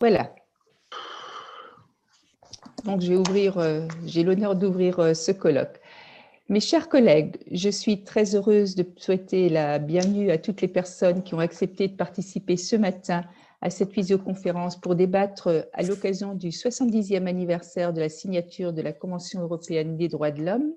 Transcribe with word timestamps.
Voilà. 0.00 0.34
Donc, 2.84 3.02
euh, 3.02 3.88
j'ai 4.06 4.22
l'honneur 4.22 4.56
d'ouvrir 4.56 4.98
euh, 4.98 5.12
ce 5.12 5.30
colloque. 5.30 5.78
Mes 6.48 6.60
chers 6.60 6.88
collègues, 6.88 7.36
je 7.52 7.68
suis 7.68 8.02
très 8.02 8.34
heureuse 8.34 8.74
de 8.74 8.84
souhaiter 8.96 9.50
la 9.50 9.78
bienvenue 9.78 10.30
à 10.30 10.38
toutes 10.38 10.62
les 10.62 10.68
personnes 10.68 11.22
qui 11.22 11.34
ont 11.34 11.38
accepté 11.38 11.86
de 11.86 11.96
participer 11.96 12.56
ce 12.56 12.76
matin 12.76 13.24
à 13.60 13.68
cette 13.68 13.92
visioconférence 13.92 14.80
pour 14.80 14.94
débattre 14.94 15.48
euh, 15.48 15.62
à 15.74 15.82
l'occasion 15.82 16.34
du 16.34 16.48
70e 16.48 17.26
anniversaire 17.26 17.92
de 17.92 18.00
la 18.00 18.08
signature 18.08 18.72
de 18.72 18.80
la 18.80 18.94
Convention 18.94 19.42
européenne 19.42 19.98
des 19.98 20.08
droits 20.08 20.30
de 20.30 20.42
l'homme, 20.42 20.72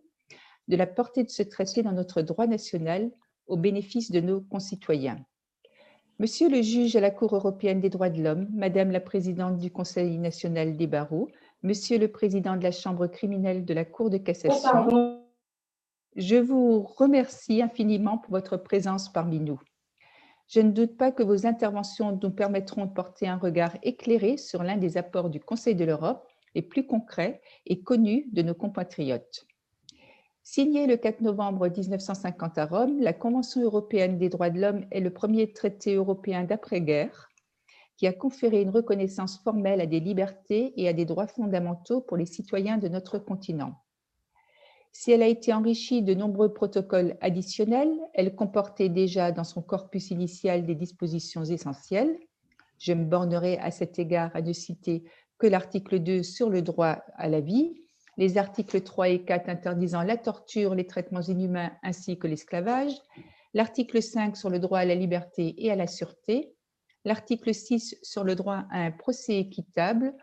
de 0.67 0.75
la 0.75 0.85
portée 0.85 1.23
de 1.23 1.29
ce 1.29 1.43
traité 1.43 1.81
dans 1.81 1.93
notre 1.93 2.21
droit 2.21 2.45
national 2.45 3.09
au 3.47 3.55
bénéfice 3.55 4.11
de 4.11 4.19
nos 4.19 4.41
concitoyens. 4.41 5.23
Monsieur 6.19 6.47
le 6.47 6.61
juge 6.61 6.95
à 6.95 7.01
la 7.01 7.09
Cour 7.09 7.35
européenne 7.35 7.79
des 7.79 7.89
droits 7.89 8.11
de 8.11 8.21
l'homme, 8.21 8.47
Madame 8.53 8.91
la 8.91 8.99
présidente 8.99 9.57
du 9.57 9.71
Conseil 9.71 10.19
national 10.19 10.77
des 10.77 10.85
barreaux, 10.85 11.27
Monsieur 11.63 11.97
le 11.97 12.07
président 12.07 12.55
de 12.55 12.61
la 12.61 12.71
Chambre 12.71 13.07
criminelle 13.07 13.65
de 13.65 13.73
la 13.73 13.83
Cour 13.83 14.11
de 14.11 14.17
cassation, 14.17 15.19
je 16.15 16.35
vous 16.35 16.83
remercie 16.83 17.63
infiniment 17.63 18.19
pour 18.19 18.31
votre 18.31 18.57
présence 18.57 19.11
parmi 19.11 19.39
nous. 19.39 19.59
Je 20.47 20.59
ne 20.59 20.71
doute 20.71 20.97
pas 20.97 21.11
que 21.11 21.23
vos 21.23 21.47
interventions 21.47 22.19
nous 22.21 22.29
permettront 22.29 22.85
de 22.85 22.93
porter 22.93 23.27
un 23.27 23.37
regard 23.37 23.75
éclairé 23.81 24.37
sur 24.37 24.61
l'un 24.61 24.77
des 24.77 24.97
apports 24.97 25.31
du 25.31 25.39
Conseil 25.39 25.73
de 25.73 25.85
l'Europe 25.85 26.27
les 26.53 26.61
plus 26.61 26.85
concrets 26.85 27.41
et 27.65 27.81
connus 27.81 28.27
de 28.31 28.43
nos 28.43 28.53
compatriotes. 28.53 29.47
Signée 30.45 30.87
le 30.87 30.97
4 30.97 31.21
novembre 31.21 31.69
1950 31.69 32.57
à 32.57 32.65
Rome, 32.65 32.99
la 32.99 33.13
Convention 33.13 33.61
européenne 33.61 34.17
des 34.17 34.27
droits 34.27 34.49
de 34.49 34.59
l'homme 34.59 34.85
est 34.91 34.99
le 34.99 35.09
premier 35.09 35.53
traité 35.53 35.95
européen 35.95 36.43
d'après-guerre 36.43 37.29
qui 37.95 38.07
a 38.07 38.13
conféré 38.13 38.61
une 38.61 38.69
reconnaissance 38.69 39.41
formelle 39.41 39.79
à 39.79 39.85
des 39.85 40.01
libertés 40.01 40.73
et 40.75 40.89
à 40.89 40.93
des 40.93 41.05
droits 41.05 41.27
fondamentaux 41.27 42.01
pour 42.01 42.17
les 42.17 42.25
citoyens 42.25 42.77
de 42.77 42.89
notre 42.89 43.19
continent. 43.19 43.75
Si 44.91 45.11
elle 45.11 45.23
a 45.23 45.27
été 45.27 45.53
enrichie 45.53 46.01
de 46.01 46.13
nombreux 46.13 46.53
protocoles 46.53 47.17
additionnels, 47.21 47.97
elle 48.13 48.35
comportait 48.35 48.89
déjà 48.89 49.31
dans 49.31 49.45
son 49.45 49.61
corpus 49.61 50.11
initial 50.11 50.65
des 50.65 50.75
dispositions 50.75 51.45
essentielles. 51.45 52.19
Je 52.79 52.91
me 52.91 53.05
bornerai 53.05 53.59
à 53.59 53.71
cet 53.71 53.97
égard 53.97 54.31
à 54.33 54.41
ne 54.41 54.51
citer 54.51 55.05
que 55.37 55.47
l'article 55.47 55.99
2 55.99 56.21
sur 56.21 56.49
le 56.49 56.61
droit 56.61 57.01
à 57.15 57.29
la 57.29 57.39
vie, 57.39 57.82
les 58.17 58.37
articles 58.37 58.81
3 58.81 59.09
et 59.09 59.23
4 59.23 59.49
interdisant 59.49 60.03
la 60.03 60.17
torture, 60.17 60.75
les 60.75 60.87
traitements 60.87 61.21
inhumains 61.21 61.71
ainsi 61.83 62.17
que 62.17 62.27
l'esclavage, 62.27 62.93
l'article 63.53 64.01
5 64.01 64.37
sur 64.37 64.49
le 64.49 64.59
droit 64.59 64.79
à 64.79 64.85
la 64.85 64.95
liberté 64.95 65.55
et 65.57 65.71
à 65.71 65.75
la 65.75 65.87
sûreté, 65.87 66.53
l'article 67.05 67.53
6 67.53 67.97
sur 68.01 68.23
le 68.23 68.35
droit 68.35 68.65
à 68.71 68.79
un 68.79 68.91
procès 68.91 69.37
équitable, 69.37 70.13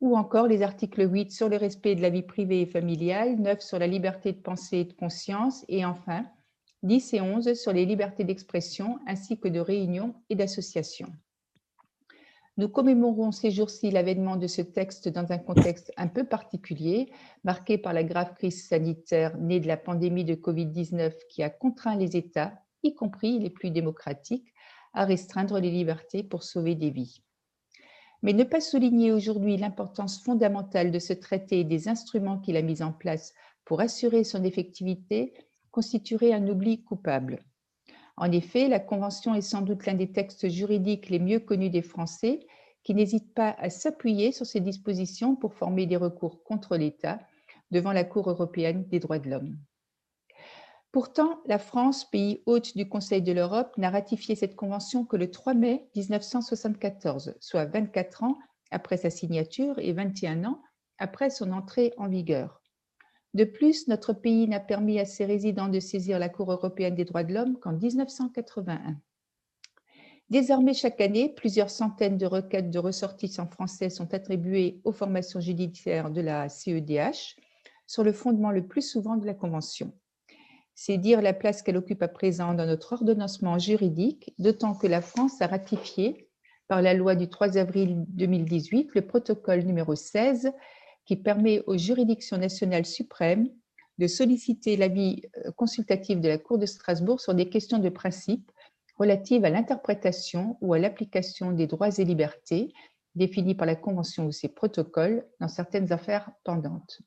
ou 0.00 0.16
encore 0.16 0.46
les 0.46 0.62
articles 0.62 1.06
8 1.10 1.30
sur 1.30 1.48
le 1.48 1.56
respect 1.56 1.94
de 1.94 2.02
la 2.02 2.10
vie 2.10 2.22
privée 2.22 2.62
et 2.62 2.66
familiale, 2.66 3.36
9 3.36 3.60
sur 3.60 3.78
la 3.78 3.86
liberté 3.86 4.32
de 4.32 4.40
pensée 4.40 4.78
et 4.78 4.84
de 4.84 4.94
conscience, 4.94 5.64
et 5.68 5.84
enfin 5.84 6.24
10 6.82 7.14
et 7.14 7.20
11 7.20 7.54
sur 7.54 7.72
les 7.72 7.84
libertés 7.84 8.24
d'expression 8.24 8.98
ainsi 9.06 9.38
que 9.38 9.48
de 9.48 9.60
réunion 9.60 10.14
et 10.30 10.34
d'association. 10.34 11.08
Nous 12.60 12.68
commémorons 12.68 13.32
ces 13.32 13.50
jours-ci 13.50 13.90
l'avènement 13.90 14.36
de 14.36 14.46
ce 14.46 14.60
texte 14.60 15.08
dans 15.08 15.32
un 15.32 15.38
contexte 15.38 15.94
un 15.96 16.08
peu 16.08 16.24
particulier, 16.24 17.10
marqué 17.42 17.78
par 17.78 17.94
la 17.94 18.04
grave 18.04 18.34
crise 18.34 18.68
sanitaire 18.68 19.34
née 19.38 19.60
de 19.60 19.66
la 19.66 19.78
pandémie 19.78 20.26
de 20.26 20.34
Covid-19 20.34 21.14
qui 21.30 21.42
a 21.42 21.48
contraint 21.48 21.96
les 21.96 22.18
États, 22.18 22.52
y 22.82 22.94
compris 22.94 23.38
les 23.38 23.48
plus 23.48 23.70
démocratiques, 23.70 24.52
à 24.92 25.06
restreindre 25.06 25.58
les 25.58 25.70
libertés 25.70 26.22
pour 26.22 26.42
sauver 26.42 26.74
des 26.74 26.90
vies. 26.90 27.22
Mais 28.20 28.34
ne 28.34 28.44
pas 28.44 28.60
souligner 28.60 29.10
aujourd'hui 29.10 29.56
l'importance 29.56 30.22
fondamentale 30.22 30.90
de 30.90 30.98
ce 30.98 31.14
traité 31.14 31.60
et 31.60 31.64
des 31.64 31.88
instruments 31.88 32.40
qu'il 32.40 32.58
a 32.58 32.62
mis 32.62 32.82
en 32.82 32.92
place 32.92 33.32
pour 33.64 33.80
assurer 33.80 34.22
son 34.22 34.44
effectivité 34.44 35.32
constituerait 35.70 36.34
un 36.34 36.46
oubli 36.46 36.84
coupable. 36.84 37.42
En 38.20 38.30
effet, 38.32 38.68
la 38.68 38.80
Convention 38.80 39.34
est 39.34 39.40
sans 39.40 39.62
doute 39.62 39.86
l'un 39.86 39.94
des 39.94 40.12
textes 40.12 40.46
juridiques 40.50 41.08
les 41.08 41.18
mieux 41.18 41.40
connus 41.40 41.70
des 41.70 41.80
Français 41.80 42.40
qui 42.82 42.94
n'hésitent 42.94 43.32
pas 43.32 43.56
à 43.58 43.70
s'appuyer 43.70 44.30
sur 44.30 44.44
ces 44.44 44.60
dispositions 44.60 45.36
pour 45.36 45.54
former 45.54 45.86
des 45.86 45.96
recours 45.96 46.44
contre 46.44 46.76
l'État 46.76 47.18
devant 47.70 47.92
la 47.92 48.04
Cour 48.04 48.28
européenne 48.28 48.86
des 48.88 49.00
droits 49.00 49.18
de 49.18 49.30
l'homme. 49.30 49.56
Pourtant, 50.92 51.40
la 51.46 51.58
France, 51.58 52.10
pays 52.10 52.42
hôte 52.44 52.76
du 52.76 52.86
Conseil 52.90 53.22
de 53.22 53.32
l'Europe, 53.32 53.72
n'a 53.78 53.88
ratifié 53.88 54.34
cette 54.34 54.54
convention 54.54 55.06
que 55.06 55.16
le 55.16 55.30
3 55.30 55.54
mai 55.54 55.88
1974, 55.96 57.36
soit 57.40 57.64
24 57.64 58.24
ans 58.24 58.38
après 58.70 58.98
sa 58.98 59.08
signature 59.08 59.78
et 59.78 59.94
21 59.94 60.44
ans 60.44 60.60
après 60.98 61.30
son 61.30 61.52
entrée 61.52 61.94
en 61.96 62.06
vigueur. 62.06 62.59
De 63.32 63.44
plus, 63.44 63.86
notre 63.86 64.12
pays 64.12 64.48
n'a 64.48 64.58
permis 64.58 64.98
à 64.98 65.04
ses 65.04 65.24
résidents 65.24 65.68
de 65.68 65.78
saisir 65.78 66.18
la 66.18 66.28
Cour 66.28 66.50
européenne 66.50 66.96
des 66.96 67.04
droits 67.04 67.22
de 67.22 67.32
l'homme 67.32 67.58
qu'en 67.58 67.72
1981. 67.72 68.96
Désormais, 70.30 70.74
chaque 70.74 71.00
année, 71.00 71.32
plusieurs 71.34 71.70
centaines 71.70 72.16
de 72.16 72.26
requêtes 72.26 72.70
de 72.70 72.78
ressortissants 72.78 73.48
français 73.48 73.90
sont 73.90 74.14
attribuées 74.14 74.80
aux 74.84 74.92
formations 74.92 75.40
judiciaires 75.40 76.10
de 76.10 76.20
la 76.20 76.48
CEDH 76.48 77.36
sur 77.86 78.04
le 78.04 78.12
fondement 78.12 78.50
le 78.50 78.66
plus 78.66 78.82
souvent 78.82 79.16
de 79.16 79.26
la 79.26 79.34
Convention. 79.34 79.92
C'est 80.74 80.98
dire 80.98 81.20
la 81.20 81.32
place 81.32 81.62
qu'elle 81.62 81.76
occupe 81.76 82.02
à 82.02 82.08
présent 82.08 82.54
dans 82.54 82.66
notre 82.66 82.92
ordonnancement 82.94 83.58
juridique, 83.58 84.32
d'autant 84.38 84.74
que 84.74 84.86
la 84.86 85.02
France 85.02 85.42
a 85.42 85.46
ratifié 85.46 86.28
par 86.68 86.80
la 86.80 86.94
loi 86.94 87.16
du 87.16 87.28
3 87.28 87.58
avril 87.58 88.04
2018 88.08 88.90
le 88.94 89.06
protocole 89.06 89.64
numéro 89.64 89.96
16 89.96 90.52
qui 91.04 91.16
permet 91.16 91.62
aux 91.66 91.76
juridictions 91.76 92.38
nationales 92.38 92.86
suprêmes 92.86 93.48
de 93.98 94.06
solliciter 94.06 94.76
l'avis 94.76 95.22
euh, 95.44 95.52
consultatif 95.52 96.20
de 96.20 96.28
la 96.28 96.38
Cour 96.38 96.58
de 96.58 96.66
Strasbourg 96.66 97.20
sur 97.20 97.34
des 97.34 97.48
questions 97.48 97.78
de 97.78 97.88
principe 97.88 98.50
relatives 98.96 99.44
à 99.44 99.50
l'interprétation 99.50 100.56
ou 100.60 100.74
à 100.74 100.78
l'application 100.78 101.52
des 101.52 101.66
droits 101.66 101.98
et 101.98 102.04
libertés 102.04 102.72
définis 103.14 103.54
par 103.54 103.66
la 103.66 103.76
Convention 103.76 104.26
ou 104.26 104.32
ses 104.32 104.48
protocoles 104.48 105.26
dans 105.40 105.48
certaines 105.48 105.92
affaires 105.92 106.30
pendantes. 106.44 107.00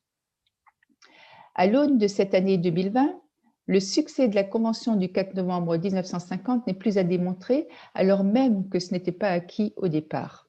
À 1.55 1.67
l'aune 1.67 1.97
de 1.97 2.07
cette 2.07 2.33
année 2.33 2.57
2020, 2.57 3.19
le 3.67 3.79
succès 3.79 4.27
de 4.27 4.35
la 4.35 4.43
Convention 4.43 4.95
du 4.95 5.11
4 5.11 5.35
novembre 5.35 5.77
1950 5.77 6.67
n'est 6.67 6.73
plus 6.73 6.97
à 6.97 7.03
démontrer, 7.03 7.67
alors 7.93 8.23
même 8.23 8.67
que 8.69 8.79
ce 8.79 8.91
n'était 8.91 9.13
pas 9.13 9.29
acquis 9.29 9.73
au 9.77 9.87
départ 9.87 10.42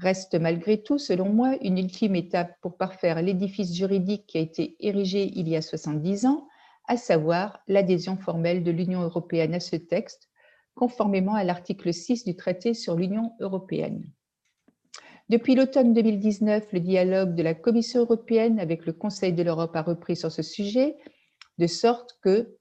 reste 0.00 0.34
malgré 0.34 0.82
tout, 0.82 0.98
selon 0.98 1.28
moi, 1.28 1.56
une 1.62 1.78
ultime 1.78 2.16
étape 2.16 2.52
pour 2.60 2.76
parfaire 2.76 3.22
l'édifice 3.22 3.74
juridique 3.74 4.26
qui 4.26 4.38
a 4.38 4.40
été 4.40 4.76
érigé 4.80 5.30
il 5.34 5.48
y 5.48 5.56
a 5.56 5.62
70 5.62 6.26
ans, 6.26 6.48
à 6.86 6.96
savoir 6.96 7.60
l'adhésion 7.68 8.16
formelle 8.16 8.64
de 8.64 8.70
l'Union 8.70 9.02
européenne 9.02 9.54
à 9.54 9.60
ce 9.60 9.76
texte, 9.76 10.28
conformément 10.74 11.34
à 11.34 11.44
l'article 11.44 11.92
6 11.92 12.24
du 12.24 12.36
traité 12.36 12.74
sur 12.74 12.96
l'Union 12.96 13.32
européenne. 13.40 14.04
Depuis 15.28 15.54
l'automne 15.54 15.92
2019, 15.92 16.72
le 16.72 16.80
dialogue 16.80 17.34
de 17.34 17.42
la 17.42 17.54
Commission 17.54 18.00
européenne 18.00 18.58
avec 18.58 18.86
le 18.86 18.94
Conseil 18.94 19.34
de 19.34 19.42
l'Europe 19.42 19.76
a 19.76 19.82
repris 19.82 20.16
sur 20.16 20.32
ce 20.32 20.42
sujet, 20.42 20.96
de 21.58 21.66
sorte 21.66 22.18
que 22.22 22.57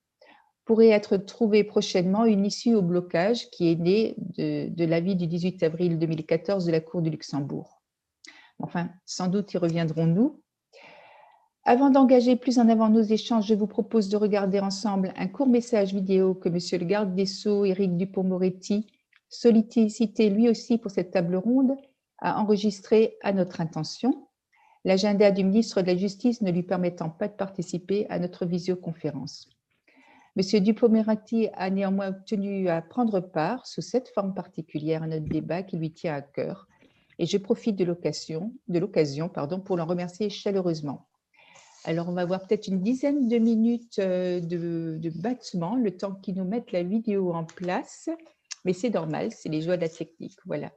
pourrait 0.67 0.89
être 0.89 1.16
trouvée 1.16 1.63
prochainement 1.63 2.25
une 2.25 2.45
issue 2.45 2.75
au 2.75 2.81
blocage 2.81 3.50
qui 3.51 3.72
est 3.72 3.75
née 3.75 4.16
de, 4.17 4.85
l'avis 4.85 5.16
du 5.16 5.25
18 5.25 5.63
avril 5.63 5.97
2014 5.97 6.66
de 6.66 6.72
la 6.72 6.81
Cour 6.81 7.01
du 7.01 7.09
Luxembourg. 7.09 7.81
Enfin, 8.59 8.89
sans 9.06 9.29
doute 9.29 9.53
y 9.53 9.57
reviendrons-nous. 9.57 10.41
Avant 11.63 11.89
d'engager 11.89 12.35
plus 12.35 12.59
en 12.59 12.67
avant 12.67 12.89
nos 12.89 13.01
échanges, 13.01 13.47
je 13.47 13.53
vous 13.53 13.67
propose 13.67 14.09
de 14.09 14.17
regarder 14.17 14.59
ensemble 14.59 15.13
un 15.16 15.27
court 15.27 15.47
message 15.47 15.94
vidéo 15.94 16.33
que 16.33 16.50
Monsieur 16.50 16.77
le 16.77 16.85
garde 16.85 17.16
des 17.16 17.25
Sceaux, 17.25 17.63
Éric 17.63 17.95
Dupont-Moretti, 17.95 18.88
sollicité 19.29 20.29
lui 20.29 20.50
aussi 20.50 20.77
pour 20.77 20.91
cette 20.91 21.11
table 21.11 21.38
ronde, 21.38 21.77
a 22.19 22.41
enregistré 22.41 23.17
à 23.22 23.31
notre 23.31 23.62
intention, 23.62 24.27
l'agenda 24.83 25.31
du 25.31 25.45
ministre 25.45 25.81
de 25.81 25.88
la 25.88 25.95
Justice 25.95 26.41
ne 26.41 26.51
lui 26.51 26.63
permettant 26.63 27.09
pas 27.09 27.30
de 27.30 27.36
participer 27.36 28.06
à 28.09 28.19
notre 28.19 28.45
visioconférence. 28.45 29.56
Monsieur 30.38 30.60
Dupont-Moretti 30.60 31.50
a 31.54 31.72
néanmoins 31.72 32.10
obtenu 32.10 32.69
à 32.69 32.84
prendre 32.84 33.22
part 33.22 33.66
sous 33.66 33.81
cette 33.81 34.10
forme 34.10 34.36
particulière 34.36 35.01
à 35.01 35.07
notre 35.07 35.25
débat 35.25 35.63
qui 35.63 35.78
lui 35.78 35.92
tient 35.92 36.13
à 36.13 36.22
cœur. 36.22 36.68
Et 37.18 37.25
je 37.25 37.39
profite 37.39 37.75
de 37.75 37.84
l'occasion, 37.84 38.54
de 38.68 38.78
l'occasion, 38.78 39.30
pour 39.30 39.78
l'en 39.78 39.88
remercier 39.88 40.30
chaleureusement. 40.30 41.07
Alors, 41.86 42.07
on 42.07 42.12
va 42.12 42.22
avoir 42.22 42.45
peut-être 42.45 42.68
une 42.68 42.84
dizaine 42.84 43.28
de 43.28 43.39
minutes 43.39 43.98
euh, 43.98 44.39
de, 44.39 45.00
de 45.00 45.10
battement, 45.10 45.75
le 45.75 45.98
temps 45.98 46.13
qu'ils 46.13 46.36
nous 46.36 46.45
mettent 46.45 46.72
la 46.72 46.84
vidéo 46.84 47.34
en 47.34 47.44
place. 47.44 48.07
Mais 48.63 48.74
c'est 48.74 48.92
normal, 48.92 49.31
c'est 49.31 49.50
les 49.50 49.63
joies 49.63 49.78
de 49.78 49.81
la 49.81 49.89
technique. 49.89 50.38
Voilà. 50.45 50.72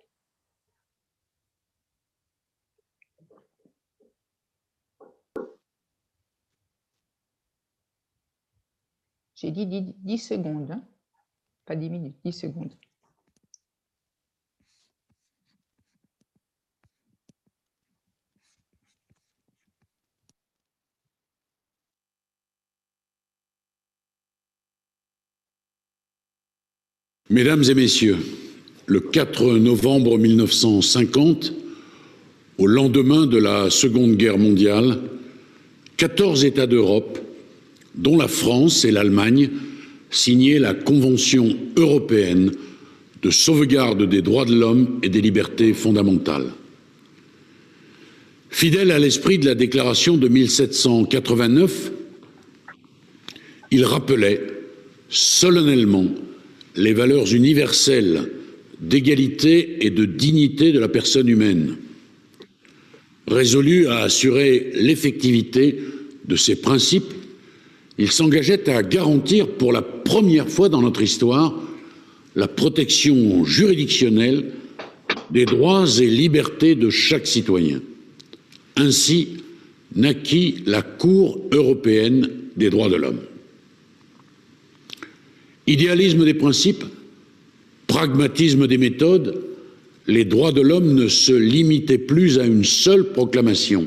J'ai 9.41 9.53
dit 9.53 9.65
10, 9.65 9.95
10 10.05 10.19
secondes, 10.19 10.71
hein? 10.71 10.83
pas 11.65 11.75
10 11.75 11.89
minutes, 11.89 12.17
10 12.27 12.33
secondes. 12.33 12.73
Mesdames 27.31 27.63
et 27.63 27.75
messieurs, 27.75 28.19
le 28.85 29.01
4 29.01 29.57
novembre 29.57 30.19
1950, 30.19 31.55
au 32.59 32.67
lendemain 32.67 33.25
de 33.25 33.39
la 33.39 33.71
Seconde 33.71 34.17
Guerre 34.17 34.37
mondiale, 34.37 35.01
14 35.97 36.45
États 36.45 36.67
d'Europe 36.67 37.30
dont 37.95 38.17
la 38.17 38.29
France 38.29 38.85
et 38.85 38.91
l'Allemagne, 38.91 39.51
signaient 40.11 40.59
la 40.59 40.75
Convention 40.75 41.57
européenne 41.77 42.53
de 43.23 43.31
sauvegarde 43.31 44.09
des 44.09 44.23
droits 44.23 44.45
de 44.45 44.55
l'homme 44.55 44.99
et 45.03 45.09
des 45.09 45.21
libertés 45.21 45.73
fondamentales. 45.73 46.53
Fidèle 48.51 48.91
à 48.91 48.99
l'esprit 48.99 49.39
de 49.39 49.47
la 49.47 49.55
déclaration 49.55 50.17
de 50.17 50.27
1789, 50.27 51.93
il 53.71 53.85
rappelait 53.85 54.41
solennellement 55.09 56.07
les 56.77 56.93
valeurs 56.93 57.33
universelles 57.33 58.31
d'égalité 58.81 59.85
et 59.87 59.91
de 59.91 60.05
dignité 60.05 60.73
de 60.73 60.81
la 60.81 60.89
personne 60.89 61.29
humaine. 61.29 61.77
Résolu 63.29 63.87
à 63.87 63.99
assurer 63.99 64.73
l'effectivité 64.75 65.79
de 66.27 66.37
ces 66.37 66.57
principes, 66.57 67.13
il 68.01 68.11
s'engageait 68.11 68.71
à 68.71 68.83
garantir 68.83 69.47
pour 69.47 69.73
la 69.73 69.83
première 69.83 70.49
fois 70.49 70.71
dans 70.71 70.81
notre 70.81 71.03
histoire 71.03 71.55
la 72.35 72.49
protection 72.49 73.45
juridictionnelle 73.45 74.53
des 75.31 75.45
droits 75.45 75.85
et 76.01 76.07
libertés 76.07 76.75
de 76.75 76.89
chaque 76.89 77.27
citoyen. 77.27 77.83
Ainsi 78.77 79.29
naquit 79.95 80.63
la 80.65 80.81
Cour 80.81 81.43
européenne 81.53 82.31
des 82.57 82.71
droits 82.71 82.89
de 82.89 82.97
l'homme. 82.97 83.21
Idéalisme 85.67 86.25
des 86.25 86.35
principes, 86.35 86.85
pragmatisme 87.87 88.67
des 88.67 88.79
méthodes, 88.79 89.45
les 90.07 90.25
droits 90.25 90.53
de 90.53 90.63
l'homme 90.63 90.95
ne 90.95 91.09
se 91.09 91.33
limitaient 91.33 91.99
plus 91.99 92.39
à 92.39 92.47
une 92.47 92.65
seule 92.65 93.13
proclamation. 93.13 93.87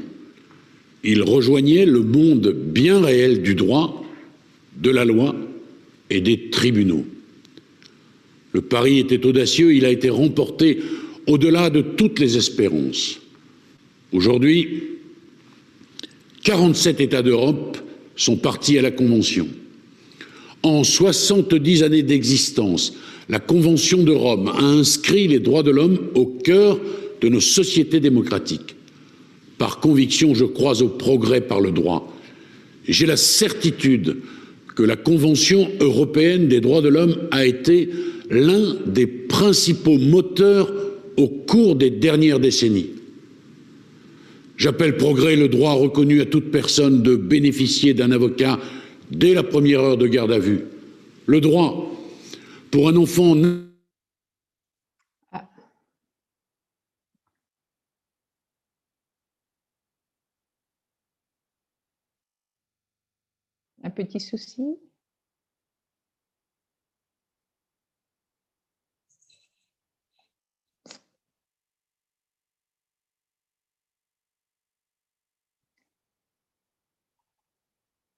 Ils 1.03 1.23
rejoignaient 1.23 1.87
le 1.87 2.01
monde 2.03 2.55
bien 2.55 3.01
réel 3.01 3.41
du 3.41 3.55
droit, 3.55 4.01
de 4.77 4.89
la 4.89 5.05
loi 5.05 5.35
et 6.09 6.21
des 6.21 6.49
tribunaux. 6.49 7.05
Le 8.53 8.61
pari 8.61 8.99
était 8.99 9.25
audacieux, 9.25 9.73
il 9.73 9.85
a 9.85 9.89
été 9.89 10.09
remporté 10.09 10.79
au-delà 11.27 11.69
de 11.69 11.81
toutes 11.81 12.19
les 12.19 12.37
espérances. 12.37 13.19
Aujourd'hui, 14.11 14.83
47 16.43 17.01
États 17.01 17.23
d'Europe 17.23 17.77
sont 18.15 18.35
partis 18.35 18.77
à 18.77 18.81
la 18.81 18.91
Convention. 18.91 19.47
En 20.61 20.83
70 20.83 21.83
années 21.83 22.03
d'existence, 22.03 22.93
la 23.29 23.39
Convention 23.39 24.03
de 24.03 24.11
Rome 24.11 24.49
a 24.49 24.63
inscrit 24.63 25.27
les 25.27 25.39
droits 25.39 25.63
de 25.63 25.71
l'homme 25.71 25.99
au 26.15 26.25
cœur 26.25 26.79
de 27.21 27.29
nos 27.29 27.39
sociétés 27.39 27.99
démocratiques. 27.99 28.75
Par 29.57 29.79
conviction, 29.79 30.35
je 30.35 30.45
crois 30.45 30.81
au 30.81 30.89
progrès 30.89 31.41
par 31.41 31.61
le 31.61 31.71
droit. 31.71 32.13
J'ai 32.87 33.05
la 33.05 33.17
certitude 33.17 34.17
que 34.75 34.83
la 34.83 34.95
Convention 34.95 35.69
européenne 35.79 36.47
des 36.47 36.61
droits 36.61 36.81
de 36.81 36.89
l'homme 36.89 37.15
a 37.31 37.45
été 37.45 37.89
l'un 38.29 38.75
des 38.85 39.07
principaux 39.07 39.97
moteurs 39.97 40.71
au 41.17 41.27
cours 41.27 41.75
des 41.75 41.89
dernières 41.89 42.39
décennies. 42.39 42.89
J'appelle 44.57 44.97
progrès 44.97 45.35
le 45.35 45.47
droit 45.47 45.73
reconnu 45.73 46.21
à 46.21 46.25
toute 46.25 46.51
personne 46.51 47.03
de 47.03 47.15
bénéficier 47.15 47.93
d'un 47.93 48.11
avocat 48.11 48.59
dès 49.11 49.33
la 49.33 49.43
première 49.43 49.81
heure 49.81 49.97
de 49.97 50.07
garde 50.07 50.31
à 50.31 50.39
vue. 50.39 50.61
Le 51.25 51.41
droit 51.41 51.91
pour 52.71 52.89
un 52.89 52.95
enfant 52.95 53.35
petit 63.93 64.19
souci? 64.19 64.77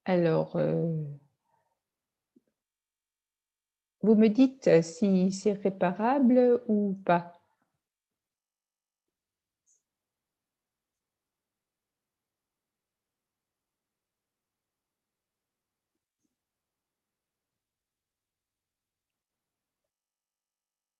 Alors, 0.05 0.55
euh, 0.55 1.03
vous 4.03 4.15
me 4.15 4.29
dites 4.29 4.81
si 4.81 5.33
c'est 5.33 5.51
réparable 5.51 6.61
ou 6.69 6.97
pas. 7.03 7.34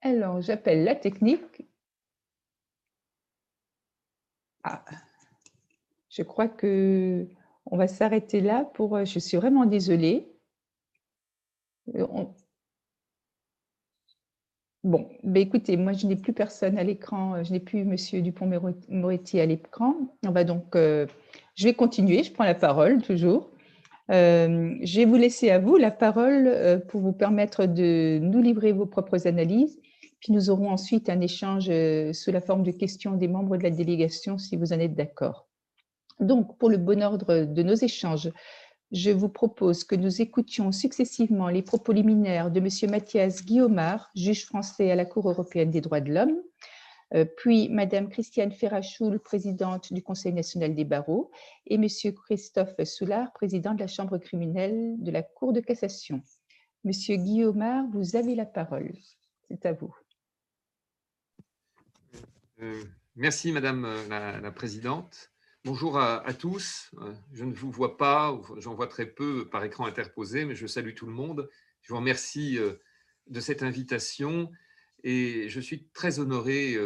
Alors, 0.05 0.39
j'appelle 0.39 0.83
la 0.83 0.93
technique. 0.93 1.65
Ah, 4.63 4.85
je 6.09 6.21
crois 6.21 6.47
que 6.47 7.27
on 7.65 7.75
va 7.77 7.87
s'arrêter 7.87 8.39
là 8.39 8.65
pour. 8.75 8.95
Euh, 8.97 9.05
je 9.05 9.17
suis 9.17 9.35
vraiment 9.35 9.65
désolée. 9.65 10.27
Euh, 11.95 12.05
bon, 14.83 15.09
ben 15.23 15.41
écoutez, 15.41 15.75
moi 15.75 15.93
je 15.93 16.05
n'ai 16.05 16.15
plus 16.15 16.33
personne 16.33 16.77
à 16.77 16.83
l'écran, 16.83 17.33
euh, 17.35 17.43
je 17.43 17.51
n'ai 17.51 17.59
plus 17.59 17.83
Monsieur 17.83 18.21
Dupont-Moretti 18.21 19.39
à 19.39 19.47
l'écran. 19.47 19.95
Donc, 20.21 20.75
je 20.75 21.63
vais 21.63 21.73
continuer, 21.73 22.21
je 22.21 22.31
prends 22.31 22.43
la 22.43 22.53
parole 22.53 23.01
toujours. 23.01 23.49
je 24.09 24.95
vais 24.95 25.05
vous 25.05 25.15
laisser 25.15 25.49
à 25.49 25.57
vous 25.57 25.77
la 25.77 25.91
parole 25.91 26.83
pour 26.89 27.01
vous 27.01 27.13
permettre 27.13 27.65
de 27.65 28.19
nous 28.21 28.41
livrer 28.41 28.71
vos 28.71 28.85
propres 28.85 29.25
analyses. 29.27 29.79
Nous 30.29 30.49
aurons 30.49 30.69
ensuite 30.69 31.09
un 31.09 31.21
échange 31.21 31.71
sous 32.13 32.31
la 32.31 32.41
forme 32.41 32.63
de 32.63 32.71
questions 32.71 33.13
des 33.13 33.27
membres 33.27 33.57
de 33.57 33.63
la 33.63 33.69
délégation 33.69 34.37
si 34.37 34.55
vous 34.55 34.73
en 34.73 34.79
êtes 34.79 34.95
d'accord. 34.95 35.47
Donc, 36.19 36.57
pour 36.57 36.69
le 36.69 36.77
bon 36.77 37.03
ordre 37.03 37.45
de 37.45 37.63
nos 37.63 37.75
échanges, 37.75 38.31
je 38.91 39.11
vous 39.11 39.29
propose 39.29 39.83
que 39.83 39.95
nous 39.95 40.21
écoutions 40.21 40.71
successivement 40.71 41.49
les 41.49 41.61
propos 41.61 41.91
liminaires 41.91 42.51
de 42.51 42.59
M. 42.59 42.69
Mathias 42.89 43.43
Guillaumard, 43.43 44.09
juge 44.15 44.45
français 44.45 44.91
à 44.91 44.95
la 44.95 45.05
Cour 45.05 45.29
européenne 45.29 45.71
des 45.71 45.81
droits 45.81 46.01
de 46.01 46.13
l'homme, 46.13 46.41
euh, 47.13 47.25
puis 47.37 47.69
Mme 47.69 48.09
Christiane 48.09 48.51
Ferrachoul, 48.51 49.19
présidente 49.19 49.91
du 49.91 50.01
Conseil 50.01 50.33
national 50.33 50.75
des 50.75 50.85
barreaux, 50.85 51.31
et 51.65 51.75
M. 51.75 51.87
Christophe 52.25 52.83
Soulard, 52.83 53.33
président 53.33 53.73
de 53.73 53.79
la 53.79 53.87
Chambre 53.87 54.17
criminelle 54.17 54.95
de 54.99 55.11
la 55.11 55.23
Cour 55.23 55.51
de 55.51 55.59
cassation. 55.59 56.21
Monsieur 56.83 57.17
Guillaumard, 57.17 57.85
vous 57.91 58.15
avez 58.15 58.35
la 58.35 58.45
parole. 58.45 58.93
C'est 59.49 59.65
à 59.65 59.73
vous. 59.73 59.95
Euh, 62.61 62.83
merci, 63.15 63.51
Madame 63.51 63.85
euh, 63.85 64.39
la 64.39 64.51
Présidente. 64.51 65.31
Bonjour 65.65 65.99
à, 65.99 66.33
tous. 66.33 66.91
Euh, 67.01 67.13
je 67.33 67.43
ne 67.43 67.53
vous 67.53 67.71
vois 67.71 67.97
pas, 67.97 68.39
j'en 68.57 68.75
vois 68.75 68.87
très 68.87 69.07
peu 69.07 69.49
par 69.49 69.63
écran 69.63 69.85
interposé, 69.85 70.45
mais 70.45 70.55
je 70.55 70.67
salue 70.67 70.93
tout 70.93 71.05
le 71.05 71.11
monde. 71.11 71.49
Je 71.81 71.89
vous 71.89 71.97
remercie 71.97 72.57
de 73.27 73.39
cette 73.39 73.61
invitation 73.61 74.51
et 75.03 75.49
je 75.49 75.59
suis 75.59 75.87
très 75.93 76.19
honoré 76.19 76.77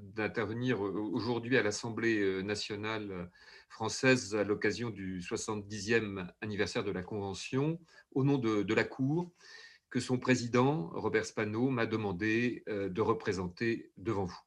d'intervenir 0.00 0.80
aujourd'hui 0.80 1.58
à 1.58 1.62
l'Assemblée 1.62 2.42
nationale 2.42 3.30
française 3.68 4.34
à 4.34 4.44
l'occasion 4.44 4.88
du 4.88 5.20
70e 5.20 6.26
anniversaire 6.40 6.84
de 6.84 6.90
la 6.90 7.02
Convention 7.02 7.78
au 8.12 8.24
nom 8.24 8.38
de, 8.38 8.62
de 8.62 8.74
la 8.74 8.84
Cour 8.84 9.30
que 9.90 10.00
son 10.00 10.18
président, 10.18 10.90
Robert 10.94 11.26
Spano, 11.26 11.68
m'a 11.68 11.84
demandé 11.84 12.64
de 12.66 13.00
représenter 13.02 13.92
devant 13.98 14.24
vous. 14.24 14.40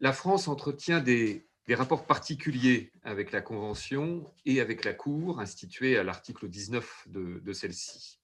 La 0.00 0.12
France 0.12 0.48
entretient 0.48 1.00
des 1.00 1.44
rapports 1.70 2.06
particuliers 2.06 2.92
avec 3.02 3.32
la 3.32 3.40
Convention 3.40 4.32
et 4.46 4.60
avec 4.60 4.84
la 4.84 4.94
Cour, 4.94 5.40
instituée 5.40 5.98
à 5.98 6.04
l'article 6.04 6.48
19 6.48 7.08
de, 7.08 7.52
celle-ci. 7.52 8.20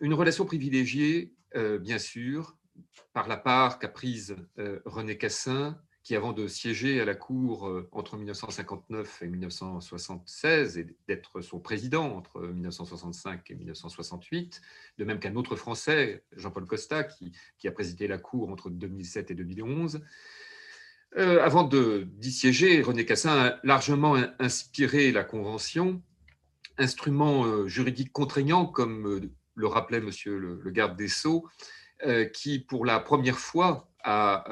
Une 0.00 0.14
relation 0.14 0.46
privilégiée, 0.46 1.34
euh, 1.56 1.78
bien 1.78 1.98
sûr, 1.98 2.56
par 3.12 3.28
la 3.28 3.36
part 3.36 3.78
qu'a 3.78 3.88
prise 3.88 4.36
euh, 4.58 4.80
René 4.84 5.18
Cassin, 5.18 5.78
qui, 6.02 6.16
avant 6.16 6.32
de 6.32 6.46
siéger 6.46 7.00
à 7.00 7.04
la 7.04 7.14
Cour 7.14 7.68
euh, 7.68 7.88
entre 7.92 8.16
1959 8.16 9.22
et 9.22 9.26
1976 9.26 10.78
et 10.78 10.86
d'être 11.08 11.42
son 11.42 11.60
président 11.60 12.16
entre 12.16 12.40
1965 12.40 13.50
et 13.50 13.54
1968, 13.54 14.62
de 14.98 15.04
même 15.04 15.18
qu'un 15.18 15.36
autre 15.36 15.56
Français, 15.56 16.24
Jean-Paul 16.32 16.66
Costa, 16.66 17.04
qui, 17.04 17.32
a 17.66 17.72
présidé 17.72 18.06
la 18.06 18.18
Cour 18.18 18.50
entre 18.50 18.70
2007 18.70 19.30
et 19.32 19.34
2011, 19.34 20.00
euh, 21.16 21.42
avant 21.42 21.64
d'y 21.64 22.32
siéger, 22.32 22.82
René 22.82 23.04
Cassin 23.04 23.36
a 23.36 23.60
largement 23.64 24.16
inspiré 24.38 25.10
la 25.10 25.24
Convention, 25.24 26.02
instrument 26.78 27.44
euh, 27.44 27.66
juridique 27.66 28.12
contraignant 28.12 28.66
comme 28.66 29.06
euh, 29.06 29.20
le 29.56 29.66
rappelait 29.66 30.00
Monsieur 30.00 30.38
le, 30.38 30.70
garde 30.70 30.96
des 30.96 31.08
Sceaux, 31.08 31.48
qui 32.32 32.60
pour 32.60 32.86
la 32.86 32.98
première 32.98 33.38
fois 33.38 33.92
a 34.04 34.44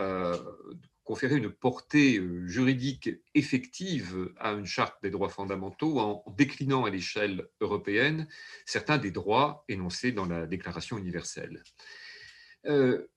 conféré 1.03 1.37
une 1.37 1.49
portée 1.49 2.23
juridique 2.45 3.09
effective 3.35 4.31
à 4.39 4.53
une 4.53 4.67
charte 4.67 4.97
des 5.03 5.09
droits 5.09 5.31
fondamentaux 5.31 5.99
en 5.99 6.23
déclinant 6.37 6.85
à 6.85 6.91
l'échelle 6.91 7.49
européenne 7.63 8.29
certains 8.67 8.99
des 8.99 9.11
droits 9.11 9.65
énoncés 9.71 10.13
dans 10.13 10.27
la 10.27 10.47
Déclaration 10.47 10.99
universelle. 10.99 11.63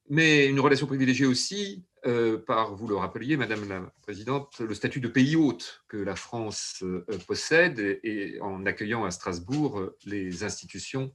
mais 0.10 0.48
une 0.48 0.62
relation 0.62 0.88
privilégiée 0.88 1.26
aussi 1.26 1.84
euh, 2.08 2.40
par, 2.40 2.74
vous 2.74 2.88
le 2.88 2.96
rappeliez, 2.96 3.38
Madame 3.38 3.68
la 3.70 3.82
Présidente, 4.02 4.60
le 4.60 4.74
statut 4.74 5.00
de 5.00 5.08
pays 5.08 5.36
hôte 5.36 5.84
que 5.88 5.98
la 5.98 6.16
France 6.16 6.80
euh, 6.82 7.06
possède 7.28 7.80
et, 7.80 8.40
en 8.42 8.66
accueillant 8.66 9.06
à 9.06 9.12
Strasbourg 9.12 9.80
euh, 9.80 9.96
les 10.06 10.44
institutions 10.44 11.14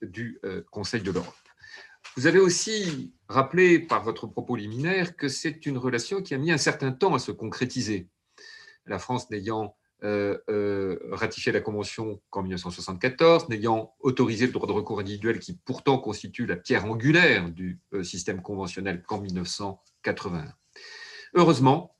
du 0.00 0.40
Conseil 0.72 1.00
de 1.00 1.12
l'Europe. 1.12 1.32
Vous 2.16 2.26
avez 2.26 2.40
aussi 2.40 3.14
rappelé 3.28 3.78
par 3.78 4.02
votre 4.02 4.26
propos 4.26 4.56
liminaire 4.56 5.16
que 5.16 5.28
c'est 5.28 5.64
une 5.64 5.78
relation 5.78 6.22
qui 6.22 6.34
a 6.34 6.38
mis 6.38 6.50
un 6.50 6.58
certain 6.58 6.90
temps 6.90 7.14
à 7.14 7.20
se 7.20 7.30
concrétiser. 7.30 8.08
La 8.84 8.98
France 8.98 9.30
n'ayant 9.30 9.76
ratifié 11.12 11.52
la 11.52 11.60
Convention 11.60 12.20
qu'en 12.30 12.42
1974, 12.42 13.48
n'ayant 13.48 13.94
autorisé 14.00 14.46
le 14.46 14.52
droit 14.52 14.66
de 14.66 14.72
recours 14.72 14.98
individuel 14.98 15.38
qui 15.38 15.56
pourtant 15.64 15.98
constitue 15.98 16.46
la 16.46 16.56
pierre 16.56 16.86
angulaire 16.86 17.48
du 17.48 17.78
système 18.02 18.42
conventionnel 18.42 19.04
qu'en 19.04 19.20
1900 19.20 19.80
Heureusement, 21.34 21.96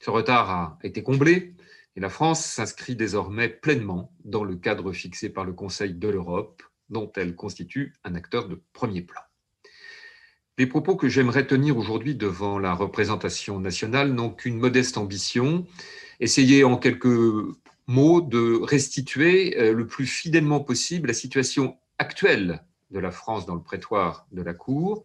ce 0.00 0.10
retard 0.10 0.50
a 0.50 0.78
été 0.82 1.02
comblé 1.02 1.54
et 1.96 2.00
la 2.00 2.10
France 2.10 2.44
s'inscrit 2.44 2.96
désormais 2.96 3.48
pleinement 3.48 4.12
dans 4.24 4.44
le 4.44 4.56
cadre 4.56 4.92
fixé 4.92 5.28
par 5.30 5.44
le 5.44 5.52
Conseil 5.52 5.94
de 5.94 6.08
l'Europe, 6.08 6.62
dont 6.90 7.10
elle 7.16 7.36
constitue 7.36 7.94
un 8.04 8.14
acteur 8.14 8.48
de 8.48 8.60
premier 8.72 9.02
plan. 9.02 9.20
Les 10.58 10.66
propos 10.66 10.96
que 10.96 11.08
j'aimerais 11.08 11.46
tenir 11.46 11.76
aujourd'hui 11.76 12.14
devant 12.14 12.58
la 12.58 12.74
représentation 12.74 13.58
nationale 13.58 14.12
n'ont 14.12 14.30
qu'une 14.30 14.58
modeste 14.58 14.98
ambition, 14.98 15.66
essayer 16.20 16.62
en 16.62 16.76
quelques 16.76 17.06
mots 17.86 18.20
de 18.20 18.60
restituer 18.62 19.58
euh, 19.58 19.72
le 19.72 19.86
plus 19.86 20.06
fidèlement 20.06 20.60
possible 20.60 21.08
la 21.08 21.14
situation 21.14 21.76
actuelle 21.98 22.64
de 22.90 22.98
la 22.98 23.10
France 23.10 23.46
dans 23.46 23.56
le 23.56 23.62
prétoire 23.62 24.26
de 24.32 24.42
la 24.42 24.54
Cour, 24.54 25.04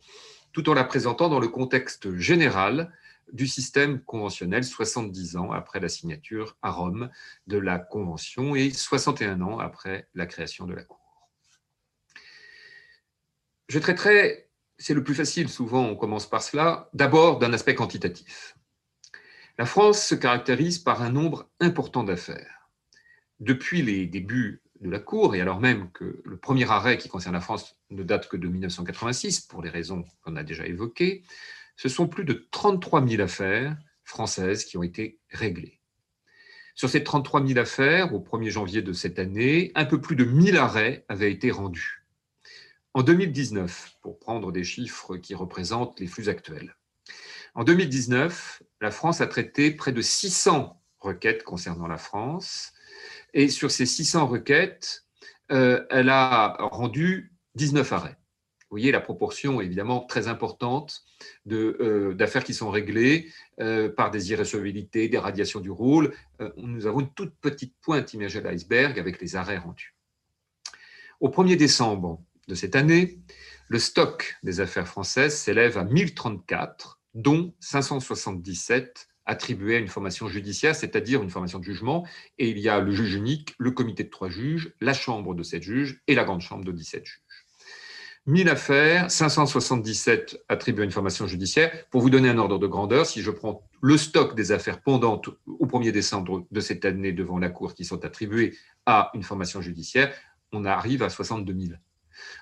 tout 0.52 0.70
en 0.70 0.74
la 0.74 0.84
présentant 0.84 1.30
dans 1.30 1.40
le 1.40 1.48
contexte 1.48 2.16
général 2.18 2.92
du 3.32 3.48
système 3.48 4.02
conventionnel 4.02 4.64
70 4.64 5.38
ans 5.38 5.52
après 5.52 5.80
la 5.80 5.90
signature 5.90 6.58
à 6.62 6.72
Rome 6.72 7.10
de 7.48 7.58
la 7.58 7.78
Convention 7.78 8.56
et 8.56 8.72
61 8.72 9.42
ans 9.42 9.60
après 9.60 10.08
la 10.16 10.26
création 10.26 10.66
de 10.66 10.74
la 10.74 10.84
Cour. 10.84 11.30
Je 13.68 13.78
traiterai, 13.78 14.50
c'est 14.78 14.96
le 14.96 15.04
plus 15.04 15.14
facile, 15.14 15.48
souvent 15.48 15.86
on 15.86 15.96
commence 15.96 16.28
par 16.28 16.42
cela, 16.42 16.90
d'abord 16.94 17.38
d'un 17.38 17.54
aspect 17.54 17.76
quantitatif. 17.76 18.56
La 19.60 19.66
France 19.66 20.04
se 20.04 20.16
caractérise 20.16 20.80
par 20.80 21.04
un 21.04 21.12
nombre 21.12 21.50
important 21.60 22.04
d'affaires. 22.04 22.70
Depuis 23.40 23.82
les 23.82 24.08
débuts 24.08 24.64
de 24.80 24.90
la 24.90 25.00
Cour, 25.00 25.36
et 25.36 25.42
alors 25.42 25.60
même 25.60 25.92
que 25.92 26.22
le 26.24 26.38
premier 26.38 26.70
arrêt 26.70 26.98
qui 26.98 27.10
concerne 27.10 27.34
la 27.34 27.42
France 27.42 27.78
ne 27.90 28.04
date 28.04 28.28
que 28.30 28.38
de 28.38 28.48
1986, 28.48 29.42
pour 29.42 29.62
les 29.62 29.70
raisons 29.70 30.06
qu'on 30.24 30.36
a 30.36 30.44
déjà 30.44 30.66
évoquées, 30.66 31.24
ce 31.76 31.90
sont 31.90 32.08
plus 32.08 32.26
de 32.26 32.48
33 32.52 33.08
000 33.08 33.22
affaires 33.22 33.78
françaises 34.04 34.66
qui 34.66 34.78
ont 34.78 34.84
été 34.84 35.20
réglées. 35.30 35.80
Sur 36.76 36.90
ces 36.90 37.04
33 37.04 37.46
000 37.46 37.60
affaires, 37.60 38.14
au 38.14 38.20
1er 38.20 38.50
janvier 38.50 38.82
de 38.82 38.94
cette 38.94 39.20
année, 39.20 39.72
un 39.76 39.86
peu 39.86 40.00
plus 40.00 40.16
de 40.16 40.24
1000 40.24 40.58
arrêts 40.58 41.06
avaient 41.10 41.32
été 41.32 41.52
rendus. 41.52 42.06
En 42.94 43.04
2019, 43.04 43.98
pour 44.02 44.18
prendre 44.18 44.52
des 44.52 44.64
chiffres 44.64 45.18
qui 45.18 45.36
représentent 45.36 46.00
les 46.00 46.08
flux 46.08 46.30
actuels, 46.30 46.76
en 47.56 47.64
2019, 47.64 48.64
la 48.82 48.92
France 48.92 49.22
a 49.22 49.28
traité 49.28 49.72
près 49.72 49.92
de 49.92 50.02
600 50.02 50.82
requêtes 51.00 51.44
concernant 51.44 51.88
la 51.88 51.98
France, 51.98 52.74
et 53.34 53.50
sur 53.50 53.72
ces 53.72 53.86
600 53.86 54.28
requêtes, 54.28 55.06
euh, 55.52 55.86
elle 55.90 56.10
a 56.10 56.58
rendu 56.60 57.34
19 57.56 57.92
arrêts. 57.94 58.18
Vous 58.70 58.76
voyez 58.76 58.92
la 58.92 59.02
proportion 59.02 59.62
évidemment 59.62 60.02
très 60.02 60.28
importante 60.28 61.02
euh, 61.52 62.14
d'affaires 62.14 62.44
qui 62.44 62.54
sont 62.54 62.70
réglées 62.70 63.28
euh, 63.60 63.90
par 63.90 64.12
des 64.12 64.32
irrecevabilités, 64.32 65.10
des 65.10 65.18
radiations 65.18 65.60
du 65.60 65.72
rôle. 65.72 66.14
nous 66.58 66.86
avons 66.86 67.00
une 67.00 67.14
toute 67.14 67.34
petite 67.42 67.74
pointe 67.82 68.14
immergée 68.14 68.40
à 68.40 68.52
l'iceberg 68.52 69.00
avec 69.00 69.20
les 69.20 69.36
arrêts 69.36 69.58
rendus. 69.58 69.96
Au 71.20 71.30
1er 71.30 71.58
décembre 71.58 72.22
de 72.48 72.56
cette 72.56 72.76
année, 72.76 73.20
le 73.70 73.80
stock 73.80 74.38
des 74.44 74.62
affaires 74.62 74.88
françaises 74.88 75.36
s'élève 75.36 75.78
à 75.78 75.84
1034, 75.84 77.00
dont 77.14 77.54
577 77.60 79.08
attribué 79.30 79.76
à 79.76 79.80
une 79.80 79.88
formation 79.88 80.28
judiciaire, 80.28 80.76
c'est-à-dire 80.76 81.22
une 81.22 81.30
formation 81.30 81.60
de 81.60 81.64
jugement, 81.64 82.06
et 82.40 82.50
il 82.50 82.58
y 82.58 82.68
a 82.68 82.80
le 82.80 82.92
juge 82.92 83.14
unique, 83.14 83.54
le 83.60 83.70
comité 83.70 84.04
de 84.04 84.10
trois 84.10 84.28
juges, 84.28 84.74
la 84.82 84.94
chambre 84.94 85.36
de 85.36 85.44
sept 85.44 85.62
juges 85.62 86.02
et 86.08 86.16
la 86.16 86.24
grande 86.24 86.42
chambre 86.42 86.66
de 86.66 86.72
17 86.72 87.06
juges. 87.06 87.22
1000 88.26 88.50
affaires, 88.50 89.10
577 89.10 90.44
attribués 90.50 90.82
à 90.82 90.86
une 90.86 90.92
formation 90.92 91.28
judiciaire. 91.28 91.72
Pour 91.92 92.02
vous 92.02 92.10
donner 92.10 92.30
un 92.30 92.40
ordre 92.40 92.58
de 92.58 92.68
grandeur, 92.68 93.06
si 93.06 93.22
je 93.22 93.30
prends 93.30 93.64
le 93.82 93.98
stock 93.98 94.36
des 94.36 94.52
affaires 94.52 94.82
pendantes 94.82 95.30
au 95.48 95.66
1er 95.66 95.92
décembre 95.92 96.48
de 96.50 96.60
cette 96.60 96.84
année 96.84 97.12
devant 97.12 97.38
la 97.38 97.50
Cour 97.50 97.76
qui 97.76 97.86
sont 97.86 98.04
attribuées 98.04 98.58
à 98.88 99.12
une 99.14 99.24
formation 99.24 99.62
judiciaire, 99.62 100.12
on 100.52 100.66
arrive 100.66 101.04
à 101.04 101.10
62 101.10 101.54
000. 101.54 101.74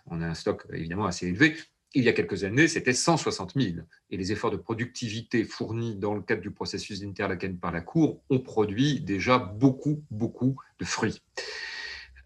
On 0.08 0.22
a 0.22 0.26
un 0.26 0.34
stock 0.34 0.66
évidemment 0.72 1.06
assez 1.06 1.28
élevé 1.28 1.58
il 1.98 2.04
y 2.04 2.10
a 2.10 2.14
quelques 2.14 2.44
années, 2.44 2.68
c'était 2.68 2.94
160 2.94 3.54
000. 3.56 3.78
Et 4.12 4.18
les 4.18 4.32
efforts 4.32 4.52
de 4.52 4.58
productivité 4.58 5.44
fournis 5.44 5.96
dans 5.96 6.14
le 6.14 6.22
cadre 6.22 6.44
du 6.44 6.52
processus 6.52 7.00
d'interlaken 7.02 7.58
par 7.58 7.72
la 7.72 7.82
Cour 7.82 8.22
ont 8.30 8.40
produit 8.40 9.00
déjà 9.00 9.40
beaucoup, 9.40 10.04
beaucoup 10.12 10.56
de 10.80 10.86
fruits. 10.86 11.24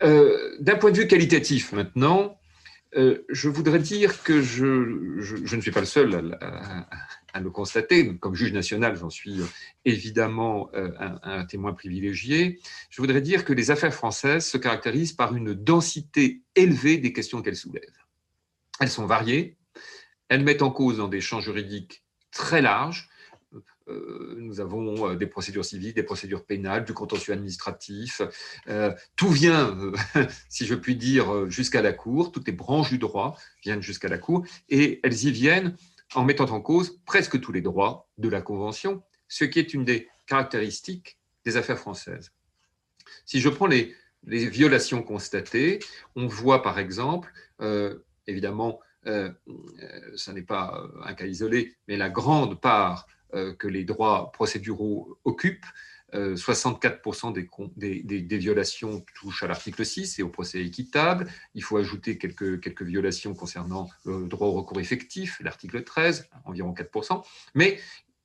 Euh, 0.03 0.57
d'un 0.59 0.75
point 0.75 0.91
de 0.91 0.97
vue 0.97 1.07
qualitatif 1.07 1.71
maintenant, 1.71 2.37
euh, 2.97 3.23
je 3.29 3.47
voudrais 3.47 3.79
dire 3.79 4.23
que 4.23 4.41
je, 4.41 4.65
ne 5.55 5.61
suis 5.61 5.71
pas 5.71 5.79
le 5.79 5.85
seul 5.85 6.37
à, 7.33 7.39
le 7.39 7.49
constater. 7.49 8.17
Comme 8.17 8.35
juge 8.35 8.51
national, 8.51 8.97
j'en 8.97 9.09
suis 9.09 9.39
évidemment 9.85 10.69
euh, 10.73 10.91
un, 10.99 11.17
un, 11.23 11.45
témoin 11.45 11.71
privilégié. 11.71 12.59
Je 12.89 13.01
voudrais 13.01 13.21
dire 13.21 13.45
que 13.45 13.53
les 13.53 13.71
affaires 13.71 13.93
françaises 13.93 14.45
se 14.45 14.57
caractérisent 14.57 15.13
par 15.13 15.33
une 15.33 15.53
densité 15.53 16.41
élevée 16.55 16.97
des 16.97 17.13
questions 17.13 17.41
qu'elles 17.41 17.55
soulèvent. 17.55 17.85
Elles 18.81 18.89
sont 18.89 19.05
variées, 19.05 19.55
elles 20.31 20.45
mettent 20.45 20.61
en 20.61 20.71
cause 20.71 20.95
dans 20.95 21.09
des 21.09 21.19
champs 21.19 21.41
juridiques 21.41 22.05
très 22.31 22.61
larges. 22.61 23.09
Euh, 23.89 24.37
nous 24.39 24.61
avons 24.61 25.09
euh, 25.09 25.15
des 25.17 25.27
procédures 25.27 25.65
civiles, 25.65 25.93
des 25.93 26.03
procédures 26.03 26.45
pénales, 26.45 26.85
du 26.85 26.93
contentieux 26.93 27.33
administratif. 27.33 28.21
Euh, 28.69 28.93
tout 29.17 29.27
vient, 29.27 29.77
si 30.47 30.65
je 30.65 30.73
puis 30.73 30.95
dire, 30.95 31.49
jusqu'à 31.49 31.81
la 31.81 31.91
Cour. 31.91 32.31
Toutes 32.31 32.47
les 32.47 32.53
branches 32.53 32.91
du 32.91 32.97
droit 32.97 33.37
viennent 33.61 33.81
jusqu'à 33.81 34.07
la 34.07 34.17
Cour 34.17 34.45
et 34.69 35.01
elles 35.03 35.25
y 35.25 35.31
viennent 35.31 35.75
en 36.15 36.23
mettant 36.23 36.49
en 36.49 36.61
cause 36.61 37.01
presque 37.05 37.41
tous 37.41 37.51
les 37.51 37.61
droits 37.61 38.07
de 38.17 38.29
la 38.29 38.41
Convention, 38.41 39.03
ce 39.27 39.43
qui 39.43 39.59
est 39.59 39.73
une 39.73 39.83
des 39.83 40.07
caractéristiques 40.27 41.19
des 41.43 41.57
affaires 41.57 41.77
françaises. 41.77 42.31
Si 43.25 43.41
je 43.41 43.49
prends 43.49 43.67
les, 43.67 43.93
violations 44.23 45.03
constatées, 45.03 45.79
on 46.15 46.27
voit 46.27 46.61
par 46.61 46.77
exemple, 46.79 47.33
évidemment, 48.27 48.79
ce 49.05 50.31
n'est 50.31 50.41
pas 50.41 50.83
un 51.03 51.13
cas 51.13 51.25
isolé, 51.25 51.75
mais 51.87 51.97
la 51.97 52.09
grande 52.09 52.59
part 52.59 53.07
euh, 53.33 53.53
que 53.53 53.67
les 53.67 53.85
droits 53.85 54.31
procéduraux 54.31 55.17
occupent, 55.23 55.65
64% 56.13 57.31
des, 57.77 58.37
violations 58.37 59.05
touchent 59.15 59.43
à 59.43 59.47
l'article 59.47 59.85
6 59.85 60.19
et 60.19 60.23
au 60.23 60.27
procès 60.27 60.61
équitable. 60.61 61.27
Il 61.55 61.63
faut 61.63 61.77
ajouter 61.77 62.17
quelques 62.17 62.81
violations 62.81 63.33
concernant 63.33 63.89
le 64.03 64.27
droit 64.27 64.49
au 64.49 64.51
recours 64.51 64.81
effectif, 64.81 65.39
l'article 65.41 65.83
13, 65.83 66.27
environ 66.43 66.73
4%. 66.73 67.23
Mais 67.55 67.79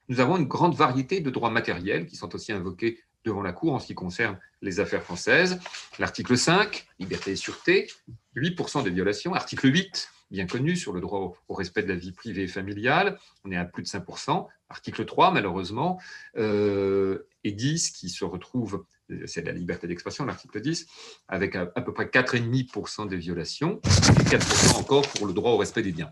nous 0.08 0.20
avons 0.20 0.36
une 0.36 0.46
grande 0.46 0.74
variété 0.74 1.20
de 1.20 1.30
droits 1.30 1.50
matériels 1.50 2.06
qui 2.06 2.16
sont 2.16 2.34
aussi 2.34 2.52
invoqués 2.52 2.98
devant 3.24 3.42
la 3.42 3.52
Cour 3.52 3.74
en 3.74 3.78
ce 3.78 3.86
qui 3.86 3.94
concerne 3.94 4.38
les 4.62 4.80
affaires 4.80 5.02
françaises. 5.02 5.58
L'article 5.98 6.36
5, 6.36 6.86
liberté 6.98 7.32
et 7.32 7.36
sûreté, 7.36 7.88
8% 8.36 8.84
des 8.84 8.90
violations. 8.90 9.34
Article 9.34 9.72
8, 9.72 10.08
bien 10.30 10.46
connu 10.46 10.76
sur 10.76 10.92
le 10.92 11.00
droit 11.00 11.36
au, 11.48 11.54
respect 11.54 11.82
de 11.82 11.88
la 11.88 11.96
vie 11.96 12.12
privée 12.12 12.44
et 12.44 12.48
familiale. 12.48 13.18
On 13.44 13.52
est 13.52 13.56
à 13.56 13.64
plus 13.64 13.82
de 13.82 13.88
5%. 13.88 14.46
Article 14.68 15.04
3, 15.04 15.30
malheureusement, 15.30 16.00
euh, 16.36 17.28
et 17.44 17.52
10 17.52 17.92
qui 17.92 18.08
se 18.08 18.24
retrouve, 18.24 18.84
c'est 19.26 19.44
la 19.46 19.52
liberté 19.52 19.86
d'expression, 19.86 20.24
l'article 20.24 20.60
10, 20.60 20.86
avec 21.28 21.54
à, 21.54 21.66
peu 21.66 21.92
près 21.92 22.06
4,5% 22.06 23.08
des 23.08 23.16
violations, 23.16 23.80
et 23.84 24.24
4% 24.24 24.76
encore 24.76 25.06
pour 25.08 25.26
le 25.26 25.32
droit 25.32 25.52
au 25.52 25.56
respect 25.56 25.82
des 25.82 25.92
biens. 25.92 26.10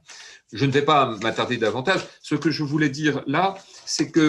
Je 0.52 0.64
ne 0.64 0.70
vais 0.70 0.82
pas 0.82 1.16
m'attarder 1.22 1.56
davantage. 1.56 2.06
Ce 2.22 2.36
que 2.36 2.52
je 2.52 2.62
voulais 2.62 2.90
dire 2.90 3.24
là, 3.26 3.56
c'est 3.84 4.12
que 4.12 4.28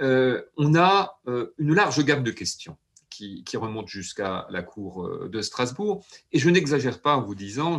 euh, 0.00 0.42
on 0.58 0.74
a 0.74 1.18
euh, 1.28 1.54
une 1.56 1.74
large 1.74 2.04
gamme 2.04 2.22
de 2.22 2.32
questions 2.32 2.76
qui, 3.14 3.56
remonte 3.56 3.88
jusqu'à 3.88 4.46
la 4.50 4.62
Cour 4.62 5.06
euh, 5.06 5.28
de 5.28 5.40
Strasbourg. 5.40 6.04
Et 6.32 6.38
je 6.38 6.50
n'exagère 6.50 7.00
pas 7.00 7.16
en 7.16 7.22
vous 7.22 7.34
disant, 7.34 7.78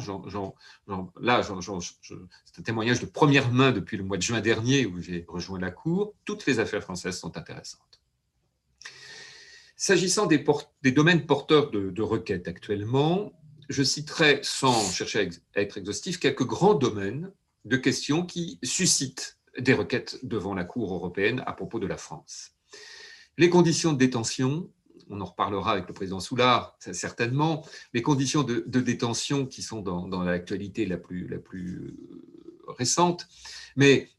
là, 1.21 1.41
c'est 1.43 2.59
un 2.59 2.63
témoignage 2.63 2.99
de 2.99 3.05
première 3.05 3.51
main 3.51 3.71
depuis 3.71 3.97
le 3.97 4.03
mois 4.03 4.17
de 4.17 4.21
juin 4.21 4.41
dernier 4.41 4.85
où 4.85 5.01
j'ai 5.01 5.25
rejoint 5.27 5.59
la 5.59 5.71
Cour, 5.71 6.13
toutes 6.25 6.45
les 6.45 6.59
affaires 6.59 6.81
françaises 6.81 7.19
sont 7.19 7.37
intéressantes. 7.37 8.01
S'agissant 9.75 10.25
des, 10.25 10.43
domaines 10.91 11.25
porteurs 11.25 11.69
de, 11.69 12.01
requêtes 12.01 12.47
actuellement, 12.47 13.33
je 13.67 13.83
citerai, 13.83 14.39
sans 14.41 14.91
chercher 14.91 15.29
à 15.55 15.61
être 15.61 15.77
exhaustif, 15.77 16.19
quelques 16.19 16.45
grands 16.45 16.75
domaines 16.75 17.31
de 17.65 17.77
questions 17.77 18.25
qui 18.25 18.59
suscitent 18.63 19.37
des 19.59 19.73
requêtes 19.73 20.19
devant 20.23 20.53
la 20.53 20.63
Cour 20.63 20.93
européenne 20.93 21.43
à 21.45 21.53
propos 21.53 21.79
de 21.79 21.87
la 21.87 21.97
France. 21.97 22.51
Les 23.37 23.49
conditions 23.49 23.91
de 23.91 23.97
détention, 23.97 24.69
on 25.09 25.21
en 25.21 25.25
reparlera 25.25 25.73
avec 25.73 25.87
le 25.87 25.93
président 25.93 26.19
Soulard, 26.19 26.75
certainement, 26.79 27.65
les 27.93 28.01
conditions 28.01 28.43
de, 28.43 28.61
détention 28.79 29.45
qui 29.45 29.61
sont 29.61 29.81
dans, 29.81 30.23
l'actualité 30.23 30.85
la 30.85 30.97
plus, 30.97 31.27
la 31.27 31.37
plus 31.37 31.77
euh, 31.77 32.73
récente, 32.77 33.27
mais 33.75 34.09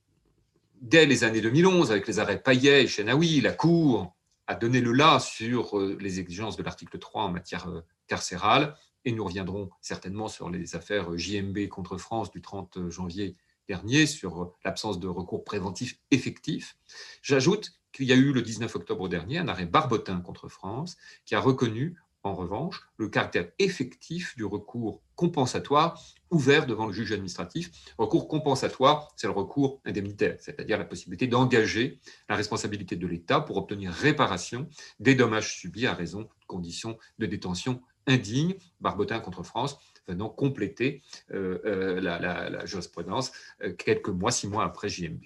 dès 0.81 1.07
les 1.07 1.25
années 1.25 1.41
2011, 1.41 1.91
avec 1.91 2.07
les 2.07 2.19
arrêts 2.19 2.43
Payet 2.43 2.85
et 2.85 2.87
Chenaoui, 2.87 3.41
la 3.41 3.53
Cour 3.53 4.15
a 4.47 4.55
donné 4.55 4.81
le 4.81 4.93
là 4.93 5.19
sur 5.19 5.79
euh, 5.79 5.97
les 6.01 6.21
exigences 6.21 6.57
de 6.57 6.63
l'article 6.63 6.99
3 6.99 7.25
en 7.25 7.31
matière 7.31 7.69
euh, 7.69 7.81
carcérale, 8.07 8.77
et 9.05 9.13
nous 9.13 9.25
reviendrons 9.25 9.71
certainement 9.81 10.29
sur 10.29 10.51
les 10.51 10.75
affaires 10.75 11.17
JMB 11.17 11.69
contre 11.69 11.97
France 11.97 12.31
du 12.31 12.43
30 12.43 12.91
janvier 12.91 13.37
dernier, 13.69 14.07
sur 14.07 14.53
l'absence 14.65 14.99
de 15.01 15.09
recours 15.09 15.45
préventif 15.45 15.99
effectif. 16.11 16.77
J'ajoute 17.23 17.73
qu'il 17.97 18.07
y 18.07 18.13
a 18.13 18.17
eu 18.17 18.33
le 18.33 18.43
19 18.43 18.77
octobre 18.77 19.09
dernier 19.09 19.39
un 19.39 19.49
arrêt 19.49 19.65
Barbotin 19.65 20.21
contre 20.21 20.49
France 20.49 20.99
qui 21.25 21.35
a 21.35 21.41
reconnu 21.41 21.97
en 22.23 22.35
revanche 22.35 22.83
le 22.99 23.09
caractère 23.09 23.49
effectif 23.59 24.37
du 24.37 24.45
recours 24.45 25.01
compensatoire 25.15 26.03
ouvert 26.31 26.67
devant 26.67 26.87
le 26.87 26.93
juge 26.93 27.13
administratif. 27.13 27.71
Recours 27.97 28.29
compensatoire, 28.29 29.09
c'est 29.17 29.29
le 29.29 29.33
recours 29.33 29.81
indemnitaire, 29.87 30.37
c'est-à-dire 30.41 30.77
la 30.77 30.85
possibilité 30.85 31.27
d'engager 31.27 32.01
la 32.29 32.37
responsabilité 32.37 32.97
de 32.97 33.07
l'État 33.07 33.41
pour 33.41 33.57
obtenir 33.57 33.93
réparation 33.93 34.69
des 35.01 35.15
dommages 35.15 35.57
subis 35.57 35.87
à 35.87 35.95
raison 35.95 36.23
de 36.23 36.29
conditions 36.47 36.99
de 37.19 37.27
détention 37.27 37.81
indignes. 38.07 38.57
Barbotin 38.81 39.21
contre 39.21 39.43
France 39.43 39.79
venant 40.07 40.29
compléter 40.29 41.03
euh, 41.33 41.59
euh, 41.65 42.01
la, 42.01 42.67
jurisprudence 42.67 43.33
euh, 43.63 43.73
quelques 43.73 44.09
mois, 44.09 44.33
six 44.33 44.49
mois 44.49 44.65
après 44.65 44.89
JMB. 44.89 45.23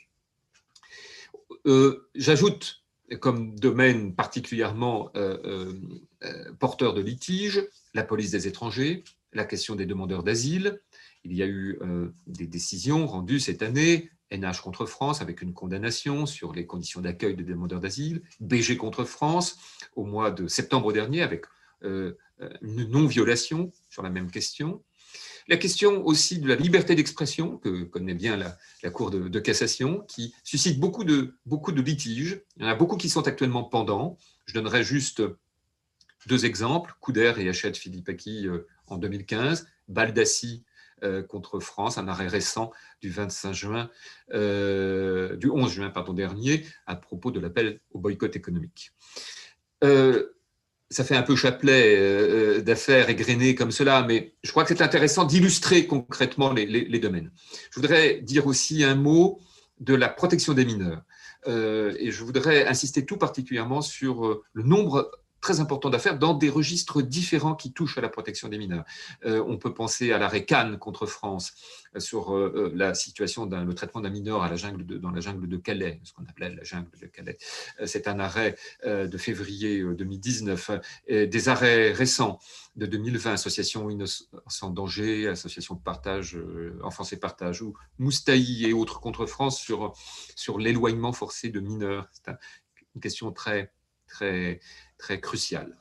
J'ajoute 2.15 2.85
comme 3.21 3.59
domaine 3.59 4.15
particulièrement 4.15 5.11
porteur 6.59 6.95
de 6.95 7.01
litige 7.01 7.67
la 7.95 8.05
police 8.05 8.31
des 8.31 8.47
étrangers, 8.47 9.05
la 9.33 9.45
question 9.45 9.75
des 9.75 9.87
demandeurs 9.87 10.23
d'asile. 10.23 10.81
Il 11.25 11.35
y 11.35 11.43
a 11.43 11.47
eu 11.47 11.79
des 12.27 12.47
décisions 12.47 13.07
rendues 13.07 13.41
cette 13.41 13.63
année, 13.63 14.11
NH 14.31 14.61
contre 14.63 14.87
France 14.87 15.21
avec 15.21 15.43
une 15.43 15.53
condamnation 15.53 16.25
sur 16.25 16.53
les 16.53 16.67
conditions 16.67 17.01
d'accueil 17.01 17.35
des 17.35 17.43
demandeurs 17.43 17.81
d'asile, 17.81 18.23
BG 18.41 18.77
contre 18.77 19.05
France 19.05 19.59
au 19.97 20.05
mois 20.05 20.31
de 20.31 20.47
septembre 20.47 20.93
dernier 20.93 21.23
avec 21.23 21.47
une 21.83 22.15
non-violation 22.63 23.73
sur 23.89 24.03
la 24.03 24.11
même 24.11 24.31
question. 24.31 24.83
La 25.51 25.57
question 25.57 26.07
aussi 26.07 26.39
de 26.39 26.47
la 26.47 26.55
liberté 26.55 26.95
d'expression, 26.95 27.59
que 27.59 27.83
connaît 27.83 28.15
bien 28.15 28.37
la, 28.37 28.91
Cour 28.91 29.11
de, 29.11 29.41
cassation, 29.41 30.03
qui 30.03 30.33
suscite 30.45 30.79
beaucoup 30.79 31.03
de, 31.03 31.35
beaucoup 31.45 31.73
de 31.73 31.83
litiges. 31.83 32.41
Il 32.57 32.63
y 32.63 32.67
en 32.67 32.69
a 32.69 32.77
beaucoup 32.77 32.97
qui 32.97 33.09
sont 33.09 33.27
actuellement 33.27 33.65
pendants. 33.65 34.17
Je 34.47 34.55
donnerai 34.55 34.85
juste 34.85 35.25
deux 36.29 36.47
exemples, 36.47 36.95
Couder 37.01 37.33
et 37.39 37.49
Hachette 37.49 37.77
Philippaki 37.77 38.47
euh, 38.47 38.69
en 38.87 38.97
2015, 38.97 39.67
Baldassi 39.89 40.63
euh, 41.03 41.25
contre 41.25 41.59
France, 41.59 41.99
un 41.99 42.07
arrêt 42.07 42.29
récent 42.29 42.71
du 43.03 43.11
25 43.11 43.53
juin, 43.53 43.91
euh, 44.33 45.35
du 45.35 45.51
11 45.51 45.73
juin 45.73 45.91
pardon, 45.91 46.13
dernier, 46.13 46.65
à 46.87 46.95
propos 46.95 47.33
de 47.33 47.41
l'appel 47.41 47.81
au 47.91 47.99
boycott 47.99 48.37
économique 48.37 48.93
ça 50.91 51.05
fait 51.05 51.17
un 51.17 51.23
peu 51.23 51.37
chapelet 51.37 51.97
euh, 51.97 52.59
euh, 52.59 52.61
d'affaires 52.61 53.09
égrenées 53.09 53.55
comme 53.55 53.71
cela, 53.71 54.03
mais 54.03 54.35
je 54.43 54.51
crois 54.51 54.65
que 54.65 54.71
c'est 54.71 54.83
intéressant 54.83 55.25
d'illustrer 55.25 55.87
concrètement 55.87 56.53
les, 56.53 56.99
domaines. 56.99 57.31
Je 57.71 57.81
voudrais 57.81 58.21
dire 58.21 58.47
aussi 58.47 58.83
un 58.83 58.97
mot 58.97 59.41
de 59.79 59.95
la 59.95 60.09
protection 60.09 60.53
des 60.53 60.65
mineurs. 60.65 61.03
Euh, 61.47 61.95
et 61.99 62.11
je 62.11 62.23
voudrais 62.25 62.67
insister 62.67 63.07
tout 63.07 63.17
particulièrement 63.17 63.81
sur 63.81 64.43
le 64.53 64.63
nombre 64.63 65.11
très 65.41 65.61
important 65.61 65.91
d'affaires 65.91 66.19
dans 66.19 66.35
des 66.35 66.49
registres 66.49 67.03
différents 67.03 67.55
qui 67.55 67.73
touchent 67.73 67.99
à 67.99 68.01
la 68.01 68.09
protection 68.09 68.49
des 68.49 68.59
mineurs. 68.59 68.85
Euh, 69.25 69.43
on 69.47 69.57
peut 69.57 69.73
penser 69.73 70.13
à 70.13 70.19
l'arrêt 70.19 70.45
Cannes 70.45 70.79
contre 70.79 71.07
France 71.07 71.53
euh, 71.97 72.01
sur 72.01 72.37
euh, 72.37 72.73
la 72.75 72.95
situation 72.95 73.47
le 73.47 73.75
traitement 73.75 74.01
d'un 74.01 74.11
mineur 74.11 74.57
jungle 74.57 74.85
dans 74.85 75.11
la 75.11 75.21
jungle 75.21 75.49
de 75.49 75.57
Calais, 75.57 76.01
ce 76.05 76.13
qu'on 76.13 76.25
appelait 76.25 76.51
la 76.51 76.65
jungle 76.65 76.91
de 77.01 77.07
Calais. 77.07 77.39
C'est 77.85 78.09
un 78.09 78.19
arrêt 78.19 78.57
de 78.85 79.19
février 79.19 79.83
2019. 79.83 80.71
des 81.09 81.49
arrêts 81.49 81.93
récents 81.93 82.39
de 82.77 82.87
2020, 82.87 83.33
Association 83.33 83.91
Innocent 83.91 84.71
Danger, 84.71 85.29
Association 85.29 85.75
de 85.75 85.81
partage, 85.81 86.39
Enfance 86.83 87.13
et 87.13 87.19
Partage, 87.19 87.63
ou 87.63 87.75
Moustaï 87.99 88.67
et 88.67 88.73
autres 88.73 89.01
contre 89.01 89.27
France 89.27 89.61
sur, 89.61 89.93
sur 90.35 90.59
l'éloignement 90.59 91.13
forcé 91.13 91.49
de 91.49 91.61
mineurs. 91.61 92.09
C'est 92.13 92.33
une 92.95 93.01
question 93.01 93.33
très, 93.33 93.73
très 94.07 94.61
très 95.01 95.21
crucial. 95.21 95.77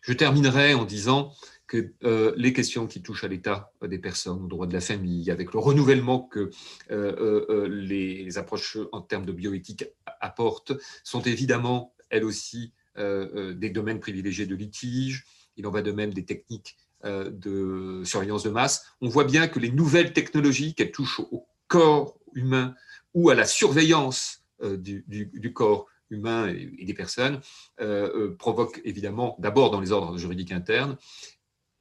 Je 0.00 0.14
terminerai 0.14 0.72
en 0.72 0.84
disant 0.84 1.34
que 1.66 1.92
euh, 2.04 2.32
les 2.36 2.52
questions 2.52 2.86
qui 2.86 3.02
touchent 3.02 3.24
à 3.24 3.28
l'état 3.28 3.72
des 3.82 3.98
personnes, 3.98 4.44
aux 4.44 4.48
droits 4.48 4.66
de 4.66 4.72
la 4.72 4.80
famille, 4.80 5.30
avec 5.30 5.52
le 5.52 5.58
renouvellement 5.58 6.20
que 6.20 6.50
euh, 6.90 7.44
euh, 7.48 7.68
les 7.68 8.38
approches 8.38 8.78
en 8.92 9.02
termes 9.02 9.26
de 9.26 9.32
bioéthique 9.32 9.84
apportent, 10.20 10.72
sont 11.04 11.22
évidemment, 11.22 11.94
elles 12.08 12.24
aussi, 12.24 12.72
des 12.96 13.70
domaines 13.70 14.00
privilégiés 14.00 14.44
de 14.44 14.54
litige. 14.54 15.24
Il 15.56 15.66
en 15.66 15.70
va 15.70 15.80
de 15.80 15.92
même 15.92 16.12
des 16.12 16.26
techniques 16.26 16.76
de 17.02 18.02
surveillance 18.04 18.42
de 18.42 18.50
masse. 18.50 18.84
On 19.00 19.08
voit 19.08 19.24
bien 19.24 19.48
que 19.48 19.58
les 19.58 19.70
nouvelles 19.70 20.12
technologies, 20.12 20.74
qu'elles 20.74 20.90
touchent 20.90 21.20
au 21.20 21.46
corps 21.66 22.18
humain 22.34 22.74
ou 23.14 23.30
à 23.30 23.34
la 23.34 23.46
surveillance 23.46 24.42
du, 24.60 25.04
du 25.06 25.52
corps 25.54 25.86
humains 26.10 26.48
et, 26.48 26.84
des 26.84 26.94
personnes 26.94 27.40
euh, 27.80 28.10
euh, 28.14 28.36
provoque 28.36 28.80
évidemment, 28.84 29.36
d'abord 29.38 29.70
dans 29.70 29.80
les 29.80 29.92
ordres 29.92 30.18
juridiques 30.18 30.52
internes, 30.52 30.96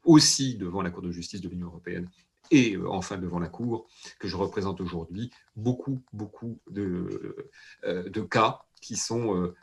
aussi 0.03 0.55
devant 0.55 0.81
la 0.81 0.91
Cour 0.91 1.01
de 1.01 1.11
justice 1.11 1.41
de 1.41 1.49
l'Union 1.49 1.67
européenne 1.67 2.09
et 2.51 2.75
euh, 2.75 2.89
enfin 2.89 3.17
devant 3.17 3.39
la 3.39 3.49
Cour 3.49 3.87
que 4.19 4.27
je 4.27 4.35
représente 4.35 4.81
aujourd'hui, 4.81 5.31
beaucoup, 5.55 6.01
beaucoup 6.13 6.59
de, 6.69 7.51
de, 7.83 8.21
cas 8.21 8.61
qui 8.81 8.95
sont 8.95 9.53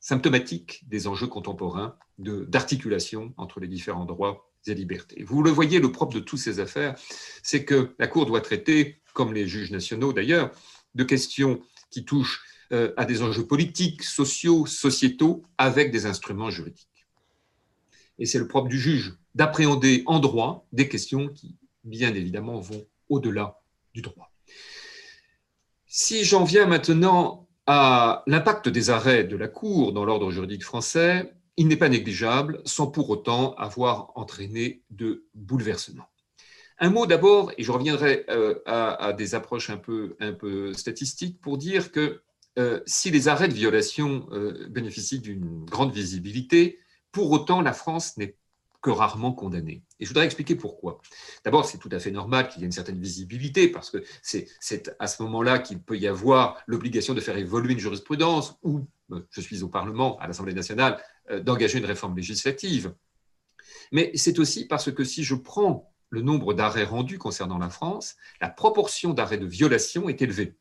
symptomatiques 0.00 0.84
des 0.88 1.08
enjeux 1.08 1.26
contemporains 1.26 1.96
d'articulation 2.18 3.34
entre 3.36 3.60
les 3.60 3.68
différents 3.68 4.04
droits 4.04 4.48
et 4.66 4.74
libertés. 4.74 5.22
Vous 5.22 5.42
le 5.42 5.50
voyez, 5.50 5.80
le 5.80 5.92
propre 5.92 6.14
de 6.14 6.20
toutes 6.20 6.38
ces 6.38 6.60
affaires, 6.60 6.94
c'est 7.42 7.64
que 7.64 7.94
la 7.98 8.06
Cour 8.06 8.26
doit 8.26 8.40
traiter, 8.40 9.00
comme 9.14 9.32
les 9.32 9.46
juges 9.46 9.70
nationaux 9.70 10.12
d'ailleurs, 10.12 10.50
de 10.94 11.04
questions 11.04 11.60
qui 11.90 12.04
touchent 12.04 12.42
euh, 12.42 12.57
à 12.70 13.04
des 13.04 13.22
enjeux 13.22 13.46
politiques, 13.46 14.02
sociaux, 14.02 14.66
sociétaux, 14.66 15.42
avec 15.56 15.90
des 15.90 16.06
instruments 16.06 16.50
juridiques. 16.50 17.06
Et 18.18 18.26
c'est 18.26 18.38
le 18.38 18.48
propre 18.48 18.68
du 18.68 18.78
juge 18.78 19.14
d'appréhender 19.34 20.02
en 20.06 20.18
droit 20.18 20.66
des 20.72 20.88
questions 20.88 21.28
qui, 21.28 21.56
bien 21.84 22.14
évidemment, 22.14 22.60
vont 22.60 22.84
au-delà 23.08 23.60
du 23.94 24.02
droit. 24.02 24.30
Si 25.86 26.24
j'en 26.24 26.44
viens 26.44 26.66
maintenant 26.66 27.48
à 27.66 28.22
l'impact 28.26 28.68
des 28.68 28.90
arrêts 28.90 29.24
de 29.24 29.36
la 29.36 29.48
Cour 29.48 29.92
dans 29.92 30.04
l'ordre 30.04 30.30
juridique 30.30 30.64
français, 30.64 31.32
il 31.56 31.68
n'est 31.68 31.76
pas 31.76 31.88
négligeable 31.88 32.60
sans 32.64 32.86
pour 32.86 33.10
autant 33.10 33.54
avoir 33.54 34.12
entraîné 34.14 34.82
de 34.90 35.26
bouleversements. 35.34 36.08
Un 36.78 36.90
mot 36.90 37.06
d'abord, 37.06 37.52
et 37.58 37.64
je 37.64 37.72
reviendrai 37.72 38.24
euh, 38.30 38.60
à, 38.66 39.12
des 39.12 39.34
approches 39.34 39.68
un 39.68 39.76
peu, 39.76 40.16
un 40.20 40.32
peu 40.32 40.72
statistiques 40.72 41.40
pour 41.40 41.58
dire 41.58 41.90
que 41.90 42.22
euh, 42.58 42.80
si 42.86 43.10
les 43.10 43.28
arrêts 43.28 43.48
de 43.48 43.54
violation 43.54 44.26
euh, 44.32 44.66
bénéficient 44.68 45.20
d'une 45.20 45.64
grande 45.64 45.92
visibilité, 45.92 46.80
pour 47.12 47.30
autant 47.30 47.60
la 47.60 47.72
France 47.72 48.16
n'est 48.16 48.36
que 48.82 48.90
rarement 48.90 49.32
condamnée. 49.32 49.82
Et 49.98 50.04
je 50.04 50.10
voudrais 50.10 50.24
expliquer 50.24 50.54
pourquoi. 50.54 51.00
D'abord, 51.44 51.64
c'est 51.64 51.78
tout 51.78 51.88
à 51.90 51.98
fait 51.98 52.10
normal 52.10 52.48
qu'il 52.48 52.60
y 52.60 52.64
ait 52.64 52.66
une 52.66 52.72
certaine 52.72 53.00
visibilité, 53.00 53.68
parce 53.68 53.90
que 53.90 54.04
c'est 54.22 54.96
à 54.98 55.06
ce 55.08 55.22
moment-là 55.24 55.58
qu'il 55.58 55.80
peut 55.80 55.98
y 55.98 56.06
avoir 56.06 56.62
l'obligation 56.66 57.14
de 57.14 57.20
faire 57.20 57.36
évoluer 57.36 57.72
une 57.72 57.78
jurisprudence, 57.80 58.56
ou 58.62 58.86
euh, 59.12 59.20
je 59.30 59.40
suis 59.40 59.62
au 59.62 59.68
Parlement, 59.68 60.18
à 60.18 60.26
l'Assemblée 60.26 60.54
nationale, 60.54 61.02
d'engager 61.42 61.78
une 61.78 61.84
réforme 61.84 62.16
législative. 62.16 62.94
Mais 63.92 64.12
c'est 64.14 64.38
aussi 64.38 64.66
parce 64.66 64.90
que 64.90 65.04
si 65.04 65.24
je 65.24 65.34
prends 65.34 65.92
le 66.10 66.22
nombre 66.22 66.54
d'arrêts 66.54 66.84
rendus 66.84 67.18
concernant 67.18 67.58
la 67.58 67.68
France, 67.68 68.16
la 68.40 68.48
proportion 68.48 69.12
d'arrêts 69.12 69.38
de 69.38 69.46
violation 69.46 70.08
est 70.08 70.22
élevée. 70.22 70.56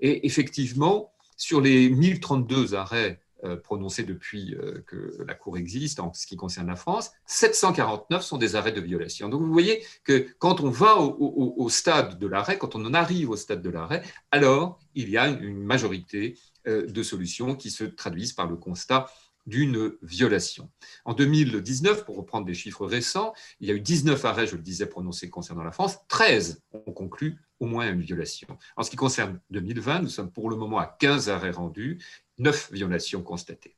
Et 0.00 0.26
effectivement, 0.26 1.12
sur 1.36 1.60
les 1.60 1.88
1032 1.88 2.74
arrêts 2.74 3.20
prononcés 3.64 4.02
depuis 4.02 4.54
que 4.86 5.22
la 5.26 5.32
Cour 5.32 5.56
existe 5.56 5.98
en 5.98 6.12
ce 6.12 6.26
qui 6.26 6.36
concerne 6.36 6.66
la 6.66 6.76
France, 6.76 7.10
749 7.24 8.22
sont 8.22 8.36
des 8.36 8.54
arrêts 8.54 8.72
de 8.72 8.82
violation. 8.82 9.30
Donc 9.30 9.40
vous 9.40 9.52
voyez 9.52 9.82
que 10.04 10.26
quand 10.38 10.60
on 10.60 10.68
va 10.68 10.98
au, 10.98 11.68
stade 11.70 12.18
de 12.18 12.26
l'arrêt, 12.26 12.58
quand 12.58 12.74
on 12.74 12.84
en 12.84 12.92
arrive 12.92 13.30
au 13.30 13.36
stade 13.36 13.62
de 13.62 13.70
l'arrêt, 13.70 14.02
alors 14.30 14.78
il 14.94 15.08
y 15.08 15.16
a 15.16 15.28
une 15.28 15.62
majorité 15.62 16.36
de 16.66 17.02
solutions 17.02 17.54
qui 17.54 17.70
se 17.70 17.84
traduisent 17.84 18.34
par 18.34 18.46
le 18.46 18.56
constat 18.56 19.06
d'une 19.46 19.92
violation. 20.02 20.70
En 21.04 21.14
2019, 21.14 22.04
pour 22.04 22.16
reprendre 22.16 22.46
des 22.46 22.54
chiffres 22.54 22.86
récents, 22.86 23.32
il 23.60 23.68
y 23.68 23.72
a 23.72 23.74
eu 23.74 23.80
19 23.80 24.24
arrêts, 24.24 24.46
je 24.46 24.56
le 24.56 24.62
disais, 24.62 24.86
prononcés 24.86 25.30
concernant 25.30 25.64
la 25.64 25.72
France, 25.72 25.98
13 26.08 26.62
ont 26.72 26.92
conclu 26.92 27.38
au 27.58 27.66
moins 27.66 27.90
une 27.90 28.00
violation. 28.00 28.48
En 28.76 28.82
ce 28.82 28.90
qui 28.90 28.96
concerne 28.96 29.40
2020, 29.50 30.02
nous 30.02 30.08
sommes 30.08 30.30
pour 30.30 30.50
le 30.50 30.56
moment 30.56 30.78
à 30.78 30.86
15 30.86 31.28
arrêts 31.28 31.50
rendus, 31.50 32.02
9 32.38 32.70
violations 32.72 33.22
constatées. 33.22 33.76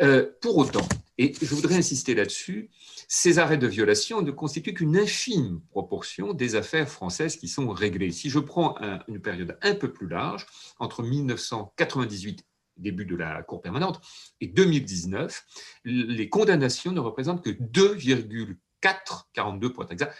Euh, 0.00 0.30
pour 0.40 0.56
autant, 0.56 0.86
et 1.18 1.34
je 1.40 1.54
voudrais 1.54 1.76
insister 1.76 2.14
là-dessus, 2.14 2.70
ces 3.08 3.38
arrêts 3.38 3.58
de 3.58 3.66
violation 3.66 4.22
ne 4.22 4.30
constituent 4.30 4.72
qu'une 4.72 4.96
infime 4.96 5.60
proportion 5.70 6.32
des 6.32 6.54
affaires 6.54 6.88
françaises 6.88 7.36
qui 7.36 7.48
sont 7.48 7.68
réglées. 7.68 8.10
Si 8.10 8.30
je 8.30 8.38
prends 8.38 8.76
une 9.06 9.20
période 9.20 9.58
un 9.60 9.74
peu 9.74 9.92
plus 9.92 10.08
large, 10.08 10.46
entre 10.78 11.02
1998 11.02 12.46
début 12.76 13.04
de 13.04 13.16
la 13.16 13.42
Cour 13.42 13.60
permanente, 13.60 14.00
et 14.40 14.46
2019, 14.46 15.44
les 15.84 16.28
condamnations 16.28 16.92
ne 16.92 17.00
représentent 17.00 17.44
que 17.44 17.50
2,4, 17.50 19.24
42 19.32 19.72
pour 19.72 19.84
être 19.84 19.92
exact, 19.92 20.16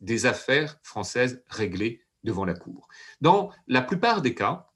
des 0.00 0.26
affaires 0.26 0.78
françaises 0.82 1.42
réglées 1.48 2.02
devant 2.24 2.44
la 2.44 2.54
Cour. 2.54 2.88
Dans 3.20 3.50
la 3.66 3.82
plupart 3.82 4.22
des 4.22 4.34
cas, 4.34 4.68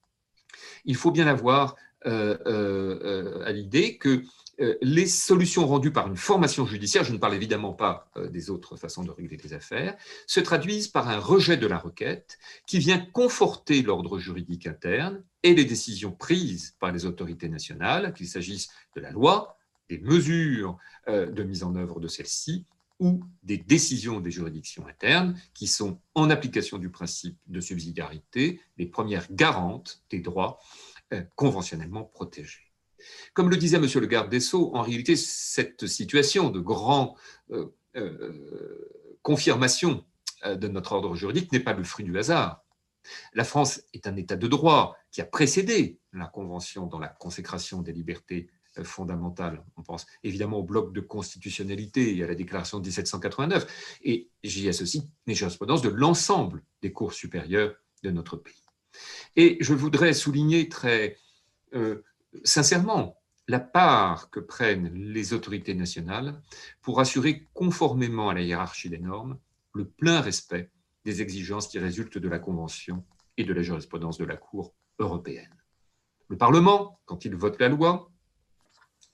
il 0.84 0.96
faut 0.96 1.10
bien 1.10 1.26
avoir 1.26 1.76
euh, 2.06 2.36
euh, 2.46 3.44
à 3.44 3.52
l'idée 3.52 3.98
que 3.98 4.22
euh, 4.60 4.76
les 4.80 5.06
solutions 5.06 5.66
rendues 5.66 5.92
par 5.92 6.06
une 6.06 6.16
formation 6.16 6.64
judiciaire, 6.64 7.04
je 7.04 7.12
ne 7.12 7.18
parle 7.18 7.34
évidemment 7.34 7.72
pas 7.72 8.10
des 8.30 8.48
autres 8.48 8.76
façons 8.76 9.04
de 9.04 9.10
régler 9.10 9.36
les 9.42 9.52
affaires, 9.52 9.96
se 10.26 10.40
traduisent 10.40 10.88
par 10.88 11.08
un 11.08 11.18
rejet 11.18 11.56
de 11.56 11.66
la 11.66 11.78
requête 11.78 12.38
qui 12.66 12.78
vient 12.78 12.98
conforter 12.98 13.82
l'ordre 13.82 14.18
juridique 14.18 14.66
interne 14.66 15.22
et 15.46 15.54
les 15.54 15.64
décisions 15.64 16.12
prises 16.12 16.76
par 16.80 16.92
les 16.92 17.04
autorités 17.04 17.48
nationales, 17.48 18.12
qu'il 18.14 18.28
s'agisse 18.28 18.68
de 18.94 19.00
la 19.00 19.10
loi, 19.10 19.56
des 19.88 19.98
mesures 19.98 20.76
de 21.06 21.42
mise 21.44 21.62
en 21.62 21.76
œuvre 21.76 22.00
de 22.00 22.08
celle-ci 22.08 22.66
ou 22.98 23.22
des 23.42 23.58
décisions 23.58 24.20
des 24.20 24.30
juridictions 24.30 24.86
internes 24.86 25.38
qui 25.54 25.66
sont, 25.66 26.00
en 26.14 26.30
application 26.30 26.78
du 26.78 26.90
principe 26.90 27.38
de 27.46 27.60
subsidiarité, 27.60 28.60
les 28.78 28.86
premières 28.86 29.26
garantes 29.30 30.02
des 30.10 30.20
droits 30.20 30.58
euh, 31.12 31.22
conventionnellement 31.34 32.04
protégés. 32.04 32.72
Comme 33.34 33.50
le 33.50 33.56
disait 33.56 33.78
Monsieur 33.78 34.00
le 34.00 34.06
garde 34.06 34.30
des 34.30 34.40
Sceaux, 34.40 34.74
en 34.74 34.82
réalité, 34.82 35.14
cette 35.16 35.86
situation 35.86 36.50
de 36.50 36.60
grande 36.60 37.12
euh, 37.50 37.66
euh, 37.96 39.18
confirmation 39.22 40.04
de 40.44 40.68
notre 40.68 40.92
ordre 40.92 41.16
juridique 41.16 41.50
n'est 41.50 41.60
pas 41.60 41.72
le 41.72 41.82
fruit 41.82 42.04
du 42.04 42.16
hasard. 42.18 42.65
La 43.34 43.44
France 43.44 43.82
est 43.92 44.06
un 44.06 44.16
État 44.16 44.36
de 44.36 44.46
droit 44.46 44.96
qui 45.10 45.20
a 45.20 45.24
précédé 45.24 45.98
la 46.12 46.26
Convention 46.26 46.86
dans 46.86 46.98
la 46.98 47.08
consécration 47.08 47.82
des 47.82 47.92
libertés 47.92 48.48
fondamentales. 48.84 49.64
On 49.76 49.82
pense 49.82 50.06
évidemment 50.22 50.58
au 50.58 50.62
bloc 50.62 50.92
de 50.92 51.00
constitutionnalité 51.00 52.16
et 52.16 52.24
à 52.24 52.26
la 52.26 52.34
déclaration 52.34 52.78
de 52.78 52.84
1789. 52.84 53.98
Et 54.04 54.28
j'y 54.42 54.68
associe 54.68 55.04
les 55.26 55.34
jurisprudences 55.34 55.82
de 55.82 55.88
l'ensemble 55.88 56.62
des 56.82 56.92
cours 56.92 57.12
supérieures 57.12 57.74
de 58.02 58.10
notre 58.10 58.36
pays. 58.36 58.62
Et 59.34 59.58
je 59.60 59.74
voudrais 59.74 60.14
souligner 60.14 60.68
très 60.68 61.16
euh, 61.74 62.02
sincèrement 62.44 63.20
la 63.48 63.60
part 63.60 64.30
que 64.30 64.40
prennent 64.40 64.92
les 64.92 65.32
autorités 65.32 65.74
nationales 65.74 66.40
pour 66.82 67.00
assurer, 67.00 67.46
conformément 67.54 68.28
à 68.28 68.34
la 68.34 68.42
hiérarchie 68.42 68.90
des 68.90 68.98
normes, 68.98 69.38
le 69.74 69.84
plein 69.84 70.20
respect 70.20 70.70
des 71.06 71.22
exigences 71.22 71.68
qui 71.68 71.78
résultent 71.78 72.18
de 72.18 72.28
la 72.28 72.40
Convention 72.40 73.04
et 73.36 73.44
de 73.44 73.54
la 73.54 73.62
jurisprudence 73.62 74.18
de 74.18 74.24
la 74.24 74.36
Cour 74.36 74.74
européenne. 74.98 75.54
Le 76.28 76.36
Parlement, 76.36 76.98
quand 77.06 77.24
il 77.24 77.36
vote 77.36 77.60
la 77.60 77.68
loi, 77.68 78.10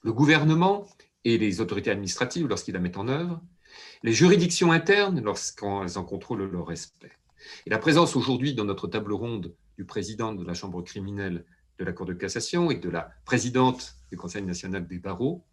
le 0.00 0.12
gouvernement 0.12 0.88
et 1.24 1.36
les 1.36 1.60
autorités 1.60 1.90
administratives 1.90 2.48
lorsqu'ils 2.48 2.72
la 2.74 2.80
mettent 2.80 2.96
en 2.96 3.08
œuvre, 3.08 3.42
les 4.02 4.14
juridictions 4.14 4.72
internes 4.72 5.20
lorsqu'elles 5.20 5.98
en 5.98 6.04
contrôlent 6.04 6.50
le 6.50 6.60
respect. 6.62 7.12
Et 7.66 7.70
la 7.70 7.78
présence 7.78 8.16
aujourd'hui 8.16 8.54
dans 8.54 8.64
notre 8.64 8.88
table 8.88 9.12
ronde 9.12 9.54
du 9.76 9.84
président 9.84 10.32
de 10.32 10.44
la 10.44 10.54
Chambre 10.54 10.82
criminelle 10.82 11.44
de 11.78 11.84
la 11.84 11.92
Cour 11.92 12.06
de 12.06 12.14
cassation 12.14 12.70
et 12.70 12.76
de 12.76 12.88
la 12.88 13.10
présidente 13.26 13.96
du 14.10 14.16
Conseil 14.16 14.42
national 14.42 14.86
des 14.86 14.98
barreaux 14.98 15.44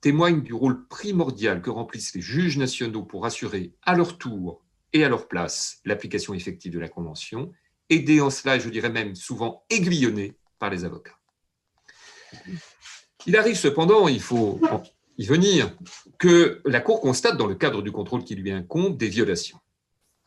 témoigne 0.00 0.42
du 0.42 0.54
rôle 0.54 0.86
primordial 0.88 1.60
que 1.60 1.70
remplissent 1.70 2.14
les 2.14 2.20
juges 2.20 2.58
nationaux 2.58 3.02
pour 3.02 3.26
assurer 3.26 3.74
à 3.82 3.96
leur 3.96 4.18
tour 4.18 4.62
et 4.96 5.04
à 5.04 5.08
leur 5.08 5.28
place 5.28 5.80
l'application 5.84 6.34
effective 6.34 6.72
de 6.72 6.78
la 6.78 6.88
Convention, 6.88 7.52
aidés 7.90 8.20
en 8.20 8.30
cela, 8.30 8.58
je 8.58 8.68
dirais 8.68 8.90
même 8.90 9.14
souvent 9.14 9.64
aiguillonnés 9.70 10.34
par 10.58 10.70
les 10.70 10.84
avocats. 10.84 11.18
Il 13.26 13.36
arrive 13.36 13.56
cependant, 13.56 14.08
il 14.08 14.20
faut 14.20 14.60
y 15.18 15.26
venir, 15.26 15.76
que 16.18 16.62
la 16.64 16.80
Cour 16.80 17.00
constate 17.00 17.36
dans 17.36 17.46
le 17.46 17.54
cadre 17.54 17.82
du 17.82 17.92
contrôle 17.92 18.24
qui 18.24 18.34
lui 18.34 18.50
incombe 18.50 18.96
des 18.96 19.08
violations. 19.08 19.58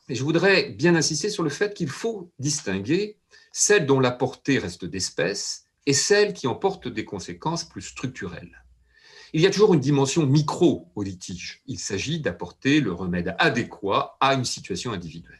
Et 0.08 0.16
je 0.16 0.24
voudrais 0.24 0.70
bien 0.70 0.96
insister 0.96 1.30
sur 1.30 1.44
le 1.44 1.50
fait 1.50 1.74
qu'il 1.74 1.90
faut 1.90 2.32
distinguer 2.40 3.18
celles 3.52 3.86
dont 3.86 4.00
la 4.00 4.12
portée 4.12 4.58
reste 4.58 4.86
d'espèce 4.86 5.66
et 5.86 5.94
celles 5.94 6.34
qui 6.34 6.48
emportent 6.48 6.88
des 6.88 7.06
conséquences 7.06 7.64
plus 7.64 7.82
structurelles. 7.82 8.64
Il 9.34 9.42
y 9.42 9.48
a 9.48 9.52
toujours 9.52 9.74
une 9.74 9.80
dimension 9.80 10.26
micro 10.26 10.88
au 10.96 11.04
litige. 11.04 11.62
Il 11.68 11.80
s'agit 11.80 12.20
d'apporter 12.20 12.80
le 12.82 12.92
remède 12.92 13.36
adéquat 13.38 14.18
à 14.20 14.34
une 14.34 14.46
situation 14.46 14.92
individuelle. 14.92 15.38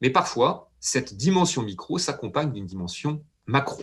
Mais 0.00 0.10
parfois, 0.10 0.70
cette 0.80 1.14
dimension 1.14 1.62
micro 1.62 1.98
s'accompagne 1.98 2.52
d'une 2.52 2.66
dimension 2.66 3.22
macro. 3.46 3.82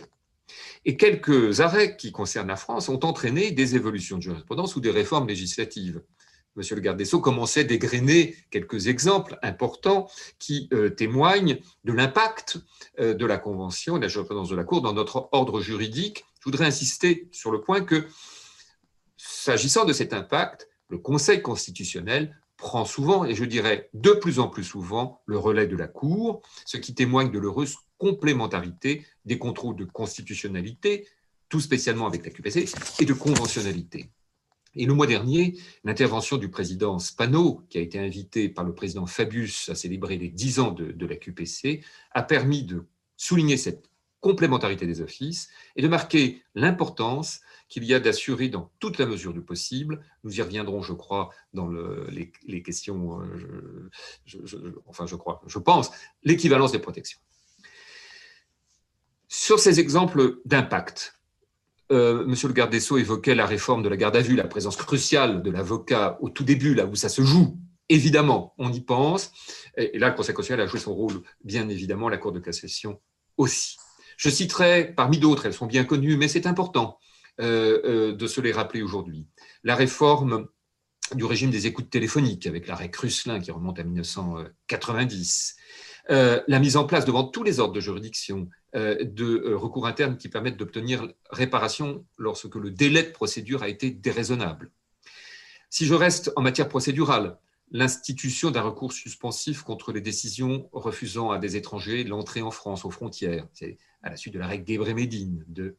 Et 0.84 0.96
quelques 0.96 1.60
arrêts 1.60 1.96
qui 1.96 2.12
concernent 2.12 2.48
la 2.48 2.56
France 2.56 2.88
ont 2.88 3.00
entraîné 3.04 3.50
des 3.50 3.76
évolutions 3.76 4.16
de 4.16 4.22
jurisprudence 4.22 4.76
ou 4.76 4.80
des 4.80 4.90
réformes 4.90 5.28
législatives. 5.28 6.02
Monsieur 6.56 6.74
le 6.74 6.80
garde 6.80 6.96
des 6.96 7.04
Sceaux 7.04 7.20
commençait 7.20 7.64
dégrainer 7.64 8.34
quelques 8.50 8.88
exemples 8.88 9.38
importants 9.42 10.10
qui 10.38 10.68
euh, 10.72 10.90
témoignent 10.90 11.60
de 11.84 11.92
l'impact 11.92 12.58
euh, 12.98 13.14
de 13.14 13.26
la 13.26 13.38
Convention 13.38 13.96
et 13.96 14.00
de 14.00 14.04
la 14.04 14.08
jurisprudence 14.08 14.48
de 14.48 14.56
la 14.56 14.64
Cour 14.64 14.82
dans 14.82 14.92
notre 14.92 15.28
ordre 15.32 15.60
juridique. 15.60 16.24
Je 16.40 16.44
voudrais 16.46 16.66
insister 16.66 17.28
sur 17.30 17.52
le 17.52 17.60
point 17.60 17.82
que, 17.82 18.06
s'agissant 19.48 19.86
de 19.86 19.94
cet 19.94 20.12
impact, 20.12 20.68
le 20.90 20.98
Conseil 20.98 21.40
constitutionnel 21.40 22.38
prend 22.58 22.84
souvent, 22.84 23.24
et 23.24 23.34
je 23.34 23.46
dirais 23.46 23.88
de 23.94 24.10
plus 24.10 24.40
en 24.40 24.48
plus 24.48 24.62
souvent, 24.62 25.22
le 25.24 25.38
relais 25.38 25.66
de 25.66 25.74
la 25.74 25.86
Cour, 25.86 26.42
ce 26.66 26.76
qui 26.76 26.94
témoigne 26.94 27.30
de 27.30 27.38
l'heureuse 27.38 27.76
complémentarité 27.96 29.06
des 29.24 29.38
contrôles 29.38 29.76
de 29.76 29.86
constitutionnalité, 29.86 31.08
tout 31.48 31.60
spécialement 31.60 32.06
avec 32.06 32.26
la 32.26 32.30
QPC, 32.30 32.66
et 33.00 33.06
de 33.06 33.14
conventionnalité. 33.14 34.10
Et 34.74 34.84
le 34.84 34.92
mois 34.92 35.06
dernier, 35.06 35.56
l'intervention 35.82 36.36
du 36.36 36.50
président 36.50 36.98
Spano, 36.98 37.62
qui 37.70 37.78
a 37.78 37.80
été 37.80 37.98
invité 37.98 38.50
par 38.50 38.64
le 38.64 38.74
président 38.74 39.06
Fabius 39.06 39.70
à 39.70 39.74
célébrer 39.74 40.18
les 40.18 40.28
10 40.28 40.60
ans 40.60 40.72
de, 40.72 41.06
la 41.06 41.16
QPC, 41.16 41.82
a 42.12 42.22
permis 42.22 42.64
de 42.64 42.84
souligner 43.16 43.56
cette 43.56 43.88
complémentarité 44.20 44.86
des 44.86 45.00
offices 45.00 45.48
et 45.74 45.80
de 45.80 45.88
marquer 45.88 46.42
l'importance 46.54 47.40
qu'il 47.68 47.84
y 47.84 47.94
a 47.94 48.00
d'assurer 48.00 48.48
dans 48.48 48.70
toute 48.78 48.98
la 48.98 49.06
mesure 49.06 49.32
du 49.32 49.42
possible, 49.42 50.00
nous 50.24 50.38
y 50.38 50.42
reviendrons, 50.42 50.82
je 50.82 50.92
crois, 50.92 51.30
dans 51.52 51.68
les, 52.08 52.62
questions, 52.62 53.20
euh, 53.20 53.90
enfin 54.86 55.06
je 55.06 55.16
crois, 55.16 55.42
je 55.46 55.58
pense, 55.58 55.90
l'équivalence 56.22 56.72
des 56.72 56.78
protections. 56.78 57.20
Sur 59.28 59.60
ces 59.60 59.78
exemples 59.80 60.40
d'impact, 60.46 61.20
euh, 61.90 62.24
Monsieur 62.26 62.48
le 62.48 62.54
garde 62.54 62.70
des 62.70 62.80
Sceaux 62.80 62.98
évoquait 62.98 63.34
la 63.34 63.46
réforme 63.46 63.82
de 63.82 63.88
la 63.88 63.96
garde 63.96 64.16
à 64.16 64.20
vue, 64.20 64.36
la 64.36 64.46
présence 64.46 64.76
cruciale 64.76 65.42
de 65.42 65.50
l'avocat 65.50 66.18
au 66.20 66.28
tout 66.28 66.44
début, 66.44 66.74
là 66.74 66.86
où 66.86 66.94
ça 66.94 67.08
se 67.08 67.22
joue. 67.22 67.58
Évidemment, 67.90 68.54
on 68.58 68.70
y 68.72 68.80
pense. 68.80 69.32
Et, 69.76 69.98
là, 69.98 70.08
le 70.08 70.14
Conseil 70.14 70.34
constitutionnel 70.34 70.66
a 70.66 70.68
joué 70.68 70.80
son 70.80 70.94
rôle, 70.94 71.22
bien 71.44 71.68
évidemment, 71.68 72.08
la 72.08 72.18
Cour 72.18 72.32
de 72.32 72.40
cassation 72.40 73.00
aussi. 73.38 73.76
Je 74.18 74.28
citerai 74.28 74.92
parmi 74.94 75.18
d'autres, 75.18 75.46
elles 75.46 75.54
sont 75.54 75.66
bien 75.66 75.84
connues, 75.84 76.16
mais 76.16 76.28
c'est 76.28 76.46
important 76.46 76.98
de 77.38 78.26
se 78.26 78.40
les 78.40 78.52
rappeler 78.52 78.82
aujourd'hui. 78.82 79.26
La 79.64 79.74
réforme 79.74 80.48
du 81.14 81.24
régime 81.24 81.50
des 81.50 81.66
écoutes 81.66 81.90
téléphoniques 81.90 82.46
avec 82.46 82.66
l'arrêt 82.66 82.90
Cruslin 82.90 83.40
qui 83.40 83.50
remonte 83.50 83.78
à 83.78 83.84
1990. 83.84 85.56
la 86.08 86.58
mise 86.58 86.76
en 86.76 86.84
place 86.84 87.04
devant 87.04 87.24
tous 87.24 87.42
les 87.42 87.60
ordres 87.60 87.74
de 87.74 87.80
juridiction 87.80 88.48
euh, 88.74 89.02
de 89.02 89.24
euh, 89.24 89.56
recours 89.56 89.86
internes 89.86 90.18
qui 90.18 90.28
permettent 90.28 90.58
d'obtenir 90.58 91.10
réparation 91.30 92.04
lorsque 92.18 92.54
le 92.54 92.70
délai 92.70 93.02
de 93.02 93.08
procédure 93.08 93.62
a 93.62 93.68
été 93.68 93.90
déraisonnable. 93.90 94.70
Si 95.70 95.86
je 95.86 95.94
reste 95.94 96.30
en 96.36 96.42
matière 96.42 96.68
procédurale, 96.68 97.38
l'institution 97.70 98.50
d'un 98.50 98.60
recours 98.60 98.92
suspensif 98.92 99.62
contre 99.62 99.90
les 99.90 100.02
décisions 100.02 100.68
refusant 100.72 101.30
à 101.30 101.38
des 101.38 101.56
étrangers 101.56 102.04
l'entrée 102.04 102.42
en 102.42 102.50
France 102.50 102.84
aux 102.84 102.90
frontières. 102.90 103.46
À 104.02 104.10
la 104.10 104.16
suite 104.16 104.34
de 104.34 104.38
la 104.38 104.46
règle 104.46 104.66
Gebre-Médine 104.66 105.44
de 105.48 105.76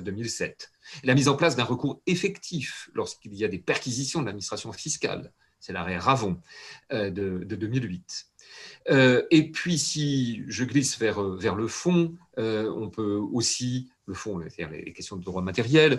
2007. 0.00 0.70
Euh, 0.72 0.98
la 1.04 1.14
mise 1.14 1.28
en 1.28 1.36
place 1.36 1.56
d'un 1.56 1.64
recours 1.64 2.00
effectif 2.06 2.88
lorsqu'il 2.94 3.34
y 3.34 3.44
a 3.44 3.48
des 3.48 3.58
perquisitions 3.58 4.20
de 4.20 4.26
l'administration 4.26 4.72
fiscale. 4.72 5.32
C'est 5.60 5.72
l'arrêt 5.72 5.98
Ravon 5.98 6.40
euh, 6.92 7.10
de, 7.10 7.44
2008. 7.44 8.26
Euh, 8.90 9.26
et 9.30 9.50
puis, 9.50 9.76
si 9.78 10.44
je 10.46 10.64
glisse 10.64 10.98
vers, 10.98 11.20
vers 11.22 11.56
le 11.56 11.66
fond, 11.66 12.16
on 12.36 12.88
peut 12.90 13.16
aussi, 13.32 13.90
le 14.06 14.14
fond, 14.14 14.40
c'est-à-dire 14.40 14.70
les 14.70 14.92
questions 14.92 15.16
de 15.16 15.24
droit 15.24 15.42
matériel, 15.42 15.98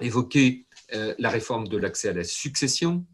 évoquer 0.00 0.66
la 0.90 1.28
réforme 1.28 1.68
de 1.68 1.76
l'accès 1.76 2.08
à 2.08 2.12
la 2.14 2.24
succession, 2.24 3.04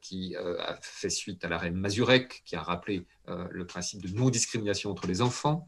qui 0.00 0.36
euh, 0.36 0.60
a 0.60 0.78
fait 0.82 1.10
suite 1.10 1.44
à 1.44 1.48
l'arrêt 1.48 1.70
Mazurek, 1.70 2.42
qui 2.44 2.56
a 2.56 2.62
rappelé 2.62 3.06
euh, 3.28 3.46
le 3.50 3.66
principe 3.66 4.02
de 4.02 4.08
non-discrimination 4.08 4.90
entre 4.90 5.06
les 5.06 5.22
enfants, 5.22 5.66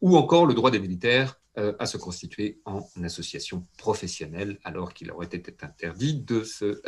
ou 0.00 0.16
encore 0.16 0.46
le 0.46 0.54
droit 0.54 0.70
des 0.70 0.80
militaires 0.80 1.40
à 1.78 1.86
se 1.86 1.96
constituer 1.96 2.60
en 2.66 2.86
association 3.02 3.66
professionnelle, 3.78 4.58
alors 4.62 4.92
qu'il 4.92 5.10
aurait 5.10 5.24
été 5.24 5.56
interdit 5.62 6.20
de 6.20 6.44
se 6.44 6.82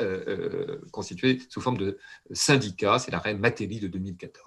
constituer 0.91 1.41
sous 1.49 1.63
forme 1.63 1.79
de 1.79 1.97
syndicat. 2.33 2.99
C'est 2.99 3.11
l'arrêt 3.11 3.33
Matelli 3.33 3.81
de 3.81 3.89
2014. 3.89 4.45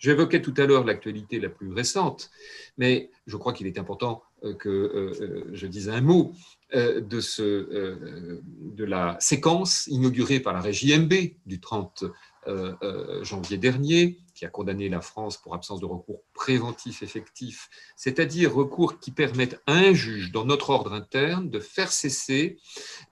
J'évoquais 0.00 0.42
tout 0.42 0.54
à 0.56 0.66
l'heure 0.66 0.84
l'actualité 0.84 1.38
la 1.38 1.50
plus 1.50 1.72
récente, 1.72 2.32
mais 2.78 3.12
je 3.28 3.36
crois 3.36 3.52
qu'il 3.52 3.68
est 3.68 3.78
important 3.78 4.24
que 4.58 5.46
je 5.52 5.66
dise 5.68 5.88
un 5.88 6.00
mot 6.00 6.34
euh, 6.63 6.63
de, 6.74 7.20
ce, 7.20 7.42
euh, 7.42 8.40
de 8.44 8.84
la 8.84 9.16
séquence 9.20 9.86
inaugurée 9.86 10.40
par 10.40 10.52
la 10.52 10.60
régie 10.60 10.96
MB 10.98 11.12
du 11.46 11.60
30 11.60 12.04
euh, 12.46 13.24
janvier 13.24 13.56
dernier, 13.56 14.18
qui 14.34 14.44
a 14.44 14.48
condamné 14.48 14.88
la 14.88 15.00
France 15.00 15.36
pour 15.36 15.54
absence 15.54 15.80
de 15.80 15.86
recours 15.86 16.22
préventif 16.34 17.02
effectif, 17.02 17.70
c'est-à-dire 17.96 18.52
recours 18.52 18.98
qui 18.98 19.12
permettent 19.12 19.60
à 19.66 19.74
un 19.74 19.94
juge 19.94 20.32
dans 20.32 20.44
notre 20.44 20.70
ordre 20.70 20.92
interne 20.92 21.48
de 21.48 21.60
faire 21.60 21.92
cesser 21.92 22.58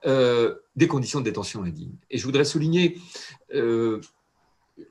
des 0.05 0.87
conditions 0.87 1.19
de 1.19 1.25
détention 1.25 1.63
indignes. 1.63 1.95
Et 2.09 2.17
je 2.17 2.25
voudrais 2.25 2.43
souligner 2.43 2.97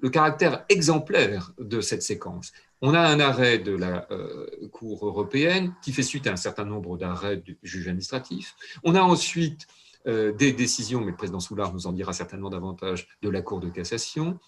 le 0.01 0.11
caractère 0.11 0.64
exemplaire 0.68 1.53
de 1.59 1.81
cette 1.81 2.03
séquence. 2.03 2.53
On 2.81 2.95
a 2.95 3.01
un 3.01 3.21
arrêt 3.21 3.59
de 3.59 3.73
la 3.73 4.07
euh, 4.11 4.68
Cour 4.73 5.07
européenne 5.07 5.75
qui 5.83 5.92
fait 5.92 6.03
suite 6.03 6.27
à 6.27 6.33
un 6.33 6.37
certain 6.37 6.64
nombre 6.64 6.97
d'arrêts 6.97 7.37
du 7.37 7.59
juge 7.62 7.88
administratif. 7.88 8.55
On 8.85 8.95
a 8.95 9.03
ensuite 9.03 9.66
euh, 10.07 10.33
des 10.33 10.53
décisions, 10.53 11.01
mais 11.01 11.12
le 11.12 11.16
président 11.16 11.40
Soulard 11.40 11.73
nous 11.73 11.87
en 11.87 11.92
dira 11.92 12.12
certainement 12.12 12.51
davantage, 12.51 13.09
de 13.23 13.29
la 13.29 13.42
Cour 13.42 13.61
de 13.61 13.68
cassation, 13.68 14.38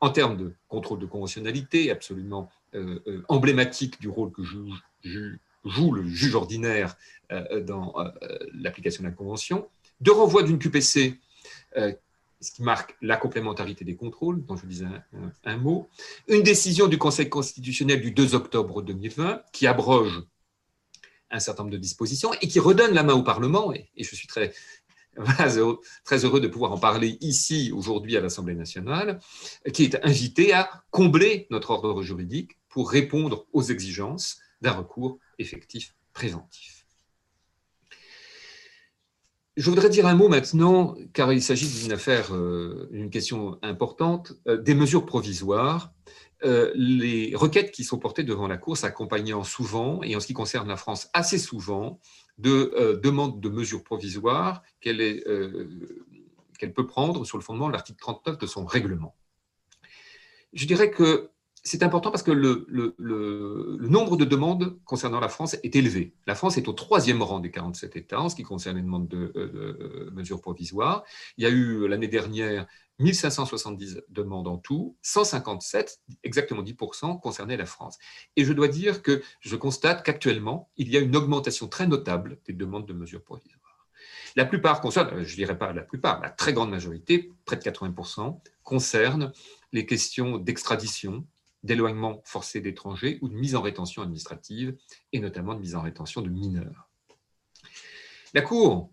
en 0.00 0.10
termes 0.10 0.36
de 0.36 0.52
contrôle 0.68 0.98
de 0.98 1.06
conventionnalité, 1.06 1.90
absolument 1.90 2.50
euh, 2.74 3.22
emblématique 3.28 4.00
du 4.00 4.08
rôle 4.08 4.32
que 4.32 4.42
joue, 4.42 4.74
joue 5.64 5.92
le 5.92 6.06
juge 6.06 6.34
ordinaire 6.34 6.96
dans 7.62 7.94
l'application 8.54 9.02
de 9.02 9.08
la 9.08 9.14
Convention, 9.14 9.68
de 10.00 10.10
renvoi 10.12 10.44
d'une 10.44 10.58
QPC 10.58 11.18
ce 12.40 12.50
qui 12.50 12.62
marque 12.62 12.96
la 13.00 13.16
complémentarité 13.16 13.84
des 13.84 13.96
contrôles, 13.96 14.44
dont 14.44 14.56
je 14.56 14.66
disais 14.66 14.86
un, 15.44 15.56
mot, 15.56 15.88
une 16.28 16.42
décision 16.42 16.86
du 16.86 16.98
Conseil 16.98 17.28
constitutionnel 17.28 18.00
du 18.00 18.10
2 18.10 18.34
octobre 18.34 18.82
2020 18.82 19.42
qui 19.52 19.66
abroge 19.66 20.22
un 21.30 21.40
certain 21.40 21.64
nombre 21.64 21.72
de 21.72 21.80
dispositions 21.80 22.32
et 22.40 22.48
qui 22.48 22.60
redonne 22.60 22.94
la 22.94 23.02
main 23.02 23.14
au 23.14 23.22
Parlement, 23.22 23.72
et, 23.72 23.88
je 23.98 24.14
suis 24.14 24.28
très, 24.28 24.52
très 26.04 26.24
heureux 26.24 26.40
de 26.40 26.48
pouvoir 26.48 26.72
en 26.72 26.78
parler 26.78 27.16
ici 27.20 27.72
aujourd'hui 27.74 28.16
à 28.16 28.20
l'Assemblée 28.20 28.54
nationale, 28.54 29.18
qui 29.72 29.84
est 29.84 30.04
invité 30.04 30.52
à 30.52 30.70
combler 30.90 31.46
notre 31.50 31.70
ordre 31.70 32.02
juridique 32.02 32.58
pour 32.68 32.90
répondre 32.90 33.46
aux 33.52 33.62
exigences 33.62 34.38
d'un 34.60 34.72
recours 34.72 35.18
effectif 35.38 35.94
préventif. 36.12 36.75
Je 39.56 39.70
voudrais 39.70 39.88
dire 39.88 40.06
un 40.06 40.14
mot 40.14 40.28
maintenant, 40.28 40.94
car 41.14 41.32
il 41.32 41.40
s'agit 41.40 41.66
d'une 41.66 41.92
affaire, 41.92 42.34
euh, 42.34 42.90
d'une 42.92 43.08
question 43.08 43.58
importante, 43.62 44.34
euh, 44.48 44.58
des 44.58 44.74
mesures 44.74 45.06
provisoires. 45.06 45.94
Euh, 46.44 46.70
les 46.74 47.34
requêtes 47.34 47.70
qui 47.70 47.82
sont 47.82 47.98
portées 47.98 48.22
devant 48.22 48.48
la 48.48 48.58
Cour 48.58 48.76
s'accompagnant 48.76 49.44
souvent, 49.44 50.02
et 50.02 50.14
en 50.14 50.20
ce 50.20 50.26
qui 50.26 50.34
concerne 50.34 50.68
la 50.68 50.76
France 50.76 51.08
assez 51.14 51.38
souvent, 51.38 52.00
de 52.36 53.00
demandes 53.02 53.40
de 53.40 53.48
mesures 53.48 53.82
provisoires 53.82 54.62
qu'elle 54.82 55.22
peut 56.74 56.86
prendre 56.86 57.24
sur 57.24 57.38
le 57.38 57.42
fondement 57.42 57.68
de 57.68 57.72
l'article 57.72 57.98
39 57.98 58.36
de 58.36 58.46
son 58.46 58.66
règlement. 58.66 59.16
Je 60.52 60.66
dirais 60.66 60.90
que 60.90 61.30
c'est 61.66 61.82
important 61.82 62.12
parce 62.12 62.22
que 62.22 62.30
le, 62.30 62.94
nombre 63.80 64.16
de 64.16 64.24
demandes 64.24 64.78
concernant 64.84 65.18
la 65.18 65.28
France 65.28 65.54
est 65.64 65.74
élevé. 65.74 66.14
La 66.26 66.36
France 66.36 66.56
est 66.56 66.68
au 66.68 66.72
troisième 66.72 67.22
rang 67.22 67.40
des 67.40 67.50
47 67.50 67.96
États 67.96 68.20
en 68.20 68.28
ce 68.28 68.36
qui 68.36 68.44
concerne 68.44 68.76
les 68.76 68.82
demandes 68.82 69.08
de, 69.08 69.32
euh, 69.34 70.10
mesures 70.12 70.40
provisoires. 70.40 71.02
Il 71.38 71.44
y 71.44 71.46
a 71.46 71.50
eu 71.50 71.88
l'année 71.88 72.06
dernière 72.06 72.66
1570 73.00 74.02
demandes 74.08 74.46
en 74.46 74.58
tout, 74.58 74.96
157, 75.02 76.00
exactement 76.22 76.62
10%, 76.62 77.20
concernaient 77.20 77.56
la 77.56 77.66
France. 77.66 77.98
Et 78.36 78.44
je 78.44 78.52
dois 78.52 78.68
dire 78.68 79.02
que 79.02 79.22
je 79.40 79.56
constate 79.56 80.04
qu'actuellement, 80.04 80.70
il 80.76 80.88
y 80.88 80.96
a 80.96 81.00
une 81.00 81.16
augmentation 81.16 81.66
très 81.66 81.88
notable 81.88 82.38
des 82.46 82.52
demandes 82.52 82.86
de 82.86 82.92
mesures 82.92 83.22
provisoires. 83.22 83.88
La 84.36 84.44
plupart 84.44 84.80
concernent, 84.80 85.24
je 85.24 85.30
ne 85.30 85.36
dirais 85.36 85.58
pas 85.58 85.72
la 85.72 85.82
plupart, 85.82 86.20
la 86.20 86.30
très 86.30 86.52
grande 86.52 86.70
majorité, 86.70 87.32
près 87.44 87.56
de 87.56 87.62
80%, 87.62 88.38
concernent 88.62 89.32
les 89.72 89.84
questions 89.84 90.38
d'extradition, 90.38 91.26
d'éloignement 91.66 92.22
forcé 92.24 92.60
d'étrangers 92.60 93.18
ou 93.20 93.28
de 93.28 93.34
mise 93.34 93.54
en 93.54 93.60
rétention 93.60 94.02
administrative, 94.02 94.76
et 95.12 95.20
notamment 95.20 95.54
de 95.54 95.60
mise 95.60 95.74
en 95.74 95.82
rétention 95.82 96.22
de 96.22 96.30
mineurs. 96.30 96.88
La 98.32 98.42
Cour 98.42 98.90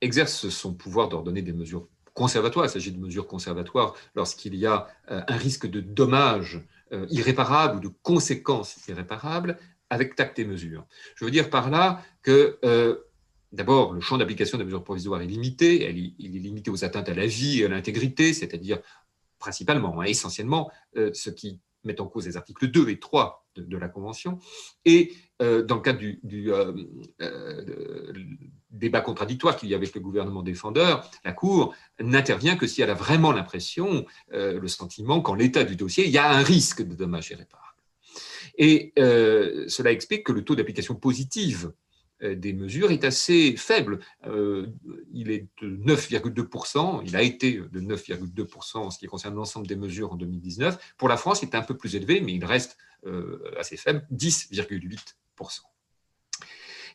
exerce 0.00 0.48
son 0.48 0.74
pouvoir 0.74 1.08
d'ordonner 1.08 1.42
des 1.42 1.52
mesures 1.52 1.88
conservatoires. 2.14 2.66
Il 2.66 2.70
s'agit 2.70 2.92
de 2.92 2.98
mesures 2.98 3.26
conservatoires 3.26 3.94
lorsqu'il 4.14 4.54
y 4.56 4.66
a 4.66 4.88
euh, 5.10 5.22
un 5.26 5.36
risque 5.36 5.66
de 5.66 5.80
dommages 5.80 6.60
euh, 6.92 7.06
irréparables 7.10 7.76
ou 7.76 7.80
de 7.80 7.94
conséquences 8.02 8.86
irréparables 8.88 9.58
avec 9.90 10.16
tact 10.16 10.38
et 10.38 10.44
mesure. 10.44 10.86
Je 11.16 11.24
veux 11.24 11.30
dire 11.30 11.50
par 11.50 11.70
là 11.70 12.02
que 12.22 12.58
euh, 12.64 12.96
D'abord, 13.52 13.92
le 13.92 14.00
champ 14.00 14.16
d'application 14.16 14.56
des 14.56 14.64
mesures 14.64 14.82
provisoires 14.82 15.20
est 15.20 15.26
limité. 15.26 16.14
il 16.18 16.36
est 16.36 16.38
limité 16.38 16.70
aux 16.70 16.86
atteintes 16.86 17.10
à 17.10 17.14
la 17.14 17.26
vie 17.26 17.60
et 17.60 17.66
à 17.66 17.68
l'intégrité, 17.68 18.32
c'est-à-dire 18.32 18.78
principalement, 19.38 20.00
hein, 20.00 20.04
essentiellement, 20.04 20.70
ce 20.94 21.28
qui 21.28 21.60
met 21.84 22.00
en 22.00 22.06
cause 22.06 22.26
les 22.26 22.36
articles 22.36 22.70
2 22.70 22.88
et 22.88 22.98
3 22.98 23.46
de, 23.56 23.76
la 23.76 23.88
Convention. 23.88 24.38
Et 24.84 25.12
euh, 25.40 25.62
dans 25.62 25.76
le 25.76 25.82
cadre 25.82 25.98
du, 25.98 26.52
euh, 26.52 26.72
euh, 27.20 28.12
débat 28.70 29.00
contradictoire 29.00 29.56
qu'il 29.56 29.68
y 29.68 29.74
a 29.74 29.76
avec 29.76 29.94
le 29.94 30.00
gouvernement 30.00 30.42
défendeur, 30.42 31.08
la 31.24 31.32
Cour 31.32 31.74
n'intervient 32.00 32.56
que 32.56 32.66
si 32.66 32.82
elle 32.82 32.90
a 32.90 32.94
vraiment 32.94 33.32
l'impression, 33.32 34.06
le 34.30 34.68
sentiment 34.68 35.20
qu'en 35.20 35.34
l'état 35.34 35.64
du 35.64 35.76
dossier, 35.76 36.06
il 36.06 36.10
y 36.10 36.18
a 36.18 36.30
un 36.30 36.42
risque 36.42 36.82
de 36.82 36.94
dommages 36.94 37.30
irréparables. 37.30 37.68
Et 38.56 38.92
cela 38.96 39.92
explique 39.92 40.24
que 40.24 40.32
le 40.32 40.44
taux 40.44 40.54
d'application 40.54 40.94
positive 40.94 41.72
des 42.22 42.52
mesures 42.52 42.90
est 42.90 43.04
assez 43.04 43.56
faible. 43.56 43.98
Euh, 44.26 44.68
il 45.12 45.30
est 45.30 45.48
de 45.60 45.68
9,2%, 45.68 47.02
il 47.04 47.16
a 47.16 47.22
été 47.22 47.54
de 47.54 47.80
9,2% 47.80 48.78
en 48.78 48.90
ce 48.90 48.98
qui 48.98 49.06
concerne 49.06 49.34
l'ensemble 49.34 49.66
des 49.66 49.76
mesures 49.76 50.12
en 50.12 50.16
2019. 50.16 50.94
Pour 50.98 51.08
la 51.08 51.16
France, 51.16 51.42
il 51.42 51.48
est 51.48 51.56
un 51.56 51.62
peu 51.62 51.76
plus 51.76 51.96
élevé, 51.96 52.20
mais 52.20 52.32
il 52.32 52.44
reste 52.44 52.76
euh, 53.06 53.42
assez 53.58 53.76
faible, 53.76 54.06
10,8%. 54.12 55.60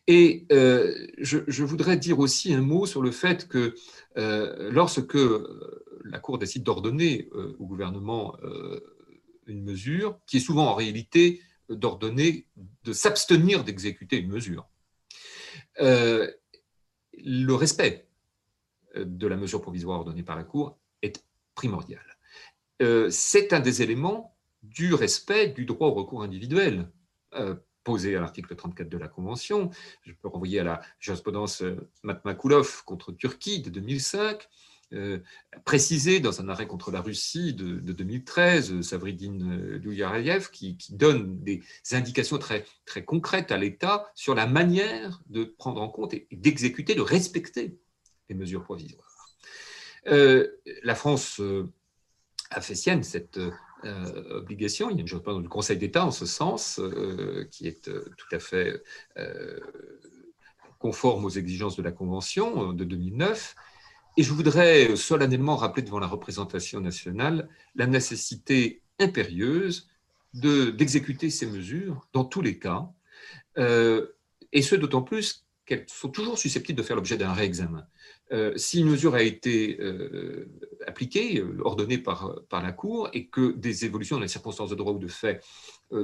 Et 0.10 0.46
je, 0.50 1.63
voudrais 1.63 1.98
dire 1.98 2.20
aussi 2.20 2.54
un 2.54 2.62
mot 2.62 2.86
sur 2.86 3.02
le 3.02 3.12
fait 3.12 3.50
que 3.50 3.76
lorsque 4.16 5.18
la 6.06 6.20
Cour 6.20 6.38
décide 6.38 6.63
d'ordonner 6.63 7.28
au 7.60 7.66
gouvernement 7.66 8.38
une 9.48 9.63
mesure, 9.63 10.18
qui 10.26 10.38
est 10.38 10.40
souvent 10.40 10.68
en 10.68 10.76
réalité 10.76 11.42
d'ordonner 11.70 12.48
de 12.86 12.94
s'abstenir 12.94 13.66
d'exécuter 13.66 14.16
une 14.20 14.30
mesure, 14.30 14.70
euh, 15.80 16.32
le 17.13 17.54
respect 17.54 18.08
euh, 18.96 19.06
de 19.06 19.28
la 19.28 19.38
mesure 19.38 19.62
provisoire 19.62 20.00
ordonnée 20.00 20.24
par 20.24 20.36
la 20.36 20.44
Cour 20.44 20.78
est 21.02 21.24
primordial. 21.56 22.04
Euh, 22.82 23.10
c'est 23.10 23.54
un 23.54 23.60
des 23.60 23.82
éléments 23.82 24.36
du 24.63 24.94
respect 24.94 25.48
du 25.48 25.66
droit 25.66 25.88
au 25.88 25.94
recours 25.94 26.24
individuel 26.24 26.90
posé 27.84 28.16
à 28.16 28.20
l'article 28.20 28.56
34 28.56 28.90
de 28.90 28.98
la 28.98 29.08
Convention. 29.08 29.70
Je 30.02 30.12
peux 30.12 30.28
renvoyer 30.28 30.60
à 30.60 30.63
la 30.63 30.82
jurisprudence 31.00 31.63
Matmakulov 32.04 32.84
contre 32.84 33.12
Turquie 33.12 33.62
de 33.62 33.70
2005, 33.70 34.42
euh, 34.42 34.46
précisé 35.65 36.19
dans 36.19 36.41
un 36.41 36.50
arrêt 36.50 36.67
contre 36.67 36.91
la 36.91 37.02
Russie 37.02 37.54
de, 37.54 37.80
2013, 37.80 38.82
Savridine 38.82 39.78
Louyareyev, 39.84 40.50
qui, 40.52 40.78
qui, 40.78 40.93
donne 40.95 41.39
des 41.39 41.62
indications 41.91 42.38
très, 42.38 42.65
très 42.86 43.04
concrètes 43.04 43.52
à 43.52 43.58
l'État 43.58 44.10
sur 44.15 44.34
la 44.34 44.47
manière 44.47 45.21
de 45.30 45.43
prendre 45.43 45.82
en 45.82 45.89
compte 45.89 46.13
et 46.13 46.28
d'exécuter, 46.32 46.95
de 46.95 47.02
respecter 47.02 47.78
les 48.30 48.36
mesures 48.36 48.63
provisoires. 48.63 49.04
Euh, 50.08 50.47
la 50.84 50.95
France 50.95 51.41
euh, 51.41 51.69
a 52.50 52.62
fait 52.62 52.76
sienne 52.76 53.04
cette 53.04 53.39
obligation. 54.32 54.89
Il 54.89 54.95
y 54.95 55.00
a 55.00 55.02
une 55.02 55.08
jurisprudence 55.08 55.43
du 55.43 55.50
Conseil 55.50 55.78
d'État 55.78 56.06
en 56.06 56.12
ce 56.12 56.26
sens, 56.26 56.82
qui 57.52 57.67
est 57.67 57.84
tout 57.84 58.36
à 58.36 58.39
fait 58.39 58.82
conforme 60.80 61.26
aux 61.26 61.30
exigences 61.30 61.76
de 61.76 61.84
la 61.84 61.91
Convention 61.91 62.73
de 62.73 62.84
2009. 62.84 63.56
Et 64.17 64.23
je 64.23 64.34
voudrais 64.34 64.95
solennellement 64.95 65.56
rappeler 65.56 65.84
devant 65.84 65.99
la 65.99 66.08
représentation 66.08 66.82
nationale 66.82 67.49
la 67.75 67.86
nécessité 67.86 68.82
impérieuse 68.99 69.88
d'exécuter 70.34 71.30
ces 71.30 71.45
mesures 71.45 72.08
dans 72.13 72.25
tous 72.25 72.41
les 72.41 72.58
cas, 72.58 72.89
euh, 73.60 74.08
et 74.51 74.63
ce 74.63 74.75
d'autant 74.75 75.03
plus 75.03 75.45
qu'elles 75.65 75.86
sont 75.88 76.10
toujours 76.10 76.39
susceptibles 76.39 76.77
de 76.77 76.84
faire 76.84 76.95
l'objet 76.95 77.17
d'un 77.17 77.34
réexamen. 77.34 77.86
Euh, 78.32 78.53
si 78.56 78.80
une 78.80 78.89
mesure 78.89 79.13
a 79.13 79.21
été 79.21 79.80
euh, 79.82 80.49
appliquée, 80.88 81.43
ordonnée 81.60 81.99
par, 81.99 82.39
la 82.51 82.71
Cour, 82.71 83.10
et 83.13 83.27
que 83.27 83.51
des 83.51 83.86
évolutions 83.86 84.15
dans 84.15 84.23
les 84.23 84.27
circonstances 84.27 84.69
de 84.69 84.75
droit 84.75 84.93
ou 84.93 84.99
de 84.99 85.08
fait 85.08 85.43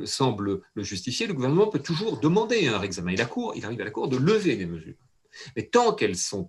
semblent 0.06 0.62
le 0.76 0.84
justifier, 0.84 1.26
le 1.26 1.34
gouvernement 1.34 1.68
peut 1.68 1.80
toujours 1.80 2.20
demander 2.20 2.68
un 2.68 2.78
réexamen. 2.78 3.12
Et 3.12 3.18
la 3.18 3.26
Cour, 3.26 3.54
il 3.56 3.66
arrive 3.66 3.82
à 3.82 3.86
la 3.86 3.92
Cour 3.92 4.08
de 4.08 4.18
lever 4.18 4.56
les 4.56 4.66
mesures. 4.66 4.96
Mais 5.56 5.64
tant 5.64 5.94
qu'elles 5.94 6.18
sont 6.18 6.48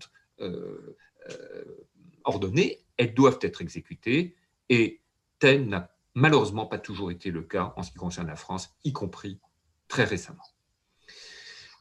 ordonnées, 2.25 2.85
elles 2.97 3.15
doivent 3.15 3.39
être 3.43 3.61
exécutées, 3.61 4.37
et 4.69 5.01
tel 5.39 5.69
n'a 5.69 5.91
malheureusement 6.15 6.67
pas 6.67 6.79
toujours 6.79 7.11
été 7.11 7.31
le 7.31 7.43
cas 7.43 7.75
en 7.77 7.83
ce 7.83 7.91
qui 7.91 7.99
concerne 7.99 8.27
la 8.27 8.37
France, 8.37 8.71
y 8.85 8.93
compris 8.93 9.41
très 9.89 10.05
récemment. 10.05 10.45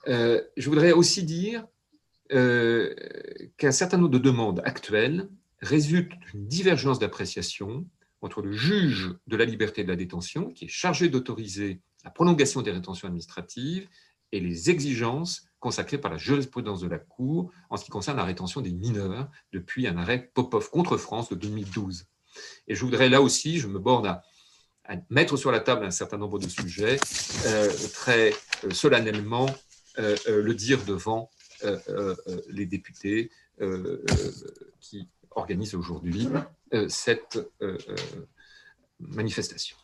Euh, 0.08 0.42
je 0.58 0.70
voudrais 0.70 0.92
aussi 0.92 1.24
dire 1.24 1.66
euh, 2.34 2.94
qu'un 3.58 3.72
certain 3.72 3.98
nombre 3.98 4.10
de 4.10 4.18
demandes 4.18 4.62
actuelles 4.66 5.30
résultent 5.62 6.20
d'une 6.32 6.48
divergence 6.48 7.00
d'appréciation 7.00 7.88
entre 8.22 8.42
le 8.42 8.52
juge 8.52 9.16
de 9.28 9.38
la 9.38 9.46
liberté 9.46 9.84
de 9.84 9.90
la 9.90 9.96
détention, 9.96 10.52
qui 10.52 10.66
est 10.66 10.70
chargé 10.70 11.10
d'autoriser 11.10 11.82
la 12.04 12.12
prolongation 12.12 12.62
des 12.62 12.72
rétentions 12.72 13.08
administratives, 13.08 13.88
et 14.34 14.40
les 14.40 14.72
exigences 14.72 15.46
consacrées 15.60 16.00
par 16.00 16.12
la 16.12 16.18
jurisprudence 16.18 16.82
de 16.82 16.88
la 16.88 16.98
Cour 16.98 17.52
en 17.70 17.78
ce 17.78 17.86
qui 17.86 17.92
concerne 17.92 18.18
la 18.18 18.26
rétention 18.26 18.62
des 18.62 18.74
mineurs 18.74 19.30
depuis 19.54 19.88
un 19.88 19.96
arrêt 19.96 20.32
Popov 20.34 20.70
contre 20.72 20.98
France 20.98 21.30
de 21.30 21.36
2012. 21.36 22.06
Et 22.68 22.76
je 22.76 22.84
voudrais 22.84 23.10
là 23.10 23.22
aussi, 23.22 23.60
je 23.60 23.68
me 23.68 23.80
borne 23.80 24.08
à, 24.08 24.24
mettre 25.10 25.38
sur 25.38 25.52
la 25.52 25.62
table 25.62 25.86
un 25.86 25.92
certain 25.92 26.18
nombre 26.18 26.40
de 26.40 26.50
sujets, 26.50 26.98
euh, 27.46 27.72
très 27.94 28.34
euh, 28.66 28.72
solennellement 28.72 29.46
euh, 30.00 30.18
le 30.28 30.54
dire 30.54 30.84
devant 30.84 31.30
les 32.50 32.66
députés 32.66 33.32
qui 34.82 35.08
organisent 35.32 35.76
aujourd'hui 35.76 36.28
cette 36.90 37.40
manifestation. 39.00 39.78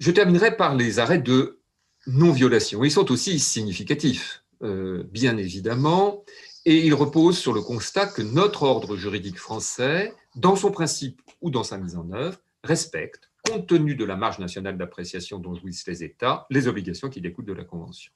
Je 0.00 0.10
terminerai 0.10 0.56
par 0.56 0.74
les 0.74 0.98
arrêts 0.98 1.20
de 1.20 1.59
non-violation. 2.06 2.84
Ils 2.84 2.90
sont 2.90 3.10
aussi 3.10 3.38
significatifs, 3.38 4.42
bien 4.60 5.36
évidemment, 5.36 6.24
et 6.66 6.86
ils 6.86 6.94
reposent 6.94 7.38
sur 7.38 7.52
le 7.52 7.62
constat 7.62 8.06
que 8.06 8.22
notre 8.22 8.64
ordre 8.64 8.96
juridique 8.96 9.38
français 9.38 10.14
dans 10.36 10.56
son 10.56 10.70
principe 10.70 11.22
ou 11.40 11.50
dans 11.50 11.64
sa 11.64 11.78
mise 11.78 11.96
en 11.96 12.10
œuvre, 12.12 12.38
respecte, 12.62 13.30
compte 13.48 13.66
tenu 13.66 13.94
de 13.94 14.04
la 14.04 14.16
marge 14.16 14.38
nationale 14.38 14.76
d'appréciation 14.76 15.38
dont 15.38 15.54
jouissent 15.54 15.86
les 15.86 16.04
États, 16.04 16.46
les 16.50 16.68
obligations 16.68 17.08
qui 17.08 17.20
découlent 17.20 17.46
de 17.46 17.52
la 17.52 17.64
Convention. 17.64 18.12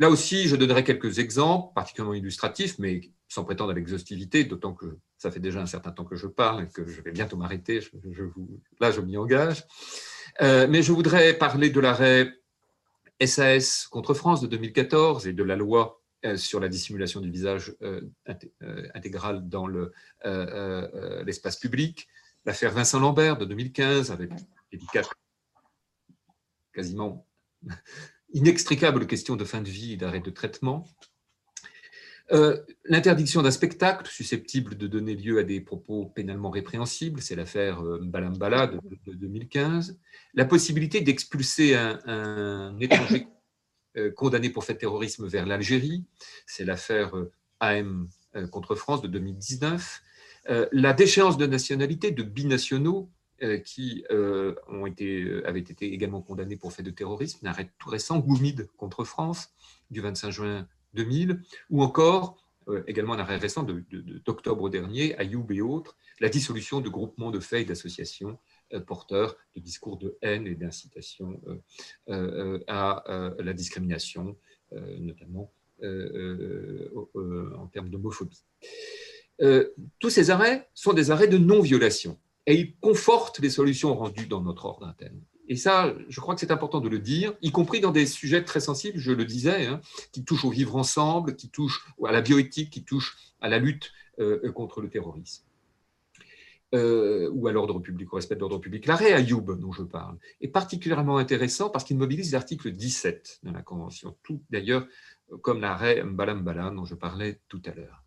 Là 0.00 0.10
aussi, 0.10 0.48
je 0.48 0.56
donnerai 0.56 0.82
quelques 0.82 1.18
exemples, 1.18 1.72
particulièrement 1.74 2.14
illustratifs, 2.14 2.78
mais 2.78 3.12
sans 3.28 3.44
prétendre 3.44 3.70
à 3.70 3.74
l'exhaustivité, 3.74 4.44
d'autant 4.44 4.72
que 4.72 4.98
ça 5.18 5.30
fait 5.30 5.40
déjà 5.40 5.60
un 5.60 5.66
certain 5.66 5.92
temps 5.92 6.04
que 6.04 6.16
je 6.16 6.26
parle 6.26 6.64
et 6.64 6.68
que 6.68 6.86
je 6.86 7.00
vais 7.00 7.12
bientôt 7.12 7.36
m'arrêter. 7.36 7.80
Je, 7.80 7.90
là, 8.80 8.90
je 8.90 9.00
m'y 9.00 9.16
engage. 9.16 9.64
Euh, 10.42 10.66
mais 10.68 10.82
je 10.82 10.92
voudrais 10.92 11.34
parler 11.34 11.70
de 11.70 11.78
l'arrêt 11.78 12.32
SAS 13.20 13.86
contre 13.88 14.14
France 14.14 14.40
de 14.40 14.46
2014 14.46 15.26
et 15.26 15.32
de 15.32 15.42
la 15.42 15.56
loi 15.56 16.00
euh, 16.24 16.36
sur 16.36 16.58
la 16.58 16.68
dissimulation 16.68 17.20
du 17.20 17.30
visage 17.30 17.74
euh, 17.82 18.00
euh, 18.62 18.88
intégral 18.94 19.48
dans 19.48 19.66
l'espace 21.24 21.56
public, 21.56 22.08
l'affaire 22.46 22.72
Vincent 22.72 22.98
Lambert 22.98 23.36
de 23.36 23.44
2015 23.44 24.10
avec 24.10 24.30
les 24.72 24.78
quasiment 26.72 27.26
inextricables 28.32 29.06
questions 29.06 29.36
de 29.36 29.44
fin 29.44 29.60
de 29.60 29.68
vie 29.68 29.92
et 29.92 29.96
d'arrêt 29.96 30.20
de 30.20 30.30
traitement, 30.30 30.88
L'interdiction 32.86 33.42
d'un 33.42 33.50
spectacle 33.50 34.10
susceptible 34.10 34.76
de 34.76 34.86
donner 34.86 35.14
lieu 35.14 35.38
à 35.38 35.42
des 35.42 35.60
propos 35.60 36.06
pénalement 36.06 36.50
répréhensibles, 36.50 37.20
c'est 37.20 37.36
l'affaire 37.36 37.82
Balambala 38.00 38.66
de, 38.66 38.80
2015. 39.12 39.98
La 40.34 40.44
possibilité 40.44 41.00
d'expulser 41.00 41.74
un, 41.74 41.98
un, 42.06 42.78
étranger 42.80 43.26
euh, 43.96 44.10
condamné 44.10 44.50
pour 44.50 44.64
fait 44.64 44.74
de 44.74 44.78
terrorisme 44.78 45.28
vers 45.28 45.46
l'Algérie, 45.46 46.04
c'est 46.46 46.64
l'affaire 46.64 47.16
euh, 47.16 47.30
AM 47.60 48.08
euh, 48.34 48.48
contre 48.48 48.74
France 48.74 49.02
de 49.02 49.08
2019, 49.08 50.02
la 50.72 50.92
déchéance 50.92 51.38
de 51.38 51.46
nationalité 51.46 52.10
de 52.10 52.22
binationaux 52.22 53.08
qui 53.64 54.04
ont 54.10 54.84
été, 54.84 55.42
avaient 55.46 55.60
été 55.60 55.90
également 55.90 56.20
condamnés 56.20 56.56
pour 56.56 56.70
fait 56.74 56.82
de 56.82 56.90
terrorisme, 56.90 57.46
un 57.46 57.50
arrêt 57.50 57.70
tout 57.78 57.88
récent, 57.88 58.18
Goumide 58.18 58.68
contre 58.76 59.04
France, 59.04 59.54
du 59.90 60.02
25 60.02 60.30
juin 60.30 60.68
2000, 60.94 61.40
ou 61.70 61.82
encore, 61.82 62.36
également 62.86 63.12
un 63.12 63.18
arrêt 63.18 63.36
récent 63.36 63.62
d'octobre 63.62 64.70
dernier, 64.70 65.14
Ayoub 65.18 65.50
et 65.50 65.60
autres, 65.60 65.98
la 66.20 66.28
dissolution 66.28 66.80
de 66.80 66.88
groupements 66.88 67.30
de 67.30 67.40
faits 67.40 67.62
et 67.62 67.64
d'associations 67.66 68.38
euh, 68.72 68.80
porteurs 68.80 69.36
de 69.54 69.60
discours 69.60 69.98
de 69.98 70.16
haine 70.22 70.46
et 70.46 70.54
d'incitation 70.54 71.40
euh, 71.46 71.60
euh, 72.08 72.60
à 72.66 73.04
la 73.38 73.52
discrimination, 73.52 74.36
notamment 74.72 75.52
en 75.82 77.66
termes 77.68 77.90
d'homophobie. 77.90 78.42
tous 79.98 80.10
ces 80.10 80.30
arrêts 80.30 80.68
sont 80.74 80.92
des 80.92 81.10
arrêts 81.10 81.28
de 81.28 81.38
non-violation 81.38 82.18
et 82.46 82.54
ils 82.54 82.76
confortent 82.76 83.38
les 83.38 83.50
solutions 83.50 83.94
rendues 83.94 84.26
dans 84.26 84.40
notre 84.40 84.64
ordre 84.64 84.86
interne. 84.86 85.20
Et 85.48 85.56
ça, 85.56 85.94
je 86.08 86.20
crois 86.20 86.34
que 86.34 86.40
c'est 86.40 86.50
important 86.50 86.80
de 86.80 86.88
le 86.88 86.98
dire, 86.98 87.34
y 87.42 87.50
compris 87.50 87.80
dans 87.80 87.90
des 87.90 88.06
sujets 88.06 88.44
très 88.44 88.60
sensibles, 88.60 88.98
je 88.98 89.12
le 89.12 89.24
disais, 89.24 89.66
hein, 89.66 89.80
qui 90.12 90.24
touchent 90.24 90.44
au 90.44 90.50
vivre 90.50 90.76
ensemble, 90.76 91.36
qui 91.36 91.50
touchent 91.50 91.86
à 92.04 92.12
la 92.12 92.22
bioéthique, 92.22 92.70
qui 92.70 92.84
touchent 92.84 93.16
à 93.40 93.48
la 93.48 93.58
lutte 93.58 93.92
contre 94.54 94.80
le 94.80 94.88
terrorisme. 94.88 95.44
Euh, 96.74 97.30
ou 97.32 97.46
à 97.46 97.52
l'ordre 97.52 97.78
public, 97.78 98.12
au 98.12 98.16
respect 98.16 98.34
de 98.34 98.40
l'ordre 98.40 98.58
public. 98.58 98.86
L'arrêt 98.86 99.12
Ayoub 99.12 99.54
dont 99.56 99.70
je 99.70 99.84
parle 99.84 100.18
est 100.40 100.48
particulièrement 100.48 101.18
intéressant 101.18 101.70
parce 101.70 101.84
qu'il 101.84 101.96
mobilise 101.96 102.32
l'article 102.32 102.72
17 102.72 103.42
de 103.44 103.52
la 103.52 103.62
Convention, 103.62 104.16
tout 104.24 104.42
d'ailleurs 104.50 104.84
comme 105.42 105.60
l'arrêt 105.60 106.02
Mbala 106.02 106.70
dont 106.70 106.84
je 106.84 106.96
parlais 106.96 107.38
tout 107.46 107.62
à 107.66 107.70
l'heure. 107.74 108.02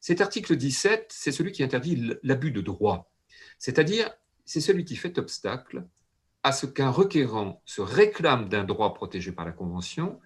Cet 0.00 0.20
article 0.20 0.56
17, 0.56 1.06
c'est 1.10 1.30
celui 1.30 1.52
qui 1.52 1.62
interdit 1.62 2.10
l'abus 2.24 2.50
de 2.50 2.60
droit, 2.60 3.08
c'est-à-dire 3.56 4.10
c'est 4.44 4.60
celui 4.60 4.84
qui 4.84 4.96
fait 4.96 5.16
obstacle 5.18 5.86
à 6.48 6.52
ce 6.52 6.64
qu'un 6.64 6.88
requérant 6.88 7.60
se 7.66 7.82
réclame 7.82 8.48
d'un 8.48 8.64
droit 8.64 8.94
protégé 8.94 9.32
par 9.32 9.44
la 9.44 9.52
Convention 9.52 10.18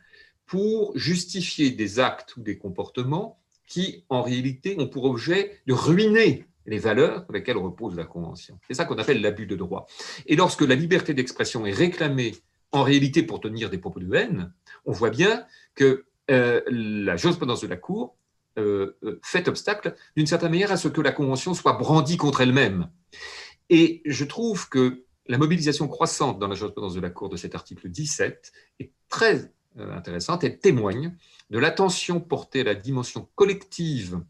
pour 0.46 0.96
justifier 0.96 1.72
des 1.72 1.98
actes 1.98 2.36
ou 2.36 2.42
des 2.42 2.58
comportements 2.58 3.40
qui, 3.66 4.04
en 4.08 4.22
réalité, 4.22 4.76
ont 4.78 4.86
pour 4.86 5.04
objet 5.04 5.60
de 5.66 5.72
ruiner 5.72 6.46
les 6.66 6.78
valeurs 6.78 7.24
sur 7.24 7.32
lesquelles 7.32 7.56
repose 7.56 7.96
la 7.96 8.04
Convention. 8.04 8.56
C'est 8.68 8.74
ça 8.74 8.84
qu'on 8.84 8.98
appelle 8.98 9.20
l'abus 9.20 9.46
de 9.46 9.56
droit. 9.56 9.88
Et 10.26 10.36
lorsque 10.36 10.60
la 10.60 10.76
liberté 10.76 11.12
d'expression 11.12 11.66
est 11.66 11.72
réclamée 11.72 12.36
en 12.70 12.84
réalité 12.84 13.24
pour 13.24 13.40
tenir 13.40 13.68
des 13.68 13.78
propos 13.78 13.98
de 13.98 14.14
haine, 14.14 14.52
on 14.84 14.92
voit 14.92 15.10
bien 15.10 15.44
que 15.74 16.04
euh, 16.30 16.60
la 16.68 17.16
jurisprudence 17.16 17.62
de 17.62 17.66
la 17.66 17.76
Cour 17.76 18.14
euh, 18.60 18.96
euh, 19.02 19.18
fait 19.24 19.48
obstacle 19.48 19.96
d'une 20.16 20.28
certaine 20.28 20.52
manière 20.52 20.70
à 20.70 20.76
ce 20.76 20.86
que 20.86 21.00
la 21.00 21.10
Convention 21.10 21.52
soit 21.52 21.72
brandie 21.72 22.16
contre 22.16 22.42
elle-même. 22.42 22.90
Et 23.70 24.02
je 24.04 24.24
trouve 24.24 24.68
que 24.68 25.02
la 25.26 25.38
mobilisation 25.38 25.88
croissante 25.88 26.38
dans 26.38 26.48
la 26.48 26.54
jurisprudence 26.54 26.94
de 26.94 27.00
la 27.00 27.10
Cour 27.10 27.28
de 27.28 27.36
cet 27.36 27.54
article 27.54 27.88
17 27.88 28.52
est 28.80 28.92
très 29.08 29.52
intéressante 29.76 30.44
et 30.44 30.58
témoigne 30.58 31.16
de 31.50 31.58
l'attention 31.58 32.20
portée 32.20 32.60
à 32.60 32.64
la 32.64 32.74
dimension 32.74 33.28
collective 33.34 34.20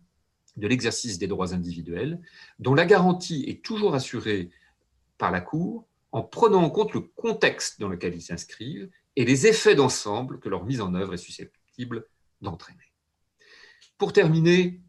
de 0.56 0.68
l'exercice 0.68 1.18
des 1.18 1.26
droits 1.26 1.54
individuels, 1.54 2.20
dont 2.58 2.74
la 2.74 2.84
garantie 2.84 3.44
est 3.48 3.64
toujours 3.64 3.94
assurée 3.94 4.50
par 5.18 5.30
la 5.30 5.40
Cour 5.40 5.86
en 6.12 6.22
prenant 6.22 6.62
en 6.62 6.70
compte 6.70 6.92
le 6.92 7.00
contexte 7.00 7.80
dans 7.80 7.88
lequel 7.88 8.14
ils 8.14 8.22
s'inscrivent 8.22 8.90
et 9.16 9.24
les 9.24 9.46
effets 9.46 9.74
d'ensemble 9.74 10.40
que 10.40 10.48
leur 10.48 10.64
mise 10.64 10.80
en 10.80 10.94
œuvre 10.94 11.14
est 11.14 11.18
susceptible 11.18 12.06
d'entraîner. 12.42 12.92
Pour 13.96 14.12
terminer, 14.12 14.80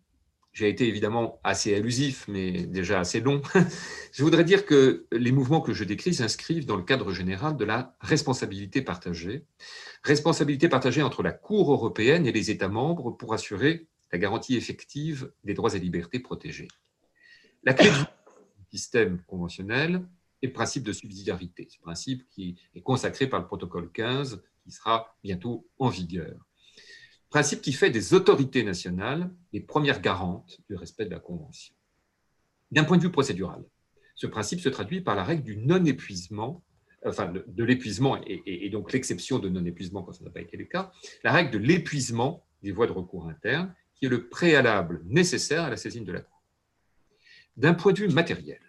j'ai 0.53 0.69
été 0.69 0.87
évidemment 0.87 1.39
assez 1.43 1.75
allusif, 1.75 2.25
mais 2.27 2.65
déjà 2.65 2.99
assez 2.99 3.19
long. 3.19 3.41
je 4.13 4.23
voudrais 4.23 4.43
dire 4.43 4.65
que 4.65 5.07
les 5.11 5.31
mouvements 5.31 5.61
que 5.61 5.73
je 5.73 5.83
décris 5.83 6.13
s'inscrivent 6.13 6.67
dans 6.67 6.77
le 6.77 6.83
cadre 6.83 7.11
général 7.11 7.57
de 7.57 7.65
la 7.65 7.97
responsabilité 8.01 8.83
partagée. 8.83 9.45
Responsabilité 10.03 10.69
partagée 10.69 11.01
entre 11.01 11.23
la 11.23 11.31
Cour 11.31 11.71
européenne 11.71 12.27
et 12.27 12.31
les 12.31 12.51
États 12.51 12.67
membres 12.69 13.11
pour 13.11 13.33
assurer 13.33 13.87
la 14.11 14.19
garantie 14.19 14.55
effective 14.55 15.31
des 15.43 15.55
droits 15.55 15.73
et 15.73 15.79
libertés 15.79 16.19
protégés. 16.19 16.67
La 17.63 17.73
clé 17.73 17.89
système 18.71 19.21
conventionnel 19.27 20.05
et 20.41 20.47
le 20.47 20.53
principe 20.53 20.83
de 20.83 20.93
subsidiarité, 20.93 21.67
ce 21.69 21.79
principe 21.79 22.27
qui 22.29 22.59
est 22.75 22.81
consacré 22.81 23.27
par 23.27 23.39
le 23.39 23.47
protocole 23.47 23.91
15, 23.91 24.43
qui 24.63 24.71
sera 24.71 25.15
bientôt 25.23 25.67
en 25.79 25.89
vigueur. 25.89 26.45
Principe 27.33 27.63
qui 27.63 27.73
fait 27.73 27.89
des 27.89 28.13
autorités 28.13 28.61
nationales 28.61 29.27
les 29.53 29.59
premières 29.59 30.01
garantes 30.01 30.61
du 30.69 30.75
respect 30.75 31.05
de 31.05 31.09
la 31.09 31.19
Convention. 31.19 31.73
D'un 32.69 32.83
point 32.83 32.97
de 32.97 33.01
vue 33.01 33.11
procédural, 33.11 33.65
ce 34.13 34.27
principe 34.27 34.59
se 34.59 34.69
traduit 34.69 35.01
par 35.01 35.15
la 35.15 35.23
règle 35.23 35.41
du 35.41 35.57
non-épuisement, 35.57 36.63
enfin 37.03 37.33
de, 37.33 37.63
l'épuisement 37.63 38.21
et, 38.27 38.69
donc 38.69 38.93
l'exception 38.93 39.39
de 39.39 39.49
non-épuisement 39.49 40.03
quand 40.03 40.13
ça 40.13 40.23
n'a 40.23 40.29
pas 40.29 40.41
été 40.41 40.57
le 40.57 40.65
cas, 40.65 40.91
la 41.23 41.31
règle 41.31 41.49
de 41.49 41.57
l'épuisement 41.57 42.45
des 42.61 42.71
voies 42.71 42.85
de 42.85 42.91
recours 42.91 43.27
internes, 43.27 43.73
qui 43.95 44.05
est 44.05 44.09
le 44.09 44.29
préalable 44.29 45.01
nécessaire 45.05 45.63
à 45.63 45.71
la 45.71 45.77
saisine 45.77 46.05
de 46.05 46.11
la 46.11 46.21
Cour. 46.21 46.43
D'un 47.57 47.73
point 47.73 47.93
de 47.93 47.97
vue 47.97 48.09
matériel, 48.09 48.61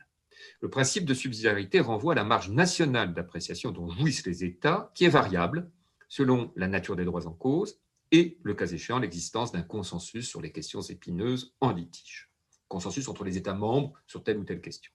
le 0.63 0.71
principe 0.71 1.05
de 1.05 1.13
subsidiarité 1.13 1.81
renvoie 1.81 2.15
à 2.15 2.17
la 2.17 2.25
marge 2.25 2.49
nationale 2.49 3.13
d'appréciation 3.13 3.73
dont 3.73 3.91
jouissent 3.91 4.25
les 4.25 4.43
États, 4.43 4.91
qui 4.95 5.05
est 5.05 5.11
variable 5.11 5.71
selon 6.09 6.51
la 6.57 6.67
nature 6.67 6.97
des 6.97 7.05
droits 7.05 7.27
en 7.27 7.35
cause 7.35 7.79
et, 8.11 8.39
le 8.43 8.55
cas 8.55 8.67
échéant, 8.67 8.99
l'existence 8.99 9.53
d'un 9.53 9.63
consensus 9.63 10.29
sur 10.29 10.41
les 10.41 10.53
questions 10.53 10.81
épineuses 10.83 11.55
en 11.61 11.73
litige. 11.73 12.31
Consensus 12.69 13.09
entre 13.09 13.25
les 13.25 13.37
États 13.37 13.55
membres 13.55 13.93
sur 14.07 14.23
telle 14.23 14.39
ou 14.39 14.45
telle 14.45 14.61
question. 14.61 14.93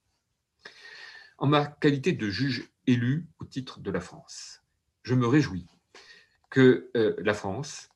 En 1.38 1.48
ma 1.48 1.66
qualité 1.66 2.12
de 2.12 2.30
juge 2.30 2.70
élu 2.86 3.28
au 3.40 3.46
titre 3.46 3.80
de 3.80 3.92
la 3.92 4.02
France, 4.02 4.62
je 5.04 5.16
me 5.16 5.26
réjouis 5.26 5.68
que 6.50 6.90
euh, 6.98 7.16
la 7.20 7.34
France 7.34 7.90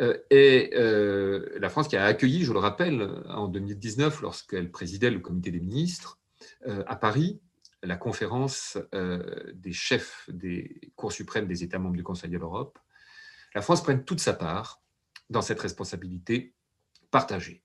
euh, 0.00 0.16
euh, 0.32 1.58
la 1.58 1.68
France 1.68 1.86
qui 1.86 1.96
a 1.96 2.04
accueilli, 2.04 2.44
je 2.44 2.52
le 2.52 2.58
rappelle, 2.58 3.02
en 3.28 3.46
2019, 3.46 4.22
lorsqu'elle 4.22 4.70
présidait 4.70 5.10
le 5.10 5.20
comité 5.20 5.50
des 5.50 5.60
ministres 5.60 6.18
à 6.66 6.96
Paris, 6.96 7.40
la 7.82 7.96
conférence 7.96 8.78
des 8.92 9.72
chefs 9.72 10.30
des 10.32 10.80
cours 10.96 11.12
suprêmes 11.12 11.46
des 11.46 11.62
États 11.62 11.78
membres 11.78 11.96
du 11.96 12.02
Conseil 12.02 12.30
de 12.30 12.38
l'Europe, 12.38 12.78
la 13.54 13.62
France 13.62 13.82
prenne 13.82 14.04
toute 14.04 14.20
sa 14.20 14.32
part 14.32 14.82
dans 15.30 15.42
cette 15.42 15.60
responsabilité 15.60 16.54
partagée. 17.10 17.62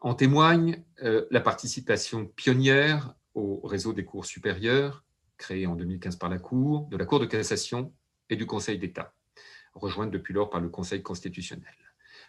En 0.00 0.14
témoigne 0.14 0.84
la 1.30 1.40
participation 1.40 2.26
pionnière 2.26 3.14
au 3.34 3.60
réseau 3.66 3.92
des 3.92 4.04
cours 4.04 4.24
supérieurs, 4.24 5.04
créé 5.36 5.66
en 5.66 5.74
2015 5.74 6.16
par 6.16 6.28
la 6.28 6.38
Cour, 6.38 6.88
de 6.90 6.96
la 6.96 7.04
Cour 7.04 7.20
de 7.20 7.26
cassation 7.26 7.92
et 8.28 8.36
du 8.36 8.46
Conseil 8.46 8.78
d'État, 8.78 9.14
rejointe 9.74 10.10
depuis 10.10 10.34
lors 10.34 10.50
par 10.50 10.60
le 10.60 10.68
Conseil 10.68 11.02
constitutionnel. 11.02 11.74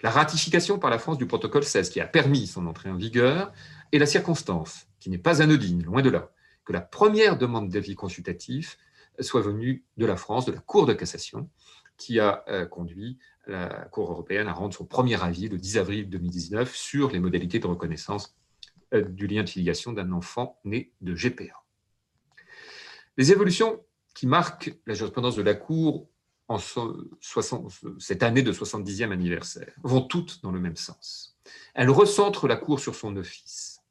La 0.02 0.10
ratification 0.10 0.80
par 0.80 0.90
la 0.90 0.98
France 0.98 1.18
du 1.18 1.28
protocole 1.28 1.64
16 1.64 1.90
qui 1.90 2.02
a 2.02 2.08
permis 2.08 2.48
son 2.48 2.66
entrée 2.66 2.90
en 2.90 2.96
vigueur 2.96 3.52
et 3.92 4.00
la 4.00 4.06
circonstance, 4.06 4.88
qui 5.00 5.10
n'est 5.10 5.18
pas 5.18 5.42
anodine, 5.42 5.84
loin 5.84 6.02
de 6.02 6.10
là, 6.10 6.32
que 6.66 6.74
la 6.74 6.82
première 6.82 7.38
demande 7.38 7.70
d'avis 7.70 7.96
consultatif 7.96 8.78
soit 9.20 9.42
venue 9.42 9.86
de 9.98 10.06
la 10.06 10.16
France, 10.16 10.46
de 10.46 10.52
la 10.52 10.60
Cour 10.60 10.86
de 10.86 10.94
cassation, 10.94 11.50
qui 12.02 12.20
a 12.20 12.44
euh, 12.48 12.66
conduit 12.66 13.20
la 13.48 13.86
Cour 13.92 14.12
européenne 14.12 14.48
à 14.48 14.54
rendre 14.54 14.74
son 14.74 14.86
premier 14.86 15.22
avis 15.22 15.50
le 15.50 15.58
10 15.58 15.78
avril 15.78 16.10
2019 16.10 16.76
sur 16.76 17.12
les 17.12 17.20
modalités 17.20 17.60
de 17.60 17.68
reconnaissance 17.68 18.36
euh, 18.94 19.04
du 19.04 19.28
lien 19.28 19.44
de 19.44 19.50
filiation 19.50 19.94
d'un 19.94 20.12
enfant 20.12 20.60
né 20.66 20.92
de 21.02 21.14
GPA. 21.14 21.64
Les 23.18 23.32
évolutions 23.32 23.84
qui 24.16 24.26
marquent 24.26 24.76
la 24.88 24.96
jurisprudence 24.96 25.36
de 25.36 25.44
la 25.44 25.54
Cour 25.54 26.08
en 26.48 26.58
cette 28.00 28.24
année 28.24 28.42
de 28.42 28.52
70e 28.52 29.12
anniversaire 29.12 29.74
vont 29.84 30.02
toutes 30.02 30.42
dans 30.42 30.52
le 30.52 30.60
même 30.60 30.76
sens. 30.76 31.38
Elles 31.74 31.90
recentrent 31.90 32.48
la 32.48 32.58
Cour 32.58 32.80
sur 32.80 32.96
son 32.96 33.16
office, 33.16 33.82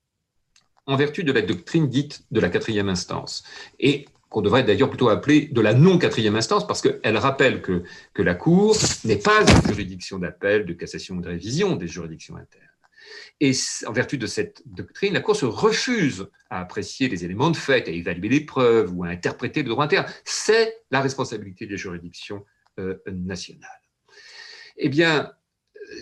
en 0.86 0.96
vertu 0.96 1.22
de 1.22 1.32
la 1.32 1.42
doctrine 1.42 1.88
dite 1.88 2.24
de 2.30 2.40
la 2.40 2.50
quatrième 2.50 2.88
instance, 2.88 3.44
et 3.78 4.06
qu'on 4.30 4.40
devrait 4.40 4.62
d'ailleurs 4.62 4.88
plutôt 4.88 5.08
appeler 5.08 5.48
de 5.48 5.60
la 5.60 5.74
non-quatrième 5.74 6.36
instance, 6.36 6.66
parce 6.66 6.80
qu'elle 6.80 7.16
rappelle 7.16 7.60
que, 7.60 7.82
que 8.14 8.22
la 8.22 8.34
Cour 8.34 8.76
n'est 9.04 9.16
pas 9.16 9.42
une 9.42 9.66
juridiction 9.66 10.18
d'appel, 10.18 10.64
de 10.64 10.72
cassation 10.72 11.16
ou 11.16 11.20
de 11.20 11.28
révision 11.28 11.76
des 11.76 11.88
juridictions 11.88 12.36
internes. 12.36 12.66
Et 13.40 13.52
en 13.86 13.92
vertu 13.92 14.18
de 14.18 14.26
cette 14.26 14.62
doctrine, 14.66 15.14
la 15.14 15.20
Cour 15.20 15.34
se 15.34 15.46
refuse 15.46 16.28
à 16.48 16.60
apprécier 16.60 17.08
les 17.08 17.24
éléments 17.24 17.50
de 17.50 17.56
fait, 17.56 17.88
à 17.88 17.90
évaluer 17.90 18.28
les 18.28 18.40
preuves 18.40 18.92
ou 18.94 19.02
à 19.04 19.08
interpréter 19.08 19.62
le 19.62 19.70
droit 19.70 19.84
interne. 19.84 20.06
C'est 20.24 20.76
la 20.90 21.00
responsabilité 21.00 21.66
des 21.66 21.76
juridictions 21.76 22.44
euh, 22.78 22.98
nationales. 23.10 23.68
Eh 24.76 24.88
bien, 24.88 25.32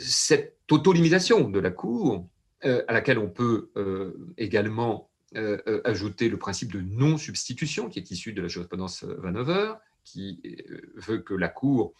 cette 0.00 0.58
auto-limitation 0.70 1.48
de 1.48 1.60
la 1.60 1.70
Cour, 1.70 2.28
euh, 2.64 2.82
à 2.88 2.92
laquelle 2.92 3.18
on 3.18 3.30
peut 3.30 3.70
euh, 3.76 4.34
également 4.36 5.07
ajouter 5.84 6.28
le 6.28 6.38
principe 6.38 6.72
de 6.72 6.80
non-substitution 6.80 7.88
qui 7.88 7.98
est 7.98 8.10
issu 8.10 8.32
de 8.32 8.42
la 8.42 8.48
jurisprudence 8.48 9.04
Vanover, 9.04 9.74
qui 10.04 10.40
veut 10.96 11.18
que 11.18 11.34
la 11.34 11.48
Cour, 11.48 11.94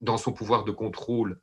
dans 0.00 0.16
son 0.16 0.32
pouvoir 0.32 0.64
de 0.64 0.72
contrôle, 0.72 1.38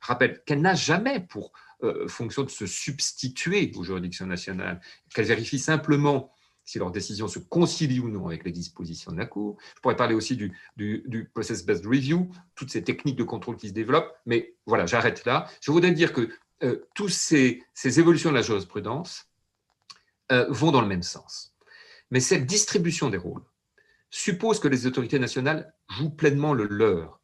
rappelle 0.00 0.42
qu'elle 0.44 0.60
n'a 0.60 0.74
jamais 0.74 1.20
pour 1.20 1.52
euh, 1.82 2.08
fonction 2.08 2.42
de 2.42 2.50
se 2.50 2.66
substituer 2.66 3.72
aux 3.76 3.84
juridictions 3.84 4.26
nationales, 4.26 4.80
qu'elles 5.14 5.26
vérifient 5.26 5.58
simplement 5.58 6.32
si 6.64 6.78
leur 6.78 6.90
décision 6.90 7.28
se 7.28 7.38
concilie 7.38 8.00
ou 8.00 8.08
non 8.08 8.26
avec 8.26 8.44
les 8.44 8.50
dispositions 8.50 9.12
de 9.12 9.18
la 9.18 9.26
Cour. 9.26 9.56
Je 9.76 9.80
pourrais 9.80 9.94
parler 9.94 10.14
aussi 10.14 10.36
du, 10.36 10.52
du, 10.76 11.30
process-based 11.32 11.86
review, 11.86 12.28
toutes 12.56 12.70
ces 12.70 12.82
techniques 12.82 13.16
de 13.16 13.22
contrôle 13.22 13.56
qui 13.56 13.68
se 13.68 13.72
développent, 13.72 14.12
mais 14.26 14.54
voilà, 14.66 14.86
j'arrête 14.86 15.24
là. 15.26 15.48
Je 15.60 15.70
voudrais 15.70 15.92
dire 15.92 16.12
que 16.12 16.28
euh, 16.64 16.88
toutes 16.94 17.10
ces, 17.10 17.62
ces, 17.74 18.00
évolutions 18.00 18.30
de 18.30 18.36
la 18.36 18.42
jurisprudence 18.42 19.28
euh, 20.32 20.46
vont 20.48 20.72
dans 20.72 20.80
le 20.80 20.88
même 20.88 21.02
sens. 21.02 21.54
Mais 22.10 22.20
cette 22.20 22.46
distribution 22.46 23.10
des 23.10 23.16
rôles 23.16 23.44
suppose 24.10 24.60
que 24.60 24.68
les 24.68 24.86
autorités 24.86 25.18
nationales 25.18 25.74
jouent 25.88 26.10
pleinement 26.10 26.54
le 26.54 26.66
leur, 26.66 27.20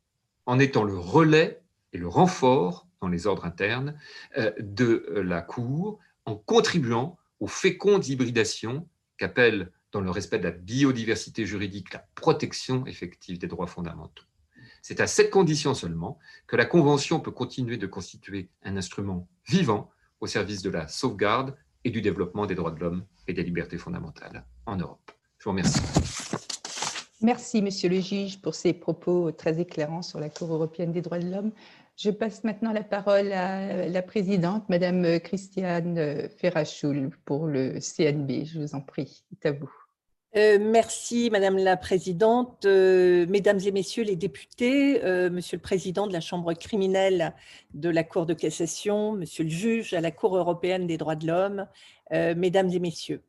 en 0.47 0.59
étant 0.59 0.85
le 0.85 0.99
relais 0.99 1.63
et 1.93 1.99
le 1.99 2.09
renfort 2.09 2.87
dans 3.01 3.09
les 3.09 3.27
ordres 3.27 3.45
internes 3.45 3.97
euh, 4.39 4.53
de 4.59 5.07
euh, 5.11 5.23
la 5.23 5.43
Cour 5.43 5.99
en 6.25 6.37
contribuant 6.37 7.19
aux 7.41 7.49
fécondes 7.49 8.07
hybridations 8.07 8.89
qu'appelle, 9.17 9.73
dans 9.91 10.01
le 10.01 10.11
respect 10.11 10.39
de 10.39 10.45
la 10.45 10.53
biodiversité 10.53 11.45
juridique, 11.45 11.93
la 11.93 12.07
protection 12.15 12.87
effective 12.87 13.39
des 13.39 13.47
droits 13.47 13.67
fondamentaux. 13.67 14.25
C'est 14.81 15.01
à 15.01 15.07
cette 15.07 15.31
condition 15.31 15.75
seulement 15.75 16.19
que 16.47 16.57
la 16.57 16.65
Convention 16.65 17.21
peut 17.21 17.31
continuer 17.31 17.77
de 17.77 17.87
constituer 17.87 18.49
un 18.63 18.77
instrument 18.77 19.29
vivant 19.47 19.91
au 20.21 20.27
service 20.27 20.63
de 20.63 20.71
la 20.71 20.89
sauvegarde 20.89 21.57
et 21.85 21.91
du 21.91 22.01
développement 22.01 22.47
des 22.47 22.55
droits 22.55 22.71
de 22.71 22.81
l'homme 22.81 23.05
et 23.29 23.33
des 23.33 23.43
libertés 23.43 23.79
fondamentales 23.79 24.45
en 24.67 24.77
Europe. 24.77 25.13
Je 25.39 25.45
vous 25.45 25.51
remercie. 25.51 25.81
Merci, 27.21 27.63
Monsieur 27.63 27.89
le 27.89 28.01
juge, 28.01 28.41
pour 28.41 28.55
ces 28.55 28.73
propos 28.73 29.31
très 29.31 29.61
éclairants 29.61 30.03
sur 30.03 30.19
la 30.19 30.29
Cour 30.29 30.53
européenne 30.53 30.93
des 30.93 31.03
droits 31.03 31.21
de 31.21 31.31
l'homme. 31.31 31.53
Je 31.97 32.11
passe 32.11 32.43
maintenant 32.43 32.73
la 32.73 32.83
parole 32.83 33.33
à 33.33 33.87
la 33.87 34.03
présidente, 34.03 34.69
Madame 34.69 35.21
Christiane 35.21 36.29
Ferrachoul, 36.37 37.11
pour 37.25 37.47
le 37.47 37.79
CNB. 37.81 38.45
Je 38.45 38.61
vous 38.61 38.75
en 38.75 38.81
prie, 38.81 39.25
c'est 39.31 39.49
à 39.49 39.53
vous. 39.53 39.71
Euh, 40.35 40.57
merci 40.59 41.29
Madame 41.29 41.59
la 41.59 41.77
Présidente, 41.77 42.65
euh, 42.65 43.27
Mesdames 43.29 43.61
et 43.67 43.71
Messieurs 43.71 44.03
les 44.03 44.17
députés, 44.17 45.05
euh, 45.05 45.29
Monsieur 45.29 45.59
le 45.59 45.63
Président 45.63 46.07
de 46.07 46.13
la 46.15 46.23
Chambre 46.23 46.55
criminelle 46.55 47.35
de 47.75 47.91
la 47.91 48.03
Cour 48.03 48.25
de 48.25 48.33
cassation, 48.33 49.13
Monsieur 49.13 49.45
le 49.45 49.51
juge 49.51 49.93
à 49.93 50.01
la 50.01 50.11
Cour 50.11 50.39
européenne 50.39 50.87
des 50.87 50.97
droits 50.97 51.17
de 51.17 51.27
l'homme, 51.27 51.67
Mesdames 52.11 52.69
et 52.71 52.79
Messieurs. 52.79 53.23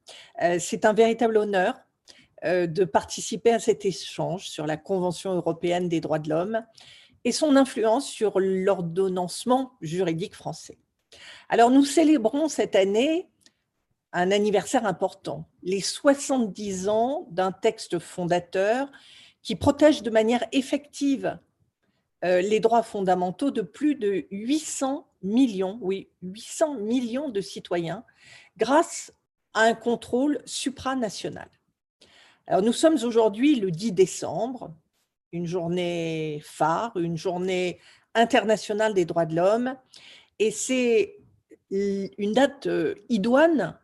C'est 0.59 0.83
un 0.83 0.91
véritable 0.91 1.37
honneur 1.37 1.75
de 2.43 2.83
participer 2.83 3.51
à 3.51 3.59
cet 3.59 3.85
échange 3.85 4.49
sur 4.49 4.65
la 4.65 4.75
Convention 4.75 5.33
européenne 5.33 5.87
des 5.87 6.01
droits 6.01 6.19
de 6.19 6.29
l'homme 6.29 6.65
et 7.23 7.31
son 7.31 7.55
influence 7.55 8.09
sur 8.09 8.41
l'ordonnancement 8.41 9.71
juridique 9.79 10.35
français. 10.35 10.77
Alors 11.47 11.71
nous 11.71 11.85
célébrons 11.85 12.49
cette 12.49 12.75
année 12.75 13.29
un 14.13 14.31
anniversaire 14.31 14.85
important, 14.85 15.49
les 15.63 15.81
70 15.81 16.87
ans 16.87 17.27
d'un 17.31 17.51
texte 17.51 17.97
fondateur 17.97 18.91
qui 19.41 19.55
protège 19.55 20.03
de 20.03 20.11
manière 20.11 20.45
effective 20.51 21.39
euh, 22.23 22.39
les 22.41 22.59
droits 22.59 22.83
fondamentaux 22.83 23.51
de 23.51 23.61
plus 23.61 23.95
de 23.95 24.25
800 24.29 25.07
millions, 25.23 25.79
oui, 25.81 26.09
800 26.21 26.75
millions 26.75 27.29
de 27.29 27.41
citoyens 27.41 28.05
grâce 28.55 29.11
à 29.53 29.61
un 29.63 29.73
contrôle 29.73 30.41
supranational. 30.45 31.49
Alors 32.45 32.61
nous 32.61 32.73
sommes 32.73 32.97
aujourd'hui 33.03 33.55
le 33.55 33.71
10 33.71 33.93
décembre, 33.93 34.75
une 35.31 35.47
journée 35.47 36.39
phare, 36.45 36.95
une 36.97 37.17
journée 37.17 37.79
internationale 38.13 38.93
des 38.93 39.05
droits 39.05 39.25
de 39.25 39.35
l'homme. 39.35 39.75
Et 40.37 40.51
c'est 40.51 41.17
une 41.71 42.33
date 42.33 42.67
euh, 42.67 42.93
idoine 43.09 43.79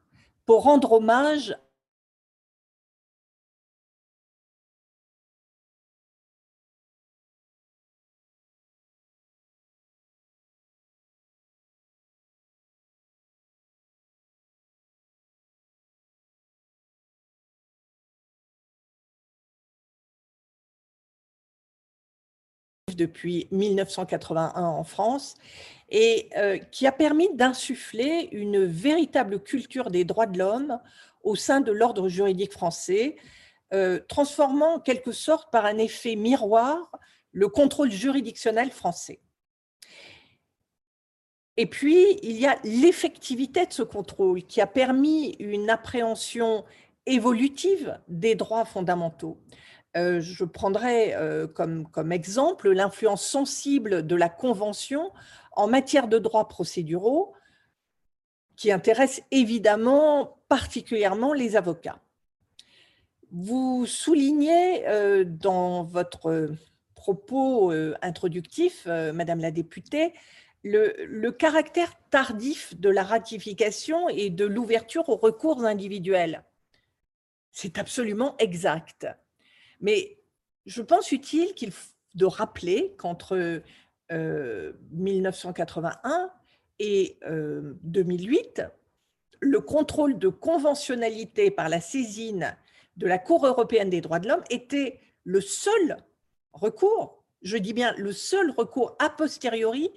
pour 0.50 0.64
rendre 0.64 0.94
hommage 0.94 1.56
depuis 22.96 23.48
1981 23.52 24.62
en 24.62 24.84
France 24.84 25.36
et 25.90 26.30
euh, 26.38 26.58
qui 26.58 26.88
a 26.88 26.92
permis 26.92 27.30
d'insuffler 27.36 28.30
une 28.32 28.66
véritable 28.66 29.42
culture 29.42 29.90
des 29.90 30.06
droits 30.06 30.28
de 30.28 30.38
l'homme 30.38 30.80
au 31.24 31.36
sein 31.36 31.62
de 31.62 31.72
l'ordre 31.72 32.08
juridique 32.10 32.54
français, 32.54 33.16
euh, 33.74 34.00
transformant 34.08 34.76
en 34.76 34.80
quelque 34.80 35.12
sorte 35.12 35.52
par 35.52 35.66
un 35.66 35.78
effet 35.78 36.16
miroir 36.16 36.92
le 37.32 37.48
contrôle 37.48 37.92
juridictionnel 37.92 38.72
français. 38.72 39.20
Et 41.58 41.66
puis, 41.66 42.18
il 42.24 42.40
y 42.40 42.48
a 42.48 42.58
l'effectivité 42.64 43.66
de 43.66 43.74
ce 43.74 43.84
contrôle 43.84 44.44
qui 44.44 44.62
a 44.62 44.68
permis 44.68 45.36
une 45.40 45.70
appréhension 45.70 46.64
évolutive 47.06 48.00
des 48.08 48.36
droits 48.36 48.66
fondamentaux. 48.66 49.38
Euh, 49.98 50.22
je 50.22 50.44
prendrai 50.44 51.16
euh, 51.16 51.48
comme, 51.48 52.12
exemple 52.12 52.70
l'influence 52.72 53.26
sensible 53.26 54.06
de 54.06 54.16
la 54.16 54.30
Convention 54.30 55.12
en 55.54 55.68
matière 55.68 56.08
de 56.08 56.20
droits 56.20 56.48
procéduraux 56.48 57.34
qui 58.56 58.72
intéresse 58.72 59.24
évidemment 59.32 60.38
particulièrement 60.48 61.34
les 61.34 61.56
avocats. 61.56 62.00
Vous 63.32 63.86
soulignez 63.88 64.88
euh, 64.88 65.24
dans 65.26 65.84
votre 65.84 66.50
propos 66.94 67.72
introductif, 68.02 68.86
Madame 68.86 69.40
la 69.40 69.52
députée, 69.52 70.14
le, 70.64 71.30
caractère 71.30 71.94
tardif 72.10 72.78
de 72.78 72.90
la 72.90 73.04
ratification 73.04 74.10
et 74.10 74.30
de 74.30 74.46
l'ouverture 74.46 75.08
aux 75.08 75.16
recours 75.16 75.64
individuels. 75.64 76.44
C'est 77.52 77.78
absolument 77.78 78.36
exact. 78.38 79.08
Mais 79.80 80.18
je 80.66 80.82
pense 80.82 81.12
utile 81.12 81.54
de 82.16 82.26
rappeler 82.26 82.96
qu'entre 82.98 83.62
1981 84.12 86.12
euh, 86.12 86.28
et 86.80 87.20
2008, 87.84 88.60
euh, 88.60 88.68
le 89.42 89.62
contrôle 89.62 90.20
de 90.20 90.28
conventionnalité 90.28 91.52
par 91.52 91.70
la 91.70 91.82
saisine 91.82 92.56
de 92.98 93.08
la 93.08 93.18
Cour 93.18 93.46
européenne 93.46 93.90
des 93.90 94.02
droits 94.02 94.20
de 94.20 94.28
l'homme 94.28 94.44
était 94.50 95.00
le 95.24 95.42
seul 95.42 95.98
recours, 96.54 97.24
je 97.42 97.58
dis 97.58 97.74
bien 97.74 97.94
le 97.98 98.12
seul 98.12 98.52
recours 98.52 98.96
a 99.00 99.10
posteriori 99.10 99.92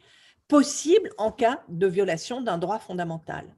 possible 0.46 1.10
en 1.18 1.32
cas 1.32 1.64
de 1.68 1.86
violation 1.86 2.40
d'un 2.40 2.58
droit 2.58 2.78
fondamental. 2.78 3.56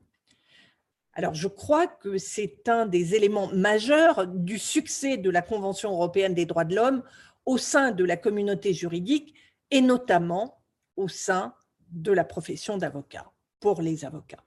Alors, 1.15 1.35
je 1.35 1.47
crois 1.47 1.87
que 1.87 2.19
c'est 2.19 2.69
un 2.69 2.87
des 2.87 3.15
éléments 3.15 3.49
majeurs 3.53 4.27
du 4.27 4.59
succès 4.59 5.17
de 5.17 5.31
la 5.31 5.43
Convention 5.43 5.93
européenne 5.93 6.35
des 6.35 6.47
droits 6.47 6.65
de 6.65 6.75
l'homme 6.75 7.03
au 7.47 7.57
sein 7.57 7.93
de 7.93 8.05
la 8.05 8.17
communauté 8.17 8.73
juridique 8.73 9.35
et 9.71 9.81
notamment 9.81 10.61
au 10.97 11.09
sein 11.09 11.55
de 11.91 12.13
la 12.13 12.25
profession 12.25 12.79
d'avocat, 12.79 13.31
pour 13.61 13.81
les 13.81 14.05
avocats. 14.05 14.43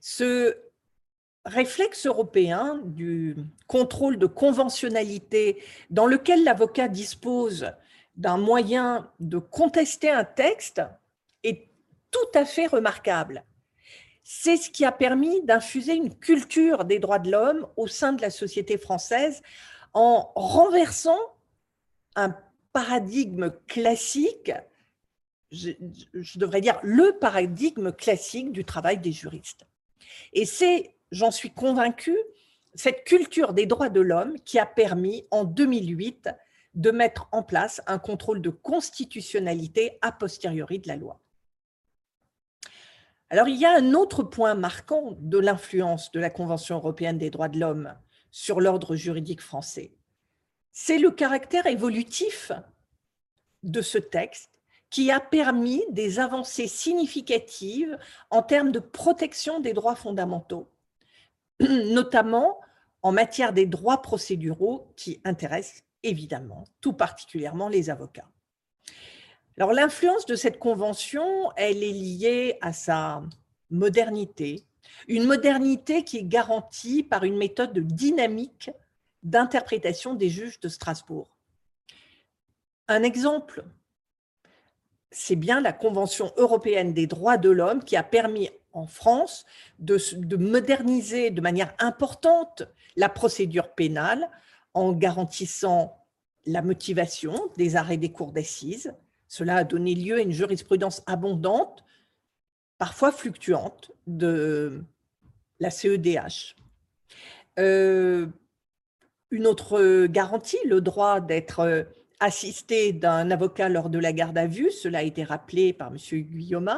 Ce 0.00 0.56
réflexe 1.44 2.06
européen 2.06 2.80
du 2.84 3.36
contrôle 3.66 4.18
de 4.18 4.26
conventionnalité 4.26 5.62
dans 5.90 6.06
lequel 6.06 6.42
l'avocat 6.42 6.88
dispose 6.88 7.70
d'un 8.16 8.38
moyen 8.38 9.10
de 9.20 9.38
contester 9.38 10.10
un 10.10 10.24
texte 10.24 10.82
est 11.42 11.68
tout 12.10 12.38
à 12.38 12.44
fait 12.44 12.66
remarquable 12.66 13.44
c'est 14.24 14.56
ce 14.56 14.70
qui 14.70 14.86
a 14.86 14.92
permis 14.92 15.42
d'infuser 15.42 15.94
une 15.94 16.18
culture 16.18 16.86
des 16.86 16.98
droits 16.98 17.18
de 17.18 17.30
l'homme 17.30 17.68
au 17.76 17.86
sein 17.86 18.14
de 18.14 18.22
la 18.22 18.30
société 18.30 18.78
française 18.78 19.42
en 19.92 20.32
renversant 20.34 21.20
un 22.16 22.34
paradigme 22.72 23.52
classique, 23.68 24.52
je, 25.52 25.70
devrais 26.36 26.62
dire 26.62 26.80
le 26.82 27.18
paradigme 27.18 27.92
classique 27.92 28.50
du 28.50 28.64
travail 28.64 28.98
des 28.98 29.12
juristes. 29.12 29.66
Et 30.32 30.46
c'est, 30.46 30.96
j'en 31.12 31.30
suis 31.30 31.50
convaincue, 31.50 32.18
cette 32.74 33.04
culture 33.04 33.52
des 33.52 33.66
droits 33.66 33.90
de 33.90 34.00
l'homme 34.00 34.40
qui 34.40 34.58
a 34.58 34.66
permis 34.66 35.28
en 35.30 35.44
2008 35.44 36.30
de 36.74 36.90
mettre 36.90 37.28
en 37.30 37.42
place 37.42 37.82
un 37.86 37.98
contrôle 37.98 38.40
de 38.40 38.50
constitutionnalité 38.50 39.98
a 40.02 40.10
posteriori 40.10 40.80
de 40.80 40.88
la 40.88 40.96
loi. 40.96 41.20
Alors, 43.30 43.48
il 43.48 43.56
y 43.56 43.64
a 43.64 43.76
un 43.76 43.94
autre 43.94 44.22
point 44.22 44.54
marquant 44.54 45.16
de 45.18 45.38
l'influence 45.38 46.12
de 46.12 46.20
la 46.20 46.30
Convention 46.30 46.76
européenne 46.76 47.18
des 47.18 47.30
droits 47.30 47.48
de 47.48 47.58
l'homme 47.58 47.94
sur 48.30 48.60
l'ordre 48.60 48.96
juridique 48.96 49.40
français. 49.40 49.92
C'est 50.72 50.98
le 50.98 51.10
caractère 51.10 51.66
évolutif 51.66 52.52
de 53.62 53.80
ce 53.80 53.98
texte 53.98 54.50
qui 54.90 55.10
a 55.10 55.20
permis 55.20 55.82
des 55.90 56.20
avancées 56.20 56.68
significatives 56.68 57.98
en 58.30 58.42
termes 58.42 58.72
de 58.72 58.78
protection 58.78 59.60
des 59.60 59.72
droits 59.72 59.96
fondamentaux, 59.96 60.70
notamment 61.60 62.60
en 63.02 63.12
matière 63.12 63.52
des 63.52 63.66
droits 63.66 64.02
procéduraux 64.02 64.92
qui 64.96 65.20
intéressent 65.24 65.82
évidemment 66.02 66.64
tout 66.80 66.92
particulièrement 66.92 67.68
les 67.68 67.90
avocats. 67.90 68.28
L'influence 69.56 70.26
de 70.26 70.34
cette 70.34 70.58
convention, 70.58 71.52
elle 71.56 71.82
est 71.82 71.92
liée 71.92 72.58
à 72.60 72.72
sa 72.72 73.22
modernité, 73.70 74.64
une 75.08 75.24
modernité 75.24 76.04
qui 76.04 76.18
est 76.18 76.24
garantie 76.24 77.02
par 77.02 77.24
une 77.24 77.36
méthode 77.36 77.78
dynamique 77.78 78.70
d'interprétation 79.22 80.14
des 80.14 80.28
juges 80.28 80.60
de 80.60 80.68
Strasbourg. 80.68 81.36
Un 82.88 83.02
exemple, 83.02 83.64
c'est 85.10 85.36
bien 85.36 85.60
la 85.60 85.72
Convention 85.72 86.32
européenne 86.36 86.92
des 86.92 87.06
droits 87.06 87.38
de 87.38 87.48
l'homme 87.48 87.82
qui 87.84 87.96
a 87.96 88.02
permis 88.02 88.50
en 88.72 88.86
France 88.86 89.46
de, 89.78 89.96
moderniser 90.36 91.30
de 91.30 91.40
manière 91.40 91.74
importante 91.78 92.64
la 92.96 93.08
procédure 93.08 93.72
pénale 93.74 94.28
en 94.74 94.92
garantissant 94.92 95.96
la 96.44 96.60
motivation 96.60 97.50
des 97.56 97.76
arrêts 97.76 97.96
des 97.96 98.12
cours 98.12 98.32
d'assises, 98.32 98.92
cela 99.34 99.56
a 99.56 99.64
donné 99.64 99.96
lieu 99.96 100.18
à 100.18 100.20
une 100.20 100.30
jurisprudence 100.30 101.02
abondante, 101.06 101.82
parfois 102.78 103.10
fluctuante, 103.10 103.90
de 104.06 104.84
la 105.58 105.70
CEDH. 105.70 106.54
Euh, 107.58 108.28
une 109.32 109.48
autre 109.48 110.06
garantie, 110.06 110.64
le 110.66 110.80
droit 110.80 111.18
d'être 111.18 111.88
assisté 112.20 112.92
d'un 112.92 113.28
avocat 113.32 113.68
lors 113.68 113.90
de 113.90 113.98
la 113.98 114.12
garde 114.12 114.38
à 114.38 114.46
vue, 114.46 114.70
cela 114.70 114.98
a 114.98 115.02
été 115.02 115.24
rappelé 115.24 115.72
par 115.72 115.88
M. 115.88 115.96
Guillaume, 115.96 116.76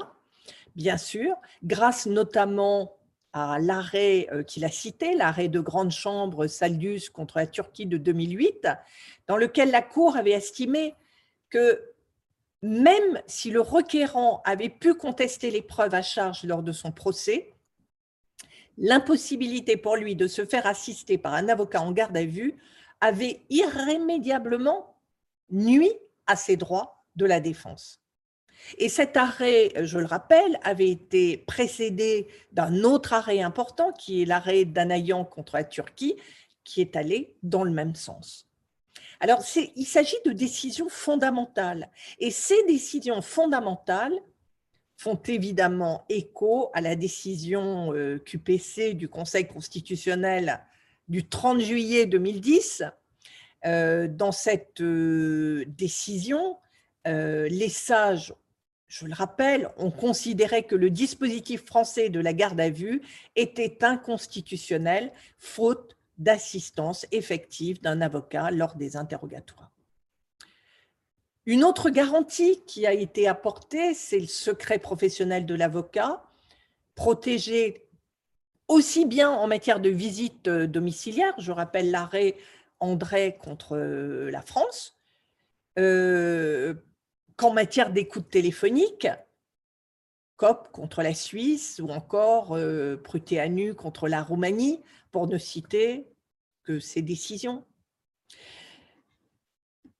bien 0.76 0.96
sûr, 0.96 1.36
grâce 1.62 2.06
notamment 2.06 2.96
à 3.34 3.58
l'arrêt 3.58 4.28
euh, 4.32 4.42
qu'il 4.42 4.64
a 4.64 4.70
cité, 4.70 5.14
l'arrêt 5.14 5.48
de 5.48 5.60
grande 5.60 5.90
chambre 5.90 6.46
Saldus 6.46 7.10
contre 7.12 7.36
la 7.36 7.46
Turquie 7.46 7.84
de 7.84 7.98
2008, 7.98 8.66
dans 9.28 9.36
lequel 9.36 9.70
la 9.70 9.82
Cour 9.82 10.16
avait 10.16 10.30
estimé 10.30 10.94
que 11.50 11.95
même 12.62 13.22
si 13.26 13.50
le 13.50 13.60
requérant 13.60 14.42
avait 14.44 14.68
pu 14.68 14.94
contester 14.94 15.50
les 15.50 15.62
preuves 15.62 15.94
à 15.94 16.02
charge 16.02 16.44
lors 16.44 16.62
de 16.62 16.72
son 16.72 16.92
procès, 16.92 17.54
l'impossibilité 18.78 19.76
pour 19.76 19.96
lui 19.96 20.16
de 20.16 20.26
se 20.26 20.44
faire 20.44 20.66
assister 20.66 21.18
par 21.18 21.34
un 21.34 21.48
avocat 21.48 21.80
en 21.80 21.92
garde 21.92 22.16
à 22.16 22.24
vue 22.24 22.58
avait 23.00 23.42
irrémédiablement 23.50 24.96
nuit 25.50 25.92
à 26.26 26.36
ses 26.36 26.56
droits 26.56 27.04
de 27.14 27.26
la 27.26 27.40
défense. 27.40 28.02
Et 28.78 28.88
cet 28.88 29.16
arrêt, 29.16 29.72
je 29.82 29.98
le 29.98 30.06
rappelle, 30.06 30.58
avait 30.62 30.90
été 30.90 31.36
précédé 31.36 32.28
d'un 32.52 32.84
autre 32.84 33.12
arrêt 33.12 33.40
important, 33.40 33.92
qui 33.92 34.22
est 34.22 34.24
l'arrêt 34.24 34.64
d'Anayan 34.64 35.24
contre 35.24 35.56
la 35.56 35.64
Turquie, 35.64 36.16
qui 36.64 36.80
est 36.80 36.96
allé 36.96 37.36
dans 37.42 37.64
le 37.64 37.70
même 37.70 37.94
sens. 37.94 38.45
Alors, 39.20 39.42
il 39.76 39.86
s'agit 39.86 40.16
de 40.24 40.32
décisions 40.32 40.88
fondamentales. 40.88 41.90
Et 42.18 42.30
ces 42.30 42.62
décisions 42.64 43.22
fondamentales 43.22 44.14
font 44.96 45.20
évidemment 45.26 46.04
écho 46.08 46.70
à 46.74 46.80
la 46.80 46.96
décision 46.96 47.92
euh, 47.92 48.18
QPC 48.18 48.94
du 48.94 49.08
Conseil 49.08 49.46
constitutionnel 49.46 50.60
du 51.08 51.28
30 51.28 51.60
juillet 51.60 52.06
2010. 52.06 52.82
Euh, 53.64 54.08
dans 54.08 54.32
cette 54.32 54.80
euh, 54.80 55.64
décision, 55.66 56.58
les 57.04 57.68
sages, 57.68 58.34
je 58.88 59.06
le 59.06 59.14
rappelle, 59.14 59.70
ont 59.76 59.92
considéré 59.92 60.64
que 60.64 60.74
le 60.74 60.90
dispositif 60.90 61.64
français 61.64 62.08
de 62.08 62.18
la 62.18 62.32
garde 62.32 62.60
à 62.60 62.68
vue 62.68 63.00
était 63.36 63.84
inconstitutionnel, 63.84 65.12
faute 65.38 65.95
d'assistance 66.18 67.06
effective 67.12 67.80
d'un 67.80 68.00
avocat 68.00 68.50
lors 68.50 68.76
des 68.76 68.96
interrogatoires. 68.96 69.70
Une 71.44 71.62
autre 71.62 71.90
garantie 71.90 72.64
qui 72.66 72.86
a 72.86 72.92
été 72.92 73.28
apportée, 73.28 73.94
c'est 73.94 74.18
le 74.18 74.26
secret 74.26 74.78
professionnel 74.78 75.46
de 75.46 75.54
l'avocat, 75.54 76.24
protégé 76.94 77.86
aussi 78.68 79.06
bien 79.06 79.30
en 79.30 79.46
matière 79.46 79.78
de 79.78 79.90
visite 79.90 80.48
domiciliaire, 80.48 81.34
je 81.38 81.52
rappelle 81.52 81.90
l'arrêt 81.90 82.36
André 82.80 83.38
contre 83.42 83.76
la 83.76 84.42
France, 84.42 84.98
euh, 85.78 86.74
qu'en 87.36 87.52
matière 87.52 87.90
d'écoute 87.92 88.28
téléphonique, 88.28 89.06
COP 90.36 90.70
contre 90.72 91.02
la 91.02 91.14
Suisse 91.14 91.80
ou 91.82 91.88
encore 91.88 92.56
euh, 92.56 92.96
Prutéanu 92.96 93.74
contre 93.74 94.08
la 94.08 94.22
Roumanie, 94.22 94.82
pour 95.12 95.26
ne 95.26 95.38
citer 95.38 96.06
que 96.64 96.78
ces 96.78 97.02
décisions. 97.02 97.64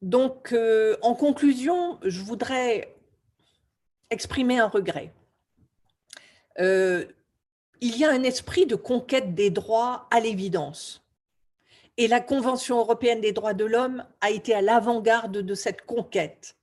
Donc, 0.03 0.53
euh, 0.53 0.97
en 1.03 1.15
conclusion, 1.15 1.99
je 2.03 2.21
voudrais 2.21 2.95
exprimer 4.11 4.59
un 4.59 4.69
regret. 4.69 5.13
Euh, 6.59 7.07
il 7.81 7.97
y 7.97 8.05
a 8.05 8.11
un 8.11 8.23
esprit 8.23 8.67
de 8.67 8.77
conquête 8.77 9.35
des 9.35 9.51
droits 9.51 10.07
à 10.11 10.21
l'évidence. 10.21 11.03
Et 11.97 12.09
la 12.09 12.21
Convention 12.21 12.79
européenne 12.79 13.21
des 13.21 13.33
droits 13.33 13.55
de 13.55 13.65
l'homme 13.65 14.05
a 14.21 14.31
été 14.31 14.55
à 14.55 14.61
l'avant-garde 14.61 15.39
de 15.39 15.55
cette 15.55 15.83
conquête. 15.83 16.57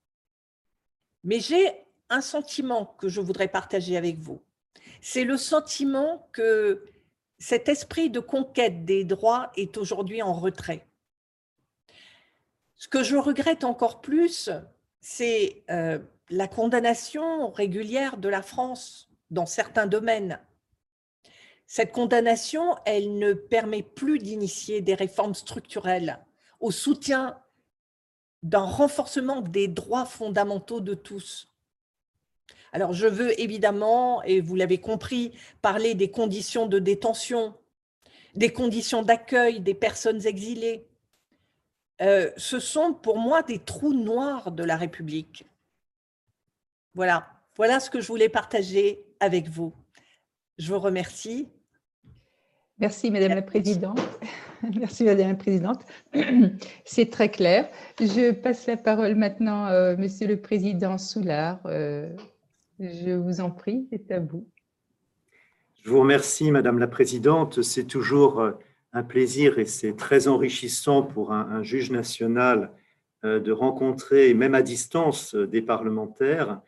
Mais 1.24 1.40
j'ai 1.40 1.83
un 2.14 2.22
sentiment 2.22 2.96
que 3.00 3.10
je 3.10 3.20
voudrais 3.20 3.48
partager 3.48 3.98
avec 3.98 4.20
vous. 4.20 4.42
C'est 5.02 5.24
le 5.24 5.36
sentiment 5.36 6.30
que 6.32 6.86
cet 7.40 7.68
esprit 7.68 8.10
de 8.10 8.20
conquête 8.20 8.86
des 8.86 9.04
droits 9.04 9.52
est 9.58 9.78
aujourd'hui 9.78 10.22
en 10.22 10.34
retrait. 10.34 10.88
Ce 12.76 12.88
que 12.88 13.04
je 13.04 13.18
regrette 13.18 13.64
encore 13.64 14.02
plus, 14.02 14.50
c'est 15.02 15.64
euh, 15.70 16.00
la 16.30 16.48
condamnation 16.48 17.50
régulière 17.52 18.18
de 18.18 18.30
la 18.30 18.42
France 18.42 19.10
dans 19.32 19.46
certains 19.46 19.88
domaines. 19.88 20.40
Cette 21.66 21.92
condamnation, 21.92 22.76
elle 22.86 23.18
ne 23.18 23.34
permet 23.34 23.82
plus 23.82 24.20
d'initier 24.20 24.82
des 24.82 24.94
réformes 24.94 25.34
structurelles 25.34 26.20
au 26.60 26.72
soutien 26.72 27.40
d'un 28.44 28.66
renforcement 28.66 29.42
des 29.42 29.68
droits 29.68 30.06
fondamentaux 30.06 30.82
de 30.82 30.94
tous. 30.94 31.53
Alors, 32.74 32.92
je 32.92 33.06
veux 33.06 33.40
évidemment, 33.40 34.24
et 34.24 34.42
vous 34.42 34.56
l'avez 34.56 34.80
compris, 34.80 35.32
parler 35.62 35.94
des 35.94 36.10
conditions 36.10 36.66
de 36.66 36.80
détention, 36.80 37.54
des 38.34 38.52
conditions 38.52 39.04
d'accueil 39.04 39.60
des 39.60 39.76
personnes 39.76 40.26
exilées. 40.26 40.88
Euh, 42.02 42.32
ce 42.36 42.60
sont 42.60 42.96
pour 42.96 43.20
moi 43.20 43.44
des 43.44 43.60
trous 43.60 43.94
noirs 43.94 44.52
de 44.52 44.64
la 44.64 44.76
République. 44.76 45.46
Voilà, 46.96 47.28
voilà 47.56 47.80
ce 47.80 47.92
que 47.92 48.02
je 48.02 48.08
voulais 48.08 48.28
partager 48.28 49.06
avec 49.20 49.48
vous. 49.48 49.72
Je 50.58 50.74
vous 50.74 50.80
remercie. 50.80 51.48
Merci, 52.80 53.12
Madame 53.12 53.36
la 53.36 53.44
Présidente. 53.44 54.00
Merci, 54.76 55.04
Madame 55.04 55.30
la 55.30 55.36
Présidente. 55.36 55.86
C'est 56.86 57.12
très 57.12 57.30
clair. 57.30 57.70
Je 58.00 58.32
passe 58.32 58.66
la 58.66 58.78
parole 58.78 59.14
maintenant 59.14 59.66
à 59.66 59.74
euh, 59.74 59.98
Monsieur 59.98 60.26
le 60.26 60.42
Président 60.42 60.98
Soulard. 60.98 61.60
Je 62.80 63.12
vous 63.12 63.40
en 63.40 63.52
prie, 63.52 63.88
c'est 63.92 64.12
à 64.12 64.20
vous. 64.20 64.48
Je 65.84 65.90
vous 65.90 66.00
remercie, 66.00 66.50
Madame 66.50 66.80
la 66.80 66.88
Présidente. 66.88 67.62
C'est 67.62 67.84
toujours 67.84 68.40
euh, 68.40 68.52
un 68.94 69.04
plaisir 69.04 69.60
et 69.60 69.66
c'est 69.66 69.96
très 69.96 70.28
enrichissant 70.28 71.04
pour 71.04 71.34
un, 71.34 71.62
juge 71.62 71.92
national 71.92 72.72
euh, 73.26 73.40
de 73.40 73.52
rencontrer, 73.52 74.34
même 74.34 74.56
à 74.56 74.62
distance, 74.62 75.36
euh, 75.36 75.46
des 75.46 75.62
parlementaires. 75.62 76.62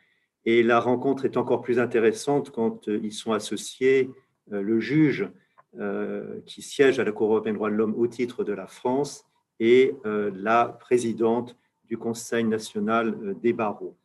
Et 0.45 0.64
la 0.64 0.80
rencontre 0.80 1.26
est 1.26 1.38
encore 1.38 1.62
plus 1.62 1.80
intéressante 1.80 2.51
quand 2.51 2.88
ils 2.88 3.14
sont 3.14 3.32
associés, 3.32 4.12
le 4.51 4.80
juge 4.80 5.28
qui 6.45 6.62
siège 6.62 6.99
à 6.99 7.03
la 7.03 7.12
Cour 7.12 7.32
européenne 7.32 7.56
des 7.56 7.58
droits 7.58 7.72
de 7.72 7.76
l'homme 7.76 7.95
au 7.97 8.06
titre 8.06 8.43
de 8.43 8.53
la 8.53 8.68
France 8.68 9.26
et 9.60 9.95
la 10.03 10.66
présidente 10.80 11.58
du 11.86 11.97
Conseil 11.97 12.43
national 12.43 13.36
des 13.41 13.53
barreaux. 13.53 13.97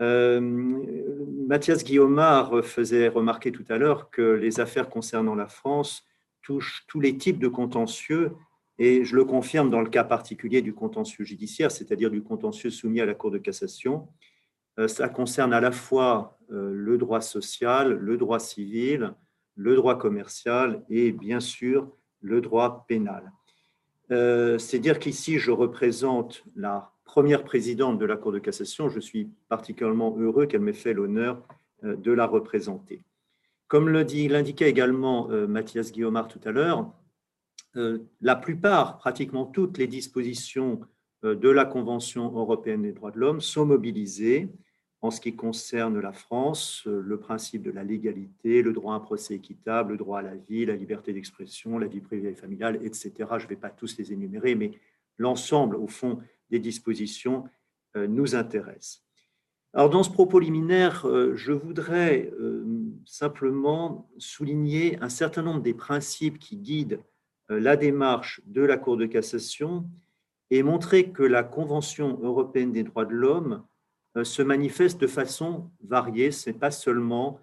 Euh, 0.00 0.40
Mathias 0.40 1.82
Guillaumard 1.82 2.64
faisait 2.64 3.08
remarquer 3.08 3.50
tout 3.50 3.64
à 3.68 3.78
l'heure 3.78 4.10
que 4.10 4.22
les 4.22 4.60
affaires 4.60 4.88
concernant 4.88 5.34
la 5.34 5.48
France 5.48 6.04
touchent 6.42 6.84
tous 6.86 7.00
les 7.00 7.16
types 7.16 7.38
de 7.38 7.48
contentieux, 7.48 8.32
et 8.78 9.04
je 9.04 9.16
le 9.16 9.24
confirme 9.24 9.70
dans 9.70 9.80
le 9.80 9.90
cas 9.90 10.04
particulier 10.04 10.62
du 10.62 10.72
contentieux 10.72 11.24
judiciaire, 11.24 11.70
c'est-à-dire 11.70 12.10
du 12.10 12.22
contentieux 12.22 12.70
soumis 12.70 13.00
à 13.00 13.06
la 13.06 13.14
Cour 13.14 13.32
de 13.32 13.38
cassation. 13.38 14.08
Euh, 14.78 14.86
ça 14.86 15.08
concerne 15.08 15.52
à 15.52 15.60
la 15.60 15.72
fois 15.72 16.38
euh, 16.52 16.70
le 16.72 16.96
droit 16.96 17.20
social, 17.20 17.92
le 17.92 18.16
droit 18.16 18.38
civil, 18.38 19.14
le 19.56 19.74
droit 19.74 19.98
commercial 19.98 20.84
et 20.88 21.10
bien 21.10 21.40
sûr 21.40 21.90
le 22.20 22.40
droit 22.40 22.84
pénal. 22.88 23.32
C'est 24.10 24.78
dire 24.78 24.98
qu'ici, 24.98 25.38
je 25.38 25.50
représente 25.50 26.42
la 26.56 26.92
première 27.08 27.42
présidente 27.42 27.98
de 27.98 28.04
la 28.04 28.16
Cour 28.16 28.32
de 28.32 28.38
cassation, 28.38 28.90
je 28.90 29.00
suis 29.00 29.30
particulièrement 29.48 30.14
heureux 30.18 30.46
qu'elle 30.46 30.60
m'ait 30.60 30.74
fait 30.74 30.92
l'honneur 30.92 31.42
euh, 31.82 31.96
de 31.96 32.12
la 32.12 32.26
représenter. 32.26 33.02
Comme 33.66 33.88
l'indiquait 33.88 34.68
également 34.68 35.30
euh, 35.30 35.46
Mathias 35.46 35.90
Guillaumard 35.90 36.28
tout 36.28 36.40
à 36.44 36.52
l'heure, 36.52 36.92
euh, 37.76 37.98
la 38.20 38.36
plupart, 38.36 38.98
pratiquement 38.98 39.46
toutes 39.46 39.78
les 39.78 39.86
dispositions 39.88 40.80
de 41.24 41.48
la 41.48 41.64
Convention 41.64 42.26
européenne 42.26 42.82
des 42.82 42.92
droits 42.92 43.10
de 43.10 43.18
l'homme 43.18 43.40
sont 43.40 43.66
mobilisées 43.66 44.48
en 45.00 45.10
ce 45.10 45.20
qui 45.20 45.34
concerne 45.34 45.98
la 45.98 46.12
France, 46.12 46.84
le 46.86 47.18
principe 47.18 47.62
de 47.62 47.72
la 47.72 47.82
légalité, 47.82 48.62
le 48.62 48.72
droit 48.72 48.92
à 48.92 48.96
un 48.98 49.00
procès 49.00 49.34
équitable, 49.34 49.92
le 49.92 49.98
droit 49.98 50.20
à 50.20 50.22
la 50.22 50.36
vie, 50.36 50.64
la 50.64 50.76
liberté 50.76 51.12
d'expression, 51.12 51.76
la 51.76 51.88
vie 51.88 52.00
privée 52.00 52.28
et 52.28 52.34
familiale, 52.36 52.78
etc. 52.84 53.12
Je 53.38 53.44
ne 53.44 53.48
vais 53.48 53.56
pas 53.56 53.70
tous 53.70 53.98
les 53.98 54.12
énumérer, 54.12 54.54
mais 54.54 54.70
l'ensemble, 55.16 55.74
au 55.74 55.88
fond, 55.88 56.20
des 56.50 56.58
dispositions 56.58 57.44
euh, 57.96 58.06
nous 58.06 58.34
intéressent. 58.34 59.02
Alors, 59.72 59.90
dans 59.90 60.02
ce 60.02 60.10
propos 60.10 60.38
liminaire, 60.38 61.06
euh, 61.06 61.34
je 61.36 61.52
voudrais 61.52 62.30
euh, 62.38 62.64
simplement 63.04 64.10
souligner 64.18 64.98
un 65.00 65.08
certain 65.08 65.42
nombre 65.42 65.62
des 65.62 65.74
principes 65.74 66.38
qui 66.38 66.56
guident 66.56 67.00
la 67.50 67.76
démarche 67.76 68.42
de 68.44 68.60
la 68.60 68.76
Cour 68.76 68.98
de 68.98 69.06
cassation 69.06 69.88
et 70.50 70.62
montrer 70.62 71.12
que 71.12 71.22
la 71.22 71.42
Convention 71.42 72.18
européenne 72.20 72.72
des 72.72 72.82
droits 72.82 73.06
de 73.06 73.14
l'homme 73.14 73.64
se 74.22 74.42
manifeste 74.42 75.00
de 75.00 75.06
façon 75.06 75.70
variée. 75.82 76.30
Ce 76.30 76.50
n'est 76.50 76.56
pas 76.56 76.70
seulement 76.70 77.40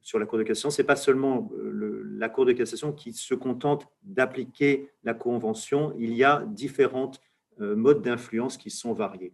sur 0.00 0.18
la 0.18 0.24
Cour 0.24 0.38
de 0.38 0.44
cassation, 0.44 0.70
ce 0.70 0.80
n'est 0.80 0.86
pas 0.86 0.96
seulement 0.96 1.50
la 1.52 2.30
Cour 2.30 2.46
de 2.46 2.52
cassation 2.52 2.90
qui 2.94 3.12
se 3.12 3.34
contente 3.34 3.86
d'appliquer 4.02 4.88
la 5.04 5.12
Convention. 5.12 5.94
Il 5.98 6.14
y 6.14 6.24
a 6.24 6.42
différentes 6.46 7.20
modes 7.60 8.02
d'influence 8.02 8.56
qui 8.56 8.70
sont 8.70 8.92
variés. 8.92 9.32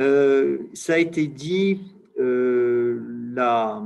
Euh, 0.00 0.58
ça 0.72 0.94
a 0.94 0.98
été 0.98 1.26
dit, 1.26 1.80
euh, 2.18 3.00
la, 3.32 3.82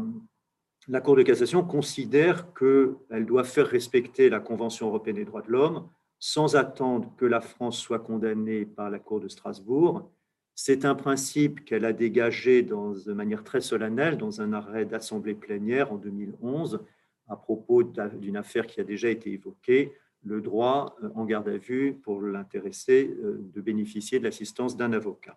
Cour 1.02 1.16
de 1.16 1.22
cassation 1.22 1.62
considère 1.62 2.52
qu'elle 2.54 3.26
doit 3.26 3.44
faire 3.44 3.66
respecter 3.66 4.30
la 4.30 4.40
Convention 4.40 4.88
européenne 4.88 5.16
des 5.16 5.24
droits 5.24 5.42
de 5.42 5.50
l'homme 5.50 5.88
sans 6.18 6.56
attendre 6.56 7.12
que 7.16 7.26
la 7.26 7.40
France 7.40 7.78
soit 7.78 8.00
condamnée 8.00 8.64
par 8.64 8.90
la 8.90 8.98
Cour 8.98 9.20
de 9.20 9.28
Strasbourg. 9.28 10.10
C'est 10.54 10.84
un 10.84 10.96
principe 10.96 11.64
qu'elle 11.64 11.84
a 11.84 11.92
dégagé 11.92 12.62
de 12.62 13.12
manière 13.12 13.44
très 13.44 13.60
solennelle 13.60 14.18
dans 14.18 14.40
un 14.40 14.52
arrêt 14.52 14.84
d'assemblée 14.84 15.34
plénière 15.34 15.92
en 15.92 15.96
2011 15.96 16.80
à 17.28 17.36
propos 17.36 17.82
d'une 17.82 18.36
affaire 18.36 18.66
qui 18.66 18.80
a 18.80 18.84
déjà 18.84 19.08
été 19.08 19.32
évoquée, 19.32 19.92
le 20.24 20.40
droit 20.40 20.96
euh, 21.02 21.08
en 21.14 21.24
garde 21.24 21.48
à 21.48 21.56
vue 21.56 21.94
pour 22.02 22.20
l'intéressé 22.20 23.16
euh, 23.22 23.38
de 23.54 23.60
bénéficier 23.60 24.18
de 24.18 24.24
l'assistance 24.24 24.76
d'un 24.76 24.92
avocat. 24.92 25.36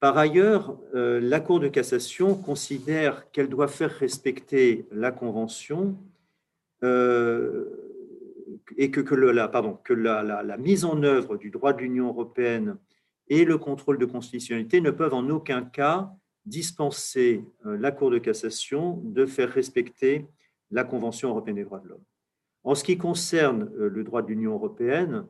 Par 0.00 0.16
ailleurs, 0.16 0.78
euh, 0.94 1.20
la 1.20 1.40
Cour 1.40 1.60
de 1.60 1.68
cassation 1.68 2.34
considère 2.36 3.30
qu'elle 3.32 3.48
doit 3.48 3.68
faire 3.68 3.90
respecter 3.90 4.86
la 4.92 5.10
Convention 5.10 5.96
et 8.76 8.92
que, 8.92 9.14
la, 9.14 9.48
pardon, 9.48 9.76
que 9.82 9.92
la, 9.92 10.56
mise 10.56 10.84
en 10.84 11.02
œuvre 11.02 11.36
du 11.36 11.50
droit 11.50 11.72
de 11.72 11.80
l'Union 11.80 12.06
européenne 12.06 12.76
et 13.26 13.44
le 13.44 13.58
contrôle 13.58 13.98
de 13.98 14.04
constitutionnalité 14.04 14.80
ne 14.80 14.92
peuvent 14.92 15.14
en 15.14 15.28
aucun 15.28 15.64
cas 15.64 16.12
dispenser 16.46 17.44
la 17.64 17.90
Cour 17.90 18.12
de 18.12 18.18
cassation 18.18 19.00
de 19.02 19.26
faire 19.26 19.50
respecter 19.50 20.28
la 20.70 20.84
Convention 20.84 21.30
européenne 21.30 21.56
des 21.56 21.64
droits 21.64 21.80
de 21.80 21.88
l'homme. 21.88 22.04
En 22.64 22.74
ce 22.74 22.84
qui 22.84 22.98
concerne 22.98 23.70
euh, 23.78 23.88
le 23.88 24.04
droit 24.04 24.22
de 24.22 24.28
l'Union 24.28 24.52
européenne, 24.54 25.26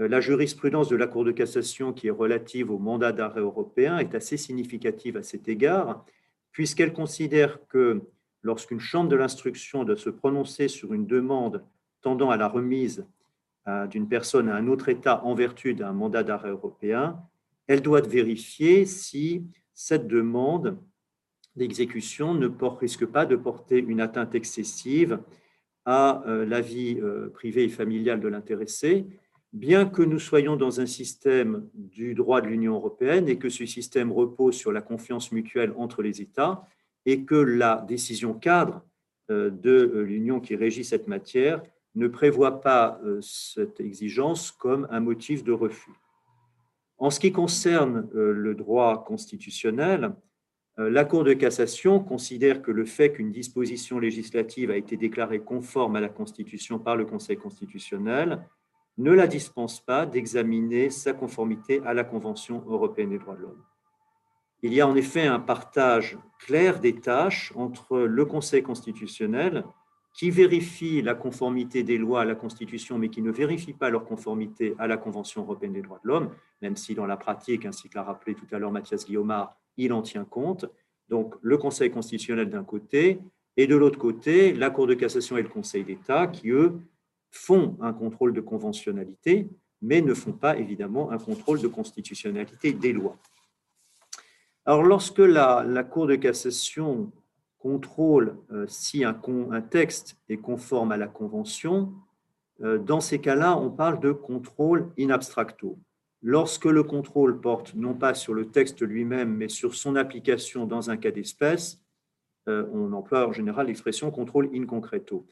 euh, 0.00 0.08
la 0.08 0.20
jurisprudence 0.20 0.88
de 0.88 0.96
la 0.96 1.06
Cour 1.06 1.24
de 1.24 1.32
cassation 1.32 1.92
qui 1.92 2.08
est 2.08 2.10
relative 2.10 2.70
au 2.70 2.78
mandat 2.78 3.12
d'arrêt 3.12 3.40
européen 3.40 3.98
est 3.98 4.14
assez 4.14 4.36
significative 4.36 5.16
à 5.16 5.22
cet 5.22 5.48
égard, 5.48 6.04
puisqu'elle 6.52 6.92
considère 6.92 7.66
que 7.68 8.02
lorsqu'une 8.42 8.80
chambre 8.80 9.08
de 9.08 9.16
l'instruction 9.16 9.84
doit 9.84 9.96
se 9.96 10.10
prononcer 10.10 10.68
sur 10.68 10.92
une 10.92 11.06
demande 11.06 11.64
tendant 12.00 12.30
à 12.30 12.36
la 12.36 12.48
remise 12.48 13.06
euh, 13.68 13.86
d'une 13.86 14.08
personne 14.08 14.48
à 14.48 14.56
un 14.56 14.68
autre 14.68 14.88
État 14.88 15.24
en 15.24 15.34
vertu 15.34 15.74
d'un 15.74 15.92
mandat 15.92 16.22
d'arrêt 16.22 16.50
européen, 16.50 17.18
elle 17.66 17.82
doit 17.82 18.00
vérifier 18.00 18.86
si 18.86 19.44
cette 19.74 20.06
demande 20.06 20.78
d'exécution 21.56 22.34
ne 22.34 22.48
risque 22.78 23.06
pas 23.06 23.26
de 23.26 23.34
porter 23.34 23.78
une 23.78 24.00
atteinte 24.00 24.34
excessive 24.34 25.18
à 25.86 26.24
euh, 26.26 26.44
la 26.44 26.60
vie 26.60 26.98
euh, 27.00 27.30
privée 27.30 27.64
et 27.64 27.68
familiale 27.68 28.20
de 28.20 28.28
l'intéressé, 28.28 29.06
bien 29.52 29.86
que 29.86 30.02
nous 30.02 30.18
soyons 30.18 30.56
dans 30.56 30.80
un 30.80 30.86
système 30.86 31.68
du 31.74 32.14
droit 32.14 32.40
de 32.40 32.48
l'Union 32.48 32.74
européenne 32.74 33.28
et 33.28 33.38
que 33.38 33.48
ce 33.48 33.64
système 33.64 34.12
repose 34.12 34.56
sur 34.56 34.72
la 34.72 34.82
confiance 34.82 35.30
mutuelle 35.30 35.72
entre 35.78 36.02
les 36.02 36.20
États 36.20 36.66
et 37.06 37.24
que 37.24 37.36
la 37.36 37.84
décision 37.88 38.34
cadre 38.34 38.84
euh, 39.30 39.48
de 39.48 40.00
l'Union 40.00 40.40
qui 40.40 40.56
régit 40.56 40.84
cette 40.84 41.06
matière 41.06 41.62
ne 41.94 42.08
prévoit 42.08 42.60
pas 42.60 43.00
cette 43.22 43.80
exigence 43.80 44.50
comme 44.50 44.86
un 44.90 45.00
motif 45.00 45.42
de 45.44 45.52
refus. 45.52 45.94
En 46.98 47.08
ce 47.08 47.18
qui 47.18 47.32
concerne 47.32 48.06
le 48.12 48.54
droit 48.54 49.02
constitutionnel, 49.02 50.12
la 50.78 51.04
Cour 51.04 51.24
de 51.24 51.32
cassation 51.32 52.00
considère 52.00 52.60
que 52.60 52.70
le 52.70 52.84
fait 52.84 53.12
qu'une 53.12 53.30
disposition 53.30 53.98
législative 53.98 54.70
a 54.70 54.76
été 54.76 54.96
déclarée 54.96 55.40
conforme 55.40 55.96
à 55.96 56.00
la 56.00 56.08
Constitution 56.08 56.78
par 56.78 56.96
le 56.96 57.06
Conseil 57.06 57.36
constitutionnel 57.36 58.42
ne 58.98 59.12
la 59.12 59.26
dispense 59.26 59.80
pas 59.80 60.06
d'examiner 60.06 60.90
sa 60.90 61.12
conformité 61.12 61.82
à 61.84 61.94
la 61.94 62.04
Convention 62.04 62.62
européenne 62.66 63.10
des 63.10 63.18
droits 63.18 63.36
de 63.36 63.42
l'homme. 63.42 63.62
Il 64.62 64.72
y 64.72 64.80
a 64.80 64.88
en 64.88 64.96
effet 64.96 65.26
un 65.26 65.40
partage 65.40 66.18
clair 66.38 66.80
des 66.80 66.94
tâches 66.94 67.52
entre 67.56 67.98
le 67.98 68.24
Conseil 68.24 68.62
constitutionnel, 68.62 69.64
qui 70.14 70.30
vérifie 70.30 71.02
la 71.02 71.14
conformité 71.14 71.82
des 71.82 71.98
lois 71.98 72.22
à 72.22 72.24
la 72.24 72.34
Constitution, 72.34 72.98
mais 72.98 73.10
qui 73.10 73.20
ne 73.20 73.30
vérifie 73.30 73.74
pas 73.74 73.90
leur 73.90 74.06
conformité 74.06 74.74
à 74.78 74.86
la 74.86 74.96
Convention 74.96 75.42
européenne 75.42 75.74
des 75.74 75.82
droits 75.82 76.00
de 76.02 76.08
l'homme, 76.08 76.30
même 76.62 76.74
si 76.74 76.94
dans 76.94 77.04
la 77.04 77.18
pratique, 77.18 77.66
ainsi 77.66 77.90
que 77.90 77.96
l'a 77.96 78.02
rappelé 78.02 78.34
tout 78.34 78.46
à 78.50 78.58
l'heure 78.58 78.72
Mathias 78.72 79.04
Guillaumard, 79.04 79.58
il 79.76 79.92
en 79.92 80.02
tient 80.02 80.24
compte. 80.24 80.66
Donc 81.08 81.34
le 81.42 81.58
Conseil 81.58 81.90
constitutionnel 81.90 82.50
d'un 82.50 82.64
côté, 82.64 83.20
et 83.56 83.66
de 83.66 83.76
l'autre 83.76 83.98
côté, 83.98 84.52
la 84.52 84.70
Cour 84.70 84.86
de 84.86 84.94
cassation 84.94 85.36
et 85.36 85.42
le 85.42 85.48
Conseil 85.48 85.84
d'État, 85.84 86.26
qui, 86.26 86.50
eux, 86.50 86.78
font 87.30 87.76
un 87.80 87.92
contrôle 87.92 88.32
de 88.32 88.40
conventionnalité, 88.40 89.48
mais 89.82 90.00
ne 90.00 90.14
font 90.14 90.32
pas 90.32 90.56
évidemment 90.56 91.10
un 91.10 91.18
contrôle 91.18 91.60
de 91.60 91.68
constitutionnalité 91.68 92.72
des 92.72 92.92
lois. 92.92 93.16
Alors 94.64 94.82
lorsque 94.82 95.18
la, 95.18 95.84
Cour 95.84 96.06
de 96.06 96.16
cassation 96.16 97.12
contrôle 97.58 98.36
euh, 98.50 98.66
si 98.68 99.04
un, 99.04 99.14
texte 99.70 100.16
est 100.28 100.38
conforme 100.38 100.92
à 100.92 100.96
la 100.96 101.08
Convention, 101.08 101.92
euh, 102.62 102.78
dans 102.78 103.00
ces 103.00 103.20
cas-là, 103.20 103.56
on 103.56 103.70
parle 103.70 104.00
de 104.00 104.12
contrôle 104.12 104.90
in 104.98 105.10
abstracto. 105.10 105.78
Lorsque 106.22 106.64
le 106.64 106.82
contrôle 106.82 107.40
porte 107.40 107.74
non 107.74 107.94
pas 107.94 108.14
sur 108.14 108.34
le 108.34 108.46
texte 108.46 108.82
lui-même, 108.82 109.34
mais 109.34 109.48
sur 109.48 109.74
son 109.74 109.96
application 109.96 110.66
dans 110.66 110.90
un 110.90 110.96
cas 110.96 111.10
d'espèce, 111.10 111.82
euh, 112.48 112.66
on 112.72 112.92
emploie 112.92 113.26
en 113.26 113.32
général 113.32 113.66
l'expression 113.66 114.10
contrôle 114.10 114.50
in 114.54 114.66
concreto. 114.66 115.26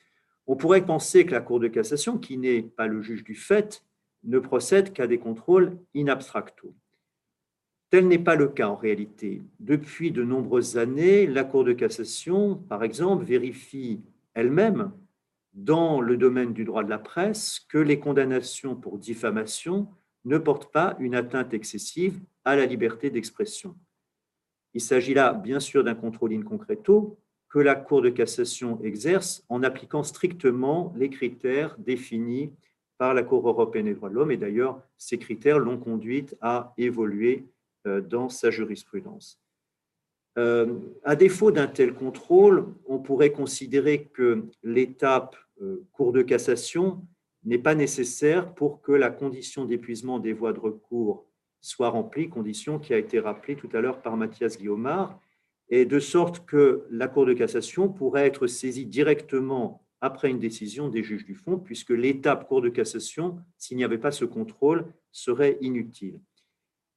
On 0.47 0.57
pourrait 0.57 0.85
penser 0.85 1.25
que 1.25 1.33
la 1.33 1.41
Cour 1.41 1.61
de 1.61 1.69
cassation, 1.69 2.19
qui 2.19 2.37
n'est 2.37 2.63
pas 2.63 2.87
le 2.87 3.01
juge 3.01 3.25
du 3.25 3.35
fait, 3.35 3.83
ne 4.25 4.39
procède 4.39 4.93
qu'à 4.93 5.07
des 5.07 5.19
contrôles 5.19 5.79
in 5.97 6.09
abstracto. 6.09 6.75
Tel 7.91 8.09
n'est 8.09 8.19
pas 8.19 8.35
le 8.35 8.49
cas 8.49 8.69
en 8.69 8.77
réalité. 8.77 9.43
Depuis 9.61 10.11
de 10.11 10.25
nombreuses 10.25 10.77
années, 10.77 11.27
la 11.27 11.45
Cour 11.45 11.65
de 11.65 11.73
cassation, 11.73 12.57
par 12.57 12.83
exemple, 12.83 13.25
vérifie 13.25 14.03
elle-même, 14.35 14.93
dans 15.55 16.01
le 16.01 16.17
domaine 16.17 16.53
du 16.53 16.65
droit 16.65 16.83
de 16.83 16.91
la 16.91 16.99
presse, 16.99 17.61
que 17.69 17.79
les 17.79 18.01
condamnations 18.01 18.75
pour 18.75 18.99
diffamation 18.99 19.89
ne 20.25 20.39
portent 20.39 20.73
pas 20.73 20.97
une 20.99 21.15
atteinte 21.15 21.55
excessive 21.55 22.21
à 22.45 22.57
la 22.57 22.67
liberté 22.67 23.11
d'expression. 23.11 23.77
Il 24.73 24.81
s'agit 24.81 25.15
là, 25.15 25.33
bien 25.33 25.61
sûr, 25.61 25.85
d'un 25.85 25.95
contrôle 25.95 26.33
in 26.33 26.43
concreto, 26.43 27.19
que 27.49 27.61
la 27.61 27.77
Cour 27.77 28.03
de 28.03 28.11
cassation 28.11 28.81
exerce 28.83 29.45
en 29.49 29.63
appliquant 29.63 30.03
strictement 30.03 30.93
les 30.97 31.09
critères 31.09 31.77
définis 31.79 32.53
par 32.99 33.15
la 33.15 33.23
Cour 33.23 33.49
européenne 33.49 33.87
des 33.87 33.95
droits 33.95 34.09
de 34.09 34.15
l'homme. 34.15 34.33
Et 34.33 34.37
d'ailleurs, 34.37 34.83
ces 34.99 35.19
critères 35.19 35.61
l'ont 35.61 35.79
conduite 35.79 36.37
à 36.41 36.75
évoluer 36.79 37.47
euh, 37.87 38.01
dans 38.01 38.29
sa 38.29 38.51
jurisprudence. 38.51 39.41
Euh, 40.37 40.81
à 41.05 41.15
défaut 41.15 41.53
d'un 41.53 41.69
tel 41.69 41.95
contrôle, 41.95 42.75
on 42.87 42.99
pourrait 42.99 43.31
considérer 43.31 44.07
que 44.07 44.47
l'étape 44.65 45.37
euh, 45.63 45.87
Cour 45.93 46.13
de 46.13 46.23
cassation 46.23 47.07
n'est 47.45 47.59
pas 47.59 47.75
nécessaire 47.75 48.55
pour 48.55 48.81
que 48.81 48.93
la 48.93 49.11
condition 49.11 49.65
d'épuisement 49.65 50.19
des 50.19 50.33
voies 50.33 50.53
de 50.53 50.61
recours 50.61 51.27
soit 51.61 51.89
remplie, 51.89 52.29
condition 52.29 52.79
qui 52.79 52.93
a 52.93 52.99
été 52.99 53.19
rappelée 53.19 53.57
tout 53.57 53.71
à 53.73 53.81
l'heure 53.81 54.03
par 54.03 54.17
Mathias 54.17 54.59
Guillaumard, 54.59 55.19
et 55.71 55.87
de 55.87 55.99
sorte 55.99 56.45
que 56.45 56.85
la 56.91 57.09
Cour 57.09 57.27
de 57.27 57.33
cassation 57.33 57.89
pourrait 57.89 58.27
être 58.27 58.47
saisie 58.47 58.87
directement 58.87 59.83
après 60.01 60.31
une 60.31 60.39
décision 60.39 60.89
des 60.89 61.03
juges 61.03 61.25
du 61.25 61.35
fond, 61.35 61.59
puisque 61.59 61.91
l'étape 61.91 62.47
Cour 62.47 62.61
de 62.61 62.69
cassation, 62.69 63.39
s'il 63.57 63.79
n'y 63.79 63.85
avait 63.85 63.99
pas 63.99 64.11
ce 64.11 64.27
contrôle, 64.27 64.85
serait 65.11 65.57
inutile. 65.63 66.21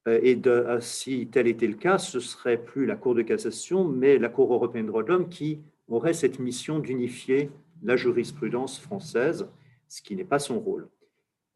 Euh, 0.06 0.20
et 0.22 0.38
euh, 0.46 0.80
si 0.80 1.28
tel 1.28 1.46
était 1.46 1.66
le 1.66 1.74
cas, 1.74 1.96
ce 1.96 2.20
serait 2.20 2.62
plus 2.62 2.84
la 2.84 2.96
Cour 2.96 3.14
de 3.14 3.22
cassation, 3.22 3.84
mais 3.84 4.18
la 4.18 4.28
Cour 4.28 4.52
européenne 4.52 4.84
des 4.84 4.90
droits 4.90 5.02
de 5.02 5.08
l'homme 5.08 5.28
qui 5.28 5.60
aurait 5.88 6.12
cette 6.12 6.38
mission 6.38 6.78
d'unifier 6.78 7.50
la 7.82 7.96
jurisprudence 7.96 8.78
française, 8.78 9.48
ce 9.88 10.02
qui 10.02 10.16
n'est 10.16 10.24
pas 10.24 10.38
son 10.38 10.60
rôle. 10.60 10.88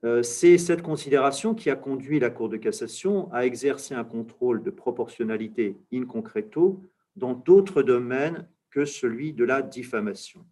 Euh, 0.05 0.23
c'est 0.23 0.59
cette 0.59 0.83
considération 0.83 1.55
qui 1.55 1.71
a 1.71 1.77
conduit 1.77 2.19
la 2.19 2.31
Cour 2.31 2.49
de 2.49 2.57
cassation 2.57 3.33
à 3.33 3.47
exercer 3.47 3.95
un 3.95 4.05
contrôle 4.05 4.63
de 4.63 4.71
proportionnalité 4.71 5.77
in 5.93 6.07
concreto 6.07 6.83
dans 7.15 7.35
d'autres 7.35 7.83
domaines 7.83 8.49
que 8.71 8.85
celui 8.85 9.33
de 9.33 9.45
la 9.45 9.63
diffamation. 9.63 10.45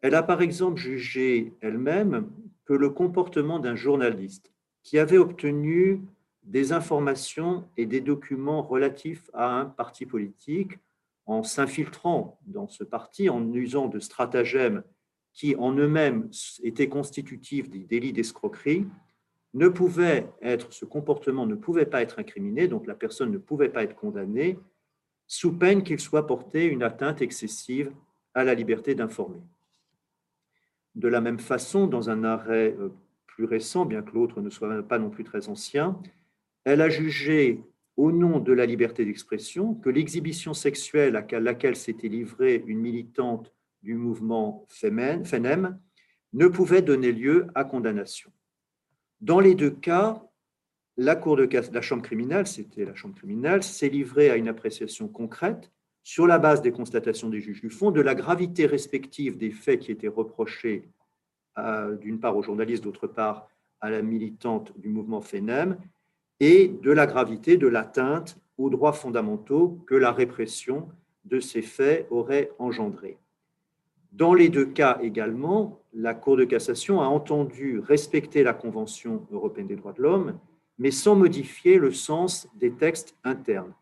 Elle 0.00 0.14
a 0.14 0.22
par 0.22 0.40
exemple 0.40 0.78
jugé 0.78 1.52
elle-même 1.60 2.30
que 2.64 2.72
le 2.72 2.90
comportement 2.90 3.58
d'un 3.58 3.74
journaliste 3.74 4.52
qui 4.82 4.98
avait 4.98 5.18
obtenu 5.18 6.00
des 6.44 6.72
informations 6.72 7.64
et 7.76 7.86
des 7.86 8.00
documents 8.00 8.62
relatifs 8.62 9.30
à 9.32 9.58
un 9.58 9.64
parti 9.66 10.06
politique 10.06 10.78
en 11.26 11.42
s'infiltrant 11.42 12.38
dans 12.46 12.68
ce 12.68 12.84
parti, 12.84 13.30
en 13.30 13.52
usant 13.52 13.88
de 13.88 13.98
stratagèmes 13.98 14.82
qui 15.34 15.56
en 15.56 15.72
eux-mêmes 15.72 16.30
étaient 16.62 16.88
constitutifs 16.88 17.68
des 17.68 17.80
délits 17.80 18.12
d'escroquerie, 18.12 18.86
ne 19.52 19.68
pouvait 19.68 20.28
être, 20.42 20.72
ce 20.72 20.84
comportement 20.84 21.46
ne 21.46 21.54
pouvait 21.54 21.86
pas 21.86 22.02
être 22.02 22.18
incriminé, 22.18 22.68
donc 22.68 22.86
la 22.86 22.94
personne 22.94 23.30
ne 23.30 23.38
pouvait 23.38 23.68
pas 23.68 23.82
être 23.82 23.94
condamnée, 23.94 24.58
sous 25.26 25.52
peine 25.52 25.82
qu'il 25.82 26.00
soit 26.00 26.26
porté 26.26 26.64
une 26.64 26.82
atteinte 26.82 27.22
excessive 27.22 27.92
à 28.34 28.44
la 28.44 28.54
liberté 28.54 28.94
d'informer. 28.94 29.40
De 30.94 31.08
la 31.08 31.20
même 31.20 31.40
façon, 31.40 31.86
dans 31.86 32.10
un 32.10 32.24
arrêt 32.24 32.76
euh, 32.78 32.90
plus 33.26 33.44
récent, 33.44 33.84
bien 33.84 34.02
que 34.02 34.12
l'autre 34.12 34.40
ne 34.40 34.50
soit 34.50 34.82
pas 34.82 34.98
non 34.98 35.10
plus 35.10 35.24
très 35.24 35.48
ancien, 35.48 35.98
elle 36.64 36.80
a 36.80 36.88
jugé, 36.88 37.60
au 37.96 38.10
nom 38.10 38.40
de 38.40 38.52
la 38.52 38.66
liberté 38.66 39.04
d'expression, 39.04 39.74
que 39.74 39.88
l'exhibition 39.88 40.52
sexuelle 40.52 41.16
à 41.16 41.40
laquelle 41.40 41.76
s'était 41.76 42.08
livrée 42.08 42.62
une 42.66 42.80
militante 42.80 43.52
du 43.84 43.94
mouvement 43.94 44.66
FENEM 44.68 45.78
ne 46.32 46.48
pouvait 46.48 46.82
donner 46.82 47.12
lieu 47.12 47.46
à 47.54 47.64
condamnation. 47.64 48.32
Dans 49.20 49.38
les 49.38 49.54
deux 49.54 49.70
cas, 49.70 50.20
la 50.96 51.20
Chambre 51.80 52.02
criminelle, 52.02 52.46
s'est 52.46 53.88
livrée 53.88 54.30
à 54.30 54.36
une 54.36 54.48
appréciation 54.48 55.06
concrète 55.08 55.70
sur 56.02 56.26
la 56.26 56.38
base 56.38 56.62
des 56.62 56.72
constatations 56.72 57.28
des 57.28 57.40
juges 57.40 57.60
du 57.60 57.70
fond 57.70 57.90
de 57.90 58.00
la 58.00 58.14
gravité 58.14 58.66
respective 58.66 59.36
des 59.36 59.50
faits 59.50 59.80
qui 59.80 59.92
étaient 59.92 60.08
reprochés 60.08 60.88
d'une 62.00 62.18
part 62.18 62.36
aux 62.36 62.42
journalistes, 62.42 62.82
d'autre 62.82 63.06
part 63.06 63.48
à 63.80 63.90
la 63.90 64.02
militante 64.02 64.76
du 64.78 64.88
mouvement 64.88 65.20
FENEM, 65.20 65.78
et 66.40 66.68
de 66.68 66.90
la 66.90 67.06
gravité 67.06 67.56
de 67.56 67.68
l'atteinte 67.68 68.38
aux 68.58 68.70
droits 68.70 68.92
fondamentaux 68.92 69.78
que 69.86 69.94
la 69.94 70.10
répression 70.10 70.88
de 71.24 71.38
ces 71.40 71.62
faits 71.62 72.06
aurait 72.10 72.50
engendré. 72.58 73.18
Dans 74.14 74.34
les 74.34 74.48
deux 74.48 74.66
cas 74.66 74.98
également, 75.02 75.80
la 75.92 76.14
Cour 76.14 76.36
de 76.36 76.44
cassation 76.44 77.00
a 77.00 77.06
entendu 77.06 77.80
respecter 77.80 78.42
la 78.42 78.54
Convention 78.54 79.26
européenne 79.30 79.66
des 79.66 79.76
droits 79.76 79.92
de 79.92 80.02
l'homme 80.02 80.38
mais 80.78 80.90
sans 80.90 81.14
modifier 81.14 81.78
le 81.78 81.92
sens 81.92 82.48
des 82.56 82.72
textes 82.72 83.16
internes. 83.24 83.72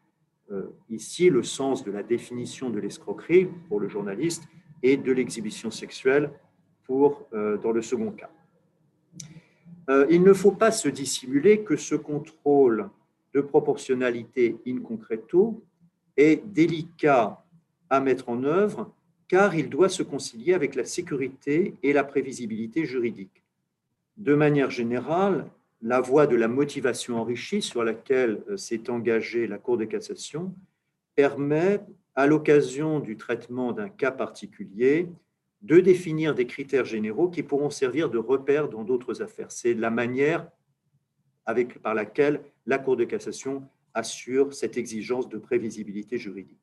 Euh, 0.50 0.68
ici, 0.90 1.30
le 1.30 1.42
sens 1.42 1.84
de 1.84 1.90
la 1.90 2.02
définition 2.02 2.70
de 2.70 2.78
l'escroquerie 2.78 3.48
pour 3.68 3.80
le 3.80 3.88
journaliste 3.88 4.44
et 4.82 4.96
de 4.96 5.12
l'exhibition 5.12 5.70
sexuelle 5.70 6.30
pour, 6.84 7.26
euh, 7.32 7.56
dans 7.58 7.72
le 7.72 7.80
second 7.80 8.10
cas. 8.10 8.30
Euh, 9.88 10.06
il 10.10 10.22
ne 10.22 10.32
faut 10.32 10.52
pas 10.52 10.70
se 10.70 10.88
dissimuler 10.88 11.62
que 11.62 11.76
ce 11.76 11.94
contrôle 11.94 12.90
de 13.34 13.40
proportionnalité 13.40 14.58
in 14.66 14.80
concreto 14.80 15.64
est 16.16 16.44
délicat 16.44 17.42
à 17.88 18.00
mettre 18.00 18.28
en 18.28 18.44
œuvre 18.44 18.92
car 19.32 19.54
il 19.54 19.70
doit 19.70 19.88
se 19.88 20.02
concilier 20.02 20.52
avec 20.52 20.74
la 20.74 20.84
sécurité 20.84 21.72
et 21.82 21.94
la 21.94 22.04
prévisibilité 22.04 22.84
juridique. 22.84 23.42
De 24.18 24.34
manière 24.34 24.68
générale, 24.68 25.50
la 25.80 26.02
voie 26.02 26.26
de 26.26 26.36
la 26.36 26.48
motivation 26.48 27.18
enrichie 27.18 27.62
sur 27.62 27.82
laquelle 27.82 28.42
euh, 28.50 28.58
s'est 28.58 28.90
engagée 28.90 29.46
la 29.46 29.56
Cour 29.56 29.78
de 29.78 29.86
cassation 29.86 30.54
permet, 31.14 31.80
à 32.14 32.26
l'occasion 32.26 33.00
du 33.00 33.16
traitement 33.16 33.72
d'un 33.72 33.88
cas 33.88 34.10
particulier, 34.10 35.08
de 35.62 35.80
définir 35.80 36.34
des 36.34 36.46
critères 36.46 36.84
généraux 36.84 37.30
qui 37.30 37.42
pourront 37.42 37.70
servir 37.70 38.10
de 38.10 38.18
repères 38.18 38.68
dans 38.68 38.84
d'autres 38.84 39.22
affaires. 39.22 39.50
C'est 39.50 39.72
la 39.72 39.88
manière 39.88 40.46
par 41.82 41.94
laquelle 41.94 42.42
la 42.66 42.76
Cour 42.76 42.98
de 42.98 43.04
cassation 43.04 43.66
assure 43.94 44.52
cette 44.52 44.76
exigence 44.76 45.30
de 45.30 45.38
prévisibilité 45.38 46.18
juridique. 46.18 46.61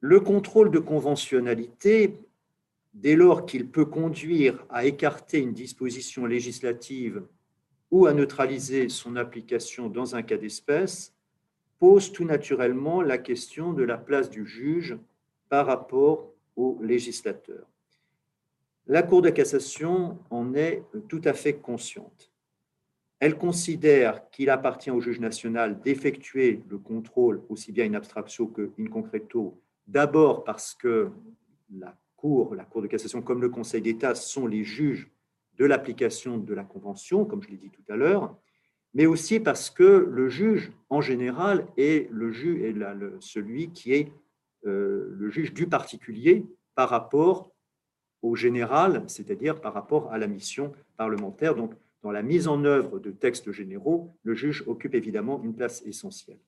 Le 0.00 0.20
contrôle 0.20 0.70
de 0.70 0.78
conventionnalité, 0.78 2.18
dès 2.92 3.16
lors 3.16 3.46
qu'il 3.46 3.68
peut 3.68 3.86
conduire 3.86 4.64
à 4.68 4.84
écarter 4.84 5.38
une 5.38 5.52
disposition 5.52 6.26
législative 6.26 7.22
ou 7.90 8.06
à 8.06 8.12
neutraliser 8.12 8.88
son 8.88 9.16
application 9.16 9.88
dans 9.88 10.14
un 10.14 10.22
cas 10.22 10.36
d'espèce, 10.36 11.14
pose 11.78 12.12
tout 12.12 12.24
naturellement 12.24 13.02
la 13.02 13.18
question 13.18 13.72
de 13.72 13.82
la 13.82 13.98
place 13.98 14.30
du 14.30 14.46
juge 14.46 14.96
par 15.48 15.66
rapport 15.66 16.32
au 16.56 16.78
législateur. 16.82 17.66
La 18.86 19.02
Cour 19.02 19.22
de 19.22 19.30
cassation 19.30 20.18
en 20.30 20.54
est 20.54 20.82
tout 21.08 21.20
à 21.24 21.32
fait 21.32 21.54
consciente. 21.54 22.30
Elle 23.18 23.36
considère 23.36 24.28
qu'il 24.30 24.50
appartient 24.50 24.90
au 24.90 25.00
juge 25.00 25.20
national 25.20 25.80
d'effectuer 25.80 26.62
le 26.68 26.78
contrôle, 26.78 27.42
aussi 27.48 27.72
bien 27.72 27.86
in 27.86 27.94
abstracto 27.94 28.46
que 28.46 28.70
in 28.78 28.86
concreto, 28.86 29.58
d'abord 29.86 30.44
parce 30.44 30.74
que 30.74 31.10
la 31.70 31.96
Cour, 32.16 32.54
la 32.54 32.64
Cour 32.64 32.82
de 32.82 32.86
cassation 32.86 33.22
comme 33.22 33.40
le 33.40 33.48
Conseil 33.48 33.82
d'État 33.82 34.14
sont 34.14 34.46
les 34.46 34.64
juges 34.64 35.10
de 35.58 35.64
l'application 35.64 36.38
de 36.38 36.54
la 36.54 36.64
Convention, 36.64 37.24
comme 37.24 37.42
je 37.42 37.48
l'ai 37.48 37.56
dit 37.56 37.70
tout 37.70 37.84
à 37.88 37.96
l'heure, 37.96 38.36
mais 38.94 39.06
aussi 39.06 39.40
parce 39.40 39.70
que 39.70 39.84
le 40.10 40.28
juge, 40.28 40.72
en 40.88 41.00
général, 41.00 41.66
est, 41.76 42.10
le 42.10 42.32
celui 43.20 43.70
qui 43.70 43.92
est 43.92 44.12
euh, 44.64 45.08
le 45.10 45.30
juge 45.30 45.52
du 45.52 45.66
particulier 45.66 46.46
par 46.74 46.88
rapport 46.88 47.52
au 48.22 48.34
général, 48.34 49.04
c'est-à-dire 49.06 49.60
par 49.60 49.74
rapport 49.74 50.12
à 50.12 50.18
la 50.18 50.26
mission 50.26 50.72
parlementaire. 50.96 51.54
Donc, 51.54 51.74
dans 52.02 52.10
la 52.10 52.22
mise 52.22 52.48
en 52.48 52.64
œuvre 52.64 52.98
de 52.98 53.10
textes 53.10 53.52
généraux, 53.52 54.16
le 54.22 54.34
juge 54.34 54.64
occupe 54.66 54.94
évidemment 54.94 55.42
une 55.42 55.54
place 55.54 55.82
essentielle. 55.86 56.40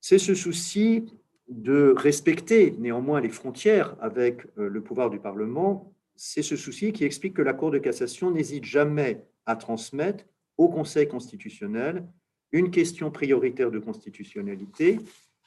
C'est 0.00 0.18
ce 0.18 0.34
souci 0.34 1.06
de 1.50 1.92
respecter 1.96 2.74
néanmoins 2.78 3.20
les 3.20 3.28
frontières 3.28 3.96
avec 4.00 4.46
euh, 4.56 4.68
le 4.68 4.80
pouvoir 4.80 5.10
du 5.10 5.18
Parlement, 5.18 5.92
c'est 6.14 6.42
ce 6.42 6.56
souci 6.56 6.92
qui 6.92 7.04
explique 7.04 7.34
que 7.34 7.42
la 7.42 7.52
Cour 7.52 7.72
de 7.72 7.78
cassation 7.78 8.30
n'hésite 8.30 8.64
jamais 8.64 9.24
à 9.46 9.56
transmettre 9.56 10.24
au 10.56 10.68
Conseil 10.68 11.08
constitutionnel 11.08 12.06
une 12.52 12.70
question 12.70 13.10
prioritaire 13.10 13.70
de 13.70 13.78
constitutionnalité, 13.78 14.98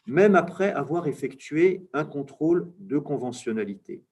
même 0.06 0.36
après 0.36 0.72
avoir 0.72 1.08
effectué 1.08 1.88
un 1.94 2.06
contrôle 2.06 2.72
de 2.80 2.98
conventionnalité. 2.98 4.04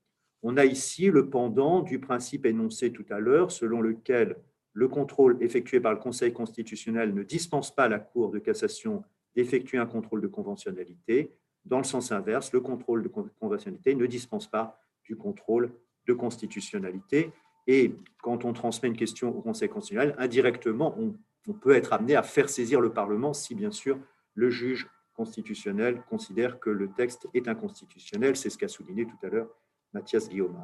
On 0.43 0.57
a 0.57 0.65
ici 0.65 1.09
le 1.09 1.29
pendant 1.29 1.81
du 1.81 1.99
principe 1.99 2.45
énoncé 2.45 2.91
tout 2.91 3.05
à 3.09 3.19
l'heure, 3.19 3.51
selon 3.51 3.81
lequel 3.81 4.37
le 4.73 4.87
contrôle 4.87 5.37
effectué 5.41 5.79
par 5.79 5.93
le 5.93 5.99
Conseil 5.99 6.31
constitutionnel 6.31 7.13
ne 7.13 7.23
dispense 7.23 7.73
pas 7.73 7.89
la 7.89 7.99
Cour 7.99 8.31
de 8.31 8.39
cassation 8.39 9.03
d'effectuer 9.35 9.77
un 9.77 9.85
contrôle 9.85 10.21
de 10.21 10.27
conventionnalité. 10.27 11.31
Dans 11.65 11.77
le 11.77 11.83
sens 11.83 12.11
inverse, 12.11 12.51
le 12.53 12.61
contrôle 12.61 13.03
de 13.03 13.07
conventionnalité 13.07 13.95
ne 13.95 14.05
dispense 14.05 14.47
pas 14.47 14.79
du 15.05 15.15
contrôle 15.15 15.73
de 16.07 16.13
constitutionnalité. 16.13 17.31
Et 17.67 17.95
quand 18.21 18.45
on 18.45 18.53
transmet 18.53 18.89
une 18.89 18.97
question 18.97 19.35
au 19.35 19.41
Conseil 19.41 19.69
constitutionnel, 19.69 20.15
indirectement, 20.17 20.95
on, 20.97 21.15
peut 21.53 21.75
être 21.75 21.93
amené 21.93 22.15
à 22.15 22.23
faire 22.23 22.49
saisir 22.49 22.81
le 22.81 22.93
Parlement 22.93 23.33
si, 23.33 23.55
bien 23.55 23.71
sûr, 23.71 23.99
le 24.35 24.49
juge 24.49 24.87
constitutionnel 25.13 26.01
considère 26.09 26.59
que 26.59 26.69
le 26.69 26.91
texte 26.91 27.27
est 27.33 27.47
inconstitutionnel. 27.47 28.35
C'est 28.35 28.49
ce 28.49 28.57
qu'a 28.57 28.67
souligné 28.67 29.05
tout 29.05 29.25
à 29.25 29.29
l'heure 29.29 29.49
Mathias 29.93 30.29
Guillaume. 30.29 30.63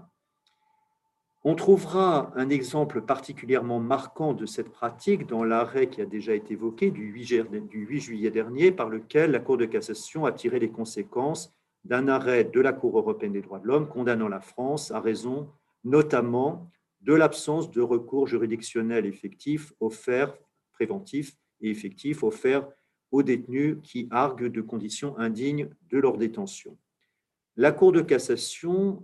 On 1.50 1.56
trouvera 1.56 2.34
un 2.36 2.50
exemple 2.50 3.02
particulièrement 3.02 3.80
marquant 3.80 4.34
de 4.34 4.45
cette 4.45 4.68
pratique 4.68 5.26
dans 5.28 5.45
l'arrêt 5.45 5.88
qui 5.88 6.02
a 6.02 6.06
déjà 6.06 6.34
été 6.34 6.56
évoqué 6.56 6.91
du 6.91 7.06
8 7.06 8.00
juillet 8.02 8.32
dernier, 8.32 8.74
par 8.74 8.89
lequel 8.89 9.32
la 9.32 9.39
Cour 9.39 9.56
de 9.56 9.64
cassation 9.64 10.26
a 10.26 10.34
tiré 10.34 10.60
les 10.60 10.70
conséquences 10.70 11.56
d'un 11.86 12.10
arrêt 12.10 12.43
de 12.43 12.60
la 12.60 12.74
Cour 12.74 12.98
européenne 12.98 13.32
des 13.32 13.41
droits 13.41 13.60
de 13.60 13.66
l'homme 13.66 13.88
condamnant 13.88 14.28
la 14.28 14.41
France 14.41 14.91
à 14.91 15.00
raison 15.00 15.50
notamment 15.86 16.70
de 17.00 17.14
l'absence 17.14 17.72
de 17.72 17.80
recours 17.80 18.28
juridictionnel 18.28 19.06
effectif 19.06 19.72
offert, 19.80 20.38
préventif 20.74 21.38
et 21.62 21.70
effectif 21.70 22.24
offert 22.24 22.68
aux 23.12 23.24
détenus 23.24 23.78
qui 23.84 24.10
arguent 24.12 24.50
de 24.50 24.62
conditions 24.62 25.18
indignes 25.18 25.70
de 25.91 25.98
leur 25.98 26.18
détention. 26.18 26.78
La 27.56 27.72
Cour 27.72 27.93
de 27.93 28.02
cassation 28.02 29.02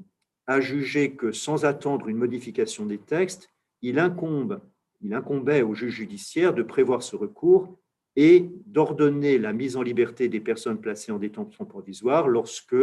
a 0.48 0.60
jugé 0.60 1.12
que 1.12 1.32
sans 1.32 1.66
attendre 1.66 2.08
une 2.08 2.18
modification 2.18 2.86
des 2.86 2.98
textes, 2.98 3.50
il, 3.82 4.00
incombe, 4.00 4.62
il 5.02 5.14
incombait 5.14 5.62
au 5.62 5.74
juge 5.74 5.94
judiciaire 5.94 6.54
de 6.54 6.64
prévoir 6.64 7.04
ce 7.04 7.16
recours 7.16 7.78
et 8.16 8.50
d'ordonner 8.66 9.38
la 9.38 9.54
mise 9.54 9.76
en 9.76 9.82
liberté 9.82 10.28
des 10.30 10.40
personnes 10.40 10.80
placées 10.80 11.12
en 11.12 11.20
détention 11.20 11.66
provisoire 11.66 12.28
lorsque, 12.28 12.76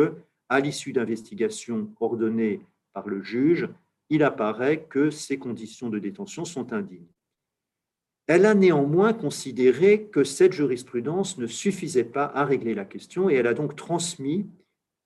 à 0.49 0.61
l'issue 0.61 0.93
d'investigations 0.93 1.93
ordonnées 2.01 2.61
par 2.93 3.09
le 3.09 3.23
juge, 3.23 3.69
il 4.09 4.25
apparaît 4.25 4.87
que 4.89 5.11
ces 5.11 5.39
conditions 5.39 5.89
de 5.89 5.99
détention 5.99 6.45
sont 6.45 6.73
indignes. 6.73 7.07
Elle 8.27 8.47
a 8.47 8.55
néanmoins 8.55 9.13
considéré 9.13 10.05
que 10.05 10.25
cette 10.25 10.53
jurisprudence 10.53 11.39
ne 11.39 11.47
suffisait 11.47 12.05
pas 12.05 12.27
à 12.27 12.45
régler 12.45 12.75
la 12.75 12.85
question 12.85 13.31
et 13.31 13.35
elle 13.35 13.47
a 13.47 13.55
donc 13.55 13.77
transmis 13.77 14.47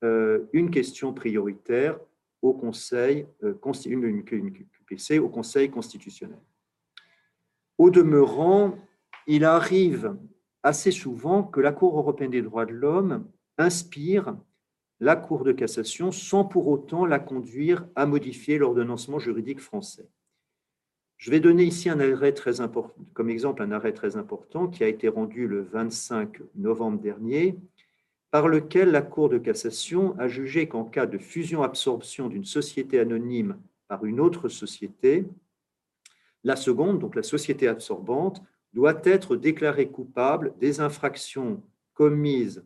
euh, 0.03 0.41
une 0.53 0.71
question 0.71 1.13
prioritaire 1.13 1.99
au 2.45 2.53
Conseil, 2.53 3.27
euh, 3.43 3.55
une, 3.87 5.19
au 5.21 5.29
Conseil 5.29 5.71
constitutionnel. 5.71 6.39
Au 7.79 7.91
demeurant, 7.91 8.79
il 9.27 9.45
arrive 9.45 10.15
assez 10.63 10.91
souvent 10.91 11.43
que 11.43 11.61
la 11.61 11.73
Cour 11.73 11.99
européenne 11.99 12.31
des 12.31 12.43
droits 12.43 12.67
de 12.67 12.73
l'homme 12.73 13.27
inspire 13.57 14.37
la 15.01 15.17
Cour 15.17 15.45
de 15.45 15.53
cassation 15.53 16.13
sans 16.13 16.45
pour 16.45 16.69
autant 16.69 17.07
la 17.07 17.19
conduire 17.19 17.87
à 17.97 18.05
modifier 18.05 18.59
l'ordonnancement 18.59 19.19
juridique 19.19 19.61
français. 19.61 20.07
Je 21.17 21.31
vais 21.31 21.41
donner 21.41 21.65
ici 21.65 21.89
un 21.89 22.01
arrêt 22.01 22.33
très 22.33 22.61
important, 22.61 22.95
comme 23.15 23.31
exemple 23.31 23.63
un 23.63 23.73
arrêt 23.73 23.93
très 23.93 24.17
important 24.17 24.69
qui 24.69 24.85
a 24.85 24.89
été 24.89 25.09
rendu 25.09 25.49
le 25.49 25.63
25 25.63 26.41
novembre 26.57 27.01
dernier, 27.01 27.59
par 28.35 28.49
lequel 28.49 28.91
la 28.91 29.01
Cour 29.01 29.29
de 29.29 29.39
cassation 29.39 30.19
a 30.19 30.27
jugé 30.27 30.67
qu'en 30.67 30.85
cas 30.85 31.07
de 31.07 31.19
fusion-absorption 31.19 32.27
d'une 32.27 32.45
société 32.45 32.99
anonyme 32.99 33.61
par 33.87 34.05
une 34.05 34.19
autre 34.19 34.49
société, 34.49 35.25
la 36.43 36.57
seconde, 36.57 36.99
donc 36.99 37.15
la 37.15 37.23
société 37.23 37.69
absorbante, 37.69 38.43
doit 38.73 39.01
être 39.05 39.37
déclarée 39.37 39.87
coupable 39.87 40.53
des 40.59 40.81
infractions 40.81 41.63
commises 41.93 42.65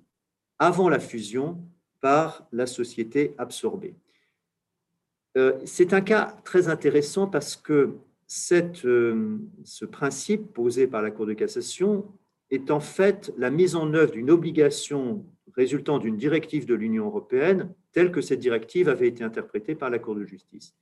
avant 0.58 0.88
la 0.88 0.98
fusion 0.98 1.62
par 2.00 2.48
la 2.50 2.66
société 2.66 3.34
absorbée. 3.36 3.94
Euh, 5.36 5.60
c'est 5.66 5.92
un 5.92 6.00
cas 6.00 6.34
très 6.44 6.68
intéressant 6.68 7.26
parce 7.26 7.56
que 7.56 7.98
cette, 8.26 8.86
euh, 8.86 9.36
ce 9.64 9.84
principe 9.84 10.50
posé 10.54 10.86
par 10.86 11.02
la 11.02 11.10
Cour 11.10 11.26
de 11.26 11.34
cassation 11.34 12.06
est 12.50 12.70
en 12.70 12.80
fait 12.80 13.32
la 13.36 13.50
mise 13.50 13.76
en 13.76 13.92
œuvre 13.94 14.12
d'une 14.12 14.30
obligation 14.30 15.24
résultant 15.54 15.98
d'une 15.98 16.16
directive 16.16 16.66
de 16.66 16.74
l'Union 16.74 17.06
européenne 17.06 17.74
telle 17.92 18.12
que 18.12 18.20
cette 18.20 18.38
directive 18.38 18.88
avait 18.88 19.08
été 19.08 19.24
interprétée 19.24 19.74
par 19.74 19.90
la 19.90 19.98
Cour 19.98 20.14
de 20.14 20.24
justice. 20.24 20.74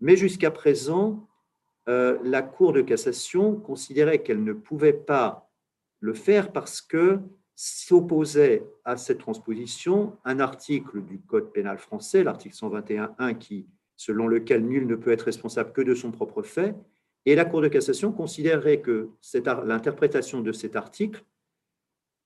Mais 0.00 0.16
jusqu'à 0.16 0.50
présent, 0.50 1.28
euh, 1.88 2.18
la 2.24 2.42
Cour 2.42 2.72
de 2.72 2.82
cassation 2.82 3.54
considérait 3.56 4.22
qu'elle 4.22 4.42
ne 4.42 4.52
pouvait 4.52 4.92
pas 4.92 5.50
le 6.00 6.12
faire 6.12 6.52
parce 6.52 6.80
que 6.82 7.20
s'opposait 7.54 8.64
à 8.84 8.96
cette 8.96 9.18
transposition 9.18 10.18
un 10.24 10.40
article 10.40 11.02
du 11.02 11.20
Code 11.20 11.52
pénal 11.52 11.78
français, 11.78 12.22
l'article 12.22 12.54
121.1, 12.54 13.38
qui, 13.38 13.66
selon 13.96 14.28
lequel 14.28 14.66
nul 14.66 14.86
ne 14.86 14.94
peut 14.94 15.10
être 15.10 15.22
responsable 15.22 15.72
que 15.72 15.80
de 15.80 15.94
son 15.94 16.10
propre 16.10 16.42
fait, 16.42 16.74
et 17.26 17.34
la 17.34 17.44
Cour 17.44 17.60
de 17.60 17.68
cassation 17.68 18.12
considérait 18.12 18.80
que 18.80 19.10
l'interprétation 19.64 20.40
de 20.40 20.52
cet 20.52 20.76
article 20.76 21.24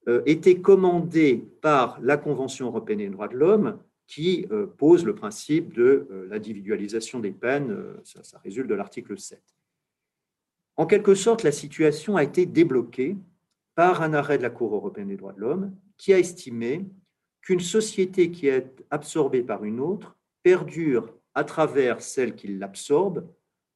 euh, 0.08 0.22
était 0.26 0.60
commandée 0.60 1.48
par 1.62 1.98
la 2.02 2.18
Convention 2.18 2.66
européenne 2.66 2.98
des 2.98 3.08
droits 3.08 3.28
de 3.28 3.36
l'homme, 3.36 3.78
qui 4.06 4.46
euh, 4.50 4.66
pose 4.66 5.04
le 5.04 5.14
principe 5.14 5.72
de 5.72 6.06
euh, 6.10 6.26
l'individualisation 6.28 7.18
des 7.18 7.30
peines, 7.30 7.76
ça, 8.04 8.22
ça 8.22 8.38
résulte 8.38 8.68
de 8.68 8.74
l'article 8.74 9.18
7. 9.18 9.40
En 10.76 10.86
quelque 10.86 11.14
sorte, 11.14 11.42
la 11.42 11.52
situation 11.52 12.16
a 12.16 12.22
été 12.22 12.44
débloquée 12.44 13.16
par 13.74 14.02
un 14.02 14.12
arrêt 14.12 14.36
de 14.36 14.42
la 14.42 14.50
Cour 14.50 14.74
européenne 14.74 15.08
des 15.08 15.16
droits 15.16 15.32
de 15.32 15.40
l'homme 15.40 15.74
qui 15.96 16.12
a 16.12 16.18
estimé 16.18 16.84
qu'une 17.40 17.60
société 17.60 18.30
qui 18.30 18.48
est 18.48 18.84
absorbée 18.90 19.42
par 19.42 19.64
une 19.64 19.80
autre 19.80 20.16
perdure 20.42 21.14
à 21.34 21.44
travers 21.44 22.02
celle 22.02 22.34
qui 22.34 22.48
l'absorbe, 22.48 23.26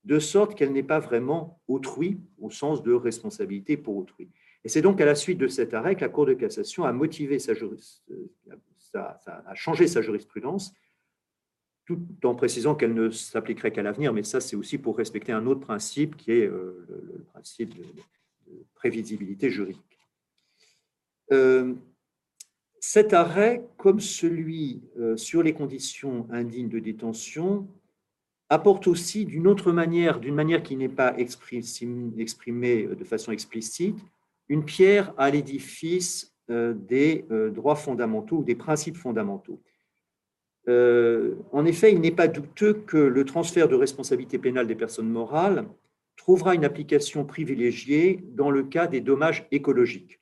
de 0.04 0.18
sorte 0.18 0.54
qu'elle 0.54 0.72
n'est 0.72 0.82
pas 0.82 1.00
vraiment 1.00 1.60
autrui 1.68 2.20
au 2.38 2.50
sens 2.50 2.82
de 2.82 2.92
responsabilité 2.92 3.76
pour 3.76 3.96
autrui. 3.96 4.28
Et 4.64 4.68
c'est 4.68 4.82
donc 4.82 5.00
à 5.00 5.04
la 5.04 5.14
suite 5.14 5.38
de 5.38 5.48
cet 5.48 5.74
arrêt 5.74 5.94
que 5.94 6.02
la 6.02 6.08
Cour 6.08 6.26
de 6.26 6.34
cassation 6.34 6.84
a 6.84 6.92
motivé 6.92 7.38
sa, 7.38 7.52
a 8.94 9.54
changé 9.54 9.86
sa 9.86 10.02
jurisprudence 10.02 10.74
tout 11.86 12.00
en 12.24 12.34
précisant 12.34 12.74
qu'elle 12.74 12.94
ne 12.94 13.10
s'appliquerait 13.10 13.72
qu'à 13.72 13.82
l'avenir, 13.82 14.12
mais 14.12 14.22
ça, 14.22 14.40
c'est 14.40 14.56
aussi 14.56 14.78
pour 14.78 14.96
respecter 14.96 15.32
un 15.32 15.46
autre 15.46 15.60
principe 15.60 16.16
qui 16.16 16.32
est 16.32 16.46
euh, 16.46 16.86
le, 16.88 17.24
principe 17.24 17.74
de, 17.76 17.84
prévisibilité 18.74 19.50
juridique. 19.50 19.98
Euh, 21.32 21.74
cet 22.80 23.12
arrêt, 23.12 23.66
comme 23.76 24.00
celui 24.00 24.82
euh, 24.98 25.16
sur 25.16 25.42
les 25.42 25.54
conditions 25.54 26.26
indignes 26.30 26.68
de 26.68 26.78
détention, 26.78 27.68
apporte 28.50 28.86
aussi 28.86 29.24
d'une 29.24 29.46
autre 29.46 29.72
manière, 29.72 30.20
d'une 30.20 30.34
manière 30.34 30.62
qui 30.62 30.76
n'est 30.76 30.88
pas 30.88 31.16
exprimée 31.18 32.86
de 32.86 33.04
façon 33.04 33.32
explicite, 33.32 33.98
une 34.48 34.64
pierre 34.64 35.14
à 35.16 35.30
l'édifice 35.30 36.36
des 36.48 37.24
droits 37.52 37.74
fondamentaux 37.74 38.38
ou 38.38 38.44
des 38.44 38.54
principes 38.54 38.98
fondamentaux. 38.98 39.60
Euh, 40.68 41.34
en 41.52 41.64
effet, 41.66 41.92
il 41.92 42.00
n'est 42.00 42.10
pas 42.10 42.28
douteux 42.28 42.74
que 42.74 42.96
le 42.96 43.24
transfert 43.24 43.68
de 43.68 43.74
responsabilité 43.74 44.38
pénale 44.38 44.66
des 44.66 44.74
personnes 44.74 45.08
morales 45.08 45.66
trouvera 46.16 46.54
une 46.54 46.64
application 46.64 47.24
privilégiée 47.24 48.24
dans 48.32 48.50
le 48.50 48.62
cas 48.62 48.86
des 48.86 49.00
dommages 49.00 49.46
écologiques 49.50 50.20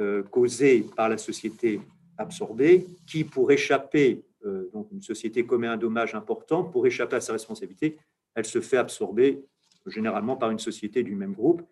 euh, 0.00 0.22
causés 0.22 0.86
par 0.96 1.08
la 1.08 1.18
société 1.18 1.80
absorbée, 2.16 2.86
qui, 3.06 3.24
pour 3.24 3.50
échapper, 3.50 4.22
euh, 4.35 4.35
donc 4.72 4.88
une 4.92 5.02
société 5.02 5.44
commet 5.44 5.66
un 5.66 5.76
dommage 5.76 6.14
important, 6.14 6.64
pour 6.64 6.86
échapper 6.86 7.16
à 7.16 7.20
sa 7.20 7.32
responsabilité, 7.32 7.98
elle 8.34 8.44
se 8.44 8.60
fait 8.60 8.76
absorber 8.76 9.44
généralement 9.86 10.36
par 10.36 10.50
une 10.50 10.58
société 10.58 11.02
du 11.02 11.14
même 11.14 11.32
groupe, 11.32 11.62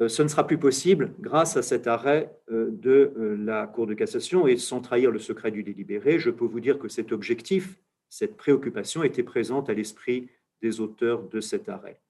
euh, 0.00 0.08
ce 0.08 0.22
ne 0.22 0.28
sera 0.28 0.46
plus 0.46 0.58
possible 0.58 1.14
grâce 1.20 1.56
à 1.56 1.62
cet 1.62 1.86
arrêt 1.86 2.36
euh, 2.50 2.70
de 2.70 3.12
euh, 3.16 3.36
la 3.36 3.66
Cour 3.66 3.86
de 3.86 3.94
cassation 3.94 4.46
et 4.46 4.56
sans 4.56 4.80
trahir 4.80 5.10
le 5.10 5.18
secret 5.18 5.50
du 5.50 5.62
délibéré, 5.62 6.18
je 6.18 6.30
peux 6.30 6.44
vous 6.44 6.60
dire 6.60 6.78
que 6.78 6.88
cet 6.88 7.12
objectif, 7.12 7.78
cette 8.08 8.36
préoccupation 8.36 9.02
était 9.02 9.22
présente 9.22 9.68
à 9.68 9.74
l'esprit 9.74 10.28
des 10.62 10.80
auteurs 10.80 11.28
de 11.28 11.40
cet 11.40 11.68
arrêt. 11.68 12.00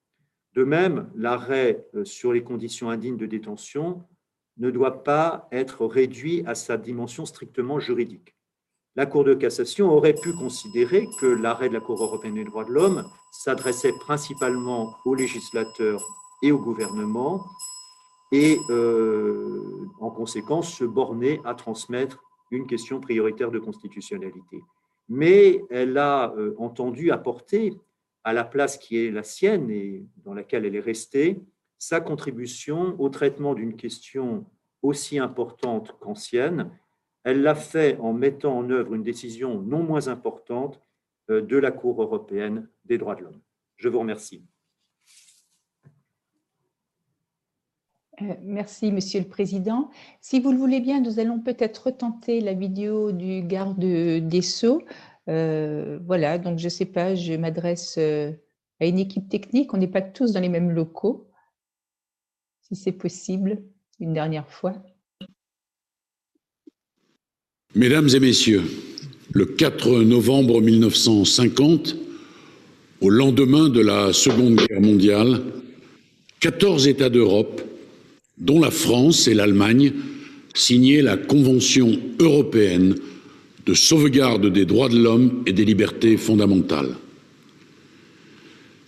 De 0.53 0.63
même, 0.63 1.09
l'arrêt 1.15 1.85
sur 2.03 2.33
les 2.33 2.43
conditions 2.43 2.89
indignes 2.89 3.17
de 3.17 3.27
détention 3.27 4.03
ne 4.57 4.71
doit 4.71 5.03
pas 5.03 5.47
être 5.51 5.85
réduit 5.85 6.43
à 6.47 6.55
sa 6.55 6.75
dimension 6.75 7.25
strictement 7.25 7.79
juridique. 7.79 8.35
La 8.99 9.05
Cour 9.05 9.23
de 9.23 9.33
cassation 9.33 9.89
aurait 9.93 10.13
pu 10.13 10.33
considérer 10.33 11.07
que 11.21 11.25
l'arrêt 11.25 11.69
de 11.69 11.73
la 11.73 11.79
Cour 11.79 12.03
européenne 12.03 12.33
des 12.33 12.43
droits 12.43 12.65
de 12.65 12.73
l'homme 12.73 13.09
s'adressait 13.31 13.93
principalement 13.93 14.93
aux 15.05 15.15
législateurs 15.15 16.01
et 16.43 16.51
au 16.51 16.59
gouvernement 16.59 17.45
et 18.33 18.59
euh, 18.69 19.87
en 20.01 20.09
conséquence 20.09 20.73
se 20.73 20.83
borner 20.83 21.39
à 21.45 21.55
transmettre 21.55 22.21
une 22.51 22.67
question 22.67 22.99
prioritaire 22.99 23.51
de 23.51 23.59
constitutionnalité. 23.59 24.59
Mais 25.07 25.63
elle 25.69 25.97
a 25.97 26.33
euh, 26.35 26.53
entendu 26.57 27.09
apporter 27.09 27.79
à 28.25 28.33
la 28.33 28.43
place 28.43 28.77
qui 28.77 28.97
est 28.97 29.11
la 29.11 29.23
sienne 29.23 29.71
et 29.71 30.03
dans 30.25 30.33
laquelle 30.33 30.65
elle 30.65 30.75
est 30.75 30.81
restée 30.81 31.41
sa 31.77 32.01
contribution 32.01 32.97
au 32.99 33.07
traitement 33.07 33.53
d'une 33.53 33.77
question 33.77 34.45
aussi 34.81 35.19
importante 35.19 35.95
qu'ancienne. 36.01 36.69
Elle 37.23 37.41
l'a 37.41 37.55
fait 37.55 37.97
en 37.97 38.13
mettant 38.13 38.57
en 38.57 38.69
œuvre 38.69 38.93
une 38.93 39.03
décision 39.03 39.59
non 39.61 39.83
moins 39.83 40.07
importante 40.07 40.79
euh, 41.29 41.41
de 41.41 41.57
la 41.57 41.71
Cour 41.71 42.01
européenne 42.01 42.67
des 42.85 42.97
droits 42.97 43.15
de 43.15 43.23
l'homme. 43.23 43.41
Je 43.75 43.89
vous 43.89 43.99
remercie. 43.99 44.45
Euh, 48.21 48.35
merci, 48.41 48.91
Monsieur 48.91 49.19
le 49.19 49.27
Président. 49.27 49.89
Si 50.21 50.39
vous 50.39 50.51
le 50.51 50.57
voulez 50.57 50.79
bien, 50.79 51.01
nous 51.01 51.19
allons 51.19 51.39
peut-être 51.39 51.87
retenter 51.87 52.41
la 52.41 52.53
vidéo 52.53 53.11
du 53.11 53.41
garde 53.41 53.79
des 53.79 54.41
Sceaux. 54.41 54.83
Euh, 55.27 55.99
voilà, 56.05 56.37
donc 56.37 56.57
je 56.57 56.65
ne 56.65 56.69
sais 56.69 56.85
pas, 56.85 57.15
je 57.15 57.33
m'adresse 57.33 57.97
à 57.97 58.85
une 58.85 58.99
équipe 58.99 59.29
technique. 59.29 59.73
On 59.73 59.77
n'est 59.77 59.87
pas 59.87 60.01
tous 60.01 60.33
dans 60.33 60.41
les 60.41 60.49
mêmes 60.49 60.71
locaux, 60.71 61.29
si 62.61 62.75
c'est 62.75 62.91
possible, 62.91 63.61
une 63.99 64.13
dernière 64.13 64.49
fois. 64.49 64.73
Mesdames 67.75 68.09
et 68.15 68.19
Messieurs, 68.19 68.63
le 69.31 69.45
4 69.45 70.01
novembre 70.01 70.59
1950, 70.59 71.95
au 72.99 73.11
lendemain 73.11 73.69
de 73.69 73.79
la 73.79 74.11
Seconde 74.11 74.55
Guerre 74.55 74.81
mondiale, 74.81 75.43
14 76.39 76.87
États 76.87 77.11
d'Europe 77.11 77.61
dont 78.39 78.59
la 78.59 78.71
France 78.71 79.27
et 79.27 79.35
l'Allemagne 79.35 79.93
signaient 80.55 81.03
la 81.03 81.15
Convention 81.15 81.99
européenne 82.19 82.95
de 83.67 83.73
sauvegarde 83.75 84.51
des 84.51 84.65
droits 84.65 84.89
de 84.89 84.97
l'homme 84.97 85.43
et 85.45 85.53
des 85.53 85.65
libertés 85.65 86.17
fondamentales. 86.17 86.95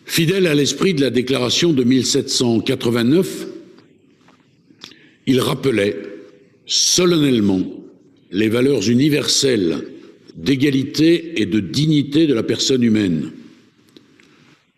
Fidèle 0.06 0.48
à 0.48 0.56
l'esprit 0.56 0.96
de 0.96 1.02
la 1.02 1.12
déclaration 1.12 1.72
de 1.72 1.84
1789, 1.84 3.46
il 5.28 5.40
rappelait 5.40 5.98
solennellement 6.66 7.81
les 8.32 8.50
valeurs 8.50 8.90
universelles 8.90 9.86
d'égalité 10.36 11.42
et 11.42 11.46
de 11.46 11.60
dignité 11.60 12.28
de 12.28 12.34
la 12.34 12.44
personne 12.44 12.84
humaine. 12.84 13.32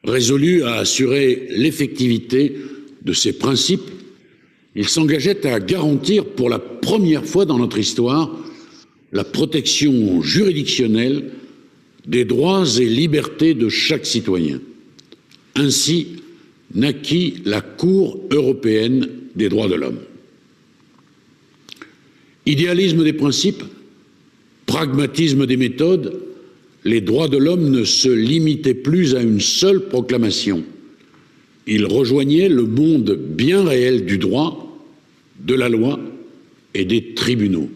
Résolu 0.04 0.64
à 0.64 0.76
assurer 0.76 1.48
l'effectivité 1.52 2.56
de 3.04 3.14
ces 3.14 3.34
principes, 3.34 3.90
il 4.76 4.88
s'engageait 4.88 5.46
à 5.46 5.60
garantir 5.60 6.26
pour 6.26 6.50
la 6.50 6.60
première 6.60 7.26
fois 7.26 7.46
dans 7.46 7.60
notre 7.60 7.78
histoire 7.78 8.36
la 9.12 9.24
protection 9.24 10.22
juridictionnelle 10.24 11.32
des 12.08 12.26
droits 12.26 12.66
et 12.80 12.86
libertés 12.86 13.54
de 13.54 13.70
chaque 13.70 14.06
citoyen. 14.06 14.60
Ainsi 15.56 16.08
naquit 16.74 17.36
la 17.46 17.62
Cour 17.62 18.20
européenne 18.32 19.08
des 19.36 19.50
droits 19.50 19.68
de 19.68 19.76
l'homme. 19.76 20.00
Idéalisme 22.46 23.04
des 23.04 23.14
principes, 23.14 23.64
pragmatisme 24.66 25.46
des 25.46 25.58
méthodes, 25.58 26.20
les 26.86 27.02
droits 27.02 27.30
de 27.30 27.38
l'homme 27.38 27.70
ne 27.70 27.84
se 27.84 28.10
limitaient 28.10 28.74
plus 28.74 29.16
à 29.16 29.22
une 29.22 29.40
seule 29.40 29.88
proclamation. 29.88 30.64
Ils 31.66 31.86
rejoignaient 31.86 32.50
le 32.50 32.64
monde 32.64 33.18
bien 33.18 33.64
réel 33.64 34.06
du 34.06 34.18
droit 34.18 34.78
de 35.40 35.56
la 35.56 35.70
loi 35.70 36.00
et 36.74 36.86
des 36.86 37.14
tribunaux. 37.14 37.70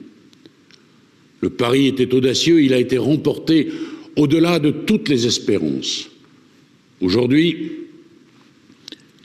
Le 1.41 1.49
pari 1.49 1.87
était 1.87 2.13
audacieux, 2.13 2.61
il 2.61 2.73
a 2.73 2.79
été 2.79 2.97
remporté 2.97 3.69
au-delà 4.15 4.59
de 4.59 4.71
toutes 4.71 5.07
les 5.07 5.27
espérances. 5.27 6.09
Aujourd'hui, 6.99 7.71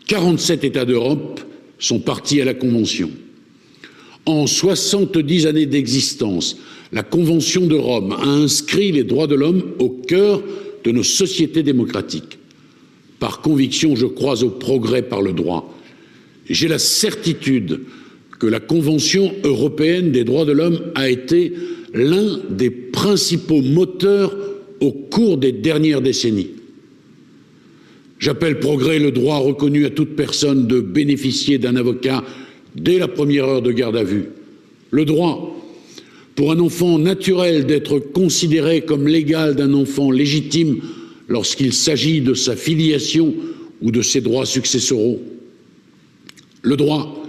47 0.07 0.65
États 0.65 0.85
d'Europe 0.85 1.41
sont 1.79 2.01
partis 2.01 2.41
à 2.41 2.45
la 2.45 2.55
Convention. 2.55 3.11
En 4.27 4.47
70 4.47 5.47
années 5.47 5.67
d'existence, 5.67 6.57
la 6.93 7.03
Convention 7.03 7.67
de 7.67 7.75
Rome 7.75 8.13
a 8.13 8.27
inscrit 8.27 8.93
les 8.93 9.05
droits 9.05 9.27
de 9.27 9.35
l'homme 9.35 9.63
au 9.79 9.89
cœur 9.89 10.43
de 10.85 10.91
nos 10.93 11.03
sociétés 11.03 11.63
démocratiques. 11.63 12.39
Par 13.19 13.41
conviction, 13.41 13.97
je 13.97 14.07
crois 14.07 14.43
au 14.45 14.51
progrès 14.51 15.03
par 15.03 15.23
le 15.23 15.33
droit. 15.33 15.73
J'ai 16.49 16.69
la 16.69 16.79
certitude 16.79 17.81
que 18.39 18.47
la 18.47 18.61
Convention 18.61 19.33
européenne 19.45 20.13
des 20.13 20.25
droits 20.25 20.45
de 20.45 20.53
l'homme 20.53 20.81
a 20.95 21.09
été 21.09 21.53
l'un 21.95 22.41
des 22.51 22.71
principaux 22.71 23.63
moteurs 23.63 24.37
au 24.81 24.91
cours 24.91 25.39
des 25.39 25.53
dernières 25.53 26.01
décennies. 26.01 26.51
J'appelle 28.19 28.61
progrès 28.61 28.99
le 28.99 29.11
droit 29.11 29.39
reconnu 29.39 29.85
à 29.85 29.91
toute 29.91 30.15
personne 30.15 30.67
de 30.67 30.81
bénéficier 30.81 31.59
d'un 31.59 31.77
avocat 31.77 32.23
dès 32.75 32.99
la 32.99 33.09
première 33.09 33.47
heure 33.47 33.63
de 33.63 33.73
garde 33.73 33.97
à 33.97 34.05
vue, 34.05 34.27
le 34.91 35.05
droit 35.05 35.57
pour 36.35 36.53
un 36.53 36.61
enfant 36.61 36.99
naturel 36.99 37.67
d'être 37.67 37.99
considéré 37.99 38.83
comme 38.83 39.07
l'égal 39.07 39.55
d'un 39.55 39.75
enfant 39.75 40.11
légitime 40.11 40.81
lorsqu'il 41.29 41.73
s'agit 41.73 42.21
de 42.21 42.35
sa 42.35 42.57
filiation 42.57 43.35
ou 43.83 43.91
de 43.91 44.03
ses 44.03 44.21
droits 44.21 44.47
successoraux, 44.47 45.21
le 46.63 46.77
droit 46.77 47.23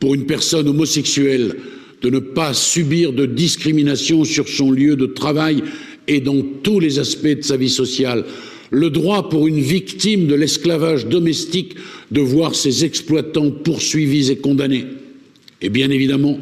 pour 0.00 0.14
une 0.14 0.26
personne 0.26 0.68
homosexuelle 0.68 1.56
de 2.02 2.10
ne 2.10 2.18
pas 2.18 2.54
subir 2.54 3.12
de 3.12 3.26
discrimination 3.26 4.24
sur 4.24 4.48
son 4.48 4.70
lieu 4.70 4.96
de 4.96 5.06
travail 5.06 5.62
et 6.08 6.20
dans 6.20 6.42
tous 6.62 6.80
les 6.80 6.98
aspects 6.98 7.26
de 7.26 7.42
sa 7.42 7.56
vie 7.56 7.70
sociale, 7.70 8.24
le 8.70 8.90
droit 8.90 9.28
pour 9.28 9.46
une 9.46 9.60
victime 9.60 10.26
de 10.26 10.34
l'esclavage 10.34 11.06
domestique 11.06 11.74
de 12.10 12.20
voir 12.20 12.54
ses 12.54 12.84
exploitants 12.84 13.50
poursuivis 13.50 14.30
et 14.30 14.36
condamnés, 14.36 14.84
et 15.62 15.68
bien 15.68 15.90
évidemment 15.90 16.38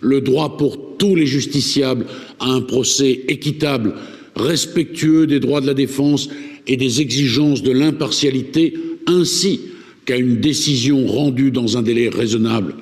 le 0.00 0.20
droit 0.20 0.56
pour 0.56 0.96
tous 0.96 1.14
les 1.14 1.26
justiciables 1.26 2.06
à 2.38 2.50
un 2.50 2.60
procès 2.60 3.24
équitable, 3.28 3.94
respectueux 4.36 5.26
des 5.26 5.40
droits 5.40 5.60
de 5.60 5.66
la 5.66 5.74
défense 5.74 6.28
et 6.66 6.76
des 6.76 7.00
exigences 7.00 7.62
de 7.62 7.72
l'impartialité, 7.72 8.74
ainsi 9.06 9.60
qu'à 10.04 10.16
une 10.16 10.36
décision 10.36 11.06
rendue 11.06 11.50
dans 11.50 11.76
un 11.76 11.82
délai 11.82 12.08
raisonnable. 12.08 12.76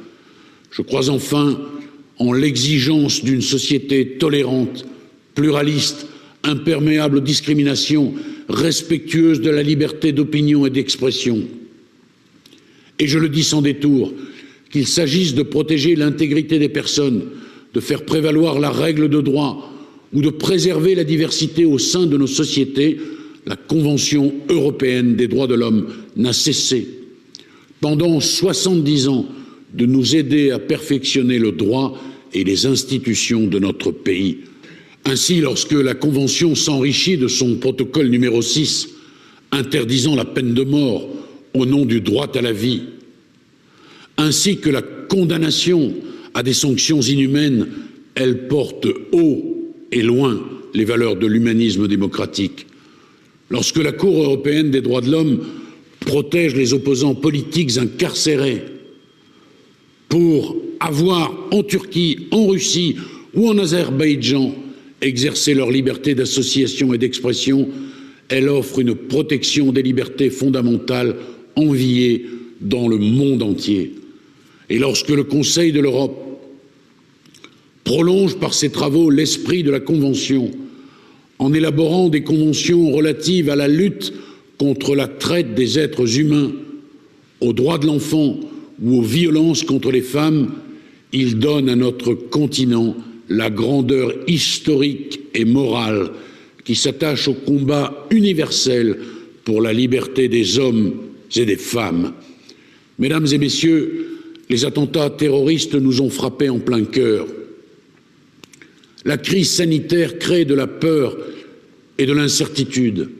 Je 0.70 0.82
crois 0.82 1.08
enfin 1.08 1.58
en 2.18 2.32
l'exigence 2.32 3.24
d'une 3.24 3.42
société 3.42 4.16
tolérante, 4.18 4.86
pluraliste, 5.34 6.06
imperméable 6.42 7.18
aux 7.18 7.20
discriminations, 7.20 8.14
respectueuse 8.48 9.40
de 9.40 9.50
la 9.50 9.62
liberté 9.62 10.12
d'opinion 10.12 10.66
et 10.66 10.70
d'expression. 10.70 11.42
Et 12.98 13.06
je 13.06 13.18
le 13.18 13.28
dis 13.28 13.44
sans 13.44 13.62
détour, 13.62 14.12
qu'il 14.70 14.86
s'agisse 14.86 15.34
de 15.34 15.42
protéger 15.42 15.96
l'intégrité 15.96 16.58
des 16.58 16.68
personnes, 16.68 17.24
de 17.74 17.80
faire 17.80 18.04
prévaloir 18.04 18.58
la 18.58 18.70
règle 18.70 19.08
de 19.08 19.20
droit 19.20 19.72
ou 20.12 20.22
de 20.22 20.30
préserver 20.30 20.94
la 20.94 21.04
diversité 21.04 21.64
au 21.64 21.78
sein 21.78 22.06
de 22.06 22.16
nos 22.16 22.26
sociétés, 22.26 22.98
la 23.46 23.56
Convention 23.56 24.32
européenne 24.48 25.14
des 25.14 25.28
droits 25.28 25.46
de 25.46 25.54
l'homme 25.54 25.88
n'a 26.16 26.32
cessé, 26.32 26.88
pendant 27.80 28.20
70 28.20 29.08
ans, 29.08 29.26
de 29.74 29.86
nous 29.86 30.16
aider 30.16 30.50
à 30.50 30.58
perfectionner 30.58 31.38
le 31.38 31.52
droit 31.52 32.00
et 32.32 32.44
les 32.44 32.66
institutions 32.66 33.46
de 33.46 33.58
notre 33.58 33.90
pays. 33.90 34.38
Ainsi, 35.08 35.40
lorsque 35.40 35.72
la 35.72 35.94
Convention 35.94 36.56
s'enrichit 36.56 37.16
de 37.16 37.28
son 37.28 37.56
protocole 37.56 38.08
numéro 38.08 38.42
6, 38.42 38.88
interdisant 39.52 40.16
la 40.16 40.24
peine 40.24 40.52
de 40.52 40.64
mort 40.64 41.08
au 41.54 41.64
nom 41.64 41.86
du 41.86 42.00
droit 42.00 42.26
à 42.34 42.42
la 42.42 42.52
vie, 42.52 42.82
ainsi 44.16 44.58
que 44.58 44.68
la 44.68 44.82
condamnation 44.82 45.94
à 46.34 46.42
des 46.42 46.54
sanctions 46.54 47.00
inhumaines, 47.00 47.68
elle 48.16 48.48
porte 48.48 48.88
haut 49.12 49.72
et 49.92 50.02
loin 50.02 50.40
les 50.74 50.84
valeurs 50.84 51.14
de 51.14 51.28
l'humanisme 51.28 51.86
démocratique. 51.86 52.66
Lorsque 53.48 53.78
la 53.78 53.92
Cour 53.92 54.24
européenne 54.24 54.72
des 54.72 54.80
droits 54.80 55.02
de 55.02 55.12
l'homme 55.12 55.46
protège 56.00 56.56
les 56.56 56.72
opposants 56.72 57.14
politiques 57.14 57.78
incarcérés 57.78 58.64
pour 60.08 60.56
avoir 60.80 61.32
en 61.52 61.62
Turquie, 61.62 62.26
en 62.32 62.48
Russie 62.48 62.96
ou 63.34 63.48
en 63.48 63.58
Azerbaïdjan 63.58 64.52
exercé 65.00 65.54
leur 65.54 65.70
liberté 65.70 66.14
d'association 66.14 66.94
et 66.94 66.98
d'expression, 66.98 67.68
elle 68.28 68.48
offre 68.48 68.80
une 68.80 68.94
protection 68.94 69.72
des 69.72 69.82
libertés 69.82 70.30
fondamentales 70.30 71.16
enviées 71.54 72.26
dans 72.60 72.88
le 72.88 72.98
monde 72.98 73.42
entier. 73.42 73.92
Et 74.68 74.78
lorsque 74.78 75.10
le 75.10 75.24
Conseil 75.24 75.72
de 75.72 75.80
l'Europe 75.80 76.22
prolonge 77.84 78.36
par 78.36 78.52
ses 78.52 78.70
travaux 78.70 79.10
l'esprit 79.10 79.62
de 79.62 79.70
la 79.70 79.80
Convention 79.80 80.50
en 81.38 81.52
élaborant 81.52 82.08
des 82.08 82.22
conventions 82.22 82.90
relatives 82.90 83.50
à 83.50 83.56
la 83.56 83.68
lutte 83.68 84.12
contre 84.58 84.96
la 84.96 85.06
traite 85.06 85.54
des 85.54 85.78
êtres 85.78 86.18
humains, 86.18 86.52
aux 87.40 87.52
droits 87.52 87.78
de 87.78 87.86
l'enfant 87.86 88.40
ou 88.82 88.98
aux 88.98 89.02
violences 89.02 89.62
contre 89.62 89.90
les 89.90 90.00
femmes, 90.00 90.52
il 91.12 91.38
donne 91.38 91.68
à 91.68 91.76
notre 91.76 92.14
continent 92.14 92.96
la 93.28 93.50
grandeur 93.50 94.12
historique 94.26 95.20
et 95.34 95.44
morale 95.44 96.10
qui 96.64 96.74
s'attache 96.74 97.28
au 97.28 97.34
combat 97.34 98.06
universel 98.10 98.98
pour 99.44 99.62
la 99.62 99.72
liberté 99.72 100.28
des 100.28 100.58
hommes 100.58 100.94
et 101.34 101.46
des 101.46 101.56
femmes. 101.56 102.12
Mesdames 102.98 103.26
et 103.30 103.38
Messieurs, 103.38 104.20
les 104.48 104.64
attentats 104.64 105.10
terroristes 105.10 105.74
nous 105.74 106.00
ont 106.00 106.10
frappés 106.10 106.48
en 106.48 106.58
plein 106.58 106.84
cœur. 106.84 107.26
La 109.04 109.18
crise 109.18 109.50
sanitaire 109.50 110.18
crée 110.18 110.44
de 110.44 110.54
la 110.54 110.66
peur 110.66 111.16
et 111.98 112.06
de 112.06 112.12
l'incertitude. 112.12 113.10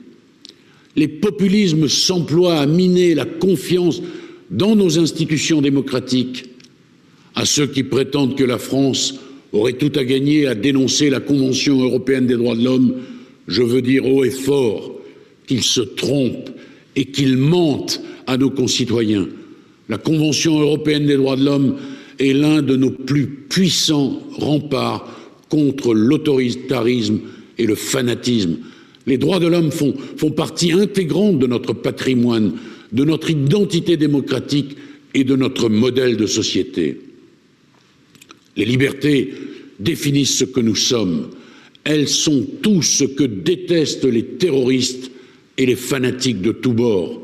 Les 0.95 1.07
populismes 1.07 1.87
s'emploient 1.87 2.59
à 2.59 2.65
miner 2.65 3.13
la 3.13 3.25
confiance 3.25 4.01
dans 4.49 4.75
nos 4.75 4.99
institutions 4.99 5.61
démocratiques. 5.61 6.45
À 7.35 7.45
ceux 7.45 7.67
qui 7.67 7.83
prétendent 7.83 8.35
que 8.35 8.43
la 8.43 8.57
France 8.57 9.19
aurait 9.53 9.73
tout 9.73 9.91
à 9.95 10.03
gagner 10.03 10.47
à 10.47 10.55
dénoncer 10.55 11.09
la 11.09 11.19
Convention 11.19 11.81
européenne 11.81 12.27
des 12.27 12.35
droits 12.35 12.55
de 12.55 12.63
l'homme, 12.63 12.95
je 13.47 13.61
veux 13.61 13.81
dire 13.81 14.05
haut 14.05 14.23
et 14.23 14.31
fort 14.31 14.93
qu'ils 15.47 15.63
se 15.63 15.81
trompent 15.81 16.49
et 16.95 17.05
qu'ils 17.05 17.37
mentent 17.37 18.01
à 18.25 18.37
nos 18.37 18.49
concitoyens. 18.49 19.27
La 19.89 19.97
Convention 19.97 20.59
européenne 20.59 21.05
des 21.05 21.15
droits 21.15 21.37
de 21.37 21.45
l'homme 21.45 21.77
est 22.19 22.33
l'un 22.33 22.61
de 22.61 22.75
nos 22.75 22.91
plus 22.91 23.27
puissants 23.27 24.21
remparts 24.33 25.13
contre 25.49 25.93
l'autoritarisme 25.93 27.19
et 27.57 27.65
le 27.65 27.75
fanatisme. 27.75 28.57
Les 29.05 29.17
droits 29.17 29.39
de 29.39 29.47
l'homme 29.47 29.71
font, 29.71 29.93
font 30.17 30.31
partie 30.31 30.73
intégrante 30.73 31.39
de 31.39 31.47
notre 31.47 31.73
patrimoine, 31.73 32.53
de 32.91 33.03
notre 33.05 33.29
identité 33.29 33.95
démocratique 33.95 34.75
et 35.13 35.23
de 35.23 35.35
notre 35.35 35.69
modèle 35.69 36.17
de 36.17 36.25
société. 36.25 36.99
Les 38.57 38.65
libertés 38.65 39.33
définissent 39.79 40.37
ce 40.37 40.45
que 40.45 40.59
nous 40.59 40.75
sommes. 40.75 41.29
Elles 41.83 42.07
sont 42.07 42.45
tout 42.61 42.81
ce 42.81 43.05
que 43.05 43.23
détestent 43.23 44.05
les 44.05 44.23
terroristes 44.23 45.11
et 45.57 45.65
les 45.65 45.75
fanatiques 45.75 46.41
de 46.41 46.51
tous 46.51 46.73
bords. 46.73 47.21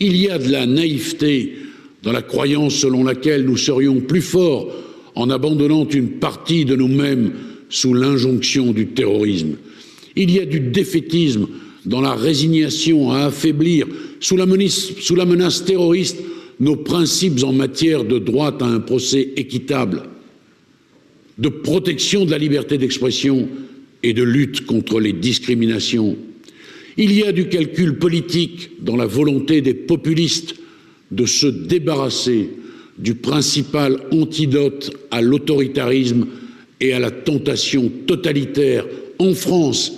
Il 0.00 0.16
y 0.16 0.28
a 0.28 0.38
de 0.38 0.50
la 0.50 0.66
naïveté 0.66 1.54
dans 2.02 2.12
la 2.12 2.22
croyance 2.22 2.74
selon 2.74 3.04
laquelle 3.04 3.44
nous 3.44 3.56
serions 3.56 4.00
plus 4.00 4.20
forts 4.20 4.70
en 5.14 5.30
abandonnant 5.30 5.88
une 5.88 6.10
partie 6.10 6.64
de 6.64 6.76
nous-mêmes 6.76 7.32
sous 7.70 7.94
l'injonction 7.94 8.72
du 8.72 8.88
terrorisme. 8.88 9.56
Il 10.16 10.30
y 10.30 10.40
a 10.40 10.44
du 10.44 10.60
défaitisme 10.60 11.48
dans 11.86 12.00
la 12.00 12.14
résignation 12.14 13.10
à 13.10 13.26
affaiblir 13.26 13.86
sous 14.20 14.36
la, 14.36 14.46
menace, 14.46 14.92
sous 15.00 15.14
la 15.14 15.24
menace 15.24 15.64
terroriste 15.64 16.18
nos 16.60 16.76
principes 16.76 17.42
en 17.42 17.52
matière 17.52 18.04
de 18.04 18.18
droit 18.18 18.56
à 18.60 18.64
un 18.64 18.80
procès 18.80 19.32
équitable, 19.36 20.02
de 21.38 21.48
protection 21.48 22.24
de 22.24 22.30
la 22.30 22.38
liberté 22.38 22.78
d'expression 22.78 23.48
et 24.02 24.12
de 24.12 24.22
lutte 24.22 24.66
contre 24.66 25.00
les 25.00 25.12
discriminations. 25.12 26.16
Il 26.96 27.12
y 27.12 27.24
a 27.24 27.32
du 27.32 27.48
calcul 27.48 27.98
politique 27.98 28.70
dans 28.82 28.96
la 28.96 29.06
volonté 29.06 29.60
des 29.60 29.74
populistes 29.74 30.54
de 31.10 31.26
se 31.26 31.46
débarrasser 31.46 32.50
du 32.98 33.14
principal 33.14 34.00
antidote 34.12 34.96
à 35.10 35.20
l'autoritarisme 35.20 36.26
et 36.80 36.92
à 36.92 37.00
la 37.00 37.10
tentation 37.10 37.90
totalitaire 38.06 38.86
en 39.18 39.34
France 39.34 39.92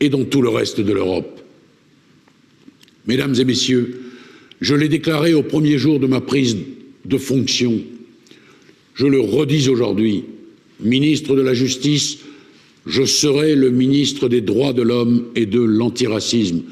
et 0.00 0.08
dans 0.08 0.24
tout 0.24 0.42
le 0.42 0.48
reste 0.48 0.80
de 0.80 0.92
l'Europe. 0.92 1.40
Mesdames 3.06 3.34
et 3.38 3.44
Messieurs, 3.44 4.02
je 4.60 4.74
l'ai 4.74 4.88
déclaré 4.88 5.34
au 5.34 5.42
premier 5.42 5.78
jour 5.78 6.00
de 6.00 6.06
ma 6.06 6.20
prise 6.20 6.56
de 7.04 7.18
fonction, 7.18 7.80
je 8.94 9.06
le 9.06 9.20
redis 9.20 9.68
aujourd'hui, 9.68 10.24
ministre 10.82 11.34
de 11.34 11.42
la 11.42 11.54
Justice, 11.54 12.18
je 12.86 13.04
serai 13.04 13.54
le 13.54 13.70
ministre 13.70 14.28
des 14.28 14.40
droits 14.40 14.72
de 14.72 14.82
l'homme 14.82 15.26
et 15.36 15.46
de 15.46 15.60
l'antiracisme. 15.60 16.62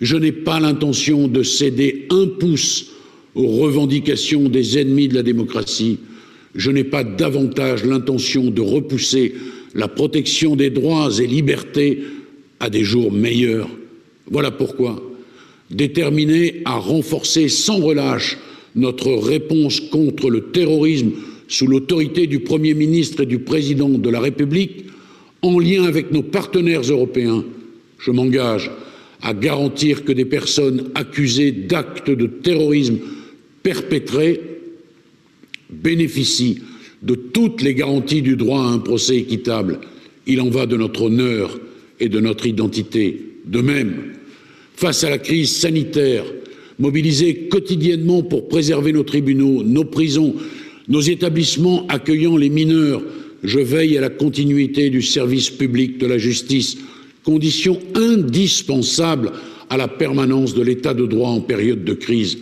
Je 0.00 0.16
n'ai 0.16 0.32
pas 0.32 0.60
l'intention 0.60 1.28
de 1.28 1.42
céder 1.42 2.06
un 2.10 2.26
pouce 2.26 2.90
aux 3.34 3.46
revendications 3.46 4.48
des 4.48 4.78
ennemis 4.78 5.08
de 5.08 5.14
la 5.14 5.22
démocratie, 5.22 5.98
je 6.54 6.70
n'ai 6.70 6.84
pas 6.84 7.02
davantage 7.02 7.84
l'intention 7.84 8.50
de 8.50 8.60
repousser 8.60 9.34
la 9.74 9.88
protection 9.88 10.54
des 10.54 10.70
droits 10.70 11.10
et 11.18 11.26
libertés 11.26 12.00
à 12.60 12.70
des 12.70 12.84
jours 12.84 13.12
meilleurs. 13.12 13.68
Voilà 14.30 14.52
pourquoi, 14.52 15.02
déterminé 15.70 16.62
à 16.64 16.76
renforcer 16.76 17.48
sans 17.48 17.78
relâche 17.78 18.38
notre 18.76 19.12
réponse 19.12 19.80
contre 19.80 20.30
le 20.30 20.42
terrorisme 20.52 21.10
sous 21.48 21.66
l'autorité 21.66 22.26
du 22.26 22.40
Premier 22.40 22.74
ministre 22.74 23.22
et 23.22 23.26
du 23.26 23.38
Président 23.38 23.88
de 23.88 24.10
la 24.10 24.20
République, 24.20 24.86
en 25.42 25.58
lien 25.58 25.84
avec 25.84 26.10
nos 26.10 26.22
partenaires 26.22 26.82
européens, 26.82 27.44
je 27.98 28.10
m'engage 28.10 28.70
à 29.22 29.34
garantir 29.34 30.04
que 30.04 30.12
des 30.12 30.24
personnes 30.24 30.90
accusées 30.94 31.52
d'actes 31.52 32.10
de 32.10 32.26
terrorisme 32.26 32.98
perpétrés 33.62 34.40
bénéficient 35.70 36.60
de 37.02 37.14
toutes 37.14 37.62
les 37.62 37.74
garanties 37.74 38.22
du 38.22 38.36
droit 38.36 38.60
à 38.60 38.68
un 38.68 38.78
procès 38.78 39.16
équitable. 39.16 39.80
Il 40.26 40.40
en 40.40 40.48
va 40.48 40.66
de 40.66 40.76
notre 40.76 41.02
honneur 41.02 41.58
et 42.00 42.08
de 42.08 42.20
notre 42.20 42.46
identité. 42.46 43.20
De 43.44 43.60
même, 43.60 44.12
face 44.76 45.04
à 45.04 45.10
la 45.10 45.18
crise 45.18 45.50
sanitaire, 45.50 46.24
mobilisés 46.78 47.48
quotidiennement 47.50 48.22
pour 48.22 48.48
préserver 48.48 48.92
nos 48.92 49.02
tribunaux, 49.02 49.62
nos 49.62 49.84
prisons, 49.84 50.34
nos 50.88 51.00
établissements 51.00 51.86
accueillant 51.88 52.36
les 52.36 52.50
mineurs, 52.50 53.02
je 53.42 53.58
veille 53.58 53.96
à 53.98 54.00
la 54.00 54.10
continuité 54.10 54.90
du 54.90 55.02
service 55.02 55.50
public 55.50 55.98
de 55.98 56.06
la 56.06 56.18
justice, 56.18 56.78
condition 57.24 57.78
indispensable 57.94 59.32
à 59.70 59.76
la 59.76 59.88
permanence 59.88 60.54
de 60.54 60.62
l'état 60.62 60.94
de 60.94 61.06
droit 61.06 61.30
en 61.30 61.40
période 61.40 61.84
de 61.84 61.94
crise. 61.94 62.38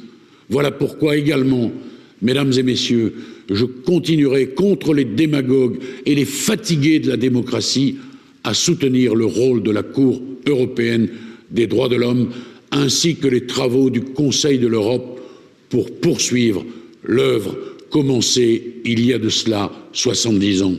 Voilà 0.48 0.70
pourquoi 0.70 1.16
également, 1.16 1.73
mesdames 2.20 2.52
et 2.56 2.62
messieurs, 2.62 3.14
je 3.51 3.64
continuerai 3.64 4.48
contre 4.48 4.94
les 4.94 5.05
démagogues 5.05 5.78
et 6.06 6.14
les 6.14 6.24
fatigués 6.24 6.98
de 6.98 7.10
la 7.10 7.16
démocratie 7.16 7.97
à 8.44 8.55
soutenir 8.55 9.14
le 9.14 9.24
rôle 9.24 9.62
de 9.62 9.70
la 9.70 9.82
Cour 9.82 10.20
européenne 10.47 11.09
des 11.51 11.66
droits 11.66 11.89
de 11.89 11.97
l'homme 11.97 12.31
ainsi 12.70 13.16
que 13.16 13.28
les 13.28 13.47
travaux 13.47 13.90
du 13.90 14.01
Conseil 14.01 14.59
de 14.59 14.66
l'Europe 14.66 15.20
pour 15.69 15.90
poursuivre 16.01 16.64
l'œuvre 17.05 17.56
commencée 17.93 18.81
il 18.85 19.05
y 19.05 19.12
a 19.12 19.19
de 19.19 19.28
cela 19.28 19.70
70 19.93 20.62
ans. 20.62 20.74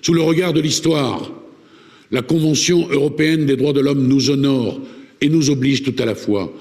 Sous 0.00 0.14
le 0.14 0.22
regard 0.22 0.52
de 0.52 0.60
l'histoire, 0.60 1.30
La 2.10 2.22
Convention 2.22 2.88
européenne 2.88 3.46
des 3.46 3.56
droits 3.56 3.72
de 3.72 3.80
l'homme 3.80 4.08
nous 4.08 4.30
honore 4.30 4.80
et 5.20 5.28
nous 5.28 5.50
oblige 5.50 5.84
tout 5.84 5.94
à 5.98 6.04
la 6.04 6.16
fois. 6.16 6.52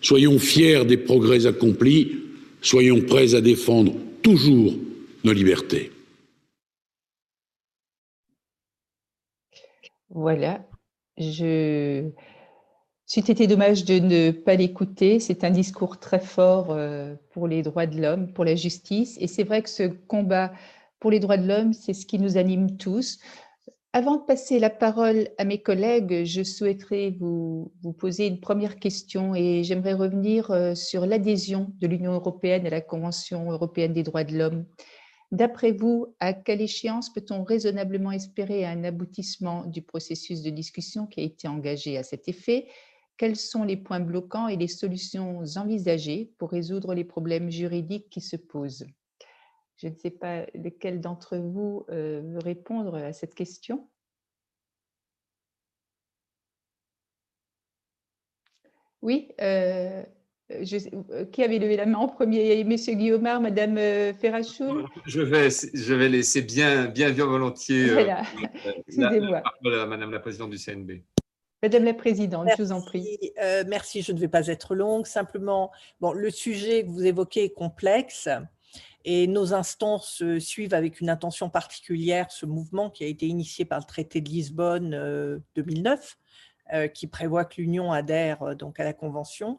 Soyons 0.00 0.38
fiers 0.38 0.84
des 0.84 0.96
progrès 0.96 1.46
accomplis, 1.46 2.16
soyons 2.62 3.02
prêts 3.02 3.34
à 3.34 3.40
défendre 3.40 3.94
toujours 4.22 4.74
nos 5.22 5.32
libertés. 5.32 5.92
Voilà, 10.10 10.66
je 11.18 12.08
Été 13.16 13.46
dommage 13.46 13.84
de 13.84 13.98
ne 13.98 14.30
pas 14.30 14.54
l'écouter. 14.54 15.18
C'est 15.18 15.42
un 15.42 15.50
discours 15.50 15.98
très 15.98 16.20
fort 16.20 16.68
euh, 16.70 17.14
pour 17.30 17.48
les 17.48 17.62
droits 17.62 17.86
de 17.86 18.00
l'homme, 18.00 18.32
pour 18.32 18.44
la 18.44 18.54
justice. 18.54 19.16
Et 19.20 19.26
c'est 19.26 19.44
vrai 19.44 19.62
que 19.62 19.70
ce 19.70 19.84
combat 19.84 20.52
pour 21.00 21.10
les 21.10 21.18
droits 21.18 21.36
de 21.36 21.46
l'homme, 21.46 21.72
c'est 21.72 21.94
ce 21.94 22.06
qui 22.06 22.18
nous 22.18 22.36
anime 22.36 22.76
tous. 22.76 23.18
Avant 23.92 24.16
de 24.16 24.22
passer 24.22 24.58
la 24.58 24.70
parole 24.70 25.28
à 25.38 25.44
mes 25.44 25.60
collègues, 25.60 26.24
je 26.24 26.42
souhaiterais 26.42 27.16
vous, 27.18 27.72
vous 27.82 27.92
poser 27.92 28.26
une 28.26 28.40
première 28.40 28.76
question 28.76 29.34
et 29.34 29.64
j'aimerais 29.64 29.94
revenir 29.94 30.50
euh, 30.50 30.74
sur 30.74 31.06
l'adhésion 31.06 31.72
de 31.80 31.86
l'Union 31.86 32.12
européenne 32.12 32.66
à 32.66 32.70
la 32.70 32.82
Convention 32.82 33.50
européenne 33.50 33.94
des 33.94 34.02
droits 34.02 34.24
de 34.24 34.36
l'homme. 34.36 34.66
D'après 35.32 35.72
vous, 35.72 36.14
à 36.20 36.32
quelle 36.32 36.60
échéance 36.60 37.12
peut-on 37.12 37.42
raisonnablement 37.42 38.12
espérer 38.12 38.64
un 38.64 38.84
aboutissement 38.84 39.64
du 39.66 39.82
processus 39.82 40.42
de 40.42 40.50
discussion 40.50 41.06
qui 41.06 41.20
a 41.20 41.24
été 41.24 41.48
engagé 41.48 41.98
à 41.98 42.02
cet 42.02 42.28
effet? 42.28 42.66
Quels 43.18 43.36
sont 43.36 43.64
les 43.64 43.76
points 43.76 44.00
bloquants 44.00 44.48
et 44.48 44.56
les 44.56 44.68
solutions 44.68 45.42
envisagées 45.56 46.32
pour 46.38 46.50
résoudre 46.50 46.94
les 46.94 47.04
problèmes 47.04 47.50
juridiques 47.50 48.08
qui 48.08 48.20
se 48.20 48.36
posent? 48.36 48.86
Je 49.76 49.88
ne 49.88 49.94
sais 49.94 50.10
pas 50.10 50.46
lequel 50.54 51.00
d'entre 51.00 51.36
vous 51.36 51.84
euh, 51.90 52.20
veut 52.24 52.38
répondre 52.38 52.94
à 52.94 53.12
cette 53.12 53.34
question. 53.34 53.88
Oui, 59.02 59.28
euh, 59.40 60.02
euh, 60.50 61.24
qui 61.26 61.44
avait 61.44 61.58
levé 61.58 61.76
la 61.76 61.86
main 61.86 61.98
en 61.98 62.08
premier? 62.08 62.64
Monsieur 62.64 62.94
Guillaumard, 62.94 63.40
Madame 63.40 63.76
Ferrachoul? 64.14 64.86
Je 65.06 65.20
vais, 65.20 65.48
je 65.50 65.94
vais 65.94 66.08
laisser 66.08 66.42
bien, 66.42 66.86
bien, 66.86 67.10
bien 67.10 67.26
volontiers 67.26 67.92
voilà. 67.92 68.22
Excusez-moi. 68.88 69.42
Madame 69.86 70.10
la 70.10 70.20
Présidente 70.20 70.50
du 70.50 70.58
CNB. 70.58 71.02
Madame 71.60 71.84
la 71.84 71.94
Présidente, 71.94 72.48
je 72.56 72.62
vous 72.62 72.70
en 72.70 72.80
prie. 72.80 73.18
Euh, 73.42 73.64
merci, 73.66 74.02
je 74.02 74.12
ne 74.12 74.18
vais 74.20 74.28
pas 74.28 74.46
être 74.46 74.76
longue. 74.76 75.06
Simplement, 75.06 75.72
bon, 76.00 76.12
le 76.12 76.30
sujet 76.30 76.84
que 76.84 76.88
vous 76.88 77.04
évoquez 77.04 77.44
est 77.44 77.52
complexe 77.52 78.28
et 79.04 79.26
nos 79.26 79.54
instances 79.54 80.22
euh, 80.22 80.38
suivent 80.38 80.74
avec 80.74 81.00
une 81.00 81.08
attention 81.08 81.50
particulière 81.50 82.30
ce 82.30 82.46
mouvement 82.46 82.90
qui 82.90 83.02
a 83.02 83.08
été 83.08 83.26
initié 83.26 83.64
par 83.64 83.80
le 83.80 83.86
traité 83.86 84.20
de 84.20 84.28
Lisbonne 84.28 85.42
2009, 85.56 86.18
euh, 86.74 86.86
qui 86.86 87.08
prévoit 87.08 87.44
que 87.44 87.60
l'Union 87.60 87.90
adhère 87.90 88.54
donc 88.54 88.78
à 88.78 88.84
la 88.84 88.92
Convention. 88.92 89.58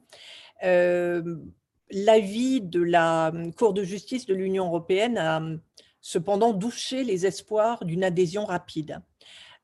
L'avis 0.61 2.61
de 2.61 2.81
la 2.81 3.33
Cour 3.57 3.73
de 3.73 3.83
justice 3.83 4.25
de 4.25 4.35
l'Union 4.35 4.67
européenne 4.67 5.17
a 5.17 5.41
cependant 5.99 6.53
douché 6.53 7.03
les 7.03 7.25
espoirs 7.25 7.83
d'une 7.83 8.05
adhésion 8.05 8.45
rapide. 8.45 9.01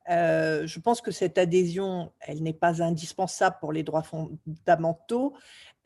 Euh, 0.09 0.67
je 0.67 0.79
pense 0.79 1.01
que 1.01 1.11
cette 1.11 1.37
adhésion, 1.37 2.11
n'est 2.29 2.53
pas 2.53 2.83
indispensable 2.83 3.57
pour 3.59 3.73
les 3.73 3.83
droits 3.83 4.03
fondamentaux, 4.03 5.33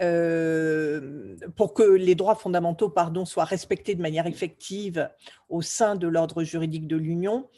euh, 0.01 1.35
pour 1.55 1.73
que 1.73 1.83
les 1.83 2.15
droits 2.15 2.35
fondamentaux 2.35 2.93
soient 3.25 3.45
respectés 3.45 3.95
de 3.95 4.01
manière 4.01 4.27
effective 4.27 5.09
au 5.47 5.61
sein 5.61 5.95
de 5.95 6.07
l'ordre 6.07 6.43
juridique 6.43 6.87
de 6.87 6.97
l'Union. 6.97 7.49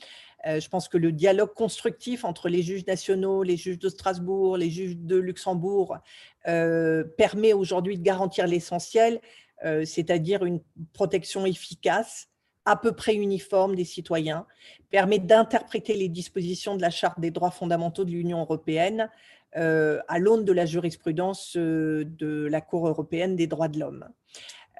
Euh, 0.47 0.59
je 0.59 0.69
pense 0.69 0.87
que 0.87 0.97
le 0.97 1.11
dialogue 1.11 1.53
constructif 1.53 2.25
entre 2.25 2.49
les 2.49 2.63
juges 2.63 2.85
nationaux, 2.87 3.43
les 3.43 3.57
juges 3.57 3.79
de 3.79 3.89
Strasbourg, 3.89 4.57
les 4.57 4.69
juges 4.69 4.97
de 4.97 5.17
Luxembourg 5.17 5.97
permet 6.43 7.53
aujourd'hui 7.53 7.97
de 7.97 8.03
garantir 8.03 8.47
l'essentiel, 8.47 9.21
c'est-à-dire 9.61 10.43
une 10.43 10.59
protection 10.93 11.45
efficace 11.45 12.30
à 12.65 12.75
peu 12.75 12.91
près 12.91 13.15
uniforme 13.15 13.75
des 13.75 13.85
citoyens, 13.85 14.45
permet 14.89 15.19
d'interpréter 15.19 15.93
les 15.95 16.09
dispositions 16.09 16.75
de 16.75 16.81
la 16.81 16.89
Charte 16.89 17.19
des 17.19 17.31
droits 17.31 17.51
fondamentaux 17.51 18.05
de 18.05 18.11
l'Union 18.11 18.41
européenne 18.41 19.09
euh, 19.57 19.99
à 20.07 20.17
l'aune 20.19 20.45
de 20.45 20.53
la 20.53 20.65
jurisprudence 20.65 21.57
euh, 21.57 22.05
de 22.05 22.45
la 22.45 22.61
Cour 22.61 22.87
européenne 22.87 23.35
des 23.35 23.47
droits 23.47 23.67
de 23.67 23.79
l'homme. 23.79 24.07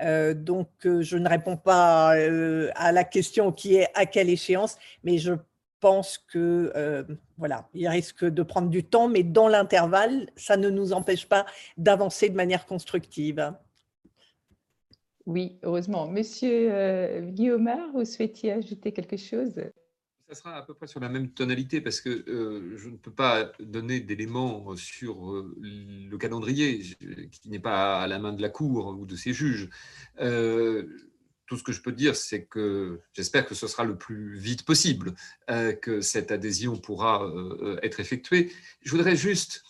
Euh, 0.02 0.34
donc, 0.34 0.70
je 0.84 1.18
ne 1.18 1.28
réponds 1.28 1.58
pas 1.58 2.12
à 2.76 2.92
la 2.92 3.04
question 3.04 3.52
qui 3.52 3.76
est 3.76 3.88
à 3.94 4.06
quelle 4.06 4.30
échéance, 4.30 4.78
mais 5.04 5.18
je 5.18 5.34
pense 5.80 6.18
que 6.18 7.06
voilà, 7.38 7.68
il 7.74 7.88
risque 7.88 8.24
de 8.24 8.44
prendre 8.44 8.70
du 8.70 8.84
temps, 8.84 9.08
mais 9.08 9.24
dans 9.24 9.48
l'intervalle, 9.48 10.30
ça 10.36 10.56
ne 10.56 10.70
nous 10.70 10.94
empêche 10.94 11.28
pas 11.28 11.46
d'avancer 11.78 12.30
de 12.30 12.36
manière 12.36 12.66
constructive. 12.66 13.54
Oui, 15.26 15.60
heureusement. 15.64 16.10
Monsieur 16.10 16.70
euh, 16.72 17.22
Guillaume, 17.22 17.70
vous 17.94 18.06
souhaitiez 18.06 18.54
ajouter 18.54 18.92
quelque 18.92 19.18
chose? 19.18 19.54
Ça 20.28 20.36
sera 20.36 20.56
à 20.56 20.62
peu 20.62 20.74
près 20.74 20.88
sur 20.88 21.00
la 21.00 21.10
même 21.10 21.32
tonalité 21.32 21.82
parce 21.82 22.00
que 22.00 22.10
euh, 22.10 22.78
je 22.78 22.90
ne 22.90 22.96
peux 22.96 23.12
pas 23.12 23.52
donner 23.60 24.00
d'éléments 24.00 24.76
sur 24.78 25.32
euh, 25.32 25.54
le 25.60 26.18
calendrier 26.18 26.80
qui 27.32 27.50
n'est 27.50 27.60
pas 27.60 28.02
à 28.02 28.08
la 28.08 28.18
main 28.18 28.32
de 28.32 28.42
la 28.42 28.50
Cour 28.50 28.98
ou 28.98 29.06
de 29.06 29.16
ses 29.16 29.34
juges. 29.34 29.70
tout 30.18 31.58
ce 31.58 31.64
que 31.64 31.74
je 31.74 31.82
peux 31.82 31.92
dire, 31.92 32.16
c'est 32.16 32.46
que 32.46 33.02
j'espère 33.12 33.46
que 33.46 33.56
ce 33.56 33.68
sera 33.68 33.84
le 33.84 33.98
plus 33.98 34.38
vite 34.38 34.64
possible 34.64 35.14
que 35.82 36.00
cette 36.00 36.32
adhésion 36.32 36.78
pourra 36.78 37.30
être 37.84 38.00
effectuée. 38.00 38.54
Je 38.84 38.92
voudrais 38.92 39.18
juste 39.18 39.64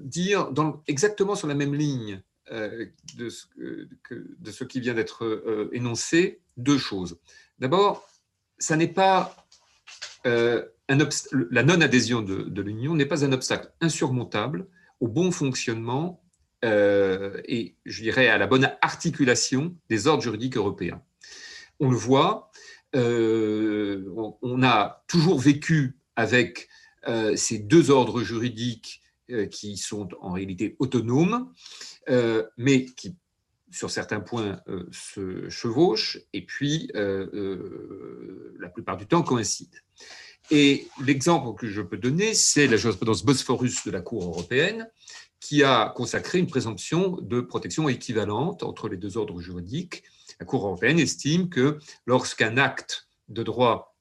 dire 0.00 0.52
exactement 0.86 1.34
sur 1.34 1.48
la 1.48 1.54
même 1.54 1.74
ligne 1.74 2.20
euh, 2.20 2.31
de 2.50 3.28
ce, 3.28 3.46
de 4.10 4.50
ce 4.50 4.64
qui 4.64 4.80
vient 4.80 4.94
d'être 4.94 5.24
euh, 5.24 5.70
énoncé 5.72 6.40
deux 6.56 6.78
choses. 6.78 7.18
D'abord, 7.58 8.08
ça 8.58 8.76
n'est 8.76 8.88
pas 8.88 9.36
euh, 10.26 10.64
la 11.50 11.62
non-adhésion 11.62 12.22
de, 12.22 12.62
l'Union 12.62 12.94
n'est 12.94 13.06
pas 13.06 13.24
un 13.24 13.32
obstacle 13.32 13.72
insurmontable 13.80 14.66
au 15.00 15.08
bon 15.08 15.30
fonctionnement 15.30 16.22
et 16.64 17.74
je 17.84 18.02
dirais 18.02 18.28
à 18.28 18.38
la 18.38 18.46
bonne 18.46 18.70
articulation 18.82 19.74
des 19.88 20.06
ordres 20.06 20.22
juridiques 20.22 20.56
européens. 20.56 21.02
On 21.80 21.90
le 21.90 21.96
voit, 21.96 22.52
on, 22.94 24.62
a 24.62 25.04
toujours 25.08 25.40
vécu 25.40 25.98
avec 26.14 26.68
ces 27.34 27.58
deux 27.58 27.90
ordres 27.90 28.22
juridiques 28.22 29.01
qui 29.50 29.76
sont 29.76 30.08
en 30.20 30.32
réalité 30.32 30.76
autonomes 30.78 31.52
euh, 32.08 32.44
mais 32.56 32.86
qui, 32.86 33.16
sur 33.70 33.90
certains 33.90 34.20
points, 34.20 34.60
euh, 34.68 34.86
se 34.90 35.48
chevauchent 35.48 36.18
et 36.32 36.44
puis, 36.44 36.90
euh, 36.94 38.54
la 38.58 38.68
plupart 38.68 38.96
du 38.96 39.06
temps, 39.06 39.22
coïncident. 39.22 39.78
Et 40.50 40.88
l'exemple 41.04 41.56
que 41.58 41.68
je 41.68 41.80
peux 41.80 41.96
donner, 41.96 42.34
c'est 42.34 42.66
la 42.66 42.76
jurisprudence 42.76 43.24
Bosphorus 43.24 43.86
de 43.86 43.90
la 43.90 44.00
Cour 44.00 44.24
européenne, 44.24 44.90
qui 45.40 45.62
a 45.62 45.92
consacré 45.94 46.38
une 46.38 46.48
présomption 46.48 47.18
de 47.20 47.40
protection 47.40 47.88
équivalente 47.88 48.62
entre 48.62 48.88
les 48.88 48.96
deux 48.96 49.16
ordres 49.16 49.40
juridiques. 49.40 50.02
La 50.40 50.46
Cour 50.46 50.66
européenne 50.66 50.98
estime 50.98 51.48
que 51.48 51.78
lorsqu'un 52.06 52.56
acte 52.56 53.08
de 53.28 53.42
droit 53.42 53.96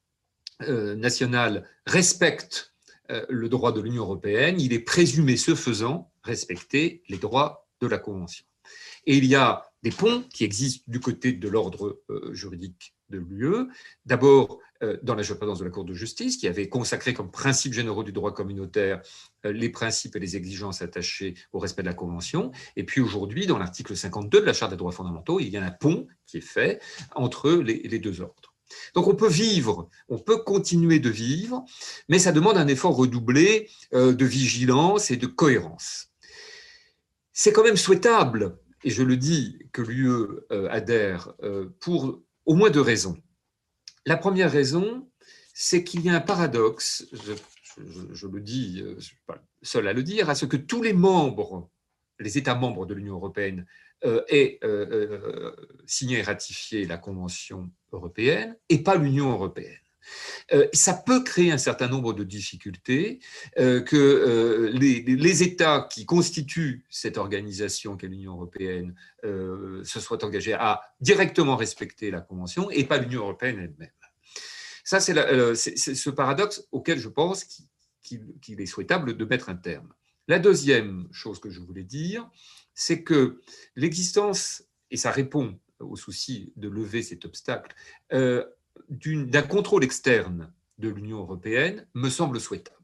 national 0.68 1.68
respecte 1.88 2.70
le 3.30 3.50
droit 3.50 3.72
de 3.72 3.82
l'Union 3.82 4.04
européenne, 4.04 4.60
il 4.60 4.74
est 4.74 4.80
présumé, 4.80 5.38
ce 5.38 5.56
faisant, 5.56 6.12
respecter 6.24 7.04
les 7.10 7.18
droits 7.18 7.68
de 7.82 7.88
la 7.88 7.98
Convention. 7.98 8.46
Et 9.06 9.18
il 9.18 9.26
y 9.26 9.36
a 9.36 9.66
des 9.84 9.92
ponts 9.92 10.24
qui 10.34 10.44
existent 10.44 10.84
du 10.88 11.00
côté 11.00 11.34
de 11.34 11.50
l'ordre 11.50 12.02
euh, 12.10 12.34
juridique 12.34 12.94
de 13.10 13.18
l'UE. 13.18 13.68
D'abord, 14.06 14.60
euh, 14.84 14.98
dans 15.02 15.16
la 15.16 15.24
jurisprudence 15.24 15.60
de 15.60 15.66
la 15.66 15.72
Cour 15.72 15.86
de 15.86 15.94
justice, 15.94 16.38
qui 16.38 16.48
avait 16.48 16.70
consacré 16.70 17.14
comme 17.14 17.32
principes 17.32 17.74
généraux 17.74 18.04
du 18.04 18.12
droit 18.12 18.34
communautaire 18.34 19.02
euh, 19.46 19.52
les 19.52 19.70
principes 19.70 20.16
et 20.16 20.20
les 20.20 20.38
exigences 20.38 20.82
attachées 20.82 21.34
au 21.52 21.60
respect 21.60 21.82
de 21.82 21.88
la 21.88 21.94
Convention. 21.94 22.52
Et 22.76 22.84
puis 22.84 23.02
aujourd'hui, 23.02 23.48
dans 23.48 23.58
l'article 23.58 23.98
52 23.98 24.42
de 24.42 24.46
la 24.46 24.54
Charte 24.54 24.72
des 24.72 24.78
droits 24.78 24.92
fondamentaux, 24.92 25.40
il 25.40 25.50
y 25.50 25.58
a 25.58 25.64
un 25.64 25.72
pont 25.72 26.08
qui 26.28 26.38
est 26.38 26.42
fait 26.42 26.80
entre 27.16 27.52
les 27.52 28.00
deux 28.00 28.22
ordres. 28.22 28.51
Donc 28.93 29.07
on 29.07 29.15
peut 29.15 29.30
vivre, 29.30 29.89
on 30.10 30.19
peut 30.19 30.38
continuer 30.38 30.99
de 30.99 31.10
vivre, 31.10 31.65
mais 32.10 32.19
ça 32.19 32.31
demande 32.31 32.57
un 32.57 32.68
effort 32.68 32.95
redoublé 32.95 33.69
de 33.93 34.26
vigilance 34.26 35.11
et 35.11 35.18
de 35.18 35.27
cohérence. 35.27 36.11
C'est 37.34 37.53
quand 37.53 37.64
même 37.64 37.77
souhaitable, 37.77 38.57
et 38.84 38.89
je 38.89 39.03
le 39.03 39.18
dis, 39.18 39.60
que 39.72 39.81
l'UE 39.81 40.10
euh, 40.52 40.69
adhère 40.69 41.34
euh, 41.43 41.69
pour 41.80 42.22
au 42.45 42.56
moins 42.56 42.69
deux 42.69 42.81
raisons. 42.81 43.18
La 44.06 44.18
première 44.18 44.52
raison, 44.52 45.10
c'est 45.53 45.84
qu'il 45.84 46.02
y 46.02 46.10
a 46.10 46.15
un 46.15 46.22
paradoxe, 46.22 47.07
je, 47.11 48.27
le 48.27 48.41
dis, 48.41 48.81
euh, 48.81 48.91
je 48.91 48.95
ne 48.95 48.99
suis 48.99 49.18
pas 49.26 49.41
seul 49.61 49.88
à 49.88 49.93
le 49.93 50.03
dire, 50.03 50.30
à 50.30 50.35
ce 50.35 50.45
que 50.45 50.57
tous 50.57 50.81
les 50.81 50.93
membres, 50.93 51.69
les 52.19 52.38
États 52.38 52.56
membres 52.56 52.85
de 52.85 52.93
l'Union 52.93 53.15
européenne, 53.15 53.65
aient 54.03 54.60
signé 55.86 56.19
et 56.19 56.22
ratifié 56.22 56.86
la 56.86 56.98
Convention 56.98 57.69
européenne 57.91 58.57
et 58.69 58.80
pas 58.80 58.95
l'Union 58.95 59.32
européenne. 59.32 59.82
Euh, 60.53 60.68
ça 60.73 60.94
peut 60.94 61.23
créer 61.23 61.52
un 61.52 61.57
certain 61.57 61.88
nombre 61.88 62.14
de 62.14 62.23
difficultés 62.23 63.19
euh, 63.57 63.82
que 63.82 63.95
euh, 63.95 64.72
les, 64.73 65.44
États 65.44 65.88
qui 65.91 66.06
constituent 66.06 66.86
cette 66.90 67.18
organisation 67.18 67.95
qu'est 67.95 68.07
l'Union 68.07 68.34
européenne 68.34 68.95
se 69.23 69.99
soient 69.99 70.23
engagés 70.26 70.53
à 70.53 70.82
directement 70.99 71.56
respecter 71.56 72.11
la 72.11 72.22
Convention 72.22 72.69
et 72.72 72.84
pas 72.84 72.98
l'Union 72.98 73.22
européenne 73.22 73.60
elle-même. 73.60 73.90
Ça, 74.84 74.99
c'est 74.99 75.15
ce 75.78 76.10
paradoxe 76.10 76.68
auquel 76.72 76.99
je 76.99 77.07
pense 77.07 77.45
qu'il 78.02 78.61
est 78.61 78.65
souhaitable 78.65 79.15
de 79.15 79.26
mettre 79.26 79.49
un 79.49 79.56
terme. 79.56 79.94
La 80.28 80.40
deuxième 80.40 81.07
chose 81.11 81.40
que 81.40 81.49
je 81.49 81.60
voulais 81.60 81.84
dire, 81.84 82.30
c'est 82.73 83.03
que 83.03 83.41
l'existence, 83.76 84.64
et 84.89 84.98
ça 84.98 85.11
répond 85.11 85.60
au 85.80 85.95
souci 85.95 86.53
de 86.56 86.69
lever 86.69 87.03
cet 87.03 87.26
obstacle, 87.26 87.76
d'un 88.11 89.41
contrôle 89.41 89.84
externe 89.84 90.52
de 90.77 90.89
l'Union 90.89 91.19
européenne 91.19 91.88
me 91.93 92.10
semble 92.10 92.39
souhaitable. 92.39 92.81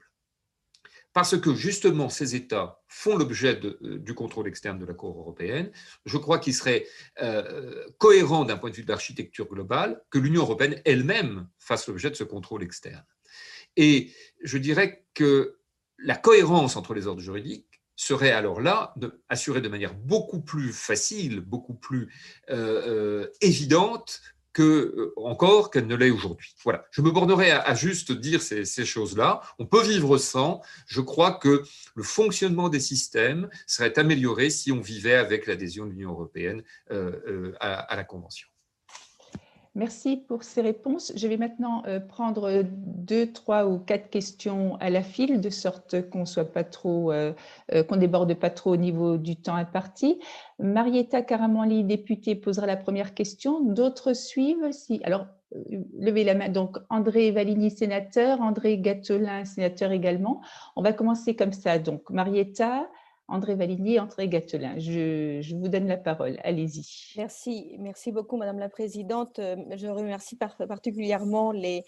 Parce 1.17 1.35
que 1.35 1.55
justement, 1.55 2.09
ces 2.09 2.35
États 2.35 2.83
font 2.87 3.17
l'objet 3.17 3.59
euh, 3.63 3.97
du 3.97 4.13
contrôle 4.13 4.47
externe 4.47 4.77
de 4.77 4.85
la 4.85 4.93
Cour 4.93 5.17
européenne, 5.17 5.71
je 6.05 6.15
crois 6.17 6.37
qu'il 6.37 6.53
serait 6.53 6.85
euh, 7.23 7.87
cohérent 7.97 8.45
d'un 8.45 8.55
point 8.55 8.69
de 8.69 8.75
vue 8.75 8.83
de 8.83 8.89
l'architecture 8.89 9.47
globale 9.47 9.99
que 10.11 10.19
l'Union 10.19 10.43
européenne 10.43 10.79
elle-même 10.85 11.49
fasse 11.57 11.87
l'objet 11.87 12.11
de 12.11 12.15
ce 12.15 12.23
contrôle 12.23 12.61
externe. 12.61 13.03
Et 13.77 14.11
je 14.43 14.59
dirais 14.59 15.07
que 15.15 15.57
la 15.97 16.15
cohérence 16.15 16.75
entre 16.75 16.93
les 16.93 17.07
ordres 17.07 17.21
juridiques 17.21 17.76
serait 17.97 18.31
alors 18.31 18.61
là 18.61 18.93
assurée 19.27 19.59
de 19.59 19.67
manière 19.67 19.93
beaucoup 19.93 20.39
plus 20.39 20.71
facile, 20.71 21.41
beaucoup 21.41 21.73
plus 21.73 22.07
euh, 22.49 23.27
évidente 23.41 24.21
que, 24.57 24.63
euh, 24.63 25.13
encore 25.17 25.69
qu'elle 25.69 25.85
ne 25.85 25.95
l'est 25.95 26.09
aujourd'hui. 26.09 26.55
Voilà, 26.63 26.83
je 26.89 27.03
me 27.03 27.11
bornerai 27.11 27.51
à, 27.51 27.75
juste 27.75 28.11
dire 28.11 28.41
ces, 28.41 28.65
choses-là. 28.85 29.41
On 29.59 29.67
peut 29.67 29.83
vivre 29.83 30.17
sans. 30.17 30.61
Je 30.87 30.99
crois 30.99 31.33
que 31.33 31.61
le 31.93 32.03
fonctionnement 32.03 32.67
des 32.67 32.79
systèmes 32.79 33.49
serait 33.67 33.99
amélioré 33.99 34.49
si 34.49 34.71
on 34.71 34.81
vivait 34.81 35.13
avec 35.13 35.45
l'adhésion 35.45 35.85
de 35.85 35.91
l'Union 35.91 36.09
européenne 36.09 36.63
euh, 36.89 37.19
euh, 37.27 37.53
à 37.59 37.95
la 37.95 38.03
Convention. 38.03 38.47
Merci 39.77 40.17
pour 40.17 40.41
ces 40.41 40.61
réponses. 40.61 41.13
Je 41.15 41.27
vais 41.27 41.37
maintenant 41.37 41.83
euh, 41.85 41.99
prendre 41.99 42.63
deux, 42.63 43.31
trois 43.31 43.67
ou 43.67 43.77
quatre 43.77 44.09
questions 44.09 44.75
à 44.77 44.89
la 44.89 45.03
file, 45.03 45.39
de 45.39 45.51
sorte 45.51 46.09
qu'on 46.09 46.25
soit 46.25 46.51
pas 46.51 46.63
trop, 46.63 47.11
euh, 47.11 47.31
euh, 47.71 47.83
qu'on 47.83 47.97
déborde 47.97 48.33
pas 48.33 48.49
trop 48.49 48.71
au 48.71 48.75
niveau 48.75 49.17
du 49.17 49.35
temps 49.35 49.53
imparti. 49.53 50.19
Marietta 50.57 51.21
Caramanli, 51.21 51.83
députée, 51.83 52.33
posera 52.33 52.65
la 52.65 52.75
première 52.75 53.13
question. 53.13 53.61
D'autres 53.61 54.13
suivent? 54.13 54.71
Si, 54.71 54.99
alors, 55.03 55.27
levez 55.99 56.23
la 56.23 56.33
main. 56.33 56.49
Donc, 56.49 56.79
André 56.89 57.29
Valigny, 57.29 57.69
sénateur, 57.69 58.41
André 58.41 58.79
Gattelin, 58.79 59.45
sénateur 59.45 59.91
également. 59.91 60.41
On 60.75 60.81
va 60.81 60.91
commencer 60.91 61.35
comme 61.35 61.53
ça. 61.53 61.77
Donc, 61.77 62.09
Marietta, 62.09 62.89
André 63.29 63.55
Valigny, 63.55 63.99
André 63.99 64.29
Gatelin. 64.29 64.79
Je, 64.79 65.55
vous 65.55 65.67
donne 65.67 65.87
la 65.87 65.97
parole. 65.97 66.37
Allez-y. 66.43 67.13
Merci, 67.17 67.75
merci 67.79 68.13
beaucoup, 68.13 68.37
Madame 68.37 68.59
la 68.59 68.69
Présidente. 68.69 69.39
Euh, 69.39 69.57
je 69.75 69.87
remercie 69.87 70.37
particulièrement 70.37 71.51
les, 71.51 71.83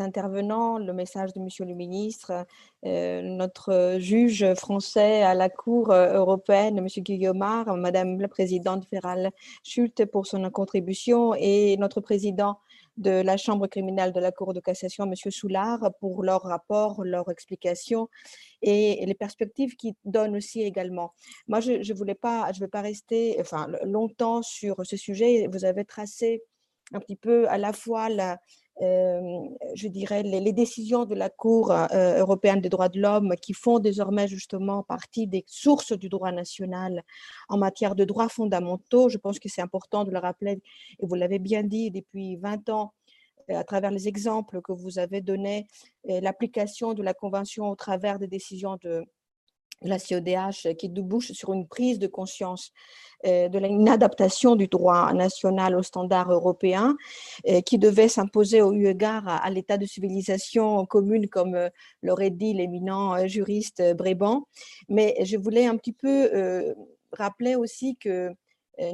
intervenants, 0.00 0.78
le 0.78 0.92
message 0.92 1.32
de 1.32 1.40
Monsieur 1.40 1.64
le 1.64 1.74
Ministre, 1.74 2.46
euh, 2.84 3.22
notre 3.22 3.96
juge 3.98 4.52
français 4.54 5.22
à 5.22 5.32
la 5.32 5.48
Cour 5.48 5.92
européenne, 5.92 6.80
Monsieur 6.82 7.02
Guillaumard, 7.02 7.74
Madame 7.76 8.20
la 8.20 8.28
Présidente 8.28 8.84
Ferral 8.84 9.30
Schulte 9.64 10.04
pour 10.04 10.26
son 10.26 10.50
contribution 10.50 11.34
et 11.34 11.76
notre 11.78 12.02
président 12.02 12.58
de 12.96 13.10
la 13.10 13.36
Chambre 13.36 13.66
criminelle 13.66 14.12
de 14.12 14.20
la 14.20 14.32
Cour 14.32 14.54
de 14.54 14.60
cassation, 14.60 15.04
M. 15.04 15.14
Soulard, 15.30 15.90
pour 16.00 16.22
leur 16.22 16.42
rapport, 16.42 17.04
leur 17.04 17.30
explication 17.30 18.08
et 18.62 19.04
les 19.04 19.14
perspectives 19.14 19.76
qu'ils 19.76 19.94
donnent 20.04 20.36
aussi 20.36 20.62
également. 20.62 21.12
Moi, 21.46 21.60
je 21.60 21.72
ne 21.72 21.96
voulais 21.96 22.14
pas, 22.14 22.50
je 22.52 22.60
vais 22.60 22.68
pas 22.68 22.80
rester 22.80 23.36
enfin, 23.40 23.68
longtemps 23.84 24.42
sur 24.42 24.76
ce 24.84 24.96
sujet. 24.96 25.46
Vous 25.50 25.64
avez 25.64 25.84
tracé 25.84 26.42
un 26.92 27.00
petit 27.00 27.16
peu 27.16 27.48
à 27.48 27.58
la 27.58 27.72
fois 27.72 28.08
la, 28.08 28.38
je 28.80 29.88
dirais, 29.88 30.22
les, 30.22 30.52
décisions 30.52 31.04
de 31.04 31.14
la 31.14 31.30
Cour 31.30 31.72
européenne 31.92 32.60
des 32.60 32.68
droits 32.68 32.88
de 32.88 33.00
l'homme 33.00 33.34
qui 33.40 33.52
font 33.52 33.78
désormais 33.78 34.28
justement 34.28 34.82
partie 34.82 35.26
des 35.26 35.44
sources 35.46 35.92
du 35.92 36.08
droit 36.08 36.32
national 36.32 37.02
en 37.48 37.58
matière 37.58 37.94
de 37.94 38.04
droits 38.04 38.28
fondamentaux. 38.28 39.08
Je 39.08 39.18
pense 39.18 39.38
que 39.38 39.48
c'est 39.48 39.62
important 39.62 40.04
de 40.04 40.10
le 40.10 40.18
rappeler, 40.18 40.60
et 40.98 41.06
vous 41.06 41.14
l'avez 41.14 41.38
bien 41.38 41.62
dit, 41.62 41.90
depuis 41.90 42.36
20 42.36 42.68
ans, 42.68 42.92
à 43.48 43.64
travers 43.64 43.90
les 43.90 44.08
exemples 44.08 44.60
que 44.60 44.72
vous 44.72 44.98
avez 44.98 45.20
donnés, 45.20 45.66
l'application 46.04 46.94
de 46.94 47.02
la 47.02 47.14
Convention 47.14 47.70
au 47.70 47.76
travers 47.76 48.18
des 48.18 48.26
décisions 48.26 48.76
de, 48.82 49.04
la 49.82 49.98
CEDH 49.98 50.74
qui 50.78 50.88
débouche 50.88 51.32
sur 51.32 51.52
une 51.52 51.66
prise 51.66 51.98
de 51.98 52.06
conscience 52.06 52.72
euh, 53.24 53.48
de 53.48 53.58
l'inadaptation 53.58 54.56
du 54.56 54.66
droit 54.66 55.12
national 55.14 55.74
aux 55.74 55.82
standards 55.82 56.30
européens 56.30 56.96
euh, 57.48 57.62
qui 57.62 57.78
devait 57.78 58.08
s'imposer 58.08 58.60
au 58.60 58.72
eu 58.72 58.88
égard 58.88 59.26
à, 59.26 59.48
l'état 59.50 59.78
de 59.78 59.86
civilisation 59.86 60.84
commune, 60.84 61.28
comme 61.28 61.54
euh, 61.54 61.70
l'aurait 62.02 62.30
dit 62.30 62.52
l'éminent 62.52 63.26
juriste 63.26 63.82
Bréban. 63.94 64.46
Mais 64.88 65.16
je 65.24 65.36
voulais 65.38 65.66
un 65.66 65.76
petit 65.76 65.92
peu 65.92 66.74
rappeler 67.12 67.56
aussi 67.56 67.96
que 67.96 68.30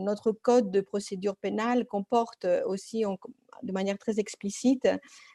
notre 0.01 0.31
code 0.31 0.71
de 0.71 0.81
procédure 0.81 1.37
pénale 1.37 1.87
comporte 1.87 2.47
aussi 2.67 3.05
de 3.63 3.73
manière 3.73 3.99
très 3.99 4.21
explicite 4.21 4.89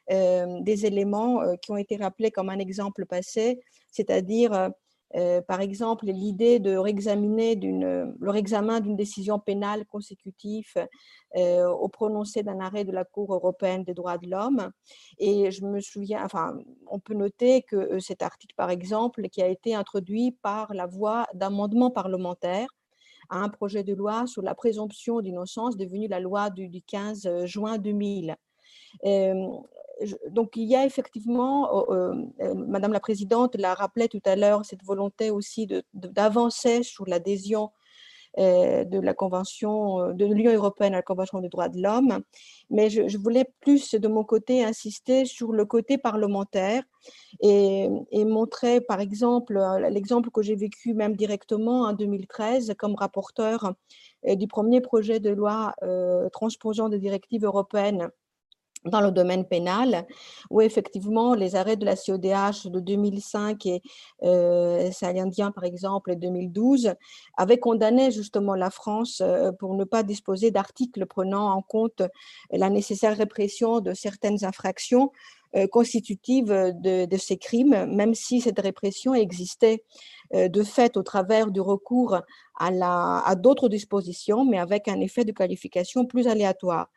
des 0.10 0.86
éléments 0.86 1.42
qui 1.62 1.72
ont 1.72 1.78
été 1.78 1.98
rappelés 1.98 2.32
comme 2.32 2.50
un 2.50 2.60
exemple 2.60 3.06
passé, 3.06 3.60
c'est-à-dire 3.92 4.72
euh, 5.16 5.42
par 5.42 5.62
exemple, 5.62 6.06
l'idée 6.06 6.60
de 6.60 6.76
réexaminer 6.76 7.56
le 7.56 8.30
réexamen 8.30 8.82
d'une 8.82 8.96
décision 8.96 9.40
pénale 9.40 9.86
consécutive 9.86 10.74
euh, 11.36 11.68
au 11.68 11.88
prononcé 11.88 12.44
d'un 12.44 12.60
arrêt 12.60 12.84
de 12.84 12.92
la 12.92 13.06
Cour 13.06 13.34
européenne 13.34 13.84
des 13.84 13.94
droits 13.94 14.18
de 14.18 14.30
l'homme. 14.30 14.72
Et 15.18 15.52
je 15.52 15.64
me 15.66 15.80
souviens, 15.80 16.24
enfin, 16.24 16.58
on 16.88 17.00
peut 17.00 17.14
noter 17.14 17.64
que 17.64 17.76
euh, 17.76 18.00
cet 18.00 18.22
article, 18.22 18.56
par 18.56 18.70
exemple, 18.70 19.28
qui 19.30 19.42
a 19.42 19.48
été 19.48 19.74
introduit 19.76 20.32
par 20.42 20.74
la 20.74 20.86
voie 20.86 21.26
d'amendement 21.34 21.92
parlementaire 21.92 22.68
à 23.30 23.38
un 23.38 23.50
projet 23.50 23.84
de 23.84 23.94
loi 23.94 24.26
sur 24.26 24.42
la 24.42 24.56
présomption 24.56 25.22
d'innocence 25.22 25.76
devenue 25.76 26.08
la 26.08 26.20
loi 26.20 26.50
du 26.50 26.82
15 26.82 27.46
juin 27.46 27.78
2000 27.78 28.36
donc 30.30 30.56
il 30.56 30.66
y 30.66 30.76
a 30.76 30.86
effectivement, 30.86 31.92
euh, 31.92 32.14
euh, 32.42 32.54
Madame 32.54 32.94
la 32.94 33.00
Présidente 33.00 33.56
l'a 33.56 33.74
rappelé 33.74 34.08
tout 34.08 34.22
à 34.26 34.36
l'heure, 34.36 34.66
cette 34.66 34.84
volonté 34.84 35.32
aussi 35.32 35.68
d'avancer 35.94 36.84
sur 36.84 37.08
l'adhésion 37.08 37.72
euh, 38.38 38.84
de 38.84 39.00
la 39.00 39.16
Convention 39.16 40.14
de 40.14 40.26
l'Union 40.26 40.54
européenne 40.54 40.94
à 40.94 40.98
la 40.98 41.02
Convention 41.02 41.40
des 41.40 41.50
droits 41.50 41.70
de 41.70 41.82
l'homme. 41.82 42.22
Mais 42.70 42.90
je, 42.90 43.18
voulais 43.18 43.46
plus 43.62 43.96
de 43.96 44.08
mon 44.08 44.24
côté 44.24 44.64
insister 44.64 45.26
sur 45.26 45.52
le 45.52 45.66
côté 45.66 45.98
parlementaire 45.98 46.84
et 47.42 47.90
montrer 48.14 48.82
par 48.82 49.00
exemple 49.00 49.60
l'exemple 49.90 50.30
que 50.30 50.44
j'ai 50.44 50.56
vécu 50.56 50.94
même 50.94 51.16
directement 51.16 51.84
en 51.84 51.94
2013 51.94 52.76
comme 52.78 52.96
rapporteur 52.96 53.74
du 54.24 54.48
premier 54.48 54.82
projet 54.82 55.20
de 55.20 55.32
loi 55.32 55.74
transposant 56.32 56.90
des 56.90 57.00
directives 57.00 57.46
européennes 57.46 58.12
dans 58.88 59.02
le 59.02 59.12
domaine 59.12 59.46
pénal, 59.46 60.06
où 60.50 60.62
effectivement 60.62 61.34
les 61.34 61.56
arrêts 61.56 61.76
de 61.76 61.86
la 61.86 61.96
CODH 61.96 62.68
de 62.68 62.80
2005 62.80 63.66
et 63.66 63.82
euh, 64.24 64.92
Salindien 64.92 65.52
par 65.52 65.64
exemple 65.64 66.16
2012 66.16 66.94
avaient 67.38 67.60
condamné 67.60 68.12
justement 68.12 68.56
la 68.56 68.70
France 68.70 69.22
euh, 69.22 69.52
pour 69.52 69.76
ne 69.76 69.84
pas 69.84 70.04
disposer 70.04 70.52
d'articles 70.52 71.06
prenant 71.06 71.52
en 71.52 71.62
compte 71.62 72.02
la 72.52 72.70
nécessaire 72.70 73.16
répression 73.16 73.80
de 73.80 73.94
certaines 73.94 74.44
infractions 74.46 75.12
euh, 75.56 75.66
constitutives 75.66 76.74
de, 76.76 77.18
ces 77.18 77.38
crimes, 77.38 77.86
même 77.86 78.14
si 78.14 78.42
cette 78.42 78.60
répression 78.60 79.14
existait 79.14 79.82
euh, 80.34 80.50
de 80.50 80.62
fait 80.62 80.98
au 80.98 81.04
travers 81.04 81.52
du 81.52 81.62
recours 81.62 82.20
à 82.60 83.36
d'autres 83.36 83.70
dispositions, 83.70 84.44
mais 84.44 84.60
avec 84.60 84.90
un 84.90 85.00
effet 85.00 85.24
de 85.24 85.32
qualification 85.32 86.06
plus 86.06 86.28
aléatoire. 86.28 86.90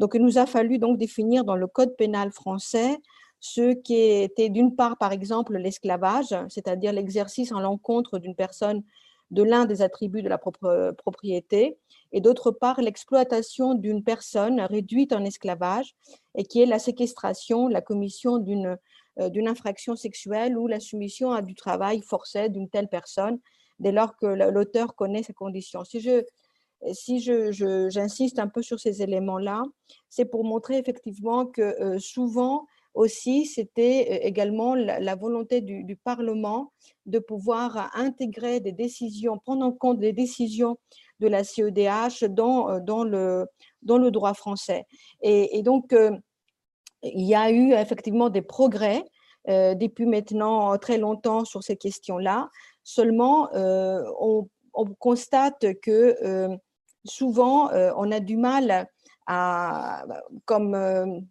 Donc, 0.00 0.12
il 0.14 0.22
nous 0.22 0.38
a 0.38 0.46
fallu 0.46 0.78
donc 0.78 0.96
définir 0.96 1.44
dans 1.44 1.56
le 1.56 1.66
code 1.66 1.94
pénal 1.94 2.32
français 2.32 2.96
ce 3.38 3.74
qui 3.74 3.94
était 3.94 4.48
d'une 4.48 4.74
part, 4.74 4.96
par 4.96 5.12
exemple, 5.12 5.56
l'esclavage, 5.56 6.34
c'est-à-dire 6.48 6.92
l'exercice 6.92 7.52
en 7.52 7.60
l'encontre 7.60 8.18
d'une 8.18 8.34
personne 8.34 8.82
de 9.30 9.42
l'un 9.42 9.66
des 9.66 9.82
attributs 9.82 10.22
de 10.22 10.28
la 10.28 10.38
propre 10.38 10.94
propriété, 10.96 11.76
et 12.12 12.20
d'autre 12.20 12.50
part, 12.50 12.80
l'exploitation 12.80 13.74
d'une 13.74 14.02
personne 14.02 14.60
réduite 14.62 15.12
en 15.12 15.22
esclavage, 15.24 15.94
et 16.34 16.44
qui 16.44 16.62
est 16.62 16.66
la 16.66 16.78
séquestration, 16.78 17.68
la 17.68 17.82
commission 17.82 18.38
d'une 18.38 18.76
euh, 19.20 19.28
d'une 19.28 19.48
infraction 19.48 19.96
sexuelle 19.96 20.56
ou 20.56 20.66
la 20.66 20.80
soumission 20.80 21.32
à 21.32 21.42
du 21.42 21.54
travail 21.54 22.00
forcé 22.00 22.48
d'une 22.48 22.70
telle 22.70 22.88
personne, 22.88 23.38
dès 23.80 23.92
lors 23.92 24.16
que 24.16 24.26
l'auteur 24.26 24.94
connaît 24.94 25.22
ses 25.22 25.34
conditions. 25.34 25.84
Si 25.84 26.00
je 26.00 26.24
si 26.92 27.20
j'insiste 27.20 28.38
un 28.38 28.48
peu 28.48 28.62
sur 28.62 28.80
ces 28.80 29.02
éléments-là, 29.02 29.62
c'est 30.08 30.24
pour 30.24 30.44
montrer 30.44 30.78
effectivement 30.78 31.46
que 31.46 31.62
euh, 31.62 31.98
souvent, 31.98 32.66
aussi, 32.94 33.46
c'était 33.46 34.26
également 34.26 34.74
la, 34.74 35.14
volonté 35.14 35.60
du, 35.60 35.96
Parlement 35.96 36.72
de 37.06 37.18
pouvoir 37.18 37.90
intégrer 37.94 38.60
des 38.60 38.72
décisions, 38.72 39.38
prendre 39.38 39.64
en 39.64 39.72
compte 39.72 40.00
des 40.00 40.12
décisions 40.12 40.76
de 41.20 41.28
la 41.28 41.44
CEDH 41.44 42.24
dans, 42.28 42.80
dans, 42.80 43.04
le, 43.04 43.46
dans 43.82 43.98
le 43.98 44.10
droit 44.10 44.34
français. 44.34 44.86
Et, 45.22 45.62
donc, 45.62 45.94
il 47.02 47.22
y 47.22 47.34
a 47.34 47.50
eu 47.50 47.72
effectivement 47.74 48.28
des 48.28 48.42
progrès 48.42 49.04
depuis 49.46 50.06
maintenant 50.06 50.76
très 50.78 50.98
longtemps 50.98 51.44
sur 51.44 51.62
ces 51.62 51.76
questions-là. 51.76 52.50
Seulement, 52.82 53.50
on, 53.54 54.48
constate 54.98 55.78
que 55.80 56.58
souvent, 57.04 57.70
on 57.96 58.10
a 58.12 58.20
du 58.20 58.36
mal 58.36 58.88
à, 59.26 60.04
comme 60.44 61.26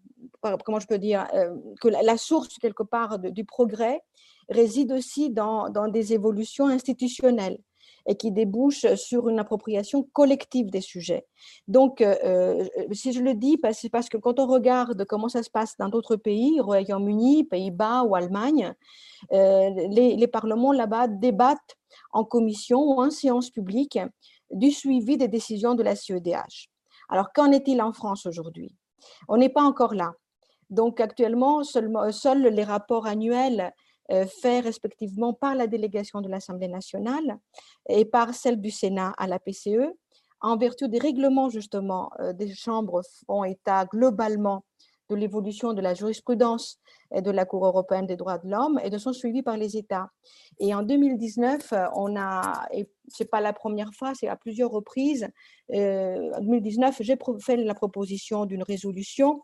comment 0.64 0.80
je 0.80 0.88
peux 0.88 0.98
dire, 0.98 1.28
euh, 1.34 1.56
que 1.82 1.88
la, 1.88 2.18
source 2.18 2.58
quelque 2.58 2.84
part 2.84 3.20
du 3.20 3.46
progrès 3.46 4.02
réside 4.50 4.92
aussi 4.92 5.30
dans, 5.30 5.70
des 5.90 6.14
évolutions 6.14 6.68
institutionnelles 6.68 7.60
et 8.08 8.16
qui 8.16 8.32
débouchent 8.32 8.96
sur 8.96 9.30
une 9.30 9.40
appropriation 9.40 10.04
collective 10.14 10.72
des 10.72 10.82
sujets. 10.82 11.28
Donc, 11.68 12.02
euh, 12.02 12.16
euh, 12.24 12.66
si 12.92 13.12
je 13.12 13.22
le 13.22 13.36
dis, 13.36 13.60
c'est 13.74 13.90
parce 13.90 14.10
que 14.10 14.18
quand 14.18 14.40
on 14.40 14.48
regarde 14.48 15.06
comment 15.06 15.30
ça 15.30 15.44
se 15.44 15.50
passe 15.50 15.76
dans 15.78 15.90
d'autres 15.90 16.16
pays, 16.16 16.60
Royaume-Uni, 16.60 17.44
Pays-Bas 17.44 18.04
ou 18.04 18.16
Allemagne, 18.16 18.74
les, 19.32 20.28
parlements 20.32 20.72
là-bas 20.72 21.08
débattent 21.08 21.78
en 22.12 22.24
commission 22.24 22.80
ou 22.80 23.02
en 23.02 23.12
séance 23.12 23.50
publique 23.52 24.00
du 24.52 24.72
suivi 24.72 25.18
des 25.18 25.28
décisions 25.28 25.76
de 25.76 25.84
la 25.84 25.96
CEDH. 25.96 26.70
Alors, 27.10 27.32
qu'en 27.34 27.52
est-il 27.52 27.82
en 27.82 27.94
France 27.94 28.26
aujourd'hui? 28.26 28.76
On 29.28 29.38
n'est 29.38 29.50
pas 29.50 29.64
encore 29.64 29.94
là. 29.94 30.14
Donc 30.70 31.00
actuellement, 31.00 31.64
seuls 31.64 32.48
les 32.52 32.64
rapports 32.64 33.08
annuels 33.08 33.74
euh, 34.12 34.26
faits 34.42 34.66
respectivement 34.66 35.34
par 35.34 35.56
la 35.56 35.68
délégation 35.68 36.22
de 36.22 36.30
l'Assemblée 36.30 36.68
nationale 36.68 37.38
et 37.88 38.06
par 38.06 38.34
celle 38.34 38.62
du 38.62 38.72
Sénat 38.72 39.14
à 39.18 39.28
la 39.28 39.40
PCE, 39.40 39.94
en 40.42 40.58
vertu 40.58 40.88
des 40.88 41.00
règlements 41.00 41.50
justement 41.50 42.12
euh, 42.20 42.34
des 42.34 42.54
chambres 42.54 43.02
font 43.26 43.44
état 43.44 43.86
globalement 43.86 44.64
de 45.10 45.16
l'évolution 45.16 45.74
de 45.74 45.82
la 45.82 45.94
jurisprudence 45.94 46.80
de 47.16 47.32
la 47.32 47.46
Cour 47.46 47.66
européenne 47.66 48.06
des 48.06 48.16
droits 48.16 48.38
de 48.38 48.50
l'homme 48.50 48.80
et 48.84 48.90
de 48.90 48.98
son 48.98 49.14
suivi 49.14 49.42
par 49.42 49.58
les 49.58 49.78
États. 49.78 50.10
Et 50.60 50.74
en 50.76 50.84
2019, 50.84 51.74
on 51.96 52.16
a, 52.16 52.68
et 52.72 52.88
c'est 53.08 53.30
pas 53.30 53.42
la 53.42 53.54
première 53.54 53.94
fois, 53.94 54.14
c'est 54.14 54.28
à 54.28 54.36
plusieurs 54.36 54.70
reprises, 54.70 55.28
euh, 55.74 56.32
en 56.36 56.42
2019, 56.42 56.98
j'ai 57.02 57.18
fait 57.40 57.58
la 57.58 57.74
proposition 57.74 58.46
d'une 58.46 58.64
résolution 58.64 59.42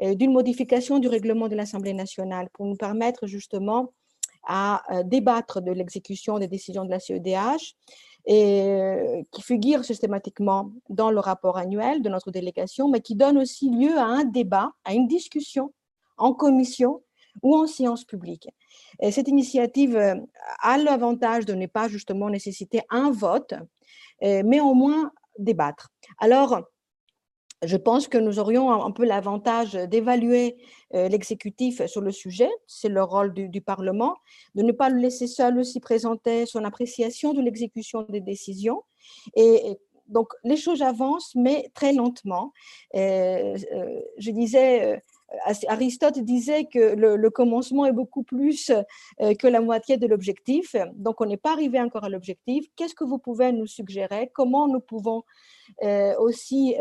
euh, 0.00 0.14
d'une 0.14 0.32
modification 0.32 0.98
du 0.98 1.08
règlement 1.08 1.48
de 1.48 1.54
l'Assemblée 1.54 1.92
nationale 1.92 2.48
pour 2.54 2.64
nous 2.66 2.76
permettre 2.76 3.26
justement 3.26 3.92
à 4.44 4.82
euh, 4.90 5.02
débattre 5.02 5.60
de 5.60 5.70
l'exécution 5.70 6.38
des 6.38 6.48
décisions 6.48 6.84
de 6.84 6.90
la 6.90 6.98
CEDH 6.98 7.76
et 8.26 8.62
euh, 8.62 9.22
qui 9.32 9.42
figure 9.42 9.84
systématiquement 9.84 10.70
dans 10.88 11.10
le 11.10 11.20
rapport 11.20 11.58
annuel 11.58 12.02
de 12.02 12.08
notre 12.08 12.30
délégation, 12.30 12.88
mais 12.88 13.00
qui 13.00 13.14
donne 13.14 13.38
aussi 13.38 13.70
lieu 13.70 13.96
à 13.98 14.04
un 14.04 14.24
débat, 14.24 14.72
à 14.84 14.94
une 14.94 15.08
discussion 15.08 15.72
en 16.18 16.32
commission 16.32 17.02
ou 17.42 17.56
en 17.56 17.66
séance 17.66 18.04
publique. 18.04 18.48
Et 19.00 19.10
cette 19.10 19.28
initiative 19.28 19.96
a 20.60 20.78
l'avantage 20.78 21.46
de 21.46 21.54
ne 21.54 21.66
pas 21.66 21.88
justement 21.88 22.28
nécessiter 22.28 22.82
un 22.90 23.10
vote, 23.10 23.54
mais 24.20 24.60
au 24.60 24.74
moins 24.74 25.10
débattre. 25.38 25.88
Alors, 26.18 26.62
je 27.62 27.76
pense 27.76 28.08
que 28.08 28.18
nous 28.18 28.38
aurions 28.38 28.72
un 28.72 28.90
peu 28.90 29.04
l'avantage 29.04 29.74
d'évaluer 29.74 30.56
euh, 30.94 31.08
l'exécutif 31.08 31.84
sur 31.86 32.00
le 32.00 32.10
sujet, 32.10 32.50
c'est 32.66 32.88
le 32.88 33.02
rôle 33.02 33.32
du, 33.32 33.60
Parlement, 33.60 34.16
de 34.54 34.62
ne 34.62 34.72
pas 34.72 34.88
le 34.88 34.98
laisser 34.98 35.26
seul 35.26 35.58
aussi 35.58 35.78
présenter 35.78 36.46
son 36.46 36.64
appréciation 36.64 37.32
de 37.32 37.40
l'exécution 37.40 38.02
des 38.08 38.20
décisions. 38.20 38.82
Et, 39.36 39.78
donc, 40.08 40.28
les 40.44 40.56
choses 40.56 40.82
avancent, 40.82 41.34
mais 41.36 41.70
très 41.74 41.92
lentement. 41.94 42.52
Euh, 42.96 43.56
euh, 43.72 44.00
je 44.18 44.30
disais, 44.30 45.00
Aristote 45.68 46.18
disait 46.18 46.64
que 46.64 46.94
le, 46.94 47.30
commencement 47.30 47.86
est 47.86 47.92
beaucoup 47.92 48.22
plus 48.22 48.70
que 49.20 49.46
la 49.46 49.60
moitié 49.62 49.96
de 49.96 50.06
l'objectif. 50.06 50.76
Donc, 50.96 51.22
on 51.22 51.24
n'est 51.24 51.38
pas 51.38 51.52
arrivé 51.52 51.80
encore 51.80 52.04
à 52.04 52.10
l'objectif. 52.10 52.66
Qu'est-ce 52.76 52.94
que 52.94 53.04
vous 53.04 53.18
pouvez 53.18 53.52
nous 53.52 53.66
suggérer? 53.66 54.30
Comment 54.34 54.68
nous 54.68 54.80
pouvons 54.80 55.22
aussi 56.18 56.76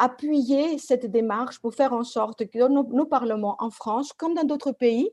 appuyer 0.00 0.78
cette 0.78 1.06
démarche 1.06 1.60
pour 1.60 1.74
faire 1.74 1.92
en 1.92 2.04
sorte 2.04 2.48
que 2.48 2.68
nos, 2.68 3.04
parlements 3.04 3.56
en 3.58 3.70
France, 3.70 4.12
comme 4.14 4.34
dans 4.34 4.44
d'autres 4.44 4.72
pays, 4.72 5.10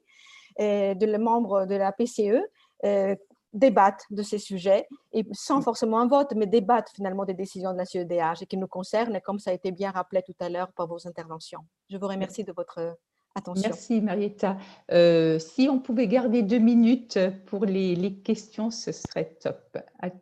euh, 0.61 0.93
de 0.95 1.05
les 1.05 1.17
membres 1.17 1.65
de 1.65 1.75
la 1.75 1.91
PCE, 1.91 2.41
euh, 2.85 3.15
débattent 3.51 4.05
de 4.11 4.23
ces 4.23 4.39
sujets, 4.39 4.87
et 5.11 5.25
sans 5.33 5.61
forcément 5.61 5.99
un 5.99 6.07
vote, 6.07 6.33
mais 6.35 6.47
débattent 6.47 6.91
finalement 6.95 7.25
des 7.25 7.33
décisions 7.33 7.73
de 7.73 7.77
la 7.77 7.85
CEDH 7.85 8.41
et 8.41 8.45
qui 8.45 8.55
nous 8.55 8.67
concernent, 8.67 9.19
comme 9.21 9.39
ça 9.39 9.51
a 9.51 9.53
été 9.53 9.71
bien 9.71 9.91
rappelé 9.91 10.21
tout 10.21 10.35
à 10.39 10.47
l'heure 10.47 10.71
par 10.71 10.87
vos 10.87 11.05
interventions. 11.05 11.61
Je 11.89 11.97
vous 11.97 12.07
remercie 12.07 12.43
de 12.43 12.53
votre 12.53 12.97
attention. 13.35 13.69
Merci 13.69 14.01
Marietta. 14.01 14.57
Euh, 14.91 15.37
si 15.39 15.67
on 15.69 15.79
pouvait 15.79 16.07
garder 16.07 16.43
deux 16.43 16.59
minutes 16.59 17.19
pour 17.45 17.65
les, 17.65 18.15
questions, 18.23 18.69
ce 18.71 18.91
serait 18.91 19.37
top. 19.41 19.77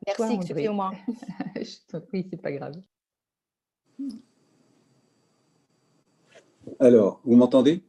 Merci, 0.08 0.36
excusez-moi. 0.36 0.92
oui, 2.14 2.28
c'est 2.32 2.42
pas 2.42 2.52
grave. 2.52 2.76
Alors, 6.80 7.22
vous 7.24 7.36
m'entendez? 7.36 7.84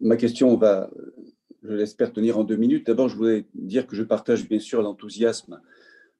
Ma 0.00 0.16
question 0.16 0.56
va, 0.56 0.90
je 1.62 1.72
l'espère, 1.72 2.12
tenir 2.12 2.38
en 2.38 2.44
deux 2.44 2.56
minutes. 2.56 2.86
D'abord, 2.86 3.08
je 3.08 3.16
voudrais 3.16 3.46
dire 3.54 3.86
que 3.86 3.96
je 3.96 4.02
partage 4.02 4.48
bien 4.48 4.58
sûr 4.58 4.82
l'enthousiasme 4.82 5.60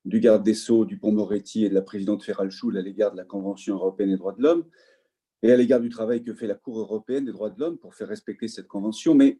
du 0.05 0.20
garde 0.20 0.43
des 0.43 0.55
Sceaux, 0.55 0.85
du 0.85 0.97
Pont-Moretti 0.97 1.65
et 1.65 1.69
de 1.69 1.75
la 1.75 1.83
présidente 1.83 2.23
Ferral 2.23 2.51
Schul 2.51 2.77
à 2.79 2.83
l'égard 2.83 3.12
de 3.12 3.16
la 3.16 3.25
Convention 3.25 3.75
européenne 3.75 4.11
des 4.11 4.16
droits 4.16 4.33
de 4.33 4.43
l'homme 4.43 4.65
et 5.43 5.53
à 5.53 5.57
l'égard 5.57 5.81
du 5.81 5.91
travail 5.91 6.23
que 6.23 6.33
fait 6.33 6.47
la 6.47 6.55
Cour 6.55 6.79
européenne 6.79 7.27
des 7.27 7.33
droits 7.33 7.51
de 7.51 7.61
l'homme 7.61 7.79
pour 7.79 7.95
faire 7.95 8.09
respecter 8.09 8.49
cette 8.49 8.69
convention. 8.69 9.15
Mais 9.15 9.39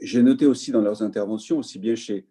j'ai 0.00 0.22
noté 0.22 0.46
aussi 0.46 0.72
dans 0.72 0.80
leurs 0.80 1.02
interventions, 1.02 1.58
aussi 1.58 1.78
bien 1.78 1.94
chez 1.94 2.26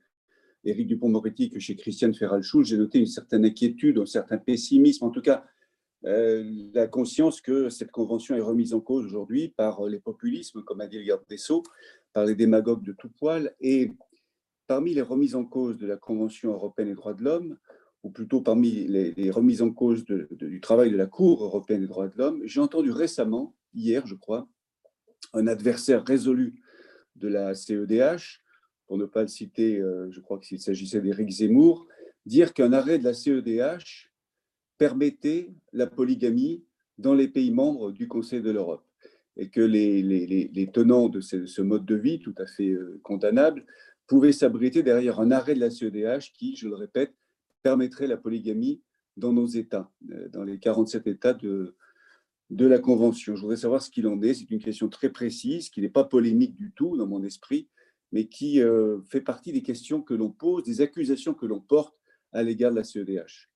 Éric 0.65 0.87
Dupont-Moretti 0.87 1.49
que 1.49 1.59
chez 1.59 1.75
Christiane 1.75 2.13
Ferral-Schul, 2.13 2.65
j'ai 2.65 2.77
noté 2.77 2.99
une 2.99 3.07
certaine 3.07 3.45
inquiétude, 3.45 3.97
un 3.97 4.05
certain 4.05 4.37
pessimisme, 4.37 5.05
en 5.05 5.09
tout 5.09 5.21
cas 5.21 5.45
la 6.03 6.87
conscience 6.87 7.39
que 7.39 7.69
cette 7.69 7.91
convention 7.91 8.35
est 8.35 8.41
remise 8.41 8.73
en 8.73 8.81
cause 8.81 9.05
aujourd'hui 9.05 9.49
par 9.49 9.85
les 9.85 9.99
populismes, 9.99 10.63
comme 10.63 10.81
a 10.81 10.87
dit 10.87 10.97
le 10.99 11.05
garde 11.05 11.23
des 11.29 11.37
Sceaux, 11.37 11.63
par 12.11 12.25
les 12.25 12.35
démagogues 12.35 12.83
de 12.83 12.93
tout 12.93 13.09
poil. 13.09 13.55
Et 13.61 13.91
parmi 14.67 14.93
les 14.93 15.01
remises 15.01 15.35
en 15.35 15.45
cause 15.45 15.77
de 15.77 15.87
la 15.87 15.97
Convention 15.97 16.51
européenne 16.51 16.89
des 16.89 16.95
droits 16.95 17.13
de 17.13 17.23
l'homme, 17.23 17.57
ou 18.03 18.09
plutôt 18.09 18.41
parmi 18.41 18.85
les, 18.87 19.31
remises 19.31 19.61
en 19.61 19.71
cause 19.71 20.03
du 20.05 20.59
travail 20.61 20.91
de 20.91 20.97
la 20.97 21.05
Cour 21.05 21.43
européenne 21.43 21.81
des 21.81 21.87
droits 21.87 22.09
de 22.09 22.17
l'homme, 22.17 22.41
j'ai 22.43 22.59
entendu 22.59 22.91
récemment, 22.91 23.55
hier 23.73 24.05
je 24.05 24.15
crois, 24.15 24.47
un 25.33 25.47
adversaire 25.47 26.03
résolu 26.03 26.61
de 27.15 27.27
la 27.29 27.55
CEDH, 27.55 28.41
pour 28.87 28.97
ne 28.97 29.05
pas 29.05 29.21
le 29.21 29.27
citer, 29.27 29.79
euh, 29.79 30.11
je 30.11 30.19
crois 30.19 30.39
qu'il 30.39 30.59
s'agissait 30.59 30.99
d'Éric 30.99 31.29
Zemmour, 31.29 31.87
dire 32.25 32.53
qu'un 32.53 32.73
arrêt 32.73 32.99
de 32.99 33.05
la 33.05 33.13
CEDH 33.13 34.11
permettait 34.77 35.49
la 35.71 35.87
polygamie 35.87 36.63
dans 36.97 37.13
les 37.13 37.27
pays 37.27 37.51
membres 37.51 37.91
du 37.91 38.07
Conseil 38.07 38.41
de 38.41 38.51
l'Europe 38.51 38.85
et 39.37 39.49
que 39.49 39.61
les, 39.61 40.69
tenants 40.71 41.09
de 41.09 41.21
ce, 41.21 41.61
mode 41.61 41.85
de 41.85 41.95
vie 41.95 42.19
tout 42.19 42.35
à 42.37 42.45
fait 42.45 42.69
euh, 42.69 42.99
condamnable 43.03 43.65
pouvaient 44.07 44.31
s'abriter 44.31 44.83
derrière 44.83 45.19
un 45.19 45.31
arrêt 45.31 45.55
de 45.55 45.59
la 45.59 45.71
CEDH 45.71 46.33
qui, 46.33 46.55
je 46.55 46.67
le 46.67 46.75
répète, 46.75 47.13
permettrait 47.63 48.07
la 48.07 48.17
polygamie 48.17 48.81
dans 49.17 49.33
nos 49.33 49.47
États, 49.47 49.91
euh, 50.11 50.29
dans 50.29 50.43
les 50.43 50.59
47 50.59 51.07
États 51.07 51.33
de, 51.33 51.75
la 52.49 52.79
Convention. 52.79 53.35
Je 53.35 53.41
voudrais 53.41 53.57
savoir 53.57 53.81
ce 53.81 53.89
qu'il 53.89 54.07
en 54.07 54.21
est. 54.21 54.35
C'est 54.35 54.51
une 54.51 54.61
question 54.61 54.87
très 54.89 55.09
précise, 55.09 55.69
qui 55.69 55.81
n'est 55.81 55.89
pas 55.89 56.03
polémique 56.03 56.55
du 56.55 56.71
tout 56.71 56.95
dans 56.97 57.07
mon 57.07 57.23
esprit, 57.23 57.67
mais 58.11 58.27
qui 58.27 58.61
euh, 58.61 59.01
fait 59.09 59.21
partie 59.21 59.51
des 59.51 59.63
questions 59.63 60.01
que 60.01 60.13
l'on 60.13 60.29
pose, 60.29 60.63
des 60.63 60.81
accusations 60.81 61.33
que 61.33 61.47
l'on 61.47 61.59
porte 61.59 61.95
à 62.31 62.43
l'égard 62.43 62.71
de 62.71 62.75
la 62.75 62.83
CEDH. 62.83 63.49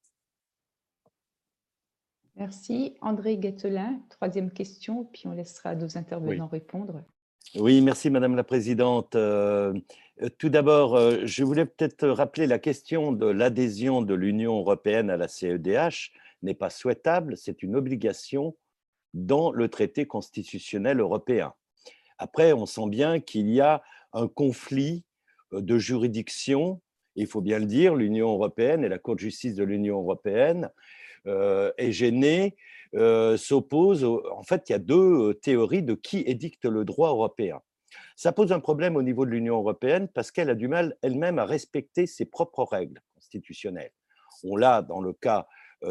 Merci. 2.38 2.94
André 3.02 3.38
Guettelin, 3.38 4.00
troisième 4.10 4.52
question, 4.52 5.06
puis 5.06 5.24
on 5.26 5.32
laissera 5.32 5.74
nos 5.76 5.98
intervenants 5.98 6.48
répondre. 6.48 7.04
Oui, 7.56 7.82
merci 7.82 8.12
Madame 8.12 8.36
la 8.36 8.44
Présidente. 8.44 9.16
Euh, 9.16 9.74
tout 10.38 10.50
d'abord, 10.50 10.96
euh, 10.96 11.22
je 11.24 11.44
voulais 11.44 11.66
peut-être 11.66 12.08
rappeler 12.08 12.46
la 12.46 12.60
question 12.60 13.12
de 13.12 13.26
l'adhésion 13.26 14.04
de 14.04 14.14
l'Union 14.14 14.60
européenne 14.60 15.10
à 15.10 15.18
la 15.18 15.28
CEDH 15.28 16.12
n'est 16.44 16.54
pas 16.54 16.70
souhaitable, 16.70 17.38
c'est 17.38 17.64
une 17.64 17.76
obligation 17.76 18.56
dans 19.16 19.52
le 19.52 19.68
traité 19.70 20.06
constitutionnel 20.06 21.00
européen. 21.00 21.54
Après, 22.20 22.54
on 22.54 22.68
sent 22.68 22.90
bien 22.90 23.20
qu'il 23.20 23.50
y 23.50 23.62
a 23.62 23.82
un 24.14 24.28
conflit 24.28 25.04
euh, 25.54 25.62
de 25.62 25.80
juridiction, 25.80 26.82
il 27.16 27.26
faut 27.26 27.42
bien 27.42 27.58
le 27.58 27.66
dire, 27.66 27.96
l'Union 27.96 28.30
européenne 28.32 28.84
et 28.84 28.90
la 28.90 29.00
Cour 29.00 29.16
de 29.16 29.22
justice 29.22 29.56
de 29.56 29.64
l'Union 29.64 29.98
européenne 29.98 30.66
euh, 30.66 30.97
est 31.26 31.92
gêné 31.92 32.56
s'oppose. 33.38 34.04
En 34.04 34.44
fait, 34.44 34.70
il 34.70 34.72
y 34.72 34.76
a 34.76 34.80
deux 34.80 35.34
théories 35.36 35.84
de 35.84 35.94
qui 35.94 36.20
édicte 36.20 36.66
le 36.66 36.86
droit 36.86 37.10
européen. 37.10 37.62
Ça 38.16 38.32
pose 38.32 38.52
un 38.52 38.60
problème 38.60 38.96
au 38.96 39.04
niveau 39.04 39.26
de 39.26 39.32
l'Union 39.32 39.58
européenne 39.58 40.08
parce 40.08 40.32
qu'elle 40.32 40.50
a 40.50 40.56
du 40.56 40.68
mal 40.68 40.98
elle-même 41.02 41.40
à 41.40 41.46
respecter 41.46 42.08
ses 42.08 42.26
propres 42.26 42.64
règles 42.64 43.02
constitutionnelles. 43.16 43.92
On 44.44 44.56
l'a 44.56 44.82
dans 44.82 45.02
le 45.02 45.14
cas 45.14 45.48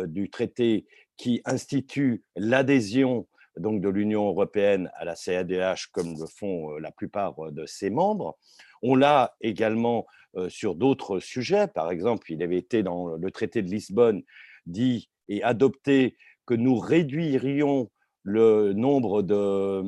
du 0.07 0.31
traité 0.31 0.87
qui 1.17 1.41
institue 1.45 2.25
l'adhésion 2.35 3.29
donc 3.57 3.81
de 3.81 3.89
l'Union 3.89 4.27
européenne 4.27 4.91
à 4.97 5.05
la 5.05 5.15
CADH 5.15 5.87
comme 5.93 6.19
le 6.19 6.27
font 6.27 6.77
la 6.77 6.91
plupart 6.91 7.53
de 7.53 7.65
ses 7.65 7.91
membres. 7.91 8.37
On 8.83 8.95
l'a 8.95 9.35
également 9.41 10.07
sur 10.49 10.75
d'autres 10.75 11.21
sujets. 11.21 11.67
Par 11.67 11.91
exemple, 11.91 12.33
il 12.33 12.43
avait 12.43 12.59
été 12.59 12.83
dans 12.83 13.17
le 13.17 13.31
traité 13.31 13.63
de 13.63 13.69
Lisbonne 13.69 14.23
dit 14.67 15.09
et 15.29 15.43
adopté 15.43 16.17
que 16.47 16.55
nous 16.55 16.79
réduirions 16.79 17.91
le 18.23 18.73
nombre 18.73 19.23
de 19.23 19.83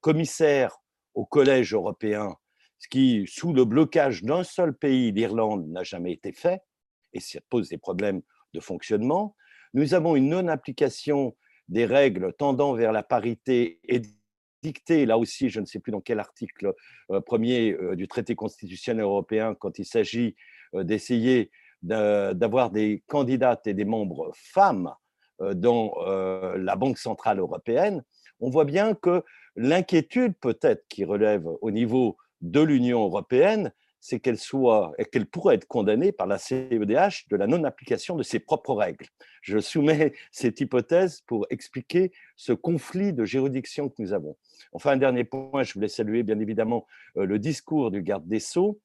commissaires 0.00 0.76
au 1.14 1.24
Collège 1.24 1.74
européen, 1.74 2.34
ce 2.78 2.88
qui, 2.88 3.24
sous 3.26 3.52
le 3.52 3.64
blocage 3.64 4.22
d'un 4.22 4.44
seul 4.44 4.74
pays, 4.74 5.10
l'Irlande, 5.12 5.68
n'a 5.68 5.82
jamais 5.82 6.12
été 6.12 6.32
fait, 6.32 6.60
et 7.12 7.20
ça 7.20 7.40
pose 7.48 7.68
des 7.68 7.78
problèmes 7.78 8.22
de 8.54 8.60
fonctionnement. 8.60 9.34
Nous 9.74 9.94
avons 9.94 10.16
une 10.16 10.28
non-application 10.28 11.36
des 11.68 11.86
règles 11.86 12.32
tendant 12.34 12.74
vers 12.74 12.92
la 12.92 13.02
parité 13.02 13.80
dictée, 14.62 15.06
là 15.06 15.18
aussi, 15.18 15.50
je 15.50 15.60
ne 15.60 15.66
sais 15.66 15.78
plus 15.78 15.92
dans 15.92 16.00
quel 16.00 16.18
article 16.18 16.74
euh, 17.10 17.20
premier 17.20 17.72
euh, 17.72 17.96
du 17.96 18.08
traité 18.08 18.34
constitutionnel 18.34 19.04
européen, 19.04 19.54
quand 19.54 19.78
il 19.78 19.84
s'agit 19.84 20.34
euh, 20.74 20.84
d'essayer 20.84 21.50
d'avoir 21.82 22.70
des 22.70 23.02
candidates 23.06 23.66
et 23.66 23.74
des 23.74 23.84
membres 23.84 24.30
femmes 24.34 24.92
dans 25.40 25.94
la 26.56 26.76
Banque 26.76 26.98
centrale 26.98 27.38
européenne, 27.38 28.02
on 28.40 28.50
voit 28.50 28.64
bien 28.64 28.94
que 28.94 29.22
l'inquiétude 29.56 30.34
peut-être 30.40 30.86
qui 30.88 31.04
relève 31.04 31.46
au 31.60 31.70
niveau 31.70 32.16
de 32.40 32.60
l'Union 32.60 33.02
européenne, 33.04 33.72
c'est 34.00 34.20
qu'elle 34.20 34.38
soit, 34.38 34.92
qu'elle 35.10 35.26
pourrait 35.26 35.56
être 35.56 35.66
condamnée 35.66 36.12
par 36.12 36.26
la 36.26 36.38
CEDH 36.38 37.26
de 37.28 37.36
la 37.36 37.46
non-application 37.46 38.16
de 38.16 38.22
ses 38.22 38.38
propres 38.38 38.74
règles. 38.74 39.06
Je 39.42 39.58
soumets 39.58 40.12
cette 40.30 40.60
hypothèse 40.60 41.22
pour 41.26 41.46
expliquer 41.50 42.12
ce 42.36 42.52
conflit 42.52 43.12
de 43.12 43.24
juridiction 43.24 43.88
que 43.88 44.00
nous 44.00 44.12
avons. 44.12 44.36
Enfin, 44.72 44.92
un 44.92 44.96
dernier 44.96 45.24
point, 45.24 45.62
je 45.62 45.74
voulais 45.74 45.88
saluer 45.88 46.22
bien 46.22 46.38
évidemment 46.38 46.86
euh, 47.16 47.26
le 47.26 47.38
discours 47.38 47.90
du 47.90 48.02
garde 48.02 48.26
des 48.26 48.40
Sceaux. 48.40 48.80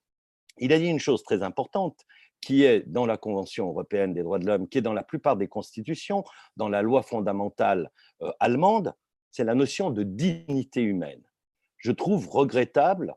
Il 0.57 0.73
a 0.73 0.79
dit 0.79 0.87
une 0.87 0.99
chose 0.99 1.23
très 1.23 1.43
importante, 1.43 2.05
qui 2.43 2.63
est 2.63 2.81
dans 2.87 3.05
la 3.05 3.17
Convention 3.17 3.69
européenne 3.69 4.13
des 4.13 4.21
droits 4.21 4.39
de 4.39 4.45
l'homme, 4.45 4.67
qui 4.67 4.77
est 4.77 4.81
dans 4.81 4.93
la 4.93 5.03
plupart 5.03 5.37
des 5.37 5.47
constitutions, 5.47 6.23
dans 6.57 6.67
la 6.67 6.81
loi 6.81 7.01
fondamentale 7.01 7.89
euh, 8.21 8.31
allemande, 8.39 8.93
c'est 9.31 9.43
la 9.43 9.55
notion 9.55 9.91
de 9.91 10.03
dignité 10.03 10.81
humaine. 10.81 11.23
Je 11.77 11.91
trouve 11.91 12.27
regrettable 12.29 13.15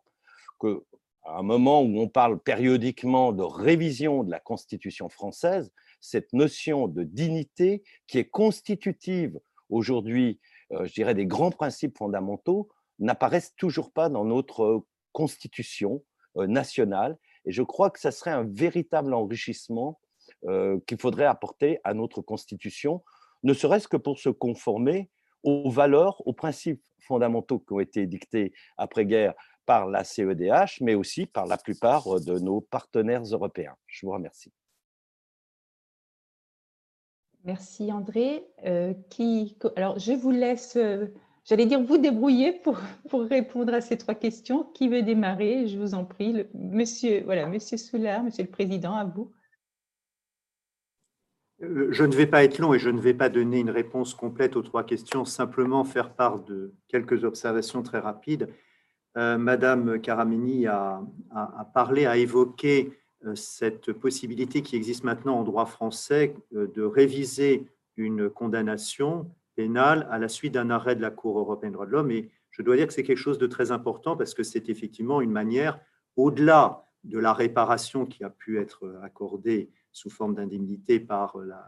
que 0.61 0.85
à 1.25 1.39
un 1.39 1.43
moment 1.43 1.83
où 1.83 1.99
on 1.99 2.09
parle 2.09 2.39
périodiquement 2.39 3.33
de 3.33 3.43
révision 3.43 4.23
de 4.23 4.31
la 4.31 4.39
Constitution 4.39 5.09
française, 5.09 5.73
cette 6.01 6.33
notion 6.33 6.87
de 6.87 7.03
dignité 7.03 7.83
qui 8.07 8.19
est 8.19 8.29
constitutive 8.29 9.41
aujourd'hui, 9.69 10.39
euh, 10.73 10.87
je 10.87 10.93
dirais, 10.95 11.15
des 11.15 11.27
grands 11.27 11.51
principes 11.51 11.99
fondamentaux, 11.99 12.69
n'apparaissent 13.01 13.55
toujours 13.57 13.93
pas 13.93 14.09
dans 14.09 14.25
notre 14.25 14.85
Constitution 15.13 16.05
euh, 16.37 16.47
nationale. 16.47 17.19
Et 17.47 17.53
je 17.53 17.63
crois 17.63 17.91
que 17.91 18.01
ça 18.01 18.11
serait 18.11 18.33
un 18.33 18.45
véritable 18.45 19.15
enrichissement 19.15 19.99
euh, 20.45 20.79
qu'il 20.87 20.99
faudrait 20.99 21.25
apporter 21.25 21.81
à 21.85 21.95
notre 21.95 22.21
Constitution, 22.21 23.03
ne 23.43 23.55
serait-ce 23.55 23.89
que 23.89 23.97
pour 23.97 24.19
se 24.19 24.29
conformer 24.29 25.11
aux 25.43 25.71
valeurs, 25.71 26.27
aux 26.27 26.33
principes 26.33 26.83
fondamentaux 26.99 27.61
qui 27.61 27.73
ont 27.73 27.81
été 27.81 28.07
dictés 28.07 28.53
après-guerre 28.77 29.35
par 29.65 29.87
la 29.87 30.05
CEDH, 30.05 30.81
mais 30.81 30.95
aussi 30.95 31.27
par 31.27 31.47
la 31.47 31.57
plupart 31.57 32.07
euh, 32.17 32.21
de 32.21 32.39
nos 32.39 32.61
partenaires 32.61 33.23
européens. 33.23 33.77
Je 33.87 34.07
vous 34.07 34.13
remercie. 34.13 34.53
Merci 37.45 37.93
André. 37.93 38.45
Euh, 38.65 38.93
qui, 39.09 39.57
alors, 39.77 39.99
je 39.99 40.13
vous 40.13 40.33
laisse, 40.33 40.77
j'allais 41.47 41.67
dire 41.67 41.81
vous 41.81 41.99
débrouiller 41.99 42.53
pour, 42.53 42.79
pour, 43.09 43.23
répondre 43.23 43.73
à 43.73 43.81
ces 43.81 43.97
trois 43.97 44.15
questions. 44.15 44.65
Qui 44.75 44.89
veut 44.89 45.03
démarrer? 45.03 45.67
Je 45.69 45.79
vous 45.79 45.95
en 45.95 46.05
prie. 46.05 46.47
monsieur, 46.55 47.23
voilà, 47.25 47.47
monsieur 47.47 47.79
Soulard, 47.79 48.23
monsieur 48.25 48.45
le 48.45 48.51
Président, 48.51 48.95
à 48.95 49.05
vous. 49.05 49.33
Je 51.59 52.05
ne 52.05 52.15
vais 52.15 52.27
pas 52.27 52.45
être 52.45 52.59
long 52.59 52.75
et 52.75 52.79
je 52.79 52.91
ne 52.91 53.01
vais 53.01 53.15
pas 53.15 53.31
donner 53.31 53.61
une 53.61 53.71
réponse 53.71 54.13
complète 54.13 54.57
aux 54.57 54.63
trois 54.63 54.85
questions, 54.85 55.25
simplement 55.25 55.85
faire 55.85 56.13
part 56.15 56.41
de 56.41 56.75
quelques 56.89 57.25
observations 57.25 57.83
très 57.83 57.99
rapides. 57.99 58.53
Euh, 59.17 59.39
Madame 59.39 59.99
Caramini 60.03 60.67
a, 60.67 61.01
parlé, 61.73 62.05
a 62.05 62.19
évoqué 62.19 62.93
euh, 63.25 63.35
cette 63.35 63.93
possibilité 63.93 64.61
qui 64.61 64.77
existe 64.77 65.05
maintenant 65.05 65.39
en 65.39 65.45
droit 65.45 65.65
français 65.65 66.35
euh, 66.55 66.67
de 66.75 66.83
réviser 66.83 67.67
une 67.97 68.29
condamnation 68.29 69.31
pénale 69.57 70.07
à 70.11 70.19
la 70.19 70.29
suite 70.29 70.55
d'un 70.55 70.71
arrêt 70.71 70.95
de 70.95 71.03
la 71.03 71.11
Cour 71.11 71.39
européenne 71.39 71.73
des 71.73 71.75
droits 71.75 71.87
de 71.87 71.91
l'homme. 71.91 72.11
Et 72.11 72.31
je 72.51 72.63
dois 72.63 72.77
dire 72.77 72.87
que 72.87 72.93
c'est 72.93 73.03
quelque 73.03 73.17
chose 73.17 73.39
de 73.39 73.47
très 73.47 73.73
important 73.73 74.17
parce 74.17 74.35
que 74.35 74.43
c'est 74.43 74.69
effectivement 74.69 75.21
une 75.21 75.33
manière, 75.33 75.81
au-delà 76.15 76.85
de 77.05 77.19
la 77.19 77.33
réparation 77.33 78.07
qui 78.07 78.23
a 78.23 78.31
pu 78.31 78.59
être 78.61 79.01
accordée 79.03 79.71
sous 79.93 80.11
forme 80.11 80.35
d'indemnité 80.35 81.01
par 81.01 81.39
la, 81.39 81.65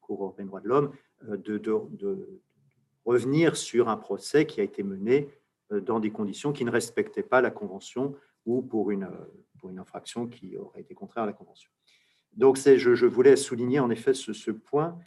Cour 0.00 0.22
européenne 0.22 0.46
des 0.46 0.50
droits 0.50 0.60
de 0.60 0.68
l'homme, 0.68 0.92
de 1.22 2.42
revenir 3.06 3.56
sur 3.56 3.88
un 3.88 3.96
procès 3.96 4.46
qui 4.46 4.60
a 4.60 4.64
été 4.64 4.82
mené 4.82 5.30
euh, 5.72 5.80
dans 5.80 6.00
des 6.00 6.10
conditions 6.10 6.52
qui 6.52 6.64
ne 6.64 6.70
respectaient 6.70 7.22
pas 7.22 7.40
la 7.40 7.50
Convention 7.50 8.14
ou 8.44 8.62
pour 8.62 8.90
une, 8.90 9.04
euh, 9.04 9.44
pour 9.58 9.70
une 9.70 9.78
infraction 9.78 10.26
qui 10.26 10.56
aurait 10.56 10.82
été 10.82 10.94
contraire 10.94 11.24
à 11.24 11.26
la 11.26 11.32
Convention. 11.32 11.70
Donc, 12.34 12.58
je, 12.58 12.94
je 12.94 13.06
voulais 13.06 13.36
souligner 13.36 13.80
en 13.80 13.88
effet 13.90 14.12
ce, 14.12 14.50
point. 14.50 14.98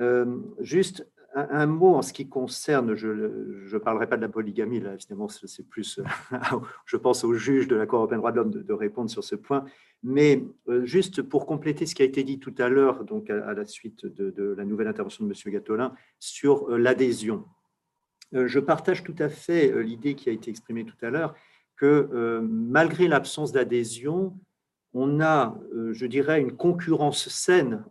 Euh, 0.00 0.40
juste 0.60 1.06
un, 1.34 1.66
mot 1.66 1.94
en 1.94 2.02
ce 2.02 2.12
qui 2.12 2.28
concerne, 2.28 2.94
je 2.94 3.08
ne 3.08 3.78
parlerai 3.78 4.08
pas 4.08 4.16
de 4.16 4.22
la 4.22 4.28
polygamie, 4.28 4.80
là, 4.80 4.94
évidemment, 4.94 5.28
c'est 5.28 5.68
plus, 5.68 6.00
je 6.86 6.96
pense 6.96 7.24
aux 7.24 7.34
juges 7.34 7.68
de 7.68 7.76
la 7.76 7.86
Cour 7.86 7.98
européenne 7.98 8.18
des 8.18 8.20
droits 8.20 8.32
de 8.32 8.36
l'homme 8.36 8.50
de, 8.50 8.72
répondre 8.72 9.10
sur 9.10 9.22
ce 9.22 9.36
point, 9.36 9.64
mais 10.02 10.42
juste 10.82 11.22
pour 11.22 11.46
compléter 11.46 11.86
ce 11.86 11.94
qui 11.94 12.02
a 12.02 12.06
été 12.06 12.24
dit 12.24 12.38
tout 12.38 12.54
à 12.58 12.68
l'heure, 12.68 13.04
donc 13.04 13.30
à, 13.30 13.52
la 13.52 13.64
suite 13.66 14.06
de, 14.06 14.54
la 14.56 14.64
nouvelle 14.64 14.88
intervention 14.88 15.24
de 15.26 15.32
M. 15.32 15.52
Gatolin, 15.52 15.92
sur 16.18 16.70
l'adhésion. 16.70 17.44
Euh, 18.34 18.46
je 18.46 18.60
partage 18.60 19.04
tout 19.04 19.14
à 19.18 19.28
fait 19.28 19.72
euh, 19.72 19.80
l'idée 19.80 20.14
qui 20.14 20.28
a 20.28 20.32
été 20.32 20.50
exprimée 20.50 20.84
tout 20.84 20.96
à 21.02 21.10
l'heure 21.10 21.34
que 21.76 22.08
euh, 22.12 22.40
malgré 22.42 23.08
l'absence 23.08 23.52
d'adhésion, 23.52 24.36
on 24.94 25.20
a, 25.20 25.56
je 25.92 26.06
dirais, 26.06 26.40
une 26.40 26.56
concurrence 26.56 27.28
saine 27.28 27.84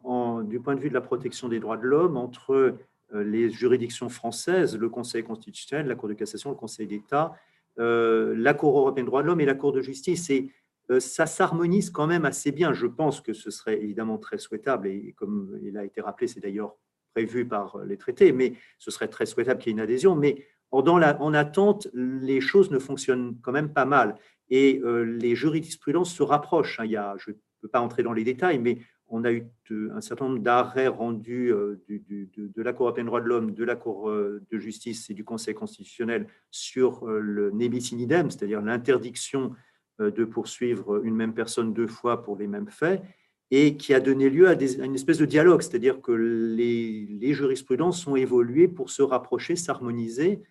du 0.45 0.59
point 0.59 0.75
de 0.75 0.79
vue 0.79 0.89
de 0.89 0.95
la 0.95 0.99
protection 0.99 1.47
des 1.47 1.59
droits 1.59 1.77
de 1.77 1.85
l'homme 1.85 2.17
entre 2.17 2.75
les 3.13 3.49
juridictions 3.49 4.09
françaises, 4.09 4.77
le 4.77 4.89
Conseil 4.89 5.23
constitutionnel, 5.23 5.87
la 5.87 5.95
Cour 5.95 6.09
de 6.09 6.13
cassation, 6.13 6.49
le 6.49 6.55
Conseil 6.55 6.87
d'État, 6.87 7.33
la 7.77 8.53
Cour 8.53 8.77
européenne 8.77 9.05
des 9.05 9.09
droits 9.09 9.21
de 9.21 9.27
l'homme 9.27 9.41
et 9.41 9.45
la 9.45 9.55
Cour 9.55 9.71
de 9.71 9.81
justice. 9.81 10.29
Et 10.29 10.51
ça 10.99 11.25
s'harmonise 11.25 11.89
quand 11.89 12.07
même 12.07 12.25
assez 12.25 12.51
bien. 12.51 12.73
Je 12.73 12.85
pense 12.85 13.21
que 13.21 13.33
ce 13.33 13.49
serait 13.49 13.81
évidemment 13.81 14.17
très 14.17 14.37
souhaitable, 14.37 14.87
et 14.87 15.13
comme 15.17 15.57
il 15.63 15.77
a 15.77 15.85
été 15.85 16.01
rappelé, 16.01 16.27
c'est 16.27 16.39
d'ailleurs 16.39 16.75
prévu 17.13 17.47
par 17.47 17.79
les 17.85 17.97
traités, 17.97 18.31
mais 18.31 18.53
ce 18.77 18.91
serait 18.91 19.07
très 19.07 19.25
souhaitable 19.25 19.59
qu'il 19.59 19.69
y 19.69 19.71
ait 19.71 19.77
une 19.77 19.79
adhésion. 19.79 20.15
Mais 20.15 20.45
en 20.71 21.33
attente, 21.33 21.87
les 21.93 22.41
choses 22.41 22.71
ne 22.71 22.79
fonctionnent 22.79 23.37
quand 23.41 23.51
même 23.51 23.73
pas 23.73 23.85
mal. 23.85 24.17
Et 24.49 24.79
euh, 24.83 25.03
les 25.03 25.35
jurisprudences 25.35 26.13
se 26.13 26.23
rapprochent. 26.23 26.79
Hein. 26.79 26.85
Il 26.85 26.91
y 26.91 26.97
a, 26.97 27.15
je 27.17 27.31
ne 27.31 27.35
peux 27.61 27.67
pas 27.67 27.81
entrer 27.81 28.03
dans 28.03 28.13
les 28.13 28.23
détails, 28.23 28.59
mais 28.59 28.77
on 29.09 29.23
a 29.23 29.31
eu 29.31 29.47
un 29.69 30.01
certain 30.01 30.25
nombre 30.27 30.39
d'arrêts 30.39 30.87
rendus 30.87 31.51
euh, 31.51 31.81
de, 31.87 32.61
la 32.61 32.73
Cour 32.73 32.87
européenne 32.87 33.05
des 33.05 33.09
droits 33.09 33.21
de 33.21 33.27
l'homme, 33.27 33.51
de 33.51 33.63
la 33.63 33.75
Cour 33.75 34.09
euh, 34.09 34.41
de 34.51 34.57
justice 34.57 35.09
et 35.09 35.13
du 35.13 35.23
Conseil 35.23 35.53
constitutionnel 35.53 36.27
sur 36.51 37.05
le 37.05 37.51
nebis 37.51 37.91
in 37.93 37.99
idem, 37.99 38.29
c'est-à-dire 38.29 38.61
l'interdiction 38.61 39.53
de 39.99 40.25
poursuivre 40.25 41.03
une 41.03 41.15
même 41.15 41.33
personne 41.33 41.73
deux 41.73 41.87
fois 41.87 42.23
pour 42.23 42.37
les 42.37 42.47
mêmes 42.47 42.69
faits 42.69 43.01
et 43.51 43.77
qui 43.77 43.93
a 43.93 43.99
donné 43.99 44.29
lieu 44.29 44.49
à, 44.49 44.53
une 44.53 44.95
espèce 44.95 45.17
de 45.17 45.25
dialogue, 45.25 45.61
c'est-à-dire 45.61 46.01
que 46.01 46.11
les, 46.11 47.33
jurisprudences 47.33 48.05
ont 48.07 48.15
évolué 48.15 48.67
pour 48.67 48.89
se 48.89 49.01
rapprocher, 49.01 49.55
s'harmoniser, 49.55 50.41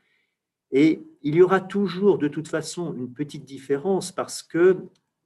et 0.73 1.01
il 1.23 1.35
y 1.35 1.43
aura 1.43 1.61
toujours 1.61 2.19
de 2.19 2.29
toute 2.29 2.49
façon 2.49 2.95
une 2.95 3.13
petite 3.13 3.45
différence 3.45 4.13
parce 4.13 4.43
que 4.43 4.79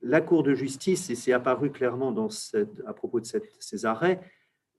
la 0.03 0.21
Cour 0.21 0.43
de 0.43 0.55
justice, 0.55 1.11
et 1.11 1.15
c'est 1.15 1.33
apparu 1.33 1.71
clairement 1.71 2.15
à 2.87 2.93
propos 2.93 3.21
de 3.21 3.27
ces 3.59 3.87
arrêts, 3.87 4.21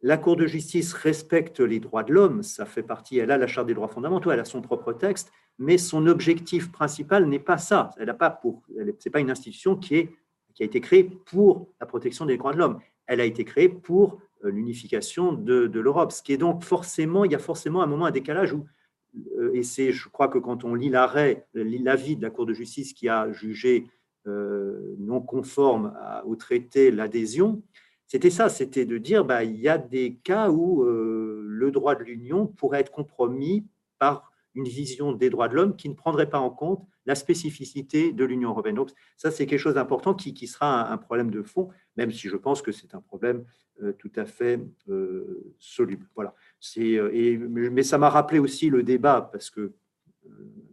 la 0.01 0.17
Cour 0.17 0.35
de 0.35 0.47
justice 0.47 0.93
respecte 0.93 1.59
les 1.59 1.79
droits 1.79 2.03
de 2.03 2.11
l'homme, 2.11 2.41
ça 2.41 2.65
fait 2.65 2.81
partie, 2.81 3.19
elle 3.19 3.29
a 3.29 3.37
la 3.37 3.45
Charte 3.45 3.67
des 3.67 3.75
droits 3.75 3.87
fondamentaux, 3.87 4.31
elle 4.31 4.39
a 4.39 4.45
son 4.45 4.61
propre 4.61 4.93
texte, 4.93 5.31
mais 5.59 5.77
son 5.77 6.07
objectif 6.07 6.71
principal 6.71 7.27
n'est 7.27 7.37
pas 7.37 7.59
ça. 7.59 7.91
Elle 7.97 8.07
n'a 8.07 8.15
pas 8.15 8.31
pour, 8.31 8.63
c'est 8.97 9.11
pas 9.11 9.19
une 9.19 9.29
institution 9.29 9.75
qui 9.75 10.09
a 10.59 10.63
été 10.63 10.81
créée 10.81 11.03
pour 11.03 11.67
la 11.79 11.85
protection 11.85 12.25
des 12.25 12.37
droits 12.37 12.53
de 12.53 12.57
l'homme. 12.57 12.79
Elle 13.05 13.21
a 13.21 13.25
été 13.25 13.45
créée 13.45 13.69
pour 13.69 14.19
l'unification 14.43 15.33
de, 15.33 15.67
de 15.67 15.79
l'Europe. 15.79 16.11
Ce 16.11 16.23
qui 16.23 16.33
est 16.33 16.37
donc 16.37 16.63
forcément, 16.63 17.25
il 17.25 17.31
y 17.31 17.35
a 17.35 17.39
forcément 17.39 17.83
un 17.83 17.85
moment, 17.85 18.05
un 18.05 18.11
décalage 18.11 18.53
où, 18.53 18.65
et 19.53 19.61
c'est, 19.61 19.91
je 19.91 20.09
crois 20.09 20.29
que 20.29 20.39
quand 20.39 20.63
on 20.63 20.73
lit 20.73 20.89
l'arrêt, 20.89 21.45
l'avis 21.53 22.15
de 22.15 22.23
la 22.23 22.31
Cour 22.31 22.47
de 22.47 22.53
justice 22.53 22.93
qui 22.93 23.07
a 23.07 23.31
jugé 23.31 23.85
non 24.25 25.21
conforme 25.21 25.93
au 26.25 26.35
traité 26.35 26.91
l'adhésion, 26.91 27.63
c'était 28.07 28.29
ça, 28.29 28.49
c'était 28.49 28.85
de 28.85 28.97
dire 28.97 29.25
bah, 29.25 29.43
il 29.43 29.59
y 29.59 29.67
a 29.67 29.77
des 29.77 30.15
cas 30.15 30.49
où 30.49 30.83
le 30.83 31.71
droit 31.71 31.95
de 31.95 32.03
l'Union 32.03 32.47
pourrait 32.47 32.81
être 32.81 32.91
compromis 32.91 33.65
par 33.99 34.31
une 34.53 34.67
vision 34.67 35.13
des 35.13 35.29
droits 35.29 35.47
de 35.47 35.55
l'homme 35.55 35.75
qui 35.75 35.89
ne 35.89 35.93
prendrait 35.93 36.29
pas 36.29 36.39
en 36.39 36.49
compte 36.49 36.85
la 37.05 37.15
spécificité 37.15 38.11
de 38.11 38.25
l'Union 38.25 38.49
européenne. 38.49 38.75
Donc 38.75 38.91
ça, 39.17 39.31
c'est 39.31 39.45
quelque 39.45 39.59
chose 39.59 39.75
d'important 39.75 40.13
qui, 40.13 40.33
qui, 40.33 40.47
sera 40.47 40.91
un, 40.91 40.97
problème 40.97 41.31
de 41.31 41.41
fond, 41.41 41.69
même 41.95 42.11
si 42.11 42.27
je 42.27 42.35
pense 42.35 42.61
que 42.61 42.71
c'est 42.71 42.93
un 42.93 43.01
problème 43.01 43.45
euh, 43.81 43.93
tout 43.93 44.11
à 44.15 44.25
fait 44.25 44.59
euh, 44.89 45.55
soluble. 45.57 46.07
Voilà. 46.15 46.35
Euh, 46.77 47.09
et, 47.13 47.37
mais 47.37 47.83
ça 47.83 47.97
m'a 47.97 48.09
rappelé 48.09 48.39
aussi 48.39 48.69
le 48.69 48.83
débat, 48.83 49.29
parce 49.31 49.49
que 49.49 49.73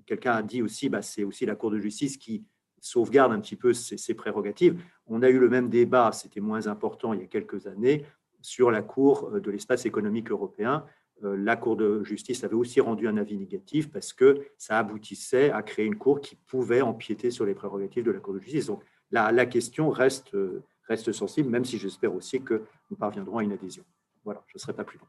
quelqu'un 0.05 0.33
a 0.33 0.43
dit 0.43 0.61
aussi, 0.61 0.89
bah, 0.89 1.03
c'est 1.03 1.25
aussi 1.25 1.47
la 1.47 1.55
Cour 1.55 1.71
de 1.71 1.79
justice 1.79 2.17
qui 2.17 2.45
sauvegarde 2.81 3.33
un 3.33 3.41
petit 3.41 3.57
peu 3.57 3.73
ses, 3.73 4.15
prérogatives. 4.15 4.81
On 5.07 5.23
a 5.23 5.29
eu 5.29 5.39
le 5.39 5.49
même 5.49 5.69
débat, 5.69 6.13
c'était 6.13 6.41
moins 6.41 6.67
important 6.67 7.13
il 7.13 7.21
y 7.21 7.25
a 7.25 7.27
quelques 7.27 7.67
années, 7.67 8.05
sur 8.41 8.71
la 8.71 8.83
Cour 8.83 9.33
de 9.33 9.51
l'espace 9.51 9.85
économique 9.87 10.31
européen, 10.31 10.85
euh, 11.25 11.37
la 11.37 11.57
Cour 11.57 11.77
de 11.77 12.05
justice 12.05 12.45
avait 12.45 12.55
aussi 12.55 12.81
rendu 12.81 13.09
un 13.09 13.17
avis 13.17 13.37
négatif 13.37 13.91
parce 13.91 14.13
que 14.13 14.47
ça 14.57 14.79
aboutissait 14.79 15.51
à 15.51 15.63
créer 15.63 15.87
une 15.87 15.97
Cour 15.97 16.21
qui 16.21 16.37
pouvait 16.37 16.81
empiéter 16.81 17.31
sur 17.31 17.45
les 17.45 17.55
prérogatives 17.55 18.05
de 18.05 18.13
la 18.13 18.21
Cour 18.21 18.35
de 18.35 18.41
justice. 18.41 18.67
Donc 18.67 18.85
la, 19.11 19.33
la 19.33 19.47
question 19.47 19.91
reste, 19.91 20.35
euh, 20.35 20.63
reste 20.85 21.13
sensible, 21.13 21.51
même 21.51 21.65
si 21.65 21.79
j'espère 21.79 22.15
aussi 22.15 22.41
que 22.43 22.63
nous 22.91 22.97
parviendrons 22.97 23.39
à 23.39 23.43
une 23.43 23.53
adhésion. 23.53 23.85
Voilà, 24.25 24.45
je 24.47 24.57
ne 24.57 24.61
serai 24.61 24.75
pas 24.75 24.85
plus 24.85 24.99
long. 24.99 25.07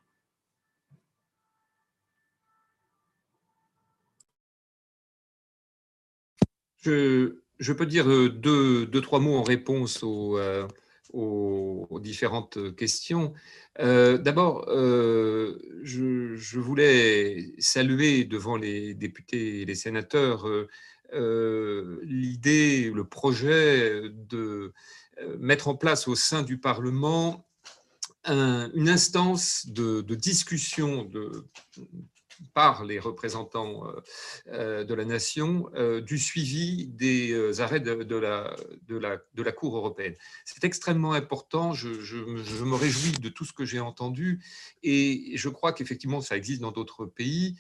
Je, 6.77 7.35
je 7.59 7.73
peux 7.73 7.85
dire 7.85 8.09
euh, 8.09 8.29
deux, 8.29 8.85
deux, 8.85 9.01
trois 9.01 9.19
mots 9.19 9.35
en 9.35 9.43
réponse 9.43 10.03
aux, 10.03 10.39
aux, 11.13 11.99
différentes 12.01 12.75
questions. 12.75 13.33
Euh, 13.79 14.17
d'abord, 14.17 14.65
euh, 14.69 15.57
je, 15.83 16.59
voulais 16.59 17.53
saluer 17.59 18.25
devant 18.25 18.57
les 18.57 18.93
députés 18.93 19.61
et 19.61 19.65
les 19.65 19.75
sénateurs 19.75 20.47
euh, 21.13 21.99
l'idée, 22.03 22.91
le 22.93 23.03
projet 23.03 24.03
de 24.09 24.73
mettre 25.37 25.67
en 25.67 25.75
place 25.75 26.07
au 26.07 26.15
sein 26.15 26.43
du 26.43 26.57
Parlement 26.57 27.45
une 28.25 28.89
instance 28.89 29.65
de, 29.67 30.01
de 30.01 30.13
discussion 30.13 31.03
de, 31.03 31.45
par 32.53 32.85
les 32.85 32.99
représentants 32.99 33.87
euh, 33.87 34.01
euh, 34.47 34.83
de 34.83 34.93
la 34.93 35.05
nation 35.05 35.69
euh, 35.75 36.01
du 36.01 36.17
suivi 36.17 36.87
des 36.87 37.59
arrêts 37.61 37.79
de, 37.79 37.91
la, 37.91 38.55
de, 38.87 38.97
la, 38.97 39.17
de 39.33 39.43
la 39.43 39.51
Cour 39.51 39.75
européenne. 39.77 40.15
C'est 40.45 40.63
extrêmement 40.63 41.13
important, 41.13 41.73
je, 41.73 41.87
me 41.87 42.75
réjouis 42.75 43.13
de 43.13 43.29
tout 43.29 43.45
ce 43.45 43.53
que 43.53 43.65
j'ai 43.65 43.79
entendu 43.79 44.43
et 44.83 45.33
je 45.35 45.49
crois 45.49 45.73
qu'effectivement 45.73 46.21
ça 46.21 46.37
existe 46.37 46.61
dans 46.61 46.71
d'autres 46.71 47.05
pays. 47.05 47.57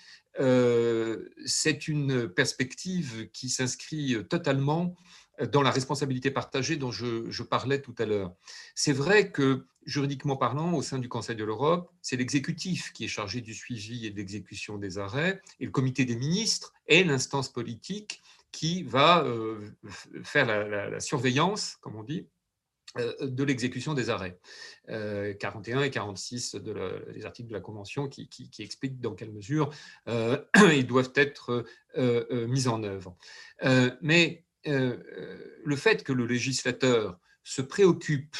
C'est 1.45 1.87
une 1.87 2.29
perspective 2.29 3.29
qui 3.31 3.49
s'inscrit 3.49 4.25
totalement 4.29 4.95
dans 5.51 5.61
la 5.61 5.71
responsabilité 5.71 6.31
partagée 6.31 6.75
dont 6.77 6.91
je, 6.91 7.43
parlais 7.43 7.81
tout 7.81 7.95
à 7.97 8.05
l'heure. 8.05 8.33
C'est 8.75 8.93
vrai 8.93 9.31
que, 9.31 9.65
juridiquement 9.89 10.37
parlant, 10.37 10.73
au 10.73 10.81
sein 10.81 10.99
du 10.99 11.09
Conseil 11.09 11.35
de 11.35 11.43
l'Europe, 11.43 11.91
c'est 12.01 12.15
l'exécutif 12.15 12.93
qui 12.93 13.05
est 13.05 13.09
chargé 13.09 13.41
du 13.41 13.53
suivi 13.53 14.05
et 14.05 14.11
de 14.11 14.15
l'exécution 14.15 14.77
des 14.77 14.99
arrêts, 14.99 15.41
et 15.59 15.65
le 15.65 15.71
comité 15.71 16.05
des 16.05 16.15
ministres 16.15 16.73
est 16.87 17.03
l'instance 17.03 17.49
politique 17.49 18.21
qui 18.51 18.83
va 18.83 19.23
euh, 19.23 19.67
faire 20.23 20.45
la, 20.45 20.99
surveillance, 20.99 21.77
comme 21.81 21.95
on 21.95 22.03
dit, 22.03 22.27
euh, 22.97 23.13
de 23.21 23.43
l'exécution 23.43 23.93
des 23.93 24.09
arrêts. 24.09 24.39
41 24.87 25.79
euh, 25.79 25.83
et 25.83 25.91
46 25.91 26.55
de 26.55 27.11
des 27.13 27.25
articles 27.25 27.49
de 27.49 27.53
la 27.53 27.59
Convention 27.59 28.07
qui, 28.07 28.29
expliquent 28.59 29.01
dans 29.01 29.15
quelle 29.15 29.31
mesure 29.31 29.71
ils 30.07 30.87
doivent 30.87 31.13
être 31.15 31.65
mis 32.47 32.67
en 32.67 32.83
œuvre. 32.83 33.15
mais 34.01 34.45
le 34.65 35.75
fait 35.75 36.03
que 36.03 36.13
le 36.13 36.25
législateur 36.25 37.19
se 37.43 37.61
préoccupe 37.61 38.35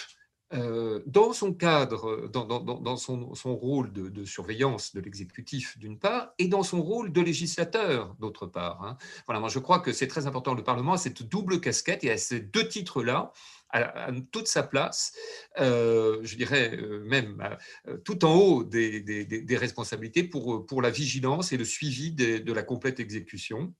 dans 0.52 1.34
son 1.34 1.54
cadre, 1.54 2.28
dans, 2.28 2.98
son, 2.98 3.56
rôle 3.56 3.94
de, 3.94 4.26
surveillance 4.26 4.94
de 4.94 5.00
l'exécutif 5.00 5.78
d'une 5.78 6.00
part, 6.00 6.34
et 6.40 6.48
dans 6.48 6.64
son 6.64 6.82
rôle 6.82 7.12
de 7.12 7.22
législateur 7.22 8.16
d'autre 8.20 8.48
part. 8.48 8.84
Hein. 8.84 8.98
Voilà, 9.28 9.40
moi 9.40 9.50
je 9.50 9.60
crois 9.60 9.80
que 9.80 9.94
c'est 9.94 10.08
très 10.08 10.26
important. 10.26 10.54
Le 10.56 10.64
Parlement 10.64 10.94
a 10.94 10.98
cette 10.98 11.24
double 11.24 11.62
casquette 11.62 12.04
et 12.04 12.12
à 12.12 12.18
ces 12.18 12.40
deux 12.40 12.68
titres-là, 12.68 13.32
à, 13.72 14.12
toute 14.32 14.48
sa 14.48 14.64
place, 14.64 15.14
je 15.58 16.36
dirais 16.36 16.78
même 17.04 17.58
tout 18.04 18.26
en 18.26 18.34
haut 18.34 18.64
des, 18.64 19.58
responsabilités 19.58 20.24
pour, 20.24 20.66
pour 20.66 20.82
la 20.82 20.90
vigilance 20.90 21.52
et 21.52 21.58
le 21.58 21.66
suivi 21.66 22.12
de 22.12 22.54
la 22.54 22.64
complète 22.64 23.00
exécution. 23.00 23.74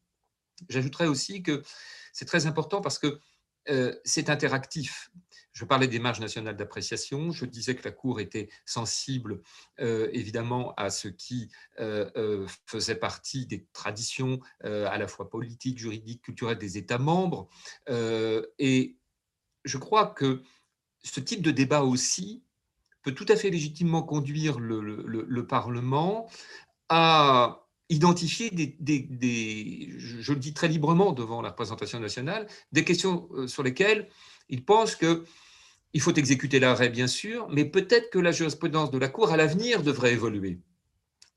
J'ajouterais 0.68 1.08
aussi 1.08 1.42
que 1.42 1.64
c'est 2.12 2.26
très 2.26 2.46
important 2.46 2.82
parce 2.82 3.00
que 3.00 3.20
euh, 3.70 3.96
c'est 4.04 4.30
interactif. 4.30 5.12
Je 5.60 5.66
parlais 5.66 5.90
des 5.90 6.00
marges 6.00 6.22
nationales 6.22 6.56
d'appréciation. 6.56 7.32
Je 7.32 7.44
disais 7.44 7.76
que 7.76 7.84
la 7.84 7.92
Cour 7.92 8.22
était 8.22 8.48
sensible, 8.64 9.42
euh, 9.82 10.08
évidemment, 10.14 10.74
à 10.78 10.90
ce 10.90 11.10
qui 11.10 11.52
euh, 11.82 12.48
faisait 12.66 12.96
partie 12.96 13.46
des 13.46 13.66
traditions 13.74 14.40
à 14.64 14.98
la 14.98 15.08
fois 15.10 15.30
politiques, 15.30 15.78
juridiques, 15.78 16.22
culturelles 16.22 16.58
des 16.58 16.78
États 16.78 16.98
membres. 16.98 17.50
et 17.90 18.96
je 19.66 19.78
crois 19.78 20.08
que 20.08 20.42
ce 21.04 21.20
type 21.20 21.42
de 21.42 21.52
débat 21.52 21.82
aussi 21.82 22.42
peut 23.04 23.14
tout 23.14 23.26
à 23.28 23.36
fait 23.36 23.50
légitimement 23.50 24.04
conduire 24.04 24.60
le 24.60 25.42
Parlement 25.46 26.30
à 26.88 27.66
identifier 27.90 28.52
des, 28.52 29.90
je, 29.98 30.32
le 30.32 30.40
dis 30.40 30.54
très 30.54 30.68
librement 30.68 31.12
devant 31.12 31.42
la 31.42 31.50
représentation 31.50 32.00
nationale, 32.00 32.48
des 32.72 32.86
questions 32.86 33.28
euh, 33.34 33.48
sur 33.48 33.64
lesquelles 33.64 34.08
ils 34.48 34.64
pensent 34.64 34.96
que 34.96 35.26
il 35.94 36.02
faut 36.02 36.14
exécuter 36.14 36.60
l'arrêt, 36.60 36.90
bien 36.90 37.08
sûr, 37.08 37.48
mais 37.50 37.66
peut-être 37.66 38.10
que 38.10 38.20
la 38.20 38.32
jurisprudence 38.32 38.92
de 38.92 38.98
la 38.98 39.08
Cour 39.08 39.32
à 39.32 39.38
l'avenir 39.38 39.82
devrait 39.84 40.14
évoluer. 40.14 40.60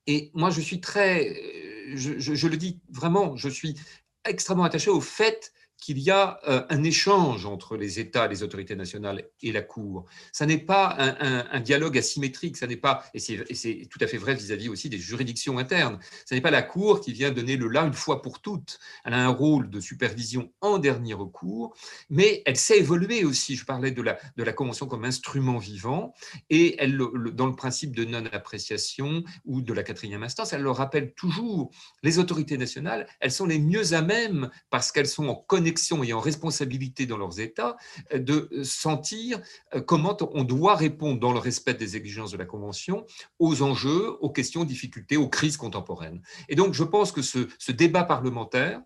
Et 0.06 0.30
moi, 0.34 0.50
je 0.50 0.60
suis 0.60 0.80
très, 0.80 1.28
euh, 1.28 1.92
je, 1.94 2.18
je, 2.18 2.48
le 2.48 2.56
dis 2.56 2.80
vraiment, 2.90 3.36
je 3.36 3.48
suis 3.48 3.76
extrêmement 4.24 4.64
attaché 4.64 4.90
au 4.90 5.00
fait 5.00 5.52
qu'il 5.78 5.98
y 5.98 6.10
a 6.10 6.38
euh, 6.48 6.62
un 6.68 6.84
échange 6.84 7.44
entre 7.44 7.76
les 7.76 7.98
États, 7.98 8.28
les 8.28 8.42
autorités 8.42 8.76
nationales 8.76 9.24
et 9.42 9.50
la 9.50 9.62
Cour. 9.62 10.06
Ça 10.32 10.46
n'est 10.46 10.58
pas 10.58 10.96
un, 10.98 11.60
dialogue 11.60 11.98
asymétrique, 11.98 12.56
ça 12.56 12.66
n'est 12.66 12.76
pas, 12.76 13.04
et 13.14 13.18
c'est 13.18 13.88
tout 13.90 13.98
à 14.00 14.06
fait 14.06 14.16
vrai 14.16 14.34
vis-à-vis 14.34 14.68
aussi 14.68 14.88
des 14.88 14.98
juridictions 14.98 15.58
internes, 15.58 15.98
ce 16.24 16.34
n'est 16.34 16.40
pas 16.40 16.50
la 16.50 16.62
Cour 16.62 17.00
qui 17.00 17.12
vient 17.12 17.30
donner 17.30 17.56
le 17.56 17.68
là 17.68 17.82
une 17.82 17.92
fois 17.92 18.22
pour 18.22 18.40
toutes. 18.40 18.78
Elle 19.04 19.14
a 19.14 19.24
un 19.24 19.28
rôle 19.28 19.70
de 19.70 19.80
supervision 19.80 20.52
en 20.60 20.78
dernier 20.78 21.14
recours, 21.14 21.74
mais 22.10 22.42
elle 22.46 22.56
sait 22.56 22.78
évoluer 22.78 23.24
aussi. 23.24 23.56
Je 23.56 23.64
parlais 23.64 23.90
de 23.90 24.02
la, 24.02 24.18
de 24.36 24.42
la 24.42 24.52
Convention 24.52 24.86
comme 24.86 25.04
instrument 25.04 25.58
vivant, 25.58 26.14
et 26.48 26.76
elle, 26.78 26.96
dans 26.96 27.46
le 27.46 27.56
principe 27.56 27.96
de 27.96 28.04
non-appréciation 28.04 29.24
ou 29.44 29.60
de 29.62 29.72
la 29.72 29.82
quatrième 29.82 30.22
instance, 30.22 30.52
elle 30.52 30.62
le 30.62 30.70
rappelle 30.70 31.12
toujours, 31.14 31.70
les 32.02 32.18
autorités 32.18 32.56
nationales, 32.56 33.06
elles 33.20 33.32
sont 33.32 33.46
les 33.46 33.58
mieux 33.58 33.94
à 33.94 34.02
même 34.02 34.50
parce 34.70 34.92
qu'elles 34.92 35.08
sont 35.08 35.26
en 35.26 35.34
connexion 35.62 36.02
et 36.02 36.12
en 36.12 36.18
responsabilité 36.18 37.06
dans 37.06 37.16
leurs 37.16 37.38
États 37.38 37.76
euh, 38.12 38.18
de 38.18 38.64
sentir 38.64 39.40
euh, 39.74 39.80
comment 39.80 40.16
on 40.34 40.42
doit 40.42 40.74
répondre 40.74 41.20
dans 41.20 41.32
le 41.32 41.38
respect 41.38 41.74
des 41.74 41.96
exigences 41.96 42.32
de 42.32 42.36
la 42.36 42.46
Convention 42.46 43.06
aux 43.38 43.62
enjeux, 43.62 44.16
aux 44.20 44.30
questions, 44.30 44.62
aux 44.62 44.64
difficultés, 44.64 45.16
aux 45.16 45.28
crises 45.28 45.56
contemporaines. 45.56 46.20
Et 46.48 46.56
donc, 46.56 46.74
je 46.74 46.82
pense 46.82 47.12
que 47.12 47.22
ce, 47.22 47.46
débat 47.70 48.02
parlementaire, 48.02 48.80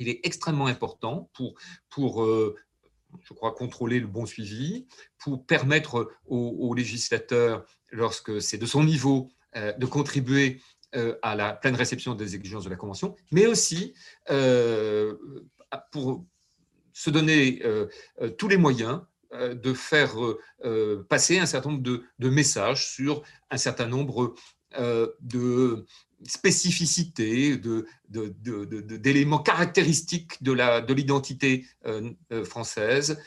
il 0.00 0.08
est 0.08 0.20
extrêmement 0.24 0.66
important 0.66 1.30
pour, 1.34 1.54
pour 1.88 2.24
euh, 2.24 2.56
je 3.22 3.32
crois, 3.32 3.52
contrôler 3.52 4.00
le 4.00 4.08
bon 4.08 4.26
suivi, 4.26 4.86
pour 5.18 5.46
permettre 5.46 6.10
aux, 6.26 6.74
législateurs, 6.74 7.64
lorsque 7.90 8.42
c'est 8.42 8.58
de 8.58 8.66
son 8.66 8.84
niveau, 8.84 9.30
de 9.56 9.86
contribuer 9.86 10.60
à 11.22 11.34
la 11.34 11.54
pleine 11.54 11.74
réception 11.74 12.14
des 12.14 12.34
exigences 12.34 12.64
de 12.64 12.70
la 12.70 12.76
Convention, 12.76 13.16
mais 13.32 13.46
aussi 13.46 13.94
pour 15.92 16.24
se 16.98 17.10
donner 17.10 17.60
euh, 17.64 17.86
euh, 18.20 18.30
tous 18.30 18.48
les 18.48 18.56
moyens 18.56 19.00
euh, 19.32 19.54
de 19.54 19.72
faire 19.72 20.16
passer 21.08 21.38
un 21.38 21.46
certain 21.46 21.70
nombre 21.70 21.82
de, 21.82 22.28
messages 22.28 22.88
sur 22.88 23.22
un 23.50 23.56
certain 23.56 23.86
nombre 23.86 24.34
de 25.20 25.86
spécificités, 26.26 27.56
d'éléments 28.08 29.38
de, 29.38 29.42
caractéristiques 29.42 30.42
de 30.42 30.92
l'identité 30.92 31.64
française, 32.44 33.18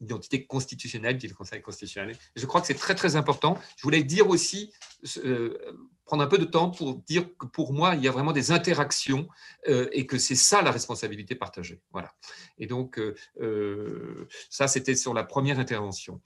identité 0.00 0.46
constitutionnelle 0.46 1.18
du 1.18 1.34
Conseil 1.34 1.62
constitutionnel. 1.62 2.16
Je 2.34 2.46
crois 2.46 2.60
que 2.60 2.66
c'est 2.66 2.74
très 2.74 2.94
très 2.94 3.16
important. 3.16 3.58
Je 3.76 3.82
voulais 3.82 4.02
dire 4.02 4.28
aussi, 4.28 4.72
euh, 5.24 5.58
prendre 6.04 6.22
un 6.22 6.26
peu 6.26 6.38
de 6.38 6.44
temps 6.44 6.70
pour 6.70 6.96
dire 7.02 7.26
que 7.36 7.46
pour 7.46 7.72
moi, 7.72 7.96
il 7.96 8.02
y 8.04 8.08
a 8.08 8.12
vraiment 8.12 8.32
des 8.32 8.52
interactions 8.52 9.28
euh, 9.68 9.88
et 9.92 10.06
que 10.06 10.18
c'est 10.18 10.36
ça 10.36 10.62
la 10.62 10.70
responsabilité 10.70 11.34
partagée. 11.34 11.80
Voilà. 11.92 12.14
Et 12.58 12.66
donc, 12.66 12.98
euh, 12.98 14.28
ça, 14.50 14.68
c'était 14.68 14.94
sur 14.94 15.14
la 15.14 15.24
première 15.24 15.58
intervention. 15.58 16.20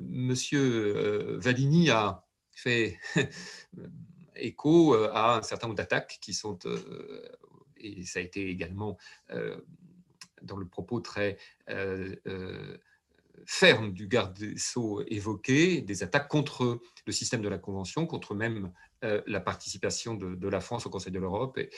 Monsieur 0.00 1.36
Valigny 1.38 1.90
a 1.90 2.24
fait 2.50 2.98
écho 4.36 4.94
à 4.94 5.38
un 5.38 5.42
certain 5.42 5.66
nombre 5.66 5.76
d'attaques 5.76 6.18
qui 6.22 6.32
sont, 6.32 6.58
et 7.76 8.04
ça 8.04 8.20
a 8.20 8.22
été 8.22 8.48
également 8.48 8.96
dans 10.42 10.56
le 10.56 10.66
propos 10.66 11.00
très 11.00 11.38
euh, 11.68 12.14
euh, 12.26 12.76
ferme 13.46 13.92
du 13.92 14.06
garde 14.06 14.38
des 14.38 14.56
Sceaux 14.58 15.02
évoqué, 15.06 15.80
des 15.80 16.02
attaques 16.02 16.28
contre 16.28 16.80
le 17.06 17.12
système 17.12 17.42
de 17.42 17.48
la 17.48 17.58
Convention, 17.58 18.06
contre 18.06 18.34
même 18.34 18.72
euh, 19.04 19.22
la 19.26 19.40
participation 19.40 20.14
de, 20.14 20.48
la 20.48 20.60
France 20.60 20.86
au 20.86 20.90
Conseil 20.90 21.12
de 21.12 21.18
l'Europe. 21.18 21.58
Et, 21.58 21.70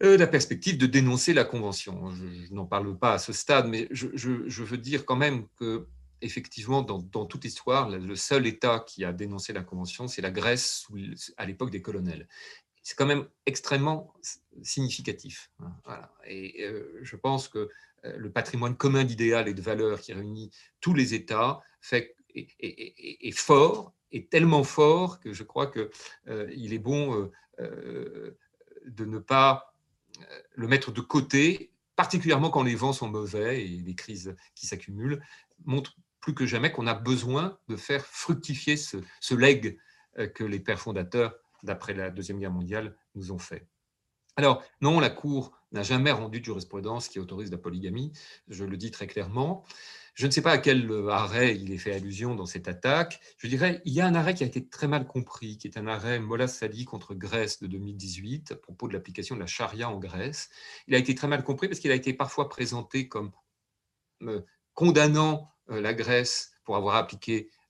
la 0.00 0.26
perspective 0.26 0.76
de 0.76 0.84
dénoncer 0.84 1.32
la 1.32 1.44
Convention. 1.44 2.10
Je, 2.10 2.52
n'en 2.52 2.66
parle 2.66 2.98
pas 2.98 3.14
à 3.14 3.18
ce 3.18 3.32
stade, 3.32 3.66
mais 3.68 3.88
je, 3.90 4.62
veux 4.62 4.76
dire 4.76 5.06
quand 5.06 5.16
même 5.16 5.46
que 5.56 5.86
effectivement, 6.20 6.82
dans, 6.82 7.24
toute 7.24 7.44
l'histoire, 7.44 7.88
le 7.88 8.14
seul 8.14 8.46
État 8.46 8.84
qui 8.86 9.06
a 9.06 9.14
dénoncé 9.14 9.54
la 9.54 9.62
Convention, 9.62 10.06
c'est 10.06 10.20
la 10.20 10.30
Grèce 10.30 10.86
à 11.38 11.46
l'époque 11.46 11.70
des 11.70 11.80
colonels 11.80 12.28
c'est 12.86 12.94
quand 12.94 13.06
même 13.06 13.26
extrêmement 13.46 14.14
significatif. 14.62 15.50
Hein, 15.86 16.08
et 16.24 16.62
euh, 16.62 17.00
je 17.02 17.16
pense 17.16 17.48
que 17.48 17.68
euh, 18.04 18.16
le 18.16 18.30
patrimoine 18.30 18.76
commun 18.76 19.02
d'idéal 19.02 19.48
et 19.48 19.54
de 19.54 19.60
valeurs 19.60 20.00
qui 20.00 20.12
réunit 20.12 20.52
tous 20.80 20.94
les 20.94 21.12
États 21.12 21.60
est, 22.32 23.36
fort, 23.36 23.92
est 24.12 24.30
tellement 24.30 24.62
fort 24.62 25.18
que 25.18 25.32
je 25.32 25.42
crois 25.42 25.66
qu'il 25.66 25.88
euh, 26.28 26.48
est 26.48 26.78
bon 26.78 27.28
de 27.58 29.04
ne 29.04 29.18
pas 29.18 29.74
le 30.54 30.68
mettre 30.68 30.92
de 30.92 31.00
côté, 31.00 31.72
particulièrement 31.96 32.50
quand 32.50 32.62
les 32.62 32.76
vents 32.76 32.92
sont 32.92 33.08
mauvais 33.08 33.64
et 33.64 33.78
les 33.78 33.94
crises 33.96 34.36
qui 34.54 34.68
s'accumulent 34.68 35.20
montrent 35.64 35.96
plus 36.20 36.34
que 36.34 36.46
jamais 36.46 36.70
qu'on 36.70 36.86
a 36.86 36.94
besoin 36.94 37.58
de 37.66 37.74
faire 37.74 38.06
fructifier 38.06 38.76
ce, 38.76 38.98
ce 39.18 39.34
legs 39.34 39.76
que 40.34 40.44
les 40.44 40.60
pères 40.60 40.80
fondateurs 40.80 41.34
d'après 41.66 41.92
la 41.92 42.10
Deuxième 42.10 42.38
Guerre 42.38 42.52
mondiale, 42.52 42.96
nous 43.14 43.32
ont 43.32 43.38
fait. 43.38 43.68
Alors, 44.36 44.62
non, 44.80 45.00
la 45.00 45.10
Cour 45.10 45.52
n'a 45.72 45.82
jamais 45.82 46.12
rendu 46.12 46.40
de 46.40 46.44
jurisprudence 46.44 47.08
qui 47.08 47.18
autorise 47.18 47.50
la 47.50 47.58
polygamie, 47.58 48.12
je 48.48 48.64
le 48.64 48.76
dis 48.76 48.90
très 48.90 49.06
clairement. 49.06 49.64
Je 50.14 50.26
ne 50.26 50.30
sais 50.30 50.40
pas 50.40 50.52
à 50.52 50.58
quel 50.58 50.90
arrêt 51.10 51.56
il 51.56 51.72
est 51.72 51.78
fait 51.78 51.92
allusion 51.92 52.34
dans 52.34 52.46
cette 52.46 52.68
attaque. 52.68 53.20
Je 53.36 53.48
dirais, 53.48 53.82
il 53.84 53.92
y 53.92 54.00
a 54.00 54.06
un 54.06 54.14
arrêt 54.14 54.32
qui 54.32 54.44
a 54.44 54.46
été 54.46 54.66
très 54.66 54.88
mal 54.88 55.06
compris, 55.06 55.58
qui 55.58 55.68
est 55.68 55.76
un 55.76 55.86
arrêt 55.86 56.18
Mola 56.20 56.46
contre 56.86 57.14
Grèce 57.14 57.60
de 57.60 57.66
2018, 57.66 58.52
à 58.52 58.56
propos 58.56 58.88
de 58.88 58.94
l'application 58.94 59.34
de 59.34 59.40
la 59.40 59.46
charia 59.46 59.90
en 59.90 59.98
Grèce. 59.98 60.48
Il 60.86 60.94
a 60.94 60.98
été 60.98 61.14
très 61.14 61.28
mal 61.28 61.44
compris 61.44 61.68
parce 61.68 61.80
qu'il 61.80 61.90
a 61.90 61.94
été 61.94 62.14
parfois 62.14 62.48
présenté 62.48 63.08
comme 63.08 63.30
euh, 64.22 64.40
condamnant 64.72 65.52
euh, 65.68 65.82
la 65.82 65.92
Grèce 65.92 66.52
pour 66.64 66.76
avoir 66.76 67.06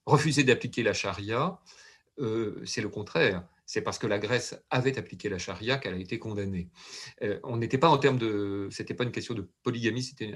refusé 0.05 0.45
d'appliquer 0.45 0.83
la 0.83 0.93
charia. 0.93 1.59
Euh, 2.19 2.61
c'est 2.65 2.81
le 2.81 2.89
contraire 2.89 3.45
c'est 3.67 3.81
parce 3.81 3.99
que 3.99 4.07
la 4.07 4.17
Grèce 4.17 4.59
avait 4.69 4.97
appliqué 4.97 5.27
la 5.27 5.37
charia 5.37 5.77
qu'elle 5.77 5.93
a 5.93 5.97
été 5.97 6.17
condamnée. 6.19 6.69
Euh, 7.21 7.39
on 7.43 7.57
n'était 7.57 7.77
pas 7.77 7.89
en 7.89 7.97
termes 7.97 8.17
de, 8.17 8.69
c'était 8.71 8.93
pas 8.93 9.03
une 9.03 9.11
question 9.11 9.33
de 9.33 9.47
polygamie, 9.61 10.01
c'était 10.01 10.33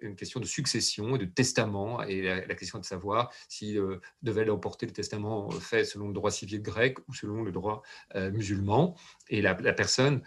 une, 0.00 0.16
question 0.16 0.40
de 0.40 0.46
succession 0.46 1.14
et 1.14 1.18
de 1.18 1.26
testament, 1.26 2.02
et 2.02 2.22
la, 2.22 2.54
question 2.54 2.78
de 2.78 2.84
savoir 2.84 3.30
si 3.48 3.78
euh, 3.78 3.98
devait 4.22 4.46
l'emporter 4.46 4.86
le 4.86 4.92
testament 4.92 5.50
fait 5.50 5.84
selon 5.84 6.08
le 6.08 6.14
droit 6.14 6.30
civil 6.30 6.62
grec 6.62 6.98
ou 7.06 7.14
selon 7.14 7.42
le 7.42 7.52
droit 7.52 7.82
euh, 8.14 8.30
musulman. 8.30 8.96
Et 9.28 9.42
la, 9.42 9.54
la 9.60 9.74
personne 9.74 10.22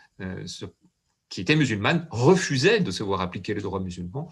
qui 1.29 1.41
était 1.41 1.55
musulmane 1.55 2.07
refusait 2.11 2.81
de 2.81 2.91
se 2.91 3.01
voir 3.01 3.21
appliquer 3.21 3.55
le 3.55 3.61
droit 3.61 3.79
musulman 3.79 4.29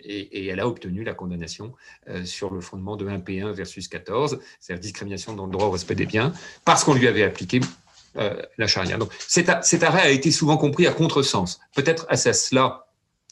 et, 0.00 0.46
elle 0.46 0.60
a 0.60 0.66
obtenu 0.66 1.04
la 1.04 1.14
condamnation 1.14 1.72
euh, 2.08 2.24
sur 2.24 2.52
le 2.52 2.60
fondement 2.60 2.96
de 2.96 3.06
1P1 3.06 3.52
versus 3.52 3.88
14, 3.88 4.40
c'est-à-dire 4.60 4.80
discrimination 4.82 5.34
dans 5.34 5.46
le 5.46 5.52
droit 5.52 5.66
au 5.66 5.70
respect 5.70 5.94
des 5.94 6.06
biens, 6.06 6.32
parce 6.64 6.84
qu'on 6.84 6.94
lui 6.94 7.08
avait 7.08 7.24
appliqué 7.24 7.60
euh, 8.16 8.40
la 8.58 8.66
charia. 8.66 8.96
Donc 8.96 9.10
cet, 9.18 9.50
cet, 9.62 9.82
arrêt 9.82 10.02
a 10.02 10.10
été 10.10 10.30
souvent 10.30 10.56
compris 10.56 10.86
à 10.86 10.92
contresens. 10.92 11.60
Peut-être 11.74 12.06
à 12.08 12.16
cela 12.16 12.85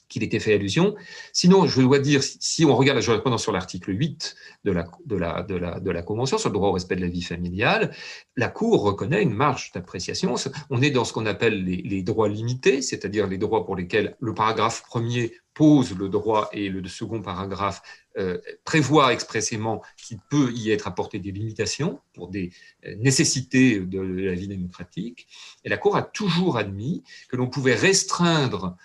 qu'il 0.09 0.23
était 0.23 0.39
fait 0.39 0.55
allusion. 0.55 0.95
Sinon, 1.33 1.67
je 1.67 1.81
dois 1.81 1.99
dire, 1.99 2.23
si 2.23 2.65
on 2.65 2.77
regarde 2.77 2.97
la 2.97 3.01
jurisprudence 3.01 3.43
sur 3.43 3.53
l'article 3.53 3.99
8 3.99 4.37
de 4.65 4.73
la, 4.73 4.87
de, 5.07 5.17
la, 5.17 5.43
de, 5.43 5.55
la, 5.55 5.81
de 5.81 5.91
la 5.91 6.03
Convention 6.03 6.39
sur 6.39 6.51
le 6.51 6.55
droit 6.55 6.69
au 6.69 6.73
respect 6.73 6.97
de 6.97 7.01
la 7.01 7.09
vie 7.09 7.23
familiale, 7.23 7.95
la 8.37 8.49
Cour 8.49 8.83
reconnaît 8.83 9.23
une 9.23 9.35
marge 9.35 9.73
d'appréciation. 9.73 10.35
On 10.71 10.83
est 10.83 10.91
dans 10.91 11.05
ce 11.05 11.13
qu'on 11.13 11.27
appelle 11.27 11.65
les, 11.65 12.03
droits 12.03 12.29
limités, 12.29 12.83
c'est-à-dire 12.83 13.27
les 13.27 13.39
droits 13.39 13.65
pour 13.65 13.77
lesquels 13.77 14.17
le 14.21 14.35
paragraphe 14.35 14.83
premier 14.83 15.33
pose 15.55 15.97
le 15.97 16.09
droit 16.09 16.49
et 16.53 16.69
le 16.69 16.87
second 16.89 17.23
paragraphe 17.23 17.81
euh, 18.19 18.39
prévoit 18.65 19.13
expressément 19.13 19.83
qu'il 19.97 20.19
peut 20.29 20.53
y 20.53 20.73
être 20.73 20.89
apporté 20.89 21.21
des 21.21 21.31
limitations 21.31 22.01
pour 22.13 22.29
des 22.29 22.53
euh, 22.85 22.95
nécessités 22.97 23.79
de 23.79 24.01
la 24.01 24.35
vie 24.35 24.49
démocratique. 24.49 25.29
Et 25.65 25.69
la 25.69 25.77
Cour 25.77 25.97
a 25.97 26.03
toujours 26.03 26.59
admis 26.59 27.05
que 27.29 27.37
l'on 27.37 27.49
pouvait 27.49 27.75
restreindre 27.75 28.77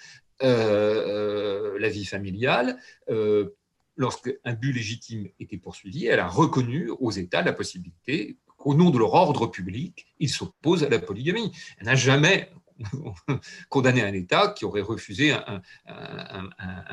la 0.42 1.90
vie 1.90 2.06
familiale, 2.06 2.78
euh, 3.10 3.50
lorsqu'un 3.96 4.54
but 4.54 4.72
légitime 4.72 5.28
était 5.40 5.58
poursuivi, 5.58 6.06
elle 6.06 6.20
a 6.20 6.28
reconnu 6.28 6.90
aux 6.90 7.12
États 7.12 7.42
la 7.42 7.54
possibilité 7.54 8.38
qu'au 8.58 8.74
nom 8.74 8.90
de 8.90 8.98
leur 8.98 9.14
ordre 9.14 9.48
public, 9.48 10.08
ils 10.20 10.30
s'opposent 10.30 10.84
à 10.84 10.90
la 10.90 11.00
polygamie. 11.00 11.52
Elle 11.78 11.86
n'a 11.86 11.96
jamais 11.96 12.50
condamné 13.70 14.02
un 14.02 14.14
État 14.14 14.54
qui 14.56 14.64
aurait 14.64 14.82
refusé 14.82 15.34
un, 15.34 15.62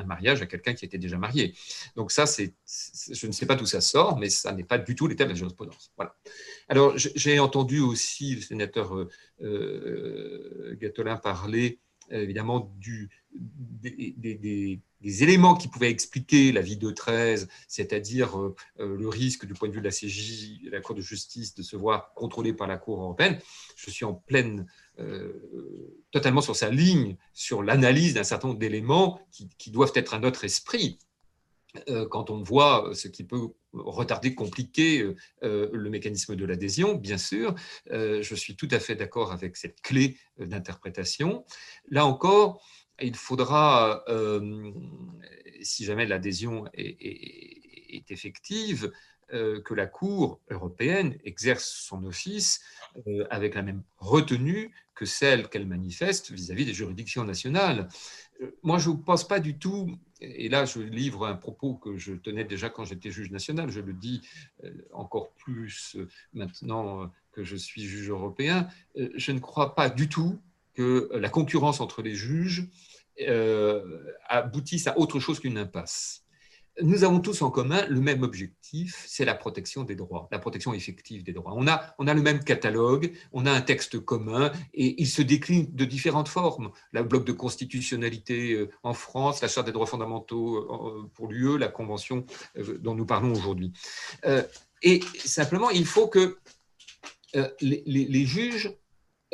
mariage 0.05 0.43
à 0.43 0.47
quelqu'un 0.47 0.74
qui 0.74 0.85
était 0.85 0.98
déjà 0.98 1.16
marié. 1.16 1.55
Donc 1.94 2.10
ça, 2.12 2.24
je 2.27 3.27
ne 3.27 3.32
sais 3.32 3.47
pas 3.47 3.55
d'où 3.55 3.66
ça 3.66 3.81
sort, 3.81 4.18
mais 4.18 4.28
ça 4.28 4.52
n'est 4.52 4.64
pas 4.64 4.78
du 4.78 4.94
tout 4.94 5.06
l'état 5.06 5.24
de 5.24 5.31
la 5.31 5.35
jurisprudence. 5.35 5.93
Voilà. 5.97 6.16
Alors, 6.68 6.94
j'ai 6.97 7.39
entendu 7.39 7.81
aussi 7.81 8.36
le 8.36 8.40
sénateur 8.40 8.97
euh, 8.97 9.09
euh 9.43 10.77
Gatolin 10.81 11.16
parler 11.16 11.81
évidemment 12.10 12.73
du, 12.78 13.10
des, 13.38 14.80
éléments 15.22 15.54
qui 15.54 15.68
pouvaient 15.68 15.90
expliquer 15.90 16.52
la 16.52 16.60
vie 16.60 16.76
de 16.76 16.90
13, 16.90 17.48
c'est-à-dire 17.68 18.38
euh, 18.38 18.54
euh, 18.80 18.96
le 18.96 19.08
risque 19.08 19.46
du 19.46 19.54
point 19.54 19.68
de 19.68 19.74
vue 19.74 19.80
de 19.80 19.84
la 19.84 19.92
CJ, 19.92 20.62
la 20.70 20.80
Cour 20.80 20.94
de 20.94 21.00
justice, 21.00 21.54
de 21.54 21.62
se 21.62 21.76
voir 21.76 22.12
contrôlée 22.14 22.52
par 22.52 22.66
la 22.66 22.76
Cour 22.76 23.00
européenne. 23.00 23.38
Je 23.76 23.90
suis 23.90 24.04
en 24.04 24.14
pleine, 24.14 24.66
euh, 24.98 26.00
totalement 26.10 26.40
sur 26.40 26.56
sa 26.56 26.70
ligne, 26.70 27.16
sur 27.32 27.62
l'analyse 27.62 28.14
d'un 28.14 28.24
certain 28.24 28.48
nombre 28.48 28.60
d'éléments 28.60 29.20
qui, 29.30 29.48
qui, 29.58 29.70
doivent 29.70 29.92
être 29.94 30.14
à 30.14 30.18
notre 30.18 30.44
esprit 30.44 30.98
quand 32.10 32.30
on 32.30 32.42
voit 32.42 32.90
ce 32.94 33.06
qui 33.06 33.22
peut 33.22 33.48
retarder, 33.74 34.34
compliquer 34.34 35.14
le 35.42 35.90
mécanisme 35.90 36.34
de 36.34 36.46
l'adhésion, 36.46 36.94
bien 36.94 37.18
sûr. 37.18 37.54
Je 37.90 38.34
suis 38.34 38.56
tout 38.56 38.68
à 38.70 38.78
fait 38.78 38.94
d'accord 38.94 39.30
avec 39.30 39.58
cette 39.58 39.82
clé 39.82 40.16
d'interprétation. 40.38 41.44
Là 41.90 42.06
encore, 42.06 42.62
il 43.01 43.16
faudra, 43.16 44.02
euh, 44.09 44.70
si 45.60 45.85
jamais 45.85 46.06
l'adhésion 46.06 46.64
est, 46.74 48.10
effective, 48.10 48.93
euh, 49.32 49.60
que 49.62 49.74
la 49.74 49.86
Cour 49.86 50.40
européenne 50.51 51.18
exerce 51.24 51.64
son 51.64 52.05
office 52.05 52.60
euh, 53.09 53.27
avec 53.31 53.56
la 53.56 53.62
même 53.62 53.82
retenue 53.97 54.73
que 54.94 55.05
celle 55.05 55.48
qu'elle 55.48 55.66
manifeste 55.66 56.31
vis-à-vis 56.31 56.64
des 56.64 56.74
juridictions 56.74 57.24
nationales. 57.24 57.89
Moi, 58.62 58.78
je 58.78 58.90
ne 58.90 58.97
pense 58.97 59.27
pas 59.27 59.40
du 59.40 59.59
tout, 59.59 59.98
et 60.20 60.48
là 60.48 60.66
je 60.66 60.78
livre 60.78 61.27
un 61.27 61.35
propos 61.35 61.74
que 61.74 61.97
je 61.97 62.12
tenais 62.12 62.44
déjà 62.44 62.68
quand 62.68 62.85
j'étais 62.85 63.10
juge 63.10 63.31
national, 63.31 63.70
je 63.70 63.81
le 63.81 63.94
dis 63.94 64.20
encore 64.93 65.32
plus 65.32 65.97
maintenant 66.32 67.10
que 67.32 67.43
je 67.43 67.56
suis 67.56 67.82
juge 67.82 68.10
européen, 68.10 68.68
je 68.94 69.32
ne 69.32 69.40
crois 69.40 69.74
pas 69.74 69.89
du 69.89 70.09
tout 70.09 70.39
que 70.76 71.08
la 71.12 71.28
concurrence 71.28 71.80
entre 71.80 72.02
les 72.02 72.14
juges 72.14 72.68
euh, 73.22 73.82
aboutisse 74.28 74.86
à 74.86 74.98
autre 74.98 75.20
chose 75.20 75.40
qu'une 75.40 75.56
impasse. 75.56 76.22
Nous 76.82 77.02
avons 77.02 77.20
tous 77.20 77.40
en 77.40 77.50
commun 77.50 77.86
le 77.88 78.02
même 78.02 78.22
objectif, 78.22 79.02
c'est 79.08 79.24
la 79.24 79.34
protection 79.34 79.84
des 79.84 79.94
droits, 79.94 80.28
la 80.30 80.38
protection 80.38 80.74
effective 80.74 81.24
des 81.24 81.32
droits. 81.32 81.54
On 81.56 81.66
a, 81.66 81.94
on 81.98 82.06
a 82.06 82.12
le 82.12 82.20
même 82.20 82.44
catalogue, 82.44 83.12
on 83.32 83.46
a 83.46 83.50
un 83.50 83.62
texte 83.62 83.98
commun 84.00 84.52
et 84.74 85.00
il 85.00 85.06
se 85.06 85.22
décline 85.22 85.74
de 85.74 85.86
différentes 85.86 86.28
formes. 86.28 86.70
Le 86.92 87.02
bloc 87.04 87.24
de 87.24 87.32
constitutionnalité 87.32 88.52
euh, 88.52 88.68
en 88.82 88.92
France, 88.92 89.40
la 89.40 89.48
charte 89.48 89.64
des 89.64 89.72
droits 89.72 89.86
fondamentaux 89.86 90.58
euh, 90.58 91.10
pour 91.14 91.28
l'UE, 91.28 91.56
la 91.56 91.68
convention 91.68 92.26
dont 92.80 92.94
nous 92.94 93.06
parlons 93.06 93.32
aujourd'hui. 93.32 93.72
Et 94.82 95.00
simplement, 95.24 95.70
il 95.70 95.86
faut 95.86 96.08
que 96.08 96.36
les 97.62 98.26
juges 98.26 98.70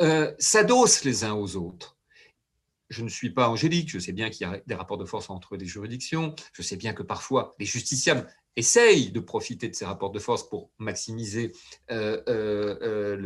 euh, 0.01 0.33
s'adossent 0.39 1.03
les 1.03 1.23
uns 1.23 1.33
aux 1.33 1.55
autres. 1.55 1.97
je 2.89 3.03
ne 3.03 3.09
suis 3.09 3.31
pas 3.31 3.49
angélique, 3.49 3.89
je 3.89 3.99
sais 3.99 4.11
bien 4.11 4.29
qu'il 4.29 4.47
y 4.47 4.49
a 4.49 4.61
des 4.67 4.75
rapports 4.75 4.97
de 4.97 5.05
force 5.05 5.29
entre 5.29 5.55
les 5.55 5.65
juridictions, 5.65 6.35
je 6.53 6.61
sais 6.61 6.75
bien 6.75 6.93
que 6.93 7.03
parfois 7.03 7.55
les 7.57 7.65
justiciables 7.65 8.27
essayent 8.55 9.11
de 9.11 9.19
profiter 9.19 9.67
de 9.69 9.75
ces 9.75 9.85
rapports 9.85 10.11
de 10.11 10.19
force 10.19 10.47
pour 10.47 10.71
maximiser 10.77 11.53
euh, 11.91 12.21
euh, 12.27 13.17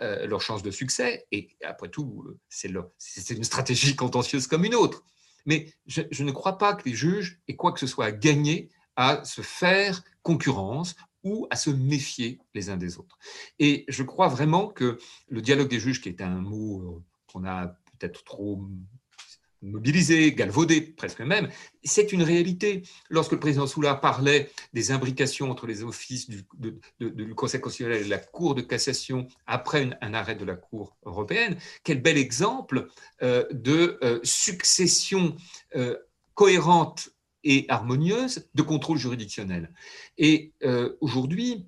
euh, 0.00 0.26
leur 0.26 0.40
chance 0.40 0.62
de 0.62 0.70
succès. 0.70 1.26
Et 1.32 1.50
après 1.64 1.88
tout, 1.88 2.24
c'est 2.48 2.70
une 3.30 3.44
stratégie 3.44 3.96
contentieuse 3.96 4.46
comme 4.46 4.64
une 4.64 4.74
autre. 4.74 5.04
Mais 5.46 5.72
je, 5.86 6.02
je, 6.10 6.24
ne 6.24 6.32
crois 6.32 6.58
pas 6.58 6.74
que 6.74 6.88
les 6.88 6.94
juges 6.94 7.40
aient 7.48 7.56
quoi 7.56 7.72
que 7.72 7.80
ce 7.80 7.86
soit 7.86 8.06
à 8.06 8.12
gagner 8.12 8.70
à 8.96 9.24
se 9.24 9.40
faire 9.40 10.02
concurrence 10.22 10.94
à 11.50 11.56
se 11.56 11.70
méfier 11.70 12.40
les 12.54 12.70
uns 12.70 12.76
des 12.76 12.98
autres. 12.98 13.18
Et 13.58 13.84
je 13.88 14.02
crois 14.02 14.28
vraiment 14.28 14.68
que 14.68 14.98
le 15.28 15.40
dialogue 15.40 15.68
des 15.68 15.80
juges, 15.80 16.00
qui 16.00 16.08
est 16.08 16.20
un 16.20 16.40
mot 16.40 17.02
qu'on 17.26 17.44
a 17.44 17.68
peut-être 17.98 18.24
trop 18.24 18.62
mobilisé, 19.62 20.32
galvaudé 20.32 20.80
presque 20.80 21.20
même, 21.20 21.48
c'est 21.82 22.12
une 22.12 22.22
réalité. 22.22 22.82
Lorsque 23.10 23.32
le 23.32 23.40
président 23.40 23.66
Soula 23.66 23.94
parlait 23.94 24.50
des 24.72 24.90
imbrications 24.92 25.50
entre 25.50 25.66
les 25.66 25.82
offices 25.82 26.28
du, 26.28 26.44
Conseil 27.34 27.60
constitutionnel 27.60 28.06
et 28.06 28.08
la 28.08 28.18
Cour 28.18 28.54
de 28.54 28.62
cassation 28.62 29.26
après 29.46 29.90
un 30.00 30.14
arrêt 30.14 30.34
de 30.34 30.44
la 30.44 30.54
Cour 30.54 30.96
européenne, 31.04 31.56
quel 31.84 32.00
bel 32.00 32.18
exemple 32.18 32.88
euh, 33.22 33.44
de 33.50 33.98
euh, 34.02 34.20
succession 34.22 35.36
euh, 35.76 35.96
cohérente 36.34 37.10
et 37.48 37.66
harmonieuse 37.68 38.48
de 38.54 38.62
contrôle 38.62 38.98
juridictionnel. 38.98 39.72
Et 40.18 40.52
aujourd'hui, 41.00 41.66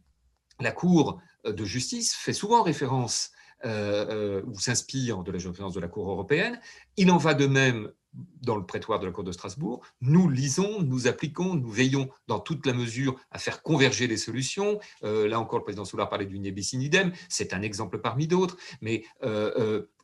la 0.60 0.72
Cour 0.72 1.20
de 1.44 1.64
justice 1.64 2.14
fait 2.14 2.32
souvent 2.32 2.62
référence 2.62 3.32
euh, 3.66 4.06
euh, 4.08 4.42
ou 4.46 4.58
s'inspire 4.58 5.22
de 5.22 5.30
la 5.30 5.38
jurisprudence 5.38 5.74
de 5.74 5.80
la 5.80 5.88
Cour 5.88 6.10
européenne. 6.10 6.58
Il 6.96 7.10
en 7.10 7.18
va 7.18 7.34
de 7.34 7.46
même 7.46 7.92
dans 8.40 8.56
le 8.56 8.64
prétoire 8.64 8.98
de 8.98 9.04
la 9.04 9.12
Cour 9.12 9.22
de 9.22 9.32
Strasbourg. 9.32 9.84
Nous 10.00 10.30
lisons, 10.30 10.80
nous 10.80 11.06
appliquons, 11.06 11.56
nous 11.56 11.70
veillons 11.70 12.08
dans 12.26 12.40
toute 12.40 12.64
la 12.64 12.72
mesure 12.72 13.20
à 13.30 13.38
faire 13.38 13.62
converger 13.62 14.06
les 14.06 14.16
solutions. 14.16 14.80
Euh, 15.04 15.28
là 15.28 15.38
encore, 15.38 15.58
le 15.58 15.64
président 15.64 15.84
Soulard 15.84 16.08
parlait 16.08 16.24
du 16.24 16.38
nebis 16.38 16.70
idem, 16.72 17.12
c'est 17.28 17.52
un 17.52 17.60
exemple 17.60 17.98
parmi 17.98 18.26
d'autres, 18.26 18.56
mais 18.80 19.04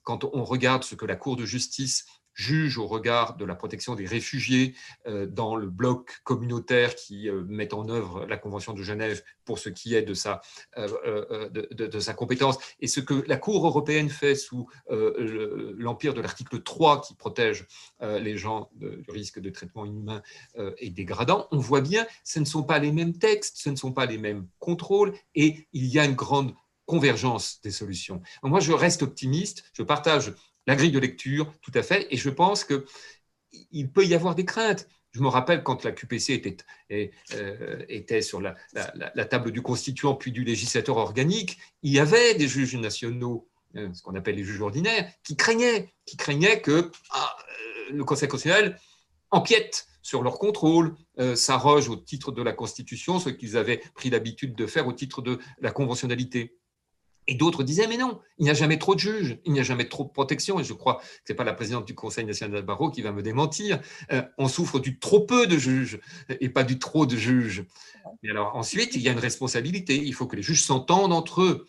quand 0.02 0.24
on 0.24 0.44
regarde 0.44 0.84
ce 0.84 0.94
que 0.94 1.06
la 1.06 1.16
Cour 1.16 1.36
de 1.36 1.46
justice 1.46 2.04
juge 2.36 2.76
au 2.78 2.86
regard 2.86 3.36
de 3.36 3.44
la 3.44 3.54
protection 3.54 3.94
des 3.94 4.06
réfugiés 4.06 4.74
euh, 5.06 5.26
dans 5.26 5.56
le 5.56 5.68
bloc 5.68 6.20
communautaire 6.22 6.94
qui 6.94 7.28
euh, 7.28 7.42
met 7.48 7.74
en 7.74 7.88
œuvre 7.88 8.26
la 8.26 8.36
Convention 8.36 8.74
de 8.74 8.82
Genève 8.82 9.24
pour 9.44 9.58
ce 9.58 9.70
qui 9.70 9.94
est 9.94 10.02
de 10.02 10.12
sa, 10.12 10.42
euh, 10.76 11.48
de, 11.48 12.00
sa 12.00 12.14
compétence, 12.14 12.58
et 12.80 12.88
ce 12.88 13.00
que 13.00 13.24
la 13.26 13.36
Cour 13.36 13.66
européenne 13.66 14.10
fait 14.10 14.34
sous 14.34 14.68
l'empire 14.88 16.14
de 16.14 16.20
l'article 16.20 16.62
3 16.62 17.00
qui 17.00 17.14
protège 17.14 17.66
les 18.00 18.36
gens 18.36 18.68
du 18.74 19.08
risque 19.10 19.38
de 19.38 19.50
traitement 19.50 19.84
inhumain 19.84 20.20
et 20.78 20.90
dégradant, 20.90 21.46
on 21.52 21.58
voit 21.58 21.80
bien 21.80 22.06
ce 22.24 22.40
ne 22.40 22.44
sont 22.44 22.64
pas 22.64 22.80
les 22.80 22.90
mêmes 22.90 23.16
textes, 23.16 23.58
ce 23.58 23.70
ne 23.70 23.76
sont 23.76 23.92
pas 23.92 24.06
les 24.06 24.18
mêmes 24.18 24.48
contrôles, 24.58 25.14
et 25.36 25.68
il 25.72 25.86
y 25.86 26.00
a 26.00 26.04
une 26.04 26.16
grande 26.16 26.52
convergence 26.86 27.60
des 27.62 27.70
solutions. 27.70 28.20
Moi, 28.42 28.60
je 28.60 28.72
reste 28.72 29.02
optimiste, 29.02 29.64
je 29.72 29.82
partage 29.82 30.32
la 30.66 30.76
grille 30.76 30.90
de 30.90 30.98
lecture, 30.98 31.52
tout 31.62 31.72
à 31.74 31.82
fait. 31.82 32.06
Et 32.10 32.16
je 32.16 32.30
pense 32.30 32.64
qu'il 32.64 33.92
peut 33.92 34.04
y 34.04 34.14
avoir 34.14 34.34
des 34.34 34.44
craintes. 34.44 34.88
Je 35.12 35.22
me 35.22 35.28
rappelle 35.28 35.62
quand 35.62 35.84
la 35.84 35.92
QPC 35.92 36.34
était, 36.34 36.56
euh, 36.90 37.84
était 37.88 38.20
sur 38.20 38.40
la, 38.40 38.54
table 39.24 39.50
du 39.50 39.62
constituant 39.62 40.14
puis 40.14 40.30
du 40.30 40.44
législateur 40.44 40.98
organique, 40.98 41.56
il 41.82 41.92
y 41.92 41.98
avait 41.98 42.34
des 42.34 42.48
juges 42.48 42.76
nationaux, 42.76 43.48
euh, 43.76 43.88
ce 43.94 44.02
qu'on 44.02 44.14
appelle 44.14 44.34
les 44.34 44.44
juges 44.44 44.60
ordinaires, 44.60 45.10
qui 45.24 45.34
craignaient, 45.34 45.94
qui 46.04 46.18
craignaient 46.18 46.60
que 46.60 46.90
ah, 47.10 47.34
euh, 47.88 47.92
le 47.94 48.04
Conseil 48.04 48.28
constitutionnel 48.28 48.78
empiète 49.30 49.86
sur 50.02 50.22
leur 50.22 50.38
contrôle, 50.38 50.94
s'arroge 51.34 51.88
au 51.88 51.96
titre 51.96 52.30
de 52.30 52.40
la 52.40 52.52
Constitution 52.52 53.18
ce 53.18 53.28
qu'ils 53.28 53.56
avaient 53.56 53.82
pris 53.94 54.08
l'habitude 54.08 54.54
de 54.54 54.66
faire 54.68 54.86
au 54.86 54.92
titre 54.92 55.20
de 55.20 55.40
la 55.58 55.72
conventionnalité. 55.72 56.56
Et 57.28 57.34
d'autres 57.34 57.62
disaient, 57.64 57.86
mais 57.86 57.96
non, 57.96 58.20
il 58.38 58.44
n'y 58.44 58.50
a 58.50 58.54
jamais 58.54 58.78
trop 58.78 58.94
de 58.94 59.00
juges, 59.00 59.38
il 59.44 59.52
n'y 59.52 59.60
a 59.60 59.62
jamais 59.62 59.88
trop 59.88 60.04
de 60.04 60.10
protection. 60.10 60.60
Et 60.60 60.64
je 60.64 60.72
crois 60.72 60.96
que 60.96 61.04
ce 61.26 61.32
n'est 61.32 61.36
pas 61.36 61.44
la 61.44 61.54
présidente 61.54 61.86
du 61.86 61.94
Conseil 61.94 62.24
national 62.24 62.60
de 62.60 62.66
barreau 62.66 62.90
qui 62.90 63.02
va 63.02 63.12
me 63.12 63.22
démentir. 63.22 63.80
Euh, 64.12 64.22
on 64.38 64.48
souffre 64.48 64.78
du 64.78 64.98
trop 64.98 65.20
peu 65.20 65.46
de 65.46 65.58
juges 65.58 66.00
et 66.40 66.48
pas 66.48 66.62
du 66.62 66.78
trop 66.78 67.06
de 67.06 67.16
juges. 67.16 67.64
Et 68.22 68.30
alors 68.30 68.54
ensuite, 68.56 68.94
il 68.94 69.02
y 69.02 69.08
a 69.08 69.12
une 69.12 69.18
responsabilité. 69.18 69.96
Il 69.96 70.14
faut 70.14 70.26
que 70.26 70.36
les 70.36 70.42
juges 70.42 70.62
s'entendent 70.62 71.12
entre 71.12 71.42
eux. 71.42 71.66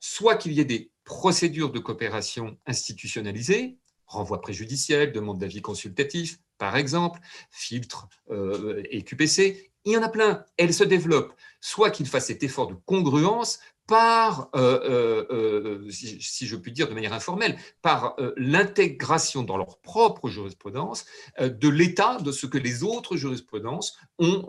Soit 0.00 0.36
qu'il 0.36 0.52
y 0.52 0.60
ait 0.60 0.64
des 0.64 0.90
procédures 1.04 1.70
de 1.70 1.78
coopération 1.78 2.56
institutionnalisées, 2.66 3.78
renvoi 4.06 4.40
préjudiciel, 4.40 5.12
demande 5.12 5.38
d'avis 5.38 5.62
consultatif, 5.62 6.38
par 6.58 6.76
exemple, 6.76 7.20
filtre 7.50 8.08
euh, 8.30 8.82
et 8.90 9.02
QPC, 9.02 9.70
il 9.84 9.92
y 9.92 9.96
en 9.96 10.02
a 10.02 10.08
plein, 10.08 10.44
elles 10.56 10.74
se 10.74 10.84
développent. 10.84 11.32
Soit 11.60 11.90
qu'ils 11.90 12.06
fassent 12.06 12.26
cet 12.26 12.42
effort 12.42 12.66
de 12.66 12.74
congruence 12.74 13.60
par, 13.90 14.48
euh, 14.54 14.80
euh, 14.84 15.26
euh, 15.32 15.90
si, 15.90 16.46
je 16.46 16.54
puis 16.54 16.70
dire 16.70 16.88
de 16.88 16.94
manière 16.94 17.12
informelle, 17.12 17.58
par 17.82 18.14
l'intégration 18.36 19.42
dans 19.42 19.56
leur 19.56 19.78
propre 19.78 20.28
jurisprudence 20.28 21.06
de 21.40 21.68
l'état 21.68 22.18
de 22.18 22.30
ce 22.30 22.46
que 22.46 22.56
les 22.56 22.84
autres 22.84 23.16
jurisprudences 23.16 23.98
ont 24.20 24.46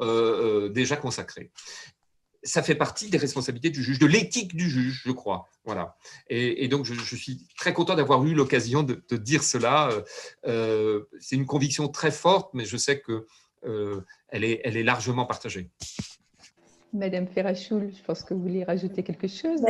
déjà 0.70 0.96
consacré. 0.96 1.50
Ça 2.44 2.62
fait 2.62 2.76
partie 2.76 3.10
des 3.10 3.18
responsabilités 3.18 3.72
du 3.72 3.84
juge, 3.84 3.98
de 3.98 4.06
l'éthique 4.06 4.56
du 4.56 4.70
juge, 4.70 5.02
je 5.06 5.12
crois. 5.12 5.50
Voilà. 5.66 5.98
Et, 6.28 6.68
donc, 6.68 6.86
je, 6.86 7.16
suis 7.16 7.48
très 7.58 7.74
content 7.74 7.96
d'avoir 7.96 8.24
eu 8.24 8.36
l'occasion 8.36 8.84
de, 8.84 9.18
dire 9.18 9.42
cela. 9.42 9.90
C'est 10.44 11.36
une 11.36 11.48
conviction 11.48 11.88
très 11.88 12.12
forte, 12.12 12.54
mais 12.54 12.66
je 12.66 12.78
sais 12.78 13.00
que 13.00 13.26
elle, 13.64 14.44
est, 14.44 14.62
elle 14.64 14.78
est 14.78 14.84
largement 14.84 15.26
partagée. 15.26 15.72
Madame 16.94 17.26
Ferrachoul, 17.28 17.90
je 17.96 18.04
pense 18.04 18.24
que 18.24 18.34
vous 18.34 18.42
voulez 18.42 18.66
rajouter 18.66 19.02
quelque 19.04 19.28
chose. 19.28 19.62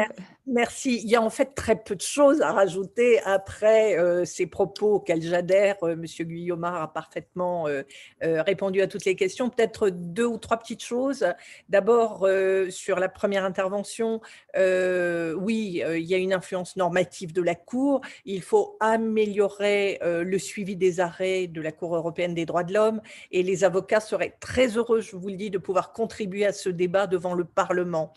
Merci. 0.48 1.02
Il 1.04 1.10
y 1.10 1.16
a 1.16 1.22
en 1.22 1.30
fait 1.30 1.54
très 1.54 1.76
peu 1.76 1.96
de 1.96 2.02
choses 2.02 2.42
à 2.42 2.52
rajouter 2.52 3.20
après 3.26 3.98
euh, 3.98 4.26
ces 4.26 4.48
propos 4.48 4.96
auxquels 4.96 5.22
j'adhère. 5.22 5.76
Euh, 5.84 5.96
Monsieur 5.96 6.26
Guillaumard 6.26 6.82
a 6.82 6.92
parfaitement 6.92 7.68
euh, 7.68 7.84
répondu 8.22 8.82
à 8.82 8.88
toutes 8.88 9.06
les 9.06 9.16
questions. 9.16 9.50
Peut-être 9.50 9.90
deux 9.90 10.26
ou 10.26 10.38
trois 10.38 10.58
petites 10.58 10.84
choses. 10.84 11.26
D'abord, 11.70 12.28
sur 12.70 13.00
la 13.00 13.10
première 13.10 13.46
intervention, 13.46 14.22
oui, 14.56 15.84
il 15.86 16.04
y 16.04 16.14
a 16.14 16.18
une 16.18 16.34
influence 16.34 16.76
normative 16.76 17.34
de 17.34 17.42
la 17.42 17.56
Cour. 17.56 18.02
Il 18.26 18.42
faut 18.42 18.78
améliorer 18.80 20.00
le 20.02 20.40
suivi 20.40 20.76
des 20.76 21.00
arrêts 21.00 21.48
de 21.48 21.62
la 21.62 21.72
Cour 21.72 21.96
européenne 21.96 22.34
des 22.34 22.46
droits 22.46 22.64
de 22.64 22.74
l'homme 22.74 23.02
et 23.32 23.44
les 23.44 23.64
avocats 23.64 24.00
seraient 24.00 24.36
très 24.40 24.78
heureux, 24.78 25.02
je 25.02 25.16
vous 25.16 25.30
le 25.30 25.36
dis, 25.36 25.50
de 25.50 25.58
pouvoir 25.58 25.94
contribuer 25.94 26.46
à 26.46 26.54
ce 26.54 26.70
débat 26.70 27.08
devant 27.12 27.36
le 27.36 27.44
Parlement. 27.44 28.14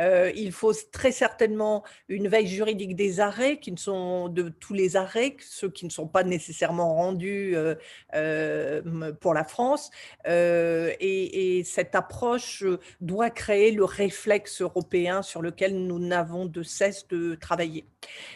Euh, 0.00 0.32
il 0.34 0.50
faut 0.52 0.72
très 0.90 1.12
certainement 1.12 1.84
une 2.08 2.26
veille 2.28 2.48
juridique 2.48 2.96
des 2.96 3.20
arrêts, 3.20 3.58
qui 3.60 3.70
ne 3.70 3.76
sont 3.76 4.28
de 4.28 4.48
tous 4.48 4.74
les 4.74 4.96
arrêts, 4.96 5.36
ceux 5.40 5.70
qui 5.70 5.84
ne 5.84 5.90
sont 5.90 6.08
pas 6.08 6.24
nécessairement 6.24 6.94
rendus 6.94 7.54
euh, 7.54 7.74
euh, 8.14 9.12
pour 9.20 9.34
la 9.34 9.44
France. 9.44 9.90
Et, 10.26 11.58
et, 11.58 11.64
cette 11.64 11.94
approche 11.94 12.64
doit 13.00 13.30
créer 13.30 13.72
le 13.72 13.84
réflexe 13.84 14.62
européen 14.62 15.22
sur 15.22 15.42
lequel 15.42 15.76
nous 15.86 15.98
n'avons 15.98 16.46
de 16.46 16.62
cesse 16.62 17.06
de 17.08 17.34
travailler. 17.34 17.84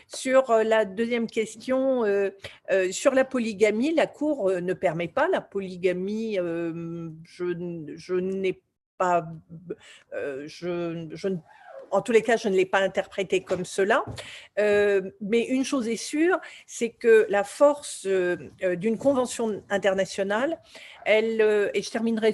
Sur 0.06 0.52
la 0.52 0.84
deuxième 0.84 1.26
question, 1.26 2.04
sur 2.90 3.14
la 3.14 3.24
polygamie, 3.24 3.94
la 3.94 4.06
Cour 4.06 4.50
ne 4.50 4.74
permet 4.74 5.08
pas 5.08 5.28
la 5.28 5.40
polygamie. 5.40 6.36
je, 6.36 7.94
je 7.96 8.14
n'ai 8.14 8.60
euh, 10.14 10.44
je, 10.46 11.14
en 11.90 12.00
tous 12.00 12.12
les 12.12 12.22
cas, 12.22 12.36
je 12.36 12.48
ne 12.48 12.56
l'ai 12.56 12.66
pas 12.66 12.80
interprété 12.80 13.42
comme 13.42 13.64
cela. 13.64 14.04
Euh, 14.58 15.10
mais 15.20 15.42
une 15.42 15.64
chose 15.64 15.88
est 15.88 15.96
sûre, 15.96 16.38
c'est 16.66 16.90
que 16.90 17.26
la 17.28 17.44
force 17.44 18.06
euh, 18.06 18.36
d'une 18.76 18.98
convention 18.98 19.62
internationale, 19.68 20.58
elle, 21.04 21.70
et 21.74 21.82
je 21.82 21.90
terminerai 21.90 22.32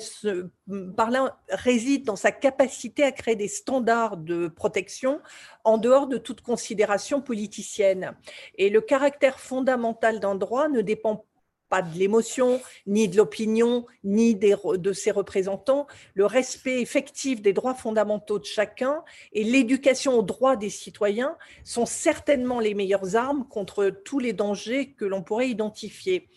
par 0.97 1.11
là, 1.11 1.39
réside 1.49 2.05
dans 2.05 2.17
sa 2.17 2.31
capacité 2.31 3.03
à 3.03 3.13
créer 3.13 3.37
des 3.37 3.49
standards 3.49 4.17
de 4.17 4.49
protection 4.49 5.21
en 5.65 5.79
dehors 5.79 6.07
de 6.07 6.19
toute 6.19 6.43
considération 6.43 7.21
politicienne. 7.21 8.15
Et 8.57 8.71
le 8.71 8.81
caractère 8.81 9.41
fondamental 9.41 10.21
d'un 10.21 10.35
droit 10.35 10.69
ne 10.69 10.83
dépend 10.83 11.25
pas 11.69 11.83
de 11.83 11.99
l'émotion, 11.99 12.61
ni 12.87 13.09
de 13.09 13.17
l'opinion, 13.17 13.87
ni 14.05 14.35
de 14.35 14.93
ses 14.93 15.11
représentants, 15.11 15.87
le 16.15 16.27
respect 16.27 16.81
effectif 16.81 17.43
des 17.43 17.53
droits 17.53 17.75
fondamentaux 17.75 18.39
de 18.39 18.45
chacun 18.45 19.03
et 19.33 19.45
l'éducation 19.45 20.19
aux 20.19 20.23
droits 20.23 20.57
des 20.57 20.71
citoyens 20.71 21.37
sont 21.65 21.87
certainement 21.87 22.61
les 22.61 22.75
meilleures 22.75 23.17
armes 23.17 23.47
contre 23.49 23.91
tous 23.91 24.19
les 24.19 24.33
dangers 24.33 24.93
que 24.93 25.05
l'on 25.05 25.23
pourrait 25.23 25.49
identifier. 25.49 26.29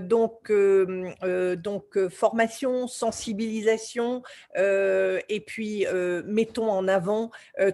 donc, 0.00 0.52
donc, 0.52 2.08
formation, 2.08 2.86
sensibilisation, 2.88 4.22
et 4.56 5.42
puis 5.46 5.86
mettons 6.26 6.70
en 6.70 6.88
avant 6.88 7.30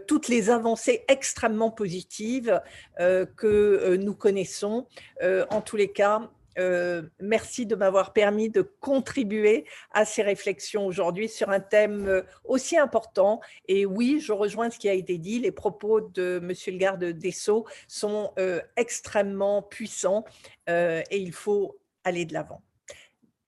toutes 0.07 0.29
les 0.29 0.51
avancées 0.51 1.05
extrêmement 1.09 1.71
positives 1.71 2.61
que 2.99 3.97
nous 3.97 4.15
connaissons. 4.15 4.87
en 5.51 5.61
tous 5.61 5.77
les 5.77 5.89
cas, 5.89 6.31
euh, 6.59 7.03
merci 7.21 7.67
de 7.67 7.75
m'avoir 7.75 8.13
permis 8.13 8.51
de 8.51 8.63
contribuer 8.63 9.65
à 9.93 10.05
ces 10.05 10.23
réflexions 10.23 10.87
aujourd'hui 10.87 11.29
sur 11.29 11.51
un 11.51 11.61
thème 11.61 12.07
euh, 12.07 12.23
aussi 12.45 12.77
important. 12.77 13.41
Et 13.67 13.87
oui, 13.87 14.21
je 14.21 14.33
rejoins 14.33 14.71
ce 14.71 14.79
qui 14.79 14.89
a 14.89 14.93
été 14.93 15.19
dit. 15.19 15.39
Les 15.39 15.53
propos 15.53 16.01
de 16.01 16.41
Monsieur 16.43 16.73
le 16.73 16.79
garde 16.79 17.05
des 17.05 17.31
Sceaux 17.31 17.67
sont 17.87 18.33
euh, 18.39 18.61
extrêmement 18.77 19.63
puissants 19.63 20.25
et 20.69 21.19
il 21.19 21.33
faut 21.33 21.79
aller 22.05 22.27
de 22.27 22.35
l'avant. 22.35 22.61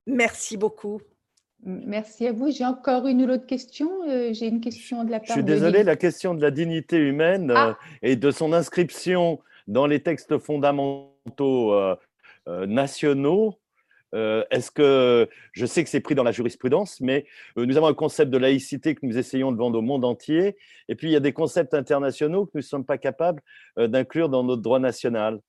Merci 0.06 0.56
beaucoup. 0.56 1.02
Merci 1.62 2.26
à 2.26 2.32
vous. 2.32 2.50
J'ai 2.50 2.64
encore 2.64 3.06
une 3.06 3.22
ou 3.22 3.26
l'autre 3.26 3.46
question. 3.46 3.90
J'ai 4.32 4.46
une 4.46 4.62
question 4.62 5.04
de 5.04 5.10
la 5.10 5.18
part 5.18 5.28
Je 5.28 5.32
suis 5.34 5.44
désolé, 5.44 5.82
la 5.82 5.96
question 5.96 6.34
de 6.34 6.40
la 6.40 6.50
dignité 6.50 6.96
humaine 6.96 7.52
ah. 7.54 7.76
et 8.00 8.16
de 8.16 8.30
son 8.30 8.54
inscription 8.54 9.38
dans 9.70 9.86
les 9.86 10.00
textes 10.00 10.38
fondamentaux 10.38 11.72
euh, 11.72 11.96
nationaux. 12.66 13.60
Euh, 14.14 14.44
est-ce 14.50 14.70
que 14.70 15.28
je 15.52 15.66
sais 15.66 15.84
que 15.84 15.90
c'est 15.90 16.00
pris 16.00 16.14
dans 16.14 16.24
la 16.24 16.32
jurisprudence, 16.32 17.00
mais 17.00 17.26
euh, 17.56 17.66
nous 17.66 17.76
avons 17.76 17.86
un 17.86 17.94
concept 17.94 18.30
de 18.30 18.38
laïcité 18.38 18.94
que 18.94 19.06
nous 19.06 19.16
essayons 19.16 19.52
de 19.52 19.56
vendre 19.56 19.78
au 19.78 19.82
monde 19.82 20.04
entier, 20.04 20.56
et 20.88 20.96
puis 20.96 21.08
il 21.08 21.12
y 21.12 21.16
a 21.16 21.20
des 21.20 21.32
concepts 21.32 21.74
internationaux 21.74 22.46
que 22.46 22.52
nous 22.54 22.60
ne 22.60 22.64
sommes 22.64 22.84
pas 22.84 22.98
capables 22.98 23.40
d'inclure 23.76 24.28
dans 24.28 24.42
notre 24.42 24.62
droit 24.62 24.80
national. 24.80 25.40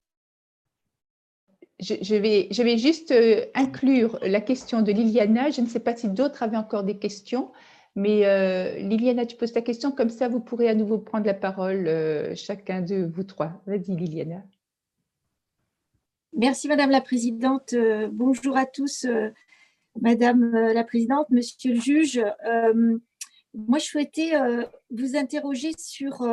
Je, 1.80 2.16
vais, 2.16 2.48
je 2.52 2.62
vais 2.62 2.78
juste 2.78 3.12
inclure 3.56 4.20
la 4.22 4.40
question 4.40 4.84
de 4.84 4.92
Liliana. 4.92 5.50
Je 5.50 5.62
ne 5.62 5.66
sais 5.66 5.80
pas 5.80 5.96
si 5.96 6.10
d'autres 6.10 6.44
avaient 6.44 6.58
encore 6.58 6.84
des 6.84 7.00
questions, 7.00 7.52
mais 7.96 8.80
Liliana, 8.80 9.26
tu 9.26 9.36
poses 9.36 9.54
ta 9.54 9.62
question, 9.62 9.92
comme 9.92 10.10
ça 10.10 10.28
vous 10.28 10.42
pourrez 10.42 10.70
à 10.70 10.76
nouveau 10.76 11.00
prendre 11.00 11.26
la 11.26 11.34
parole, 11.34 11.90
chacun 12.36 12.82
de 12.82 13.10
vous 13.12 13.24
trois. 13.24 13.64
Vas-y, 13.66 13.96
Liliana. 13.96 14.44
Merci 16.34 16.70
Madame 16.70 16.92
la 16.92 17.02
Présidente. 17.02 17.74
Euh, 17.74 18.08
bonjour 18.10 18.56
à 18.56 18.66
tous, 18.66 19.04
euh, 19.04 19.30
Madame 20.00 20.56
euh, 20.56 20.74
la 20.74 20.86
Présidente, 20.86 21.30
Monsieur 21.30 21.74
le 21.74 21.80
juge. 21.80 22.24
moi, 23.54 23.80
je 23.80 23.86
souhaitais 23.86 24.32
vous 24.92 25.18
interroger 25.18 25.72
sur 25.78 26.26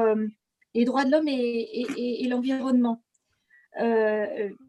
les 0.75 0.85
droits 0.85 1.05
de 1.05 1.11
l'homme 1.11 1.27
et, 1.27 2.29
l'environnement, 2.29 3.03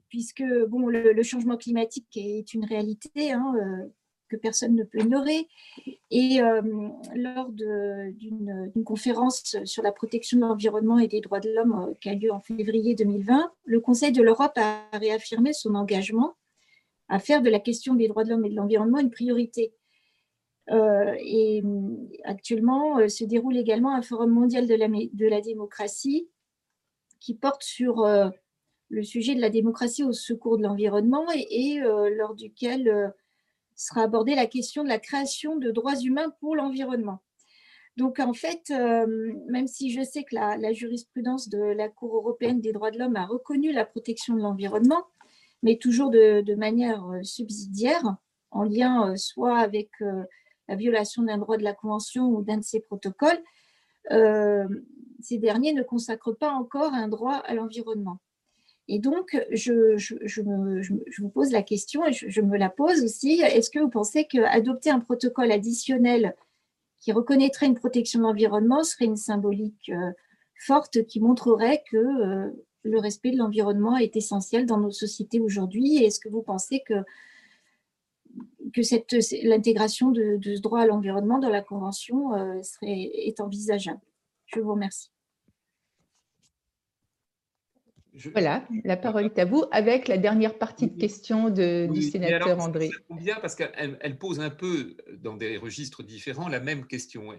puisque 0.09 0.43
bon, 0.67 0.87
le, 0.87 1.21
changement 1.21 1.57
climatique 1.57 2.07
est 2.15 2.55
une 2.55 2.65
réalité. 2.65 3.31
Hein, 3.31 3.53
que 4.29 4.37
personne 4.37 4.75
ne 4.75 4.83
peut 4.83 4.99
ignorer. 4.99 5.47
Et 6.11 6.41
euh, 6.41 6.61
lors 7.15 7.49
d'une 7.49 8.83
conférence 8.85 9.57
sur 9.65 9.83
la 9.83 9.91
protection 9.91 10.37
de 10.37 10.45
l'environnement 10.45 10.99
et 10.99 11.07
des 11.07 11.19
droits 11.19 11.39
de 11.39 11.49
l'homme 11.49 11.87
euh, 11.89 11.93
qui 11.99 12.09
a 12.09 12.13
lieu 12.13 12.31
en 12.31 12.39
février 12.39 12.95
2020, 12.95 13.51
le 13.65 13.79
Conseil 13.81 14.11
de 14.11 14.21
l'Europe 14.21 14.57
a 14.57 14.87
réaffirmé 14.93 15.51
son 15.51 15.75
engagement 15.75 16.35
à 17.09 17.19
faire 17.19 17.41
de 17.41 17.49
la 17.49 17.59
question 17.59 17.95
des 17.95 18.07
droits 18.07 18.23
de 18.23 18.29
l'homme 18.29 18.45
et 18.45 18.49
de 18.49 18.55
l'environnement 18.55 18.99
une 18.99 19.09
priorité. 19.09 19.73
Euh, 20.69 21.15
et 21.19 21.63
actuellement 22.25 23.07
se 23.09 23.23
déroule 23.23 23.57
également 23.57 23.95
un 23.95 24.03
forum 24.03 24.29
mondial 24.29 24.67
de 24.67 25.25
la, 25.25 25.41
démocratie 25.41 26.29
qui 27.19 27.33
porte 27.33 27.63
sur 27.63 28.07
le 28.89 29.03
sujet 29.03 29.33
de 29.33 29.41
la 29.41 29.49
démocratie 29.49 30.03
au 30.03 30.11
secours 30.13 30.59
de 30.59 30.63
l'environnement 30.63 31.25
et 31.33 31.79
lors 31.79 32.35
duquel 32.35 33.11
sera 33.79 34.03
abordée 34.03 34.35
la 34.35 34.45
question 34.45 34.83
de 34.83 34.89
la 34.89 34.99
création 34.99 35.55
de 35.57 35.71
droits 35.71 35.99
humains 35.99 36.33
pour 36.39 36.55
l'environnement. 36.55 37.21
Donc 37.97 38.19
en 38.19 38.33
fait, 38.33 38.71
euh, 38.71 39.33
même 39.47 39.67
si 39.67 39.91
je 39.91 40.03
sais 40.03 40.23
que 40.23 40.35
la, 40.35 40.73
jurisprudence 40.73 41.49
de 41.49 41.59
la 41.59 41.89
Cour 41.89 42.15
européenne 42.15 42.61
des 42.61 42.71
droits 42.71 42.91
de 42.91 42.99
l'homme 42.99 43.15
a 43.15 43.25
reconnu 43.25 43.71
la 43.71 43.85
protection 43.85 44.35
de 44.35 44.41
l'environnement, 44.41 45.05
mais 45.63 45.77
toujours 45.77 46.09
de, 46.09 46.55
manière 46.55 47.05
euh, 47.07 47.23
subsidiaire, 47.23 48.17
en 48.51 48.63
lien 48.63 49.11
euh, 49.11 49.15
soit 49.15 49.57
avec 49.57 49.91
la 50.67 50.75
violation 50.75 51.23
d'un 51.23 51.37
droit 51.37 51.57
de 51.57 51.63
la 51.63 51.73
Convention 51.73 52.27
ou 52.27 52.41
d'un 52.41 52.57
de 52.57 52.63
ses 52.63 52.79
protocoles, 52.79 53.41
ces 55.21 55.37
derniers 55.37 55.73
ne 55.73 55.83
consacrent 55.83 56.37
pas 56.37 56.51
encore 56.51 56.93
un 56.93 57.07
droit 57.07 57.35
à 57.35 57.53
l'environnement. 57.53 58.19
Et 58.91 58.97
donc, 58.97 59.39
je, 59.51 59.97
je, 59.97 60.41
me, 60.41 60.81
je, 60.81 61.21
vous 61.21 61.29
pose 61.29 61.51
la 61.51 61.61
question 61.61 62.07
et 62.07 62.11
je, 62.11 62.41
me 62.41 62.57
la 62.57 62.69
pose 62.69 63.03
aussi. 63.03 63.39
Est-ce 63.39 63.69
que 63.69 63.77
vous 63.77 63.89
pensez 63.89 64.25
qu'adopter 64.25 64.89
un 64.89 64.99
protocole 64.99 65.51
additionnel 65.51 66.35
qui 66.99 67.11
reconnaîtrait 67.11 67.67
une 67.67 67.75
protection 67.75 68.17
de 68.17 68.23
l'environnement 68.23 68.83
serait 68.83 69.05
une 69.05 69.15
symbolique 69.15 69.91
euh, 69.93 70.11
forte 70.55 71.05
qui 71.05 71.19
montrerait 71.19 71.83
que 71.91 71.97
euh, 71.97 72.49
le 72.81 72.99
respect 72.99 73.29
de 73.29 73.37
l'environnement 73.37 73.95
est 73.95 74.15
essentiel 74.15 74.65
dans 74.65 74.79
nos 74.79 74.91
sociétés 74.91 75.39
aujourd'hui? 75.39 76.03
Est-ce 76.03 76.19
que 76.19 76.29
vous 76.29 76.41
pensez 76.41 76.81
que, 76.83 77.03
que 78.73 79.47
l'intégration 79.47 80.09
de, 80.09 80.39
ce 80.43 80.61
droit 80.61 80.79
à 80.79 80.87
l'environnement 80.87 81.37
dans 81.37 81.49
la 81.49 81.61
Convention 81.61 82.33
euh, 82.33 82.63
serait, 82.63 83.11
est 83.13 83.39
envisageable? 83.39 84.01
Je 84.47 84.59
vous 84.61 84.71
remercie. 84.71 85.11
Voilà, 88.33 88.65
la 88.83 88.97
parole 88.97 89.25
est 89.25 89.39
à 89.39 89.45
vous 89.45 89.65
avec 89.71 90.07
la 90.07 90.17
dernière 90.17 90.57
partie 90.57 90.87
de 90.87 90.99
question 90.99 91.49
du 91.49 92.01
sénateur 92.01 92.59
André. 92.59 92.89
bien 93.09 93.37
parce 93.39 93.55
qu'elle 93.55 94.17
pose 94.17 94.39
un 94.39 94.49
peu, 94.49 94.97
dans 95.17 95.37
des 95.37 95.57
registres 95.57 96.03
différents, 96.03 96.47
la 96.47 96.59
même 96.59 96.87
question. 96.87 97.31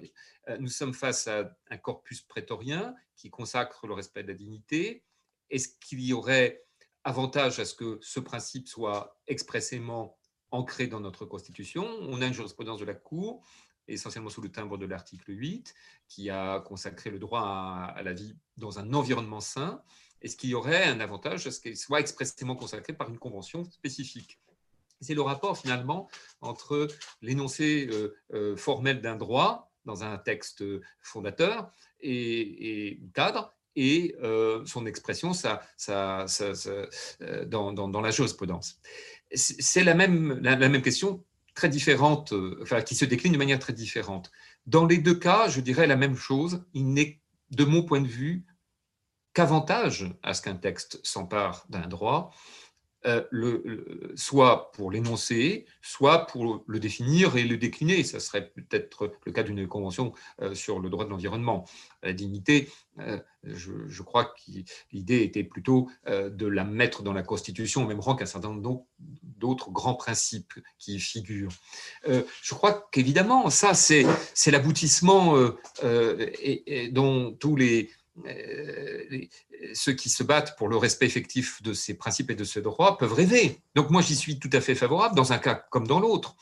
Euh, 0.49 0.57
nous 0.59 0.69
sommes 0.69 0.95
face 0.95 1.27
à 1.27 1.57
un 1.71 1.77
corpus 1.77 2.23
prétorien 2.23 2.95
qui 3.17 3.31
consacre 3.31 3.87
le 3.87 3.95
respect 3.95 4.23
de 4.23 4.29
la 4.29 4.35
dignité. 4.35 5.05
Est-ce 5.51 5.69
qu'il 5.81 6.01
y 6.01 6.13
aurait 6.13 6.65
avantage 7.05 7.59
à 7.59 7.65
ce 7.65 7.75
que 7.75 7.99
ce 8.01 8.21
principe 8.21 8.69
soit 8.69 9.19
expressément 9.27 10.19
ancré 10.51 10.87
dans 10.87 11.01
notre 11.01 11.27
Constitution? 11.27 11.85
On 12.01 12.23
a 12.23 12.27
une 12.27 12.35
jurisprudence 12.35 12.81
de 12.81 12.85
la 12.85 12.95
Cour 12.95 13.45
essentiellement 13.89 14.31
sous 14.31 14.41
le 14.41 14.51
timbre 14.51 14.79
de 14.79 14.87
l'article 14.87 15.33
8, 15.33 15.75
qui 16.09 16.31
a 16.31 16.61
consacré 16.61 17.11
le 17.11 17.19
droit 17.19 17.43
à 17.43 18.03
la 18.03 18.13
vie 18.13 18.37
dans 18.57 18.79
un 18.79 18.93
environnement 18.95 19.41
sain. 19.41 19.83
Est-ce 20.23 20.37
qu'il 20.37 20.51
y 20.51 20.55
aurait 20.55 20.85
un 20.85 21.01
avantage 21.01 21.47
à 21.47 21.51
ce 21.51 21.61
qu'il 21.61 21.77
soit 21.77 22.01
expressément 22.01 22.57
consacré 22.57 22.93
par 22.93 23.09
une 23.09 23.19
convention 23.19 23.65
spécifique? 23.65 24.39
C'est 25.01 25.15
le 25.15 25.23
rapport 25.23 25.57
finalement 25.57 26.09
entre 26.43 26.87
l'énoncé 27.23 27.89
euh, 27.91 28.15
euh, 28.35 28.57
formel 28.57 29.01
d'un 29.01 29.17
droit 29.17 29.73
dans 29.87 30.05
un 30.05 30.19
texte 30.19 30.63
fondateur 31.01 31.73
et, 32.01 33.01
cadre 33.15 33.55
et 33.77 34.15
euh, 34.23 34.63
son 34.67 34.85
expression 34.85 35.33
dans, 37.47 38.01
la 38.03 38.11
jurisprudence. 38.11 38.79
C'est 39.35 39.85
la 39.85 39.95
même, 39.95 40.83
question 40.83 41.25
très 41.55 41.71
différente, 41.71 42.35
qui 42.85 42.95
se 42.95 43.07
décline 43.07 43.33
de 43.33 43.39
manière 43.39 43.59
très 43.59 43.73
différente. 43.73 44.31
Dans 44.67 44.85
les 44.85 44.99
deux 44.99 45.19
cas, 45.19 45.49
je 45.49 45.63
dirais 45.63 45.87
la 45.87 45.97
même 45.97 46.17
chose. 46.17 46.63
Il 46.75 46.93
n'est, 46.93 47.23
de 47.51 47.65
mon 47.65 47.83
point 47.83 48.03
de 48.03 48.07
vue, 48.07 48.45
qu'avantage 49.33 50.11
à 50.23 50.35
ce 50.35 50.43
qu'un 50.43 50.57
texte 50.57 51.01
s'empare 51.05 51.65
d'un 51.69 51.87
droit, 51.87 52.33
euh, 53.07 54.13
soit 54.15 54.73
pour 54.73 54.91
l'énoncer, 54.91 55.65
soit 55.81 56.27
pour 56.27 56.63
le 56.67 56.79
définir 56.79 57.39
et 57.39 57.45
le 57.45 57.57
décliner. 57.57 58.05
Ça 58.05 58.21
serait 58.21 58.51
peut-être 58.51 59.11
le 59.25 59.33
cas 59.33 59.43
d'une 59.43 59.67
convention 59.67 60.13
euh, 60.43 60.55
sur 60.55 60.81
le 60.81 60.91
droit 60.91 61.07
de 61.07 61.11
l'environnement. 61.11 61.65
La 62.03 62.13
dignité, 62.13 62.69
euh, 62.99 63.19
je, 63.43 64.03
crois 64.03 64.27
que 64.27 64.53
l'idée 64.93 65.23
était 65.23 65.45
plutôt 65.45 65.89
de 66.07 66.47
la 66.47 66.65
mettre 66.65 67.03
dans 67.03 67.15
la 67.15 67.23
Constitution, 67.23 67.85
au 67.85 67.87
même 67.87 68.01
rang 68.01 68.17
qu'un 68.17 68.27
certain 68.27 68.53
nombre 68.53 68.85
d'autres 68.99 69.71
grands 69.71 69.95
principes 69.95 70.53
qui 70.79 70.97
y 70.97 71.01
figurent. 71.01 71.53
je 72.07 72.55
crois 72.55 72.87
qu'évidemment, 72.93 73.49
ça, 73.49 73.73
c'est 73.73 74.05
l'aboutissement 74.51 75.37
dont 76.91 77.33
tous 77.33 77.57
les 77.57 77.89
euh, 77.89 78.00
ceux 79.75 79.93
qui 79.93 80.11
se 80.11 80.23
battent 80.23 80.57
pour 80.57 80.69
le 80.69 80.77
respect 80.77 81.07
effectif 81.07 81.63
de 81.63 81.73
ces 81.73 81.95
principes 81.95 82.31
et 82.31 82.35
de 82.35 82.45
ces 82.45 82.63
droits 82.63 82.99
peuvent 82.99 83.13
rêver. 83.13 83.61
Donc 83.75 83.91
moi, 83.91 84.03
j'y 84.03 84.17
suis 84.17 84.39
tout 84.39 84.51
à 84.53 84.61
fait 84.61 84.75
favorable, 84.75 85.15
dans 85.15 85.33
un 85.33 85.39
cas 85.39 85.55
comme 85.55 85.87
dans 85.87 86.01
l'autre. 86.01 86.37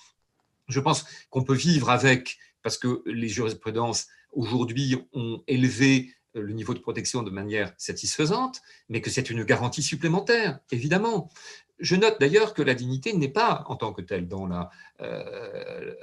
Je 0.69 0.81
pense 0.81 1.05
qu'on 1.31 1.43
peut 1.43 1.55
vivre 1.55 1.91
avec, 1.91 2.39
parce 2.63 2.79
que 2.79 3.03
les 3.07 3.29
jurisprudences 3.29 4.09
aujourd'hui 4.33 4.97
ont 5.13 5.43
élevé 5.47 6.13
le 6.35 6.53
niveau 6.53 6.75
de 6.75 6.79
protection 6.79 7.23
de 7.23 7.31
manière 7.31 7.73
satisfaisante, 7.79 8.61
mais 8.89 9.01
que 9.01 9.11
c'est 9.11 9.31
une 9.31 9.45
garantie 9.45 9.83
supplémentaire, 9.83 10.61
évidemment. 10.71 11.31
Je 11.79 11.97
note 11.97 12.21
d'ailleurs 12.21 12.55
que 12.55 12.63
la 12.63 12.75
dignité 12.75 13.13
n'est 13.13 13.29
pas 13.29 13.65
en 13.69 13.77
tant 13.77 13.93
que 13.93 14.03
telle 14.03 14.29
dans 14.29 14.47
la, 14.47 14.71
euh, 15.01 15.95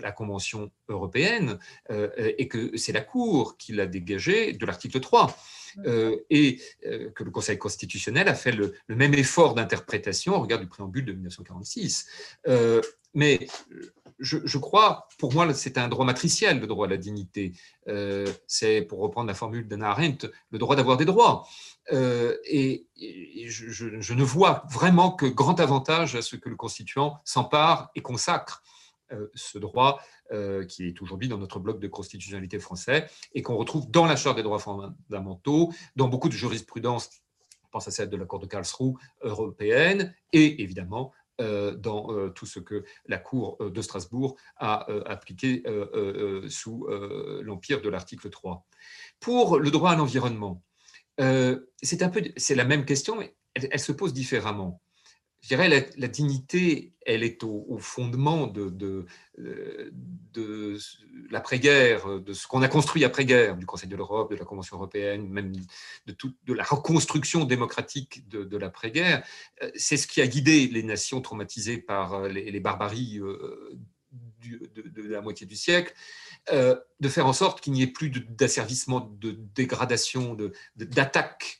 la, 0.00 0.12
Convention 0.12 0.70
européenne 0.88 1.58
euh, 1.90 2.10
et 2.36 2.48
que 2.48 2.76
c'est 2.76 2.92
la 2.92 3.00
Cour 3.00 3.56
qui 3.56 3.72
l'a 3.72 3.86
dégagée 3.86 4.52
de 4.52 4.66
l'article 4.66 5.00
3 5.00 5.34
euh, 5.86 6.16
et 6.28 6.60
que 7.14 7.24
le 7.24 7.30
Conseil 7.30 7.56
constitutionnel 7.56 8.28
a 8.28 8.34
fait 8.34 8.52
le, 8.52 8.74
même 8.88 9.14
effort 9.14 9.54
d'interprétation 9.54 10.34
au 10.34 10.40
regard 10.40 10.60
du 10.60 10.66
préambule 10.66 11.04
de 11.06 11.12
1946. 11.12 12.06
mais 13.14 13.46
je, 14.20 14.58
crois, 14.58 15.08
pour 15.18 15.32
moi, 15.32 15.52
c'est 15.54 15.78
un 15.78 15.88
droit 15.88 16.04
matriciel, 16.04 16.60
le 16.60 16.66
droit 16.66 16.86
à 16.86 16.90
la 16.90 16.96
dignité. 16.96 17.52
c'est, 18.46 18.82
pour 18.82 19.00
reprendre 19.00 19.26
la 19.26 19.34
formule 19.34 19.66
d'Anna 19.66 19.90
Arendt, 19.90 20.28
le 20.50 20.58
droit 20.58 20.76
d'avoir 20.76 20.96
des 20.96 21.04
droits. 21.04 21.46
Euh, 21.92 22.36
et, 22.44 22.86
je, 23.46 24.14
ne 24.14 24.22
vois 24.22 24.64
vraiment 24.70 25.10
que 25.10 25.26
grand 25.26 25.58
avantage 25.60 26.14
à 26.14 26.22
ce 26.22 26.36
que 26.36 26.48
le 26.48 26.56
constituant 26.56 27.18
s'empare 27.24 27.90
et 27.94 28.02
consacre 28.02 28.62
euh, 29.12 29.28
ce 29.34 29.58
droit 29.58 30.00
euh, 30.30 30.64
qui 30.64 30.86
est 30.86 31.02
aujourd'hui 31.02 31.28
dans 31.28 31.38
notre 31.38 31.58
bloc 31.58 31.80
de 31.80 31.88
constitutionnalité 31.88 32.58
français 32.58 33.06
et 33.34 33.42
qu'on 33.42 33.56
retrouve 33.56 33.90
dans 33.90 34.06
la 34.06 34.14
Charte 34.14 34.36
des 34.36 34.42
droits 34.42 34.60
fondamentaux, 34.60 35.72
dans 35.96 36.08
beaucoup 36.08 36.28
de 36.28 36.34
jurisprudence, 36.34 37.10
je 37.64 37.68
pense 37.72 37.88
à 37.88 37.90
celle 37.90 38.10
de 38.10 38.16
la 38.16 38.24
Cour 38.24 38.38
de 38.38 38.46
Karlsruhe 38.46 38.94
européenne, 39.22 40.14
et 40.32 40.62
évidemment 40.62 41.12
dans 41.40 42.30
tout 42.30 42.46
ce 42.46 42.60
que 42.60 42.84
la 43.06 43.18
Cour 43.18 43.58
de 43.60 43.82
Strasbourg 43.82 44.36
a 44.56 44.86
appliqué 45.06 45.62
sous 46.48 46.86
l'empire 47.42 47.80
de 47.80 47.88
l'article 47.88 48.30
3. 48.30 48.66
Pour 49.20 49.58
le 49.58 49.70
droit 49.70 49.90
à 49.92 49.96
l'environnement, 49.96 50.62
euh, 51.20 51.58
c'est 51.82 52.54
la 52.54 52.64
même 52.64 52.84
question, 52.84 53.16
mais 53.16 53.34
elle, 53.54 53.80
se 53.80 53.92
pose 53.92 54.12
différemment. 54.12 54.80
Je 55.42 55.48
dirais 55.48 55.68
la, 55.68 55.80
la 55.96 56.08
dignité, 56.08 56.92
elle 57.06 57.22
est 57.22 57.42
au, 57.44 57.78
fondement 57.78 58.46
de, 58.46 58.68
de, 58.68 59.06
euh, 59.38 59.90
de 60.34 60.76
l'après-guerre, 61.30 62.20
de 62.20 62.32
ce 62.32 62.46
qu'on 62.46 62.62
a 62.62 62.68
construit 62.68 63.04
après-guerre, 63.04 63.56
du 63.56 63.64
Conseil 63.64 63.88
de 63.88 63.96
l'Europe, 63.96 64.30
de 64.30 64.36
la 64.36 64.44
Convention 64.44 64.76
européenne, 64.76 65.28
même 65.28 65.52
de, 66.06 66.12
toute 66.12 66.36
de 66.44 66.52
la 66.52 66.64
reconstruction 66.64 67.44
démocratique 67.44 68.28
de, 68.28 68.56
l'après-guerre. 68.56 69.24
Euh, 69.62 69.70
c'est 69.74 69.96
ce 69.96 70.06
qui 70.06 70.20
a 70.20 70.26
guidé 70.26 70.68
les 70.68 70.82
nations 70.82 71.20
traumatisées 71.20 71.78
par 71.78 72.28
les, 72.28 72.50
les 72.50 72.60
barbaries 72.60 73.20
de, 74.40 75.08
la 75.08 75.20
moitié 75.20 75.46
du 75.46 75.56
siècle. 75.56 75.94
Euh, 76.52 76.78
de 77.00 77.08
faire 77.08 77.26
en 77.26 77.32
sorte 77.32 77.60
qu'il 77.60 77.72
n'y 77.72 77.82
ait 77.82 77.86
plus 77.86 78.10
d'asservissement, 78.10 79.00
de, 79.00 79.32
dégradation, 79.54 80.36
d'attaque 80.76 81.59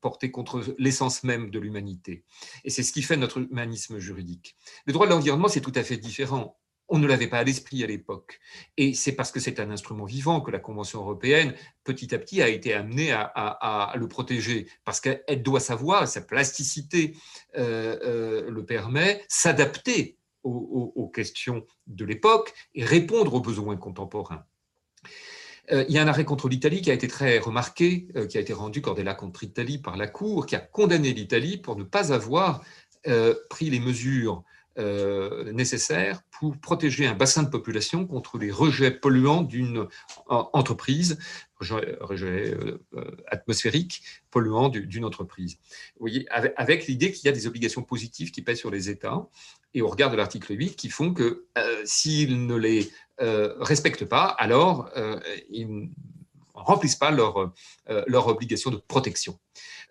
portée 0.00 0.30
contre 0.30 0.74
l'essence 0.78 1.24
même 1.24 1.50
de 1.50 1.58
l'humanité. 1.58 2.24
Et 2.64 2.70
c'est 2.70 2.82
ce 2.82 2.92
qui 2.92 3.02
fait 3.02 3.16
notre 3.16 3.38
humanisme 3.38 3.98
juridique. 3.98 4.56
Le 4.86 4.92
droit 4.92 5.06
de 5.06 5.12
l'environnement, 5.12 5.48
c'est 5.48 5.60
tout 5.60 5.72
à 5.74 5.82
fait 5.82 5.96
différent. 5.96 6.58
On 6.88 6.98
ne 6.98 7.06
l'avait 7.06 7.26
pas 7.26 7.38
à 7.38 7.44
l'esprit 7.44 7.82
à 7.82 7.86
l'époque. 7.86 8.38
Et 8.76 8.92
c'est 8.92 9.12
parce 9.12 9.32
que 9.32 9.40
c'est 9.40 9.60
un 9.60 9.70
instrument 9.70 10.04
vivant 10.04 10.40
que 10.40 10.50
la 10.50 10.58
Convention 10.58 11.00
européenne, 11.00 11.54
petit 11.84 12.14
à 12.14 12.18
petit, 12.18 12.42
a 12.42 12.48
été 12.48 12.74
amenée 12.74 13.12
à, 13.12 13.94
le 13.96 14.08
protéger. 14.08 14.68
Parce 14.84 15.00
qu'elle 15.00 15.42
doit 15.42 15.60
savoir, 15.60 16.06
sa 16.06 16.20
plasticité 16.20 17.16
euh, 17.56 18.50
le 18.50 18.64
permet, 18.66 19.24
s'adapter 19.28 20.18
aux, 20.42 21.10
questions 21.14 21.64
de 21.86 22.04
l'époque 22.04 22.52
et 22.74 22.84
répondre 22.84 23.34
aux 23.34 23.40
besoins 23.40 23.76
contemporains. 23.76 24.44
Euh, 25.72 25.84
il 25.88 25.94
y 25.94 25.98
a 25.98 26.02
un 26.02 26.08
arrêt 26.08 26.24
contre 26.24 26.48
l'Italie 26.48 26.82
qui 26.82 26.90
a 26.90 26.94
été 26.94 27.08
très 27.08 27.38
remarqué, 27.38 28.08
euh, 28.16 28.26
qui 28.26 28.36
a 28.38 28.40
été 28.40 28.52
rendu 28.52 28.82
Cordella 28.82 29.14
contre 29.14 29.40
l'Italie 29.42 29.78
par 29.78 29.96
la 29.96 30.06
Cour, 30.06 30.46
qui 30.46 30.54
a 30.54 30.60
condamné 30.60 31.12
l'Italie 31.12 31.56
pour 31.56 31.76
ne 31.76 31.84
pas 31.84 32.12
avoir 32.12 32.62
euh, 33.06 33.34
pris 33.48 33.70
les 33.70 33.80
mesures 33.80 34.42
nécessaires 35.52 36.22
pour 36.30 36.56
protéger 36.56 37.06
un 37.06 37.12
bassin 37.12 37.42
de 37.42 37.50
population 37.50 38.06
contre 38.06 38.38
les 38.38 38.50
rejets 38.50 38.90
polluants 38.90 39.42
d'une 39.42 39.86
entreprise, 40.28 41.18
rejets, 41.60 42.56
atmosphériques 43.26 44.02
polluants 44.30 44.70
d'une 44.70 45.04
entreprise. 45.04 45.58
Vous 45.96 46.00
voyez, 46.00 46.26
avec, 46.30 46.86
l'idée 46.86 47.12
qu'il 47.12 47.26
y 47.26 47.28
a 47.28 47.32
des 47.32 47.46
obligations 47.46 47.82
positives 47.82 48.30
qui 48.30 48.40
pèsent 48.40 48.60
sur 48.60 48.70
les 48.70 48.88
États 48.88 49.28
et 49.74 49.82
au 49.82 49.88
regard 49.88 50.10
de 50.10 50.16
l'article 50.16 50.56
8 50.58 50.74
qui 50.74 50.88
font 50.88 51.12
que 51.12 51.44
s'ils 51.84 52.46
ne 52.46 52.56
les 52.56 52.90
euh, 53.20 53.54
respectent 53.60 54.04
pas, 54.04 54.26
alors 54.38 54.90
euh, 54.96 55.20
ne 55.50 55.86
remplissent 56.62 56.96
pas 56.96 57.10
leur, 57.10 57.52
leur 58.06 58.26
obligation 58.28 58.70
de 58.70 58.76
protection. 58.76 59.38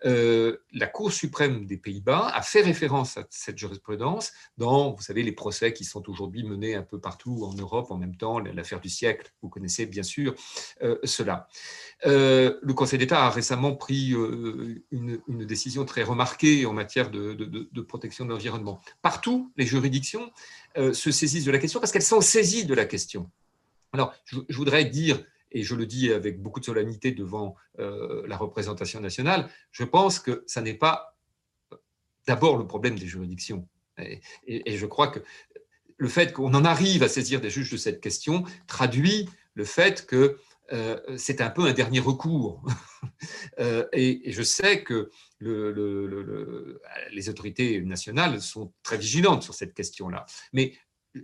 Euh, 0.04 0.58
la 0.72 0.86
Cour 0.86 1.12
suprême 1.12 1.66
des 1.66 1.76
Pays-Bas 1.76 2.30
a 2.34 2.42
fait 2.42 2.62
référence 2.62 3.16
à 3.16 3.24
cette 3.30 3.58
jurisprudence 3.58 4.32
dans, 4.58 4.92
vous 4.94 5.02
savez, 5.02 5.22
les 5.22 5.32
procès 5.32 5.72
qui 5.72 5.84
sont 5.84 6.08
aujourd'hui 6.08 6.42
menés 6.42 6.74
un 6.74 6.82
peu 6.82 6.98
partout 6.98 7.44
en 7.44 7.54
Europe 7.54 7.90
en 7.90 7.96
même 7.96 8.16
temps, 8.16 8.38
l'affaire 8.40 8.80
du 8.80 8.88
siècle, 8.88 9.32
vous 9.42 9.48
connaissez 9.48 9.86
bien 9.86 10.02
sûr 10.02 10.34
euh, 10.82 10.98
cela. 11.04 11.46
Euh, 12.06 12.58
le 12.62 12.74
Conseil 12.74 12.98
d'État 12.98 13.24
a 13.24 13.30
récemment 13.30 13.74
pris 13.74 14.14
une, 14.90 15.20
décision 15.28 15.84
très 15.84 16.02
remarquée 16.02 16.66
en 16.66 16.72
matière 16.72 17.10
de, 17.10 17.82
protection 17.82 18.24
de 18.24 18.30
l'environnement. 18.30 18.80
Partout, 19.02 19.52
les 19.56 19.66
juridictions 19.66 20.32
se 20.76 21.10
saisissent 21.10 21.44
de 21.44 21.50
la 21.50 21.58
question 21.58 21.78
parce 21.80 21.92
qu'elles 21.92 22.02
sont 22.02 22.20
saisies 22.20 22.64
de 22.64 22.74
la 22.74 22.86
question. 22.86 23.30
Alors, 23.92 24.14
je 24.24 24.56
voudrais 24.56 24.84
dire 24.86 25.22
et 25.52 25.62
je 25.62 25.74
le 25.74 25.86
dis 25.86 26.12
avec 26.12 26.42
beaucoup 26.42 26.60
de 26.60 26.64
solennité 26.64 27.12
devant 27.12 27.54
euh, 27.78 28.24
la 28.26 28.36
représentation 28.36 29.00
nationale, 29.00 29.48
je 29.70 29.84
pense 29.84 30.18
que 30.18 30.44
ça 30.46 30.62
n'est 30.62 30.74
pas 30.74 31.16
d'abord 32.26 32.56
le 32.56 32.66
problème 32.66 32.98
des 32.98 33.06
juridictions. 33.06 33.68
Et, 33.98 34.76
je 34.76 34.86
crois 34.86 35.08
que 35.08 35.20
le 35.98 36.08
fait 36.08 36.32
qu'on 36.32 36.54
en 36.54 36.64
arrive 36.64 37.02
à 37.02 37.08
saisir 37.08 37.40
des 37.40 37.50
juges 37.50 37.70
de 37.70 37.76
cette 37.76 38.00
question 38.00 38.44
traduit 38.66 39.28
le 39.54 39.64
fait 39.64 40.06
que 40.06 40.38
euh, 40.72 40.98
c'est 41.18 41.40
un 41.40 41.50
peu 41.50 41.64
un 41.64 41.72
dernier 41.72 42.00
recours. 42.00 42.64
Euh, 43.58 43.86
et, 43.92 44.32
je 44.32 44.42
sais 44.42 44.82
que 44.82 45.10
le, 45.38 46.80
les 47.12 47.28
autorités 47.28 47.80
nationales 47.82 48.40
sont 48.40 48.72
très 48.82 48.96
vigilantes 48.96 49.42
sur 49.42 49.54
cette 49.54 49.74
question-là. 49.74 50.24
Mais 50.52 50.74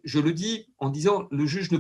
je 0.05 0.19
le 0.19 0.33
dis 0.33 0.69
en 0.79 0.91
disant, 0.91 1.27
le 1.31 1.47
juge 1.47 1.71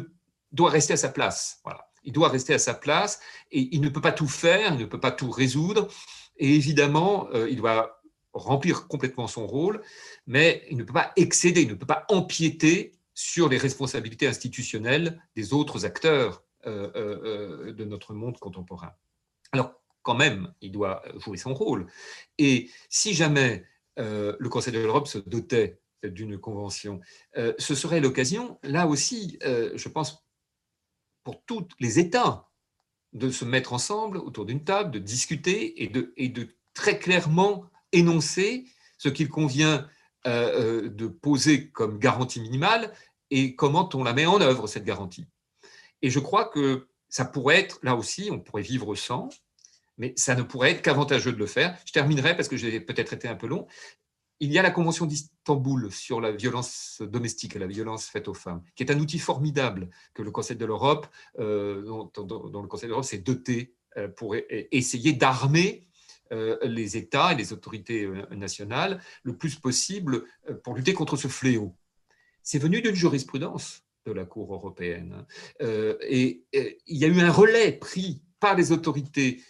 doit 0.53 0.71
rester 0.71 0.95
à 0.95 0.97
sa 0.97 1.11
place. 1.11 1.61
Voilà 1.65 1.88
il 2.05 2.13
doit 2.13 2.29
rester 2.29 2.55
à 2.55 2.59
sa 2.59 2.75
place 2.75 3.21
et 3.51 3.69
il 3.75 3.81
ne 3.81 3.89
peut 3.89 4.01
pas 4.01 4.13
tout 4.13 4.29
faire, 4.29 4.73
il 4.75 4.81
ne 4.81 4.85
peut 4.87 5.01
pas 5.01 5.11
tout 5.11 5.31
résoudre. 5.31 5.89
Et 6.39 6.55
évidemment, 6.55 7.29
euh, 7.35 7.49
il 7.51 7.57
doit 7.57 8.01
remplir 8.33 8.87
complètement 8.87 9.27
son 9.27 9.47
rôle, 9.47 9.83
mais 10.27 10.65
il 10.71 10.77
ne 10.77 10.85
peut 10.85 10.93
pas 10.93 11.13
excéder, 11.17 11.63
il 11.63 11.69
ne 11.69 11.75
peut 11.75 11.87
pas 11.87 12.07
empiéter 12.09 12.93
sur 13.15 13.49
les 13.49 13.59
responsabilités 13.59 14.29
institutionnelles 14.29 15.21
des 15.35 15.53
autres 15.53 15.85
acteurs 15.85 16.45
euh, 16.67 16.91
euh, 16.95 17.73
de 17.73 17.85
notre 17.85 18.15
monde 18.15 18.39
contemporain. 18.39 18.93
Alors, 19.53 19.75
quand 20.03 20.15
même, 20.15 20.53
il 20.61 20.71
doit 20.71 21.03
jouer 21.17 21.37
son 21.37 21.53
rôle. 21.53 21.87
Et 22.39 22.71
si 22.89 23.15
jamais 23.15 23.65
le 23.97 24.49
Conseil 24.49 24.73
de 24.73 24.79
l'Europe 24.79 25.09
se 25.09 25.19
dotait 25.19 25.81
d'une 26.05 26.39
convention, 26.39 27.01
ce 27.35 27.75
serait 27.75 28.01
l'occasion, 28.01 28.61
là 28.63 28.87
aussi, 28.87 29.39
je 29.43 29.89
pense, 29.89 30.28
pour 31.29 31.43
tous 31.45 31.69
les 31.79 31.99
États 31.99 32.49
de 33.13 33.31
se 33.31 33.45
mettre 33.45 33.75
ensemble 33.75 34.17
autour 34.17 34.47
d'une 34.47 34.65
table, 34.65 34.91
de 34.91 34.99
discuter 34.99 35.83
et 35.83 35.89
de, 35.89 36.49
très 36.73 36.99
clairement 36.99 37.67
énoncer 37.93 38.65
ce 38.97 39.11
qu'il 39.11 39.29
convient 39.29 39.87
euh, 40.27 40.87
euh, 40.87 40.89
de 40.89 41.07
poser 41.07 41.69
comme 41.69 41.99
garantie 41.99 42.41
minimale 42.41 42.95
et 43.31 43.55
comment 43.55 43.91
on 43.93 44.05
la 44.05 44.15
met 44.15 44.25
en 44.25 44.41
œuvre, 44.41 44.67
cette 44.67 44.87
garantie. 44.87 45.27
Et 46.01 46.09
je 46.09 46.19
crois 46.19 46.47
que 46.47 46.89
ça 47.11 47.27
pourrait 47.27 47.59
être, 47.61 47.79
là 47.83 47.95
aussi, 47.95 48.31
on 48.33 48.41
pourrait 48.41 48.63
vivre 48.63 48.95
sans, 48.95 49.29
mais 49.99 50.15
ça 50.17 50.35
ne 50.35 50.43
pourrait 50.43 50.71
être 50.71 50.81
qu'avantageux 50.81 51.33
de 51.33 51.39
le 51.39 51.47
faire. 51.47 51.77
Je 51.85 51.93
terminerai 51.93 52.37
parce 52.37 52.49
que 52.49 52.57
j'ai 52.57 52.81
peut-être 52.81 53.13
été 53.13 53.29
un 53.29 53.37
peu 53.37 53.49
long. 53.49 53.67
Il 54.41 54.53
y 54.53 54.59
a 54.59 54.63
la 54.63 54.71
Convention 54.71 55.07
d'Istanbul 55.07 55.91
sur 55.91 56.21
la 56.21 56.31
violence 56.31 57.03
domestique 57.05 57.57
et 57.57 57.59
la 57.59 57.67
violence 57.67 58.07
faite 58.07 58.29
aux 58.29 58.35
femmes, 58.35 58.63
qui 58.77 58.85
est 58.85 58.93
un 58.93 58.99
outil 59.01 59.19
formidable 59.19 59.91
que 60.15 60.23
le 60.23 60.31
Conseil 60.31 60.57
de 60.57 60.65
l'Europe, 60.65 61.09
euh, 61.41 61.83
dont, 61.83 62.63
le 62.63 62.69
Conseil 62.69 62.87
de 62.87 62.91
l'Europe 62.91 63.05
s'est 63.05 63.19
doté 63.19 63.75
euh, 63.97 64.07
pour 64.09 64.35
e-, 64.35 64.47
e-, 64.51 64.69
essayer 64.71 65.13
d'armer 65.13 65.89
euh, 66.31 66.57
les 66.63 66.97
États 66.97 67.33
et 67.33 67.37
les 67.37 67.53
autorités 67.53 68.09
nationales 68.31 69.01
le 69.25 69.37
plus 69.37 69.57
possible 69.57 70.25
pour 70.63 70.75
lutter 70.75 70.93
contre 70.93 71.17
ce 71.17 71.27
fléau. 71.27 71.75
C'est 72.43 72.59
venu 72.59 72.81
d'une 72.81 72.95
jurisprudence 72.95 73.83
de 74.07 74.13
la 74.13 74.25
Cour 74.25 74.55
européenne. 74.55 75.27
et, 75.61 76.45
il 76.53 76.97
y 76.97 77.05
a 77.05 77.09
eu 77.09 77.21
un 77.21 77.33
relais 77.33 77.73
pris 77.73 78.23
par 78.41 78.55
les 78.55 78.73
autorités 78.73 79.43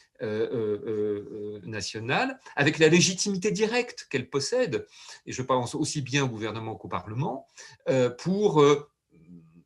nationale, 1.65 2.41
avec 2.57 2.79
la 2.79 2.89
légitimité 2.89 3.51
directe 3.51 4.07
qu'elle 4.11 4.29
possède, 4.29 4.87
et 5.27 5.33
je 5.33 5.43
pense 5.43 5.75
aussi 5.75 6.03
bien 6.03 6.25
au 6.25 6.29
gouvernement 6.29 6.75
qu'au 6.75 6.89
Parlement, 6.89 7.47
pour 8.19 8.65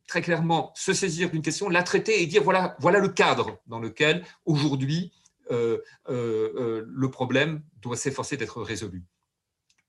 très 0.07 0.20
clairement 0.20 0.73
se 0.74 0.93
saisir 0.93 1.31
d'une 1.31 1.43
question, 1.43 1.70
la 1.70 1.83
traiter 1.83 2.23
et 2.23 2.27
dire 2.27 2.43
voilà, 2.43 2.77
voilà 2.81 2.99
le 2.99 3.09
cadre 3.09 3.59
dans 3.66 3.81
lequel 3.81 4.24
aujourd'hui 4.45 5.12
le 5.51 7.07
problème 7.11 7.62
doit 7.81 7.97
s'efforcer 7.97 8.37
d'être 8.37 8.61
résolu. 8.62 9.05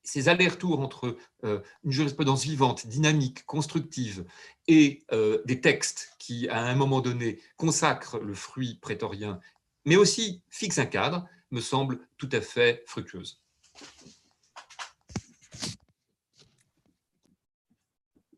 ces 0.04 0.28
allers-retours 0.30 0.80
entre 0.82 1.18
une 1.44 1.92
jurisprudence 1.92 2.44
vivante, 2.44 2.88
dynamique, 2.88 3.46
constructive 3.46 4.26
et 4.68 5.04
des 5.46 5.62
textes 5.62 6.14
qui, 6.20 6.48
à 6.50 6.62
un 6.62 6.76
moment 6.76 7.02
donné, 7.02 7.40
consacrent 7.58 8.20
le 8.20 8.34
fruit 8.34 8.78
prétorien, 8.82 9.40
mais 9.86 9.96
aussi 9.96 10.42
fixent 10.50 10.80
un 10.80 10.86
cadre, 10.86 11.28
me 11.52 11.62
semble 11.62 12.00
tout 12.18 12.30
à 12.32 12.42
fait 12.42 12.84
fructueuse. 12.88 13.42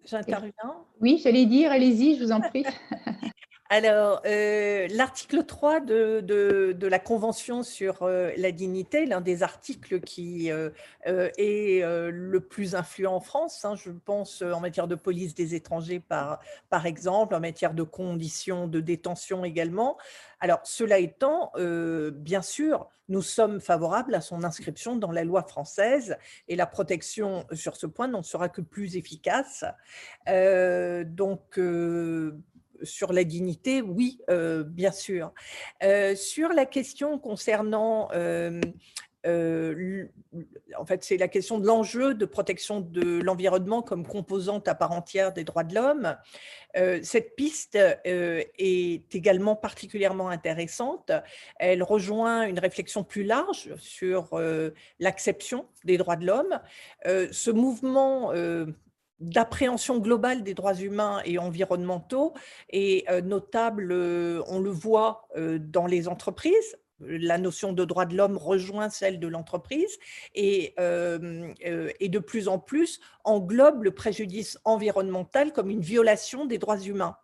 J'interviens 0.05 0.51
Oui, 1.01 1.19
j'allais 1.23 1.45
dire, 1.45 1.71
allez-y, 1.71 2.17
je 2.17 2.23
vous 2.23 2.31
en 2.31 2.41
prie. 2.41 2.65
Alors, 3.69 4.21
euh, 4.27 4.87
l'article 4.91 5.43
3 5.43 5.79
de, 5.79 6.21
de, 6.21 6.87
la 6.87 6.99
Convention 6.99 7.63
sur 7.63 8.03
euh, 8.03 8.31
la 8.37 8.51
dignité, 8.51 9.07
l'un 9.07 9.21
des 9.21 9.41
articles 9.41 10.01
qui 10.01 10.51
euh, 10.51 10.69
est 11.03 11.81
le 11.83 12.39
plus 12.41 12.75
influent 12.75 13.15
en 13.15 13.19
France, 13.19 13.65
hein, 13.65 13.75
je 13.75 13.89
pense 13.89 14.43
en 14.43 14.59
matière 14.59 14.87
de 14.87 14.93
police 14.93 15.33
des 15.33 15.55
étrangers 15.55 15.99
par, 15.99 16.41
par 16.69 16.85
exemple, 16.85 17.33
en 17.33 17.39
matière 17.39 17.73
de 17.73 17.81
conditions 17.81 18.67
de 18.67 18.79
détention 18.81 19.43
également. 19.43 19.97
Alors, 20.39 20.59
cela 20.63 20.99
étant, 20.99 21.51
bien 21.57 22.43
sûr, 22.43 22.87
nous 23.09 23.23
sommes 23.23 23.59
favorables 23.59 24.13
à 24.13 24.21
son 24.21 24.43
inscription 24.43 24.95
dans 24.95 25.11
la 25.11 25.23
loi 25.23 25.41
française 25.41 26.17
et 26.47 26.55
la 26.55 26.67
protection 26.67 27.47
sur 27.51 27.75
ce 27.75 27.87
point 27.87 28.07
n'en 28.07 28.23
sera 28.23 28.47
que 28.47 28.61
plus 28.61 28.95
efficace. 28.95 29.65
donc, 30.27 31.59
sur 32.83 33.13
la 33.13 33.23
dignité, 33.23 33.81
oui, 33.81 34.19
euh, 34.29 34.63
bien 34.63 34.91
sûr. 34.91 35.33
Euh, 35.83 36.15
sur 36.15 36.49
la 36.49 36.65
question 36.65 37.19
concernant, 37.19 38.09
euh, 38.13 38.61
en 40.77 40.85
fait, 40.85 41.03
c'est 41.03 41.17
la 41.17 41.27
question 41.27 41.57
de 41.57 41.65
l'enjeu 41.65 42.13
de 42.13 42.25
protection 42.25 42.79
de 42.79 43.21
l'environnement 43.21 43.81
comme 43.81 44.05
composante 44.05 44.67
à 44.67 44.75
part 44.75 44.91
entière 44.91 45.33
des 45.33 45.43
droits 45.43 45.63
de 45.63 45.73
l'homme. 45.73 46.15
cette 47.01 47.35
piste 47.35 47.75
est 48.05 49.15
également 49.15 49.55
particulièrement 49.55 50.29
intéressante. 50.29 51.11
Elle 51.57 51.81
rejoint 51.81 52.45
une 52.45 52.59
réflexion 52.59 53.03
plus 53.03 53.23
large 53.23 53.73
sur 53.79 54.39
l'acception 54.99 55.65
des 55.85 55.97
droits 55.97 56.17
de 56.17 56.27
l'homme. 56.27 56.59
ce 57.05 57.49
mouvement 57.49 58.31
d'appréhension 59.19 59.99
globale 59.99 60.43
des 60.43 60.53
droits 60.53 60.75
humains 60.75 61.21
et 61.25 61.37
environnementaux 61.37 62.33
est 62.69 63.09
euh, 63.09 63.21
notable, 63.21 63.91
euh, 63.91 64.41
on 64.47 64.59
le 64.59 64.69
voit 64.69 65.27
euh, 65.37 65.57
dans 65.59 65.87
les 65.87 66.07
entreprises, 66.07 66.77
la 66.99 67.37
notion 67.37 67.73
de 67.73 67.83
droit 67.83 68.05
de 68.05 68.15
l'homme 68.15 68.37
rejoint 68.37 68.89
celle 68.89 69.19
de 69.19 69.27
l'entreprise 69.27 69.97
et, 70.33 70.73
euh, 70.79 71.51
euh, 71.65 71.89
et, 71.99 72.09
de 72.09 72.19
plus 72.19 72.47
en 72.47 72.59
plus 72.59 72.99
englobe 73.23 73.83
le 73.83 73.91
préjudice 73.91 74.57
environnemental 74.63 75.51
comme 75.51 75.69
une 75.69 75.81
violation 75.81 76.45
des 76.45 76.57
droits 76.57 76.79
humains. 76.79 77.17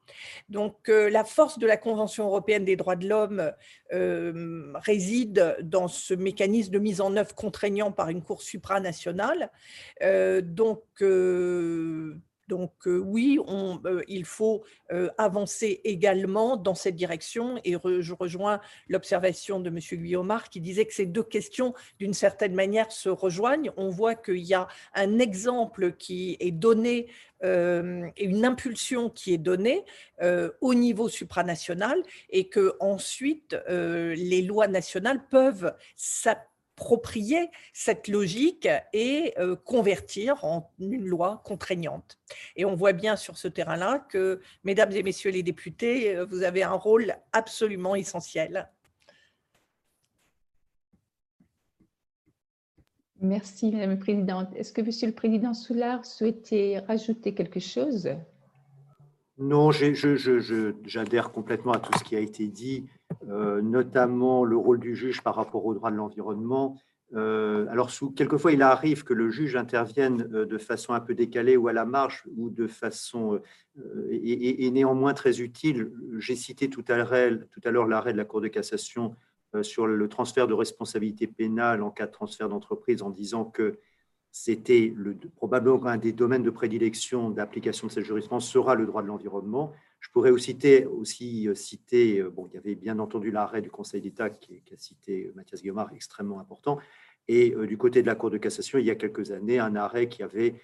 Donc 0.50 0.90
euh, 0.90 1.10
la 1.10 1.24
force 1.24 1.58
de 1.58 1.68
la 1.68 1.78
Convention 1.78 2.26
européenne 2.26 2.66
des 2.66 2.76
droits 2.76 2.96
de 2.96 3.08
l'homme 3.08 3.52
réside 4.76 5.58
dans 5.64 5.88
ce 5.88 6.14
mécanisme 6.14 6.72
de 6.72 6.80
mise 6.80 7.02
en 7.02 7.16
œuvre 7.18 7.36
contraignant 7.36 7.92
par 7.92 8.10
une 8.10 8.22
Cour 8.22 8.42
supranationale. 8.42 9.52
donc 10.44 10.84
donc 12.52 12.86
euh, 12.86 12.98
oui, 12.98 13.40
euh, 13.48 14.04
il 14.10 14.26
faut 14.26 14.66
euh, 14.92 15.10
avancer 15.18 15.80
également 15.86 16.58
dans 16.58 16.76
cette 16.76 16.98
direction 16.98 17.62
et 17.64 17.78
je 18.02 18.14
rejoins 18.14 18.60
l'observation 18.90 19.62
de 19.62 19.70
M. 19.70 19.80
Guillaumard 19.80 20.50
qui 20.50 20.60
disait 20.60 20.86
que 20.86 20.94
ces 20.94 21.06
deux 21.06 21.24
questions, 21.24 21.74
d'une 21.98 22.14
certaine 22.14 22.54
manière, 22.54 22.92
se 22.92 23.08
rejoignent. 23.08 23.72
On 23.78 23.88
voit 23.88 24.16
qu'il 24.16 24.44
y 24.44 24.54
a 24.54 24.68
un 24.96 25.20
exemple 25.20 25.94
qui 25.94 26.36
est 26.42 26.52
donné 26.52 27.08
une 27.44 28.46
impulsion 28.46 29.10
qui 29.10 29.34
est 29.34 29.40
donnée 29.40 29.84
au 30.62 30.76
niveau 30.76 31.10
supranational 31.10 32.04
et 32.30 32.50
que 32.50 32.76
ensuite 32.80 33.58
les 33.68 34.44
lois 34.44 34.68
nationales 34.68 35.26
peuvent 35.28 35.74
s'appliquer 35.96 36.51
approprier 36.76 37.50
cette 37.74 38.08
logique 38.08 38.68
et 38.94 39.34
euh, 39.38 39.56
convertir 39.56 40.44
en 40.44 40.72
une 40.80 41.06
loi 41.06 41.42
contraignante. 41.46 42.18
Et 42.56 42.66
on 42.66 42.76
voit 42.76 42.94
bien 42.94 43.16
sur 43.16 43.38
ce 43.38 43.48
terrain-là 43.48 44.06
que, 44.10 44.42
mesdames 44.64 44.92
et 44.92 45.04
messieurs 45.04 45.32
les 45.32 45.44
députés, 45.44 46.16
euh, 46.16 46.26
vous 46.26 46.44
avez 46.44 46.64
un 46.64 46.74
rôle 46.74 47.16
absolument 47.34 47.96
essentiel. 47.96 48.70
Merci, 53.20 53.72
Madame 53.72 53.92
la 53.92 53.98
Présidente. 53.98 54.48
Est-ce 54.56 54.74
que 54.74 54.82
Monsieur 54.82 55.08
le 55.08 55.14
Président 55.14 55.54
Soulard 55.54 56.06
souhaitait 56.06 56.80
rajouter 56.88 57.36
quelque 57.36 57.60
chose? 57.60 58.10
Non, 59.38 59.72
j'adhère 59.72 61.32
complètement 61.32 61.74
à 61.74 61.80
tout 61.80 61.92
ce 62.00 62.04
qui 62.04 62.16
a 62.16 62.20
été 62.20 62.48
dit. 62.48 62.88
Euh, 63.30 63.62
notamment 63.62 64.44
le 64.44 64.58
rôle 64.58 64.80
du 64.80 64.96
juge 64.96 65.22
par 65.22 65.36
rapport 65.36 65.66
aux 65.66 65.74
droits 65.74 65.92
de 65.92 65.96
l'environnement. 65.96 66.78
Euh, 67.14 67.68
alors, 67.70 67.92
quelquefois, 68.16 68.52
il 68.52 68.62
arrive 68.62 69.04
que 69.04 69.14
le 69.14 69.30
juge 69.30 69.56
intervienne 69.56 70.30
euh, 70.34 70.46
de 70.46 70.58
façon 70.58 70.94
un 70.94 71.00
peu 71.02 71.14
décalée 71.14 71.58
ou 71.58 71.68
à 71.68 71.74
la 71.74 71.86
marge 71.86 72.24
ou 72.38 72.50
de 72.50 72.68
façon 72.68 73.42
et, 74.10 74.70
néanmoins 74.72 75.14
très 75.14 75.42
utile. 75.42 75.92
J'ai 76.18 76.36
cité 76.36 76.70
tout 76.70 76.84
à 76.88 76.98
l'heure 76.98 77.88
l'arrêt 77.88 78.14
de 78.14 78.18
la 78.18 78.26
Cour 78.26 78.42
de 78.42 78.48
cassation 78.48 79.16
sur 79.62 79.86
le 79.86 80.08
transfert 80.08 80.48
de 80.48 80.54
responsabilité 80.54 81.28
pénale 81.28 81.82
en 81.84 81.92
cas 81.92 82.06
de 82.06 82.12
transfert 82.12 82.48
d'entreprise 82.48 83.02
en 83.02 83.10
disant 83.10 83.46
que 83.46 83.80
c'était 84.32 84.94
probablement 85.36 85.86
un 85.86 85.98
des 85.98 86.14
domaines 86.14 86.44
de 86.44 86.50
prédilection 86.50 87.30
d'application 87.30 87.88
de 87.88 87.92
cette 87.92 88.06
jurisprudence 88.06 88.50
sera 88.50 88.76
le 88.76 88.86
droit 88.86 89.02
de 89.02 89.08
l'environnement. 89.08 89.74
Je 90.02 90.10
pourrais 90.10 90.32
aussi 90.32 90.58
citer, 91.54 92.20
euh, 92.20 92.26
euh, 92.26 92.30
bon, 92.30 92.48
il 92.52 92.56
y 92.56 92.58
avait 92.58 92.76
bien 92.76 92.98
entendu 92.98 93.30
l'arrêt 93.30 93.62
du 93.62 93.70
Conseil 93.70 94.02
d'État 94.02 94.32
qui, 94.32 94.62
a 94.74 94.78
cité 94.78 95.28
euh, 95.28 95.34
Mathias 95.36 95.62
Guillaume, 95.62 95.88
extrêmement 95.96 96.40
important. 96.40 96.80
Et 97.28 97.56
du 97.68 97.78
côté 97.78 98.02
de 98.02 98.08
la 98.08 98.16
Cour 98.16 98.32
de 98.32 98.38
cassation, 98.38 98.80
il 98.80 98.86
y 98.86 98.90
a 98.90 98.96
quelques 98.96 99.32
années, 99.32 99.60
un 99.60 99.76
arrêt 99.76 100.10
qui 100.10 100.24
avait 100.24 100.56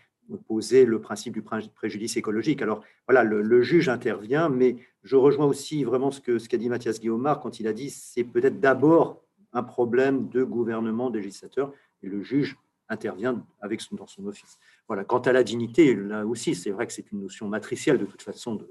posé 0.48 0.86
le 0.86 1.00
principe 1.00 1.34
du 1.34 1.42
préjudice 1.42 2.18
écologique. 2.18 2.62
Alors 2.62 2.84
voilà, 3.08 3.24
le, 3.24 3.62
juge 3.62 3.88
intervient, 3.88 4.50
mais 4.50 4.76
je 5.04 5.16
rejoins 5.16 5.46
aussi 5.46 5.84
vraiment 5.86 6.12
ce 6.12 6.20
qu'a 6.20 6.40
ce 6.40 6.50
qu'a 6.50 6.58
dit 6.58 6.68
Mathias 6.68 7.00
Guillaume 7.00 7.38
quand 7.42 7.60
il 7.62 7.68
a 7.68 7.74
dit 7.74 7.92
c'est 7.92 8.26
peut-être 8.26 8.60
d'abord 8.60 9.24
un 9.54 9.64
problème 9.64 10.28
de 10.30 10.44
gouvernement, 10.44 11.10
de 11.10 11.20
législateur, 11.20 11.72
et 12.02 12.08
le 12.08 12.22
juge 12.22 12.58
intervient 12.90 13.46
avec 13.62 13.82
dans 13.92 14.08
son 14.08 14.26
office. 14.26 14.58
Voilà. 14.88 15.06
Quant 15.06 15.20
à 15.20 15.32
la 15.32 15.44
dignité, 15.44 15.94
là 15.94 16.26
aussi, 16.26 16.56
c'est 16.56 16.72
vrai 16.72 16.88
que 16.88 16.94
c'est 16.94 17.12
une 17.12 17.22
notion 17.22 17.48
matricielle 17.48 18.00
de 18.00 18.06
toute 18.06 18.24
façon 18.24 18.56
de, 18.56 18.68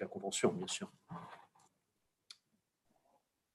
la 0.00 0.06
Convention, 0.06 0.52
bien 0.52 0.66
sûr. 0.66 0.90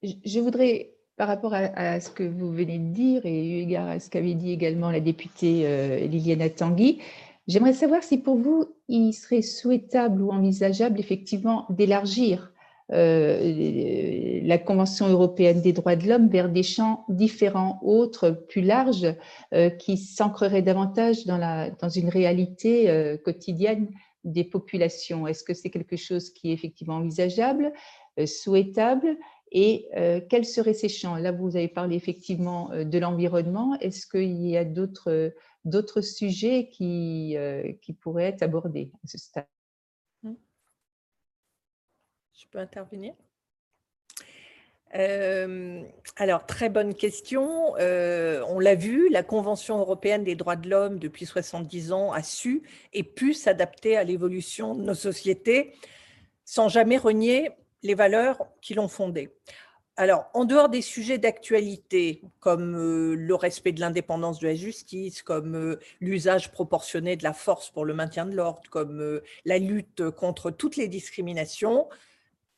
Je 0.03 0.39
voudrais, 0.39 0.93
par 1.15 1.27
rapport 1.27 1.53
à, 1.53 1.99
ce 1.99 2.09
que 2.09 2.23
vous 2.23 2.51
venez 2.51 2.79
de 2.79 2.93
dire 2.93 3.25
et 3.25 3.47
eu 3.47 3.61
égard 3.61 3.87
à 3.87 3.99
ce 3.99 4.09
qu'avait 4.09 4.33
dit 4.33 4.51
également 4.51 4.89
la 4.89 4.99
députée 4.99 5.63
euh, 5.65 5.99
Liliana 6.07 6.49
Tanguy, 6.49 6.99
j'aimerais 7.47 7.73
savoir 7.73 8.01
si 8.01 8.17
pour 8.17 8.35
vous, 8.35 8.65
il 8.87 9.13
serait 9.13 9.43
souhaitable 9.43 10.21
ou 10.21 10.31
envisageable 10.31 10.99
effectivement 10.99 11.67
d'élargir 11.69 12.51
euh, 12.91 14.41
la 14.43 14.57
Convention 14.57 15.07
européenne 15.07 15.61
des 15.61 15.71
droits 15.71 15.95
de 15.95 16.07
l'homme 16.07 16.27
vers 16.27 16.49
des 16.49 16.63
champs 16.63 17.05
différents, 17.07 17.79
autres, 17.83 18.31
plus 18.49 18.61
larges, 18.61 19.15
euh, 19.53 19.69
qui 19.69 19.97
s'ancreraient 19.97 20.63
davantage 20.63 21.25
dans 21.25 21.89
une 21.89 22.09
réalité 22.09 23.17
quotidienne 23.23 23.87
des 24.23 24.43
populations? 24.43 25.27
Est-ce 25.27 25.43
que 25.43 25.53
c'est 25.53 25.69
quelque 25.69 25.95
chose 25.95 26.31
qui 26.31 26.49
est 26.49 26.53
effectivement 26.53 26.95
envisageable, 26.95 27.73
euh, 28.19 28.25
souhaitable? 28.25 29.17
Et 29.51 29.89
euh, 29.97 30.21
quels 30.29 30.45
seraient 30.45 30.73
ces 30.73 30.89
champs? 30.89 31.15
Là, 31.15 31.31
vous 31.31 31.55
avez 31.55 31.67
parlé 31.67 31.95
effectivement 31.95 32.71
euh, 32.71 32.83
de 32.83 32.97
l'environnement. 32.99 33.77
Est-ce 33.79 34.07
qu'il 34.07 34.47
y 34.47 34.57
a 34.57 34.65
d'autres 34.65 36.01
sujets 36.01 36.69
qui, 36.69 37.35
qui 37.81 37.93
pourraient 37.93 38.25
être 38.25 38.43
abordés 38.43 38.91
à 39.03 39.07
ce 39.07 39.17
stade? 39.17 39.47
Mmh. 40.23 40.33
Je 42.33 42.45
peux 42.49 42.59
intervenir? 42.59 43.13
Euh, 44.95 45.83
alors, 46.17 46.45
très 46.45 46.69
bonne 46.69 46.93
question. 46.93 47.75
Euh, 47.77 48.43
on 48.47 48.59
l'a 48.59 48.75
vu, 48.75 49.09
la 49.09 49.23
Convention 49.23 49.79
européenne 49.79 50.23
des 50.23 50.35
droits 50.35 50.55
de 50.55 50.69
l'homme, 50.69 50.99
depuis 50.99 51.25
70 51.25 51.93
ans, 51.93 52.11
a 52.11 52.23
su 52.23 52.63
et 52.93 53.03
pu 53.03 53.33
s'adapter 53.33 53.95
à 53.95 54.03
l'évolution 54.03 54.75
de 54.75 54.83
nos 54.83 54.93
sociétés 54.93 55.73
sans 56.43 56.67
jamais 56.67 56.97
renier 56.97 57.51
les 57.83 57.95
valeurs 57.95 58.45
qui 58.61 58.73
l'ont 58.73 58.89
fondée. 58.89 59.29
Alors, 59.95 60.29
en 60.33 60.45
dehors 60.45 60.69
des 60.69 60.81
sujets 60.81 61.17
d'actualité, 61.17 62.21
comme 62.39 62.75
euh, 62.75 63.15
le 63.15 63.35
respect 63.35 63.71
de 63.71 63.79
l'indépendance 63.79 64.39
de 64.39 64.47
la 64.47 64.55
justice, 64.55 65.21
comme 65.21 65.77
l'usage 65.99 66.51
proportionné 66.51 67.15
de 67.15 67.23
la 67.23 67.33
force 67.33 67.69
pour 67.69 67.85
le 67.85 67.93
maintien 67.93 68.25
de 68.25 68.35
l'ordre, 68.35 68.69
comme 68.69 69.21
la 69.45 69.57
lutte 69.57 70.09
contre 70.11 70.49
toutes 70.51 70.75
les 70.75 70.87
discriminations, 70.87 71.87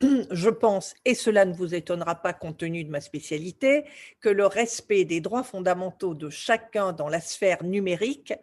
je 0.32 0.50
pense, 0.50 0.96
et 1.06 1.16
cela 1.16 1.46
ne 1.46 1.54
vous 1.54 1.76
étonnera 1.76 2.16
pas 2.16 2.34
compte 2.34 2.58
tenu 2.58 2.84
de 2.84 2.90
ma 2.90 3.02
spécialité, 3.02 3.86
que 4.22 4.30
le 4.30 4.46
respect 4.46 5.06
des 5.06 5.22
droits 5.22 5.44
fondamentaux 5.44 6.14
de 6.14 6.30
chacun 6.30 6.94
dans 6.94 7.10
la 7.10 7.22
sphère 7.22 7.64
numérique 7.64 8.34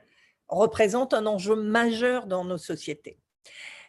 représente 0.48 1.14
un 1.14 1.26
enjeu 1.26 1.56
majeur 1.56 2.26
dans 2.26 2.44
nos 2.44 2.58
sociétés. 2.58 3.18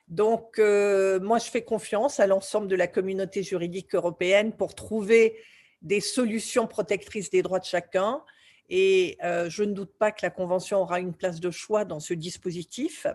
Donc, 0.08 0.60
euh, 0.60 1.20
moi, 1.22 1.40
je 1.40 1.50
fais 1.50 1.64
confiance 1.64 2.20
à 2.20 2.28
l'ensemble 2.28 2.68
de 2.68 2.76
la 2.76 2.88
communauté 2.88 3.44
juridique 3.44 3.96
européenne 3.96 4.52
pour 4.52 4.76
trouver 4.76 5.38
des 5.82 6.02
solutions 6.02 6.68
protectrices 6.68 7.30
des 7.30 7.42
droits 7.42 7.60
de 7.60 7.66
chacun. 7.66 8.22
Et 8.70 9.18
euh, 9.24 9.50
je 9.50 9.64
ne 9.64 9.74
doute 9.74 9.94
pas 9.98 10.12
que 10.12 10.20
la 10.24 10.30
Convention 10.30 10.82
aura 10.82 11.00
une 11.00 11.14
place 11.14 11.40
de 11.40 11.52
choix 11.52 11.86
dans 11.86 12.00
ce 12.00 12.14
dispositif. 12.14 13.08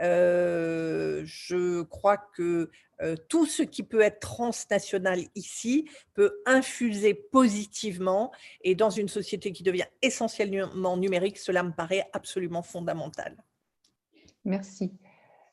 Euh, 0.00 1.22
je 1.24 1.82
crois 1.82 2.16
que 2.16 2.70
tout 3.28 3.44
ce 3.44 3.62
qui 3.62 3.82
peut 3.82 4.00
être 4.00 4.20
transnational 4.20 5.20
ici 5.34 5.88
peut 6.14 6.40
infuser 6.46 7.12
positivement 7.12 8.30
et 8.62 8.74
dans 8.74 8.90
une 8.90 9.08
société 9.08 9.52
qui 9.52 9.62
devient 9.62 9.86
essentiellement 10.00 10.96
numérique, 10.96 11.36
cela 11.38 11.64
me 11.64 11.72
paraît 11.72 12.08
absolument 12.12 12.62
fondamental. 12.62 13.36
Merci. 14.44 14.92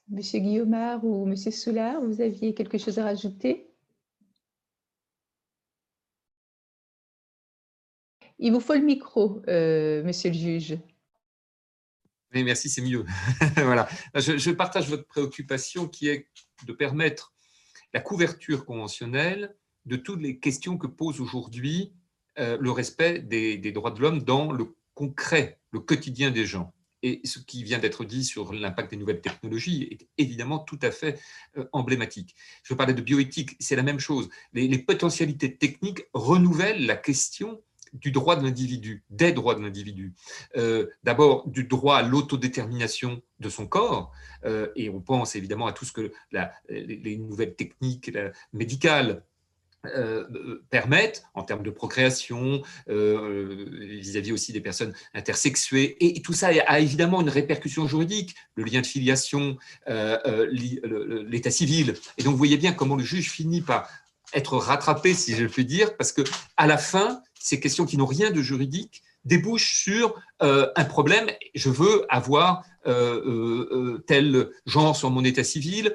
Monsieur 0.09 0.39
Guillaumard 0.39 1.03
ou 1.05 1.25
Monsieur 1.25 1.51
Soulard, 1.51 2.01
vous 2.01 2.21
aviez 2.21 2.53
quelque 2.53 2.77
chose 2.77 2.99
à 2.99 3.05
rajouter? 3.05 3.71
Il 8.37 8.51
vous 8.51 8.59
faut 8.59 8.73
le 8.73 8.81
micro, 8.81 9.41
euh, 9.47 10.03
Monsieur 10.03 10.31
le 10.31 10.35
juge. 10.35 10.77
Merci, 12.33 12.69
c'est 12.69 12.81
mieux. 12.81 13.05
voilà. 13.57 13.89
Je, 14.15 14.51
partage 14.51 14.87
votre 14.89 15.05
préoccupation 15.05 15.87
qui 15.87 16.07
est 16.07 16.27
de 16.65 16.73
permettre 16.73 17.33
la 17.93 17.99
couverture 17.99 18.65
conventionnelle 18.65 19.55
de 19.85 19.97
toutes 19.97 20.21
les 20.21 20.39
questions 20.39 20.77
que 20.77 20.87
pose 20.87 21.19
aujourd'hui 21.19 21.93
euh, 22.39 22.57
le 22.59 22.71
respect 22.71 23.19
des, 23.19 23.57
droits 23.71 23.91
de 23.91 23.99
l'homme 23.99 24.23
dans 24.23 24.51
le 24.51 24.75
concret, 24.93 25.59
le 25.71 25.81
quotidien 25.81 26.31
des 26.31 26.45
gens. 26.45 26.73
Et 27.03 27.19
ce 27.25 27.39
qui 27.39 27.63
vient 27.63 27.79
d'être 27.79 28.05
dit 28.05 28.23
sur 28.23 28.53
l'impact 28.53 28.91
des 28.91 28.97
nouvelles 28.97 29.21
technologies 29.21 29.87
est 29.91 30.07
évidemment 30.17 30.59
tout 30.59 30.79
à 30.83 30.91
fait 30.91 31.19
euh, 31.57 31.65
emblématique. 31.73 32.35
Je 32.63 32.75
parlais 32.75 32.93
de 32.93 33.01
bioéthique, 33.01 33.57
c'est 33.59 33.75
la 33.75 33.83
même 33.83 33.99
chose. 33.99 34.29
les 34.53 34.77
potentialités 34.77 35.57
techniques 35.57 36.03
renouvellent 36.13 36.85
la 36.85 36.95
question 36.95 37.61
du 37.93 38.11
droit 38.11 38.35
de 38.35 38.43
l'individu, 38.43 39.03
des 39.09 39.31
droits 39.31 39.55
de 39.55 39.61
l'individu. 39.61 40.13
Euh, 40.57 40.87
d'abord, 41.03 41.47
du 41.47 41.65
droit 41.65 41.97
à 41.97 42.01
l'autodétermination 42.01 43.21
de 43.39 43.49
son 43.49 43.67
corps, 43.67 44.11
euh, 44.45 44.69
et 44.75 44.89
on 44.89 45.01
pense 45.01 45.35
évidemment 45.35 45.67
à 45.67 45.73
tout 45.73 45.85
ce 45.85 45.91
que 45.91 46.11
les, 46.69 47.17
nouvelles 47.17 47.55
techniques 47.55 48.11
médicales 48.53 49.23
euh, 49.87 50.61
permettent 50.69 51.23
en 51.33 51.43
termes 51.43 51.63
de 51.63 51.71
procréation, 51.71 52.61
vis-à-vis 52.87 54.31
aussi 54.31 54.53
des 54.53 54.61
personnes 54.61 54.93
intersexuées. 55.13 55.97
Et, 55.99 56.21
tout 56.21 56.33
ça 56.33 56.49
a 56.67 56.79
évidemment 56.79 57.21
une 57.21 57.29
répercussion 57.29 57.87
juridique, 57.87 58.35
le 58.55 58.63
lien 58.63 58.81
de 58.81 58.87
filiation, 58.87 59.57
l'état 59.87 61.51
civil. 61.51 61.95
Et 62.17 62.23
donc, 62.23 62.33
vous 62.33 62.37
voyez 62.37 62.57
bien 62.57 62.73
comment 62.73 62.95
le 62.95 63.03
juge 63.03 63.29
finit 63.29 63.61
par 63.61 63.89
être 64.33 64.57
rattrapé, 64.57 65.13
si 65.13 65.35
je 65.35 65.45
puis 65.45 65.65
dire, 65.65 65.97
parce 65.97 66.11
que 66.11 66.21
à 66.55 66.67
la 66.67 66.77
fin, 66.77 67.21
ces 67.41 67.59
questions 67.59 67.85
qui 67.85 67.97
n'ont 67.97 68.05
rien 68.05 68.31
de 68.31 68.41
juridique 68.41 69.03
débouchent 69.25 69.83
sur 69.83 70.15
euh, 70.41 70.67
un 70.75 70.85
problème. 70.85 71.27
Je 71.53 71.69
veux 71.69 72.05
avoir 72.09 72.63
euh, 72.87 73.21
euh, 73.25 74.03
tel 74.07 74.49
genre 74.65 74.95
sur 74.95 75.11
mon 75.11 75.23
état 75.23 75.43
civil, 75.43 75.93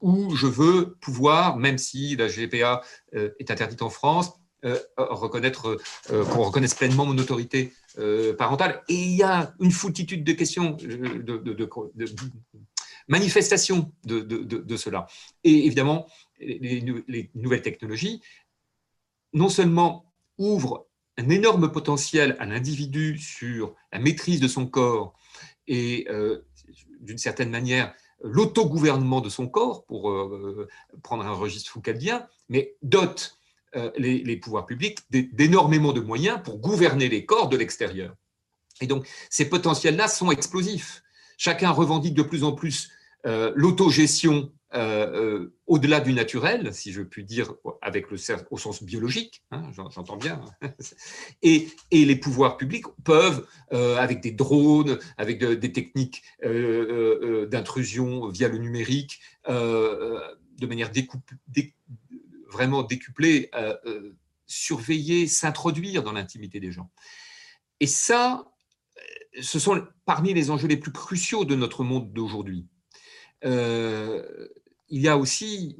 ou 0.00 0.34
je 0.34 0.46
veux 0.46 0.96
pouvoir, 1.00 1.56
même 1.56 1.78
si 1.78 2.16
la 2.16 2.28
GPA 2.28 2.82
est 3.12 3.50
interdite 3.50 3.82
en 3.82 3.90
France, 3.90 4.32
reconnaître 4.96 5.78
qu'on 6.08 6.42
reconnaisse 6.42 6.74
pleinement 6.74 7.06
mon 7.06 7.18
autorité 7.18 7.72
parentale. 8.38 8.82
Et 8.88 8.94
il 8.94 9.16
y 9.16 9.22
a 9.22 9.54
une 9.60 9.70
foultitude 9.70 10.24
de 10.24 10.32
questions, 10.32 10.72
de, 10.72 11.18
de 11.20 11.66
manifestations 13.08 13.92
de, 14.04 14.76
cela. 14.76 15.06
Et 15.44 15.66
évidemment, 15.66 16.06
les, 16.40 17.30
nouvelles 17.34 17.62
technologies, 17.62 18.22
non 19.32 19.48
seulement 19.48 20.05
ouvrent 20.38 20.86
un 21.18 21.28
énorme 21.30 21.72
potentiel 21.72 22.36
à 22.38 22.46
l'individu 22.46 23.18
sur 23.18 23.74
la 23.92 23.98
maîtrise 23.98 24.40
de 24.40 24.48
son 24.48 24.66
corps 24.66 25.14
et 25.66 26.06
euh, 26.10 26.44
d'une 27.00 27.18
certaine 27.18 27.50
manière 27.50 27.94
l'autogouvernement 28.22 29.20
de 29.20 29.28
son 29.28 29.46
corps, 29.46 29.84
pour 29.84 30.10
euh, 30.10 30.66
prendre 31.02 31.24
un 31.24 31.32
registre 31.32 31.70
foucaldien, 31.70 32.26
mais 32.48 32.74
dotent 32.82 33.38
euh, 33.74 33.90
les, 33.98 34.22
les, 34.22 34.36
pouvoirs 34.38 34.64
publics 34.64 35.00
d'énormément 35.10 35.92
de 35.92 36.00
moyens 36.00 36.40
pour 36.42 36.58
gouverner 36.58 37.08
les 37.08 37.26
corps 37.26 37.48
de 37.48 37.58
l'extérieur. 37.58 38.14
Et 38.80 38.86
donc, 38.86 39.06
ces 39.28 39.48
potentiels-là 39.48 40.08
sont 40.08 40.30
explosifs. 40.30 41.02
Chacun 41.36 41.70
revendique 41.70 42.14
de 42.14 42.22
plus 42.22 42.44
en 42.44 42.52
plus 42.52 42.90
l'autogestion 43.24 44.52
euh, 44.76 45.06
euh, 45.14 45.54
au-delà 45.66 46.00
du 46.00 46.12
naturel, 46.12 46.74
si 46.74 46.92
je 46.92 47.00
puis 47.00 47.24
dire, 47.24 47.54
avec 47.80 48.10
le 48.10 48.18
au 48.50 48.58
sens 48.58 48.82
biologique, 48.82 49.42
hein, 49.50 49.70
j'entends 49.72 50.18
bien, 50.18 50.44
et, 51.42 51.68
et, 51.90 52.04
les 52.04 52.16
pouvoirs 52.16 52.58
publics 52.58 52.84
peuvent, 53.02 53.46
euh, 53.72 53.96
avec 53.96 54.20
des 54.20 54.32
drones, 54.32 54.98
avec 55.16 55.42
des 55.42 55.72
techniques 55.72 56.22
d'intrusion 56.42 58.28
via 58.28 58.48
le 58.48 58.58
numérique, 58.58 59.20
de 59.48 60.66
manière 60.66 60.90
vraiment 62.48 62.82
décuplée, 62.82 63.50
surveiller, 64.46 65.26
s'introduire 65.26 66.02
dans 66.02 66.12
l'intimité 66.12 66.60
des 66.60 66.70
gens. 66.70 66.90
Et 67.80 67.86
ça, 67.86 68.44
ce 69.40 69.58
sont 69.58 69.86
parmi 70.04 70.34
les 70.34 70.50
enjeux 70.50 70.68
les 70.68 70.76
plus 70.76 70.92
cruciaux 70.92 71.46
de 71.46 71.54
notre 71.54 71.82
monde 71.82 72.12
d'aujourd'hui 72.12 72.66
il 74.88 75.00
y 75.00 75.08
a 75.08 75.16
aussi 75.16 75.76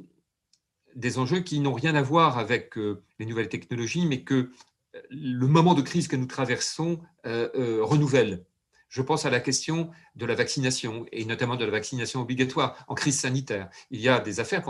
des 0.95 1.19
enjeux 1.19 1.39
qui 1.39 1.59
n'ont 1.59 1.73
rien 1.73 1.95
à 1.95 2.01
voir 2.01 2.37
avec 2.37 2.77
euh, 2.77 3.03
les 3.19 3.25
nouvelles 3.25 3.49
technologies, 3.49 4.05
mais 4.05 4.21
que 4.21 4.51
euh, 4.95 5.01
le 5.09 5.47
moment 5.47 5.75
de 5.75 5.81
crise 5.81 6.07
que 6.07 6.15
nous 6.15 6.25
traversons 6.25 6.99
euh, 7.25 7.79
renouvelle. 7.83 8.43
Je 8.89 9.01
pense 9.01 9.25
à 9.25 9.29
la 9.29 9.41
question 9.41 9.91
de 10.15 10.25
la 10.25 10.33
vaccination, 10.33 11.05
et 11.11 11.25
notamment 11.25 11.57
de 11.57 11.65
la 11.65 11.71
vaccination 11.71 12.21
obligatoire 12.21 12.85
en 12.87 12.95
crise 12.95 13.19
sanitaire. 13.19 13.69
Il 13.91 13.99
y 13.99 14.07
a 14.07 14.19
des 14.19 14.39
affaires 14.39 14.63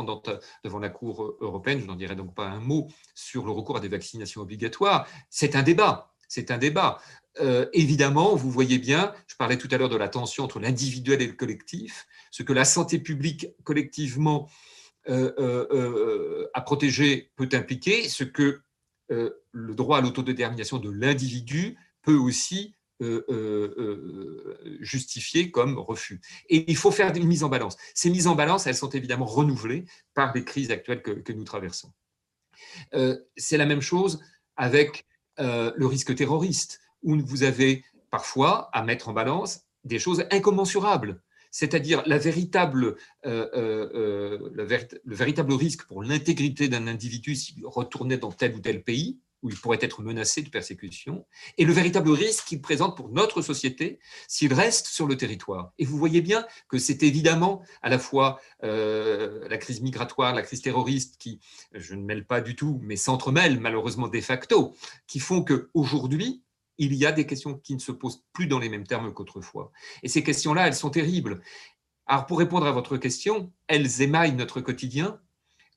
devant 0.63 0.79
la 0.79 0.89
Cour 0.89 1.37
européenne, 1.39 1.79
je 1.81 1.85
n'en 1.85 1.95
dirai 1.95 2.15
donc 2.15 2.33
pas 2.33 2.47
un 2.47 2.59
mot 2.59 2.87
sur 3.13 3.45
le 3.45 3.51
recours 3.51 3.77
à 3.77 3.79
des 3.79 3.89
vaccinations 3.89 4.41
obligatoires. 4.41 5.07
C'est 5.29 5.55
un 5.55 5.61
débat, 5.61 6.15
c'est 6.27 6.49
un 6.49 6.57
débat. 6.57 6.99
Évidemment, 7.73 8.35
vous 8.35 8.49
voyez 8.51 8.77
bien, 8.77 9.13
je 9.27 9.35
parlais 9.35 9.57
tout 9.57 9.67
à 9.71 9.77
l'heure 9.77 9.89
de 9.89 9.97
la 9.97 10.09
tension 10.09 10.43
entre 10.43 10.59
l'individuel 10.59 11.21
et 11.21 11.27
le 11.27 11.33
collectif 11.33 12.07
ce 12.31 12.43
que 12.43 12.53
la 12.53 12.65
santé 12.65 12.99
publique 12.99 13.47
collectivement 13.63 14.49
euh, 15.09 15.33
euh, 15.39 15.67
euh, 15.71 16.49
a 16.53 16.61
protégé 16.61 17.31
peut 17.35 17.49
impliquer, 17.53 18.07
ce 18.09 18.23
que 18.23 18.61
le 19.09 19.73
droit 19.73 19.99
à 19.99 20.01
l'autodétermination 20.01 20.79
de 20.79 20.89
l'individu 20.89 21.77
peut 22.01 22.17
aussi 22.17 22.75
justifier 24.81 25.49
comme 25.49 25.79
refus. 25.79 26.19
Et 26.49 26.69
il 26.69 26.75
faut 26.75 26.91
faire 26.91 27.15
une 27.15 27.25
mise 27.25 27.45
en 27.45 27.49
balance. 27.49 27.77
Ces 27.95 28.09
mises 28.09 28.27
en 28.27 28.35
balance, 28.35 28.67
elles 28.67 28.75
sont 28.75 28.89
évidemment 28.89 29.25
renouvelées 29.25 29.85
par 30.13 30.33
les 30.35 30.43
crises 30.43 30.71
actuelles 30.71 31.01
que 31.01 31.31
nous 31.31 31.45
traversons. 31.45 31.93
C'est 33.37 33.55
la 33.55 33.65
même 33.65 33.81
chose 33.81 34.19
avec 34.57 35.05
le 35.37 35.85
risque 35.85 36.13
terroriste, 36.13 36.81
où 37.03 37.17
vous 37.25 37.43
avez 37.43 37.83
parfois 38.09 38.69
à 38.73 38.83
mettre 38.83 39.09
en 39.09 39.13
balance 39.13 39.61
des 39.83 39.99
choses 39.99 40.25
incommensurables 40.31 41.21
c'est-à-dire 41.51 42.03
euh, 42.05 42.19
euh, 43.25 43.47
euh, 43.55 44.49
le, 44.53 45.15
véritable 45.15 45.53
risque 45.53 45.85
pour 45.85 46.03
l'intégrité 46.03 46.67
d'un 46.67 46.87
individu 46.87 47.35
s'il 47.35 47.65
retournait 47.65 48.17
dans 48.17 48.31
tel 48.31 48.55
ou 48.55 48.59
tel 48.59 48.83
pays, 48.83 49.19
où 49.41 49.49
il 49.49 49.55
pourrait 49.55 49.79
être 49.81 50.01
menacé 50.01 50.41
de 50.41 50.49
persécution, 50.49 51.25
et 51.57 51.65
le 51.65 51.73
véritable 51.73 52.09
risque 52.09 52.45
qu'il 52.45 52.61
présente 52.61 52.95
pour 52.95 53.09
notre 53.09 53.41
société 53.41 53.99
s'il 54.27 54.53
reste 54.53 54.87
sur 54.87 55.07
le 55.07 55.15
territoire. 55.15 55.73
Et 55.77 55.85
vous 55.85 55.97
voyez 55.97 56.21
bien 56.21 56.45
que 56.69 56.79
c'est 56.79 57.03
évidemment 57.03 57.63
à 57.81 57.89
la 57.89 57.99
fois 57.99 58.39
la 58.61 59.57
crise 59.57 59.81
migratoire, 59.81 60.33
la 60.33 60.41
crise 60.41 60.61
terroriste, 60.61 61.17
qui, 61.19 61.39
je 61.73 61.93
ne 61.93 62.03
mêle 62.03 62.25
pas 62.25 62.41
du 62.41 62.55
tout, 62.55 62.79
mais 62.83 62.95
s'entremêlent 62.95 63.59
malheureusement 63.59 64.07
de 64.07 64.21
facto, 64.21 64.75
qui 65.05 65.19
font 65.19 65.43
qu'aujourd'hui, 65.43 66.43
il 66.77 66.93
y 66.93 67.05
a 67.05 67.11
des 67.11 67.25
questions 67.25 67.55
qui 67.55 67.73
ne 67.73 67.79
se 67.79 67.91
posent 67.91 68.23
plus 68.33 68.47
dans 68.47 68.59
les 68.59 68.69
mêmes 68.69 68.85
termes 68.87 69.13
qu'autrefois. 69.13 69.71
Et 70.03 70.07
ces 70.07 70.23
questions-là, 70.23 70.67
elles 70.67 70.75
sont 70.75 70.89
terribles. 70.89 71.41
Alors, 72.05 72.25
pour 72.25 72.39
répondre 72.39 72.65
à 72.65 72.71
votre 72.71 72.97
question, 72.97 73.51
elles 73.67 74.01
émaillent 74.01 74.35
notre 74.35 74.61
quotidien 74.61 75.19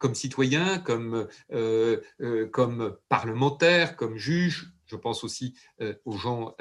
comme 0.01 0.15
citoyen, 0.15 0.79
comme, 0.79 1.29
euh, 1.53 2.01
euh, 2.21 2.49
comme 2.49 2.97
parlementaire, 3.09 3.97
comme 3.97 4.17
juge. 4.17 4.73
je 4.87 4.97
pense 4.97 5.23
aussi 5.23 5.55
euh, 5.83 5.95
aux 6.05 6.17
gens 6.17 6.57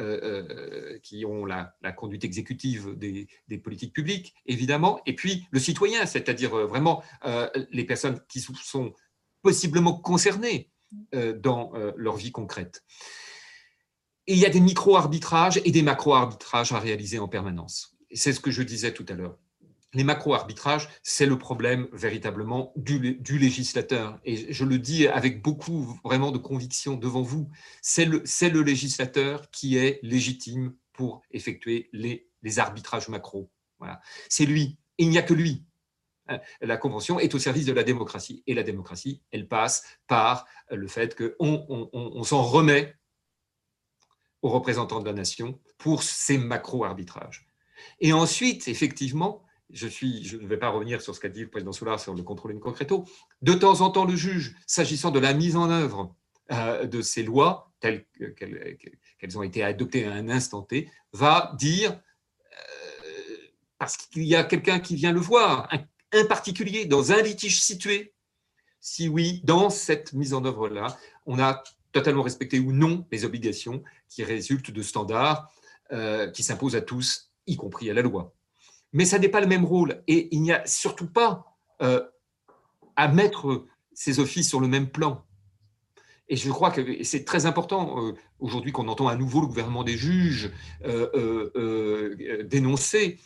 qui 1.01 1.25
ont 1.25 1.45
la, 1.45 1.73
conduite 1.95 2.25
exécutive 2.25 2.95
des, 2.97 3.27
politiques 3.57 3.93
publiques, 3.93 4.35
évidemment, 4.45 5.01
et 5.07 5.15
puis 5.15 5.47
le 5.51 5.59
citoyen, 5.59 6.05
c'est-à-dire 6.05 6.51
vraiment 6.67 7.01
les 7.71 7.85
personnes 7.85 8.19
qui 8.27 8.41
sont 8.41 8.93
possiblement 9.41 9.93
concernées 9.93 10.69
dans 11.11 11.71
leur 11.95 12.17
vie 12.17 12.31
concrète. 12.31 12.83
Et 14.29 14.33
il 14.33 14.37
y 14.37 14.45
a 14.45 14.51
des 14.51 14.59
micro-arbitrages 14.59 15.59
et 15.65 15.71
des 15.71 15.81
macro-arbitrages 15.81 16.71
à 16.71 16.77
réaliser 16.79 17.17
en 17.17 17.27
permanence. 17.27 17.97
C'est 18.13 18.31
ce 18.31 18.39
que 18.39 18.51
je 18.51 18.61
disais 18.61 18.93
tout 18.93 19.05
à 19.09 19.13
l'heure 19.13 19.39
les 19.93 20.03
macro-arbitrages, 20.03 20.87
c'est 21.01 21.25
le 21.25 21.39
problème 21.39 21.87
véritablement 21.91 22.71
du, 22.75 23.17
législateur. 23.27 24.19
Et 24.23 24.53
je 24.53 24.63
le 24.63 24.77
dis 24.77 25.07
avec 25.07 25.41
beaucoup 25.41 25.99
vraiment 26.03 26.31
de 26.31 26.37
conviction 26.37 26.95
devant 26.95 27.23
vous, 27.23 27.49
c'est 27.81 28.05
le, 28.05 28.61
législateur 28.61 29.49
qui 29.49 29.77
est 29.77 29.99
légitime 30.03 30.75
pour 30.93 31.23
effectuer 31.31 31.89
les, 31.91 32.27
arbitrages 32.59 33.09
macro. 33.09 33.49
Voilà. 33.79 33.99
C'est 34.29 34.45
lui, 34.45 34.77
il 34.99 35.09
n'y 35.09 35.17
a 35.17 35.23
que 35.23 35.33
lui. 35.33 35.65
Hein, 36.27 36.39
la 36.61 36.77
Convention 36.77 37.19
est 37.19 37.33
au 37.33 37.39
service 37.39 37.65
de 37.65 37.73
la 37.73 37.83
démocratie. 37.83 38.43
Et 38.45 38.53
la 38.53 38.61
démocratie, 38.61 39.23
elle 39.31 39.47
passe 39.47 39.83
par 40.05 40.45
le 40.69 40.87
fait 40.87 41.15
qu'on 41.15 41.89
on 41.91 42.23
s'en 42.23 42.43
remet 42.43 42.98
aux 44.41 44.49
représentants 44.49 44.99
de 44.99 45.05
la 45.05 45.13
nation 45.13 45.59
pour 45.77 46.03
ces 46.03 46.37
macro-arbitrages. 46.37 47.47
Et 47.99 48.13
ensuite, 48.13 48.67
effectivement, 48.67 49.43
je, 49.69 49.87
suis, 49.87 50.23
je 50.23 50.37
ne 50.37 50.47
vais 50.47 50.57
pas 50.57 50.69
revenir 50.69 51.01
sur 51.01 51.15
ce 51.15 51.19
qu'a 51.19 51.29
dit 51.29 51.41
le 51.41 51.49
président 51.49 51.71
Soulard 51.71 51.99
sur 51.99 52.13
le 52.13 52.23
contrôle 52.23 52.55
in 52.55 52.59
concreto. 52.59 53.05
De 53.41 53.53
temps 53.53 53.81
en 53.81 53.89
temps, 53.89 54.05
le 54.05 54.15
juge, 54.15 54.55
s'agissant 54.65 55.11
de 55.11 55.19
la 55.19 55.33
mise 55.33 55.55
en 55.55 55.69
œuvre 55.69 56.15
euh, 56.51 56.85
de 56.85 57.01
ces 57.01 57.23
lois 57.23 57.71
telles 57.79 58.05
qu'elles 58.35 59.37
ont 59.37 59.43
été 59.43 59.63
adoptées 59.63 60.05
à 60.05 60.13
un 60.13 60.29
instant 60.29 60.63
T, 60.63 60.89
va 61.13 61.53
dire, 61.57 61.91
euh, 61.91 63.37
parce 63.77 63.97
qu'il 63.97 64.23
y 64.23 64.35
a 64.35 64.43
quelqu'un 64.43 64.79
qui 64.79 64.95
vient 64.95 65.13
le 65.13 65.19
voir, 65.19 65.69
un, 66.11 66.25
particulier 66.25 66.85
dans 66.85 67.11
un 67.11 67.21
litige 67.21 67.61
situé, 67.61 68.13
si 68.81 69.07
oui, 69.07 69.41
dans 69.43 69.69
cette 69.69 70.13
mise 70.13 70.33
en 70.33 70.43
œuvre-là, 70.43 70.97
on 71.25 71.39
a 71.39 71.63
totalement 71.91 72.23
respecté 72.23 72.59
ou 72.59 72.71
non 72.71 73.05
les 73.11 73.25
obligations 73.25 73.83
qui 74.07 74.23
résultent 74.23 74.71
de 74.71 74.81
standards 74.81 75.51
euh, 75.91 76.29
qui 76.29 76.43
s'imposent 76.43 76.75
à 76.75 76.81
tous, 76.81 77.31
y 77.47 77.55
compris 77.55 77.89
à 77.89 77.93
la 77.93 78.01
loi 78.01 78.33
mais 78.91 79.05
ça 79.05 79.19
n'est 79.19 79.29
pas 79.29 79.39
le 79.39 79.45
même 79.45 79.65
rôle. 79.65 80.01
Et 80.07 80.29
il 80.31 80.41
n'y 80.41 80.51
a 80.51 80.65
surtout 80.65 81.05
pas 81.05 81.55
euh, 81.83 82.03
à 82.95 83.07
mettre 83.07 83.67
ces 83.93 84.19
offices 84.19 84.49
sur 84.49 84.59
le 84.59 84.67
même 84.67 84.89
plan. 84.89 85.23
Et 86.27 86.35
je 86.35 86.49
crois 86.49 86.71
que 86.71 87.03
c'est 87.03 87.23
très 87.23 87.45
important 87.45 88.03
euh, 88.03 88.13
aujourd'hui 88.39 88.71
qu'on 88.71 88.87
entend 88.87 89.07
à 89.07 89.15
nouveau 89.15 89.41
le 89.41 89.47
gouvernement 89.47 89.83
des 89.83 89.95
juges 89.95 90.51
dénoncer 92.45 93.19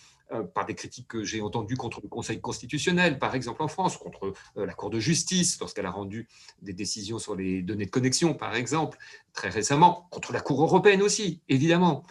par 0.54 0.66
des 0.66 0.76
critiques 0.76 1.08
que 1.08 1.24
j'ai 1.24 1.42
entendues 1.42 1.78
contre 1.78 2.00
le 2.02 2.08
Conseil 2.08 2.42
constitutionnel, 2.42 3.20
par 3.20 3.36
exemple 3.36 3.62
en 3.62 3.68
France, 3.68 3.98
contre 3.98 4.34
la 4.56 4.74
Cour 4.74 4.90
de 4.90 5.00
justice, 5.00 5.60
lorsqu'elle 5.60 5.86
a 5.86 5.92
rendu 5.92 6.28
des 6.62 6.74
décisions 6.74 7.20
sur 7.20 7.36
les 7.36 7.62
données 7.62 7.86
de 7.86 7.92
connexion, 7.92 8.34
par 8.34 8.56
exemple, 8.56 8.98
très 9.34 9.50
récemment, 9.50 10.08
contre 10.12 10.34
la 10.34 10.42
Cour 10.42 10.62
européenne 10.64 11.02
aussi, 11.02 11.42
évidemment. 11.50 12.04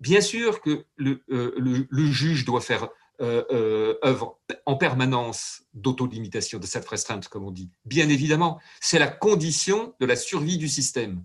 Bien 0.00 0.20
sûr 0.20 0.60
que 0.60 0.84
le, 0.96 1.22
euh, 1.30 1.86
juge 2.12 2.44
doit 2.44 2.60
faire 2.60 2.88
euh, 3.20 3.44
euh, 3.52 3.94
œuvre 4.04 4.38
en 4.66 4.76
permanence 4.76 5.62
d'autolimitation, 5.72 6.58
de 6.58 6.66
cette 6.66 6.86
restreinte, 6.86 7.28
comme 7.28 7.44
on 7.44 7.50
dit. 7.50 7.70
Bien 7.84 8.08
évidemment, 8.08 8.60
c'est 8.80 8.98
la 8.98 9.06
condition 9.06 9.94
de 10.00 10.06
la 10.06 10.16
survie 10.16 10.58
du 10.58 10.68
système. 10.68 11.24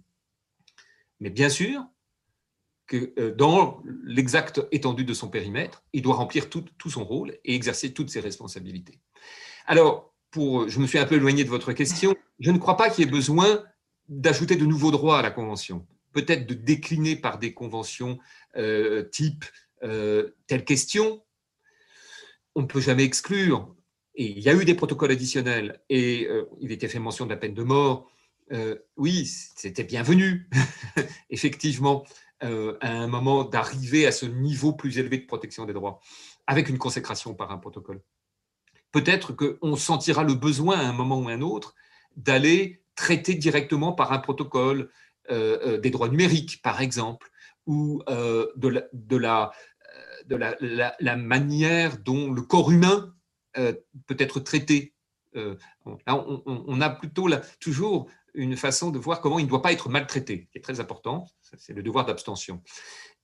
Mais 1.20 1.30
bien 1.30 1.50
sûr 1.50 1.84
que 2.90 3.30
dans 3.30 3.82
l'exacte 4.04 4.62
étendue 4.72 5.06
de 5.06 5.14
son 5.14 5.30
périmètre, 5.30 5.84
il 5.94 6.02
doit 6.02 6.16
remplir 6.16 6.50
tout, 6.50 6.66
son 6.88 7.06
rôle 7.06 7.38
et 7.46 7.56
exercer 7.56 7.94
toutes 7.94 8.10
ses 8.10 8.20
responsabilités. 8.20 9.00
Alors, 9.68 10.14
pour, 10.32 10.68
je 10.68 10.80
me 10.80 10.88
suis 10.88 10.98
un 10.98 11.06
peu 11.06 11.16
éloigné 11.16 11.44
de 11.44 11.50
votre 11.50 11.72
question, 11.72 12.16
je 12.40 12.52
ne 12.52 12.58
crois 12.58 12.78
pas 12.78 12.90
qu'il 12.90 13.06
y 13.06 13.08
ait 13.08 13.12
besoin 13.12 13.64
d'ajouter 14.08 14.56
de 14.56 14.66
nouveaux 14.66 14.92
droits 14.92 15.20
à 15.20 15.22
la 15.22 15.32
Convention 15.32 15.86
peut-être 16.12 16.48
de 16.48 16.54
décliner 16.54 17.16
par 17.16 17.40
des 17.40 17.54
conventions 17.54 18.20
euh, 18.58 19.04
type 19.04 19.46
euh, 19.84 20.32
telle 20.48 20.66
question. 20.66 21.24
On 22.56 22.62
ne 22.62 22.68
peut 22.68 22.82
jamais 22.82 23.04
exclure. 23.04 23.76
Et 24.16 24.26
il 24.26 24.40
y 24.40 24.50
a 24.50 24.54
eu 24.54 24.66
des 24.66 24.76
protocoles 24.76 25.12
additionnels 25.12 25.82
et 25.90 26.28
euh, 26.28 26.46
il 26.60 26.72
était 26.72 26.88
fait 26.88 27.00
mention 27.00 27.26
de 27.26 27.30
la 27.30 27.38
peine 27.38 27.54
de 27.54 27.64
mort. 27.64 28.10
oui, 28.98 29.26
c'était 29.56 29.84
bienvenu, 29.84 30.50
effectivement, 31.30 32.04
à 32.42 32.48
un 32.90 33.08
moment 33.08 33.44
d'arriver 33.44 34.08
à 34.08 34.12
ce 34.12 34.26
niveau 34.26 34.74
plus 34.74 34.98
élevé 34.98 35.18
de 35.18 35.26
protection 35.26 35.66
des 35.66 35.74
droits, 35.74 36.00
avec 36.48 36.70
une 36.70 36.78
consécration 36.78 37.34
par 37.34 37.52
un 37.52 37.58
protocole. 37.58 38.02
Peut-être 38.92 39.34
qu'on 39.34 39.76
sentira 39.76 40.24
le 40.24 40.34
besoin 40.34 40.80
à 40.80 40.84
un 40.84 40.94
moment 40.94 41.20
ou 41.20 41.30
à 41.30 41.34
un 41.34 41.42
autre 41.42 41.76
d'aller 42.16 42.82
traiter 42.96 43.36
directement 43.36 43.94
par 43.94 44.12
un 44.12 44.20
protocole 44.20 44.90
euh, 45.32 45.60
euh, 45.66 45.78
des 45.78 45.90
droits 45.90 46.10
numériques, 46.10 46.62
par 46.62 46.82
exemple, 46.82 47.30
ou 47.66 48.02
euh, 48.10 48.48
de, 48.56 48.68
la, 48.68 48.82
de, 48.94 49.16
la, 49.16 49.52
de 50.26 50.36
la, 51.00 51.16
manière 51.16 51.98
dont 52.00 52.32
le 52.32 52.42
corps 52.42 52.72
humain 52.72 53.14
peut 53.54 54.18
être 54.18 54.40
traité. 54.40 54.94
Là, 55.36 56.26
on, 56.46 56.82
a 56.82 56.90
plutôt 56.90 57.30
toujours 57.60 58.10
une 58.34 58.56
façon 58.56 58.92
de 58.92 59.00
voir 59.00 59.22
comment 59.22 59.40
il 59.40 59.46
ne 59.46 59.50
doit 59.50 59.62
pas 59.62 59.72
être 59.72 59.90
maltraité, 59.90 60.48
qui 60.52 60.58
est 60.58 60.62
très 60.62 60.80
important, 60.80 61.26
c'est 61.58 61.74
le 61.74 61.84
devoir 61.84 62.06
d'abstention. 62.06 62.62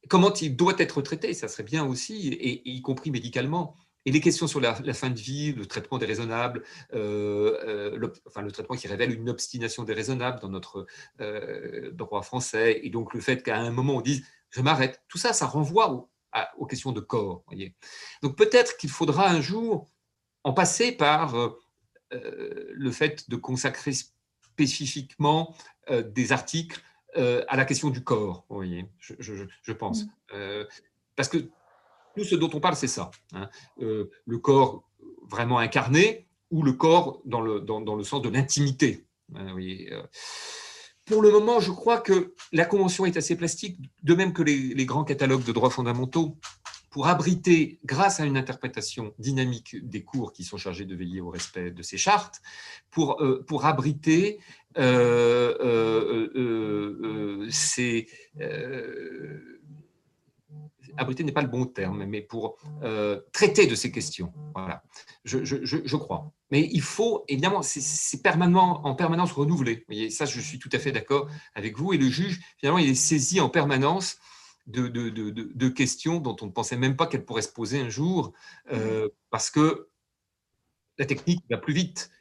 Comment 0.09 0.33
il 0.33 0.55
doit 0.55 0.75
être 0.77 1.01
traité, 1.01 1.33
ça 1.33 1.47
serait 1.47 1.63
bien 1.63 1.85
aussi, 1.85 2.27
et 2.27 2.69
y 2.69 2.81
compris 2.81 3.11
médicalement. 3.11 3.75
Et 4.07 4.11
les 4.11 4.21
questions 4.21 4.45
sur 4.45 4.59
la, 4.59 4.75
fin 4.93 5.09
de 5.09 5.19
vie, 5.19 5.51
le 5.53 5.65
traitement 5.65 5.97
déraisonnable, 5.97 6.63
euh, 6.93 7.57
euh, 7.63 7.97
le, 7.97 8.13
enfin, 8.27 8.43
le 8.43 8.51
traitement 8.51 8.75
qui 8.75 8.87
révèle 8.87 9.11
une 9.11 9.29
obstination 9.29 9.83
déraisonnable 9.83 10.39
dans 10.39 10.49
notre 10.49 10.85
euh, 11.21 11.91
droit 11.91 12.21
français, 12.21 12.81
et 12.83 12.91
donc 12.91 13.15
le 13.15 13.19
fait 13.19 13.41
qu'à 13.41 13.57
un 13.57 13.71
moment 13.71 13.95
on 13.95 14.01
dise 14.01 14.23
je 14.51 14.61
m'arrête, 14.61 15.01
tout 15.09 15.17
ça, 15.17 15.33
ça 15.33 15.47
renvoie 15.47 16.07
aux 16.57 16.65
questions 16.65 16.91
de 16.91 17.01
corps. 17.01 17.43
Voyez. 17.47 17.75
Donc 18.21 18.37
peut-être 18.37 18.77
qu'il 18.77 18.89
faudra 18.89 19.29
un 19.29 19.41
jour 19.41 19.89
en 20.43 20.53
passer 20.53 20.91
par 20.93 21.35
le 22.11 22.91
fait 22.91 23.29
de 23.29 23.35
consacrer 23.35 23.91
spécifiquement 24.55 25.53
des 25.89 26.31
articles 26.31 26.81
à 27.15 27.55
la 27.55 27.65
question 27.65 27.89
du 27.89 28.03
corps, 28.03 28.45
voyez, 28.49 28.85
je, 28.99 29.71
pense. 29.73 30.03
Mmh. 30.03 30.63
parce 31.15 31.29
que 31.29 31.49
tout 32.15 32.23
ce 32.23 32.35
dont 32.35 32.49
on 32.53 32.59
parle, 32.59 32.75
c'est 32.75 32.87
ça. 32.87 33.11
Hein. 33.33 33.49
Euh, 33.81 34.09
le 34.25 34.37
corps 34.37 34.83
vraiment 35.29 35.59
incarné 35.59 36.27
ou 36.51 36.63
le 36.63 36.73
corps 36.73 37.21
dans 37.25 37.41
le, 37.41 37.59
dans, 37.59 37.95
le 37.95 38.03
sens 38.03 38.21
de 38.21 38.29
l'intimité. 38.29 39.05
Hein, 39.35 39.55
euh. 39.57 40.03
Pour 41.05 41.21
le 41.21 41.31
moment, 41.31 41.59
je 41.59 41.71
crois 41.71 41.99
que 41.99 42.33
la 42.51 42.65
Convention 42.65 43.05
est 43.05 43.17
assez 43.17 43.35
plastique, 43.35 43.77
de 44.03 44.15
même 44.15 44.33
que 44.33 44.41
les, 44.41 44.85
grands 44.85 45.03
catalogues 45.03 45.43
de 45.43 45.51
droits 45.51 45.69
fondamentaux, 45.69 46.37
pour 46.95 47.07
abriter, 47.07 47.77
grâce 47.83 48.21
à 48.21 48.25
une 48.25 48.37
interprétation 48.37 49.13
dynamique 49.19 49.75
des 49.85 50.01
cours 50.05 50.31
qui 50.31 50.45
sont 50.45 50.55
chargés 50.55 50.85
de 50.85 50.95
veiller 50.95 51.19
au 51.19 51.29
respect 51.29 51.69
de 51.69 51.81
ces 51.81 51.97
chartes, 51.97 52.41
pour, 52.89 53.21
euh, 53.21 53.43
pour 53.45 53.65
abriter 53.65 54.39
ces 57.49 58.07
abriter 60.97 61.25
n'est 61.25 61.33
pas 61.33 61.41
le 61.41 61.49
bon 61.49 61.65
terme, 61.65 62.05
mais 62.05 62.21
pour 62.21 62.55
euh, 62.81 63.19
traiter 63.33 63.67
de 63.67 63.75
ces 63.75 63.91
questions. 63.91 64.31
Voilà, 64.55 64.81
je, 65.25 65.43
je, 65.43 65.57
je, 65.65 65.95
crois. 65.97 66.31
Mais 66.49 66.69
il 66.71 66.81
faut, 66.81 67.25
évidemment, 67.27 67.61
c'est 67.61 68.25
en 68.25 68.95
permanence 68.95 69.33
renouvelé. 69.33 69.75
Vous 69.75 69.83
voyez, 69.87 70.09
ça, 70.09 70.23
je 70.23 70.39
suis 70.39 70.59
tout 70.59 70.69
à 70.71 70.79
fait 70.79 70.93
d'accord 70.93 71.27
avec 71.55 71.77
vous. 71.77 71.91
Et 71.91 71.97
le 71.97 72.07
juge, 72.07 72.39
finalement, 72.57 72.79
il 72.79 72.89
est 72.89 72.95
saisi 72.95 73.41
en 73.41 73.49
permanence 73.49 74.15
de, 74.67 74.87
de, 74.87 75.09
de, 75.09 75.29
de 75.31 75.69
questions 75.69 76.19
dont 76.19 76.35
on 76.41 76.47
ne 76.47 76.51
pensait 76.51 76.77
même 76.77 76.95
pas 76.95 77.07
qu'elles 77.07 77.25
pourraient 77.25 77.41
se 77.41 77.51
poser 77.51 77.79
un 77.79 77.89
jour, 77.89 78.33
euh, 78.71 79.09
parce 79.29 79.49
que 79.49 79.89
la 80.97 81.05
technique 81.05 81.43
va 81.49 81.57
plus 81.57 81.73
vite. 81.73 82.11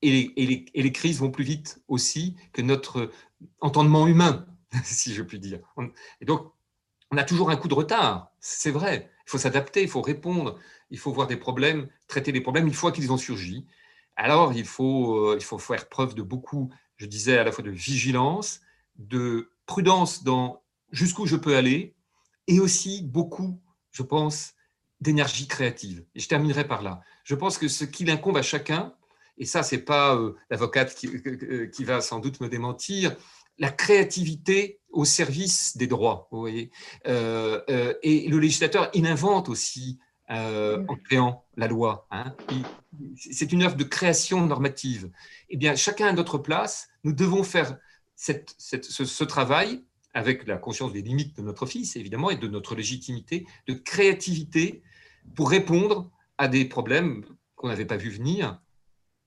Et 0.00 0.10
les, 0.10 0.32
et, 0.36 0.46
les, 0.46 0.66
et 0.74 0.82
les, 0.82 0.92
crises 0.92 1.18
vont 1.18 1.32
plus 1.32 1.42
vite 1.42 1.82
aussi 1.88 2.36
que 2.52 2.62
notre 2.62 3.10
entendement 3.60 4.06
humain, 4.06 4.46
si 4.84 5.12
je 5.12 5.22
puis 5.22 5.40
dire. 5.40 5.58
Et 6.20 6.24
donc, 6.24 6.52
on 7.10 7.16
a 7.16 7.24
toujours 7.24 7.50
un 7.50 7.56
coup 7.56 7.68
de 7.68 7.74
retard, 7.74 8.30
c'est 8.38 8.70
vrai. 8.70 9.10
Il 9.26 9.30
faut 9.30 9.38
s'adapter, 9.38 9.82
il 9.82 9.88
faut 9.88 10.02
répondre, 10.02 10.58
il 10.90 10.98
faut 10.98 11.12
voir 11.12 11.26
des 11.26 11.36
problèmes, 11.36 11.88
traiter 12.06 12.30
les 12.30 12.40
problèmes 12.40 12.66
une 12.66 12.74
fois 12.74 12.92
qu'ils 12.92 13.10
ont 13.12 13.16
surgi. 13.16 13.66
Alors, 14.14 14.52
il 14.52 14.64
faut, 14.64 15.16
euh, 15.16 15.36
il 15.38 15.44
faut 15.44 15.58
faire 15.58 15.88
preuve 15.88 16.14
de 16.14 16.22
beaucoup, 16.22 16.70
je 16.96 17.06
disais, 17.06 17.38
à 17.38 17.44
la 17.44 17.50
fois 17.50 17.64
de 17.64 17.70
vigilance, 17.70 18.60
de 18.96 19.50
prudence 19.66 20.22
dans 20.22 20.62
jusqu'où 20.90 21.26
je 21.26 21.36
peux 21.36 21.56
aller, 21.56 21.94
et 22.46 22.60
aussi 22.60 23.02
beaucoup, 23.02 23.60
je 23.90 24.02
pense, 24.02 24.54
d'énergie 25.00 25.46
créative. 25.46 26.04
Et 26.14 26.20
je 26.20 26.28
terminerai 26.28 26.66
par 26.66 26.82
là. 26.82 27.00
Je 27.24 27.34
pense 27.34 27.58
que 27.58 27.68
ce 27.68 27.84
qu'il 27.84 28.10
incombe 28.10 28.36
à 28.36 28.42
chacun, 28.42 28.94
et 29.36 29.44
ça, 29.44 29.62
c'est 29.62 29.84
pas 29.84 30.16
euh, 30.16 30.34
l'avocate 30.50 30.94
qui, 30.94 31.08
qui, 31.72 31.84
va 31.84 32.00
sans 32.00 32.18
doute 32.18 32.40
me 32.40 32.48
démentir, 32.48 33.16
la 33.58 33.70
créativité 33.70 34.80
au 34.90 35.04
service 35.04 35.76
des 35.76 35.86
droits. 35.86 36.28
Vous 36.30 36.40
voyez 36.40 36.70
et 37.04 38.28
le 38.28 38.38
législateur, 38.38 38.90
il 38.94 39.06
invente 39.06 39.48
aussi 39.48 39.98
en 40.28 40.96
créant 41.04 41.44
la 41.56 41.66
loi. 41.66 42.06
Hein. 42.10 42.34
C'est 43.16 43.52
une 43.52 43.62
œuvre 43.62 43.76
de 43.76 43.84
création 43.84 44.46
normative. 44.46 45.10
Eh 45.48 45.56
bien, 45.56 45.74
chacun 45.74 46.06
à 46.06 46.12
notre 46.12 46.38
place, 46.38 46.88
nous 47.04 47.12
devons 47.12 47.42
faire 47.42 47.78
cette, 48.14 48.54
ce, 48.58 49.04
ce, 49.04 49.24
travail 49.24 49.84
avec 50.18 50.48
la 50.48 50.56
conscience 50.56 50.92
des 50.92 51.00
limites 51.00 51.36
de 51.36 51.42
notre 51.42 51.64
fils, 51.64 51.94
évidemment, 51.94 52.28
et 52.28 52.36
de 52.36 52.48
notre 52.48 52.74
légitimité, 52.74 53.46
de 53.68 53.74
créativité 53.74 54.82
pour 55.36 55.48
répondre 55.48 56.10
à 56.38 56.48
des 56.48 56.64
problèmes 56.64 57.24
qu'on 57.54 57.68
n'avait 57.68 57.84
pas 57.84 57.96
vu 57.96 58.10
venir 58.10 58.60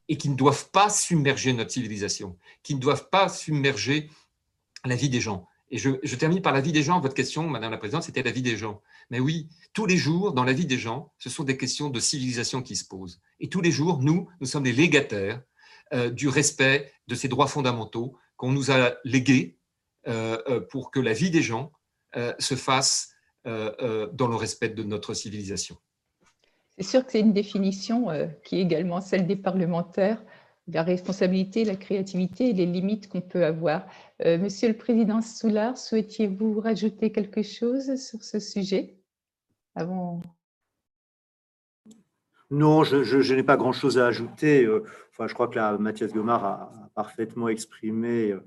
et 0.10 0.18
qui 0.18 0.28
ne 0.28 0.36
doivent 0.36 0.70
pas 0.72 0.90
submerger 0.90 1.54
notre 1.54 1.72
civilisation, 1.72 2.38
qui 2.62 2.76
ne 2.76 2.82
doivent 2.82 3.08
pas 3.10 3.30
submerger 3.30 4.10
la 4.84 4.98
vie 4.98 5.08
des 5.08 5.22
gens. 5.22 5.48
Et 5.70 5.78
je, 5.78 6.16
termine 6.18 6.42
par 6.42 6.52
la 6.52 6.60
vie 6.60 6.74
des 6.74 6.84
gens. 6.84 7.00
Votre 7.00 7.16
question, 7.16 7.48
Madame 7.48 7.72
la 7.72 7.78
Présidente, 7.78 8.04
c'était 8.04 8.24
la 8.24 8.32
vie 8.32 8.42
des 8.42 8.58
gens. 8.58 8.82
Mais 9.10 9.22
oui, 9.22 9.48
tous 9.72 9.86
les 9.86 9.96
jours, 9.96 10.34
dans 10.34 10.44
la 10.44 10.52
vie 10.52 10.66
des 10.66 10.78
gens, 10.78 11.14
ce 11.20 11.30
sont 11.30 11.46
des 11.46 11.56
questions 11.56 11.90
de 11.90 12.02
civilisation 12.02 12.62
qui 12.62 12.76
se 12.76 12.84
posent. 12.84 13.22
Et 13.40 13.48
tous 13.48 13.62
les 13.62 13.72
jours, 13.72 14.02
nous, 14.02 14.28
nous 14.42 14.48
sommes 14.48 14.66
les 14.66 14.74
légataires 14.74 15.42
euh, 15.94 16.10
du 16.10 16.28
respect 16.28 16.92
de 17.08 17.16
ces 17.16 17.30
droits 17.30 17.48
fondamentaux 17.48 18.18
qu'on 18.36 18.52
nous 18.52 18.72
a 18.72 18.96
légués 19.06 19.58
pour 20.70 20.92
que 20.92 21.00
la 21.00 21.14
vie 21.14 21.32
des 21.32 21.42
gens 21.42 21.72
se 22.40 22.56
fasse 22.56 23.14
dans 23.46 24.28
le 24.28 24.36
respect 24.36 24.70
de 24.70 24.84
notre 24.84 25.14
civilisation. 25.14 25.78
C'est 26.78 26.84
sûr 26.84 27.06
que 27.06 27.12
c'est 27.12 27.20
une 27.20 27.34
définition 27.34 28.08
qui 28.44 28.58
est 28.58 28.62
également 28.62 29.02
celle 29.02 29.28
des 29.28 29.36
parlementaires 29.36 30.24
la 30.68 30.84
responsabilité, 30.84 31.66
la 31.66 31.76
créativité 31.76 32.50
et 32.50 32.54
les 32.54 32.66
limites 32.66 33.10
qu'on 33.10 33.22
peut 33.22 33.46
avoir. 33.46 33.86
Euh, 34.26 34.38
Monsieur 34.38 34.70
le 34.70 34.78
Président 34.78 35.22
Soulard, 35.22 35.78
souhaitiez-vous 35.78 36.60
rajouter 36.60 37.12
quelque 37.12 37.44
chose 37.44 37.96
sur 37.96 38.24
ce 38.24 38.40
sujet 38.40 38.96
avant? 39.76 40.22
Non, 42.50 42.84
je, 42.84 43.34
n'ai 43.34 43.44
pas 43.44 43.58
grand-chose 43.58 43.98
à 43.98 44.08
ajouter. 44.08 44.66
Euh, 44.66 44.84
enfin, 45.12 45.28
je 45.28 45.34
crois 45.34 45.48
que 45.48 45.56
la, 45.56 45.78
Mathias 45.78 46.12
Gomard 46.14 46.44
a, 46.44 46.90
parfaitement 46.96 47.48
exprimé 47.48 48.32
euh, 48.32 48.44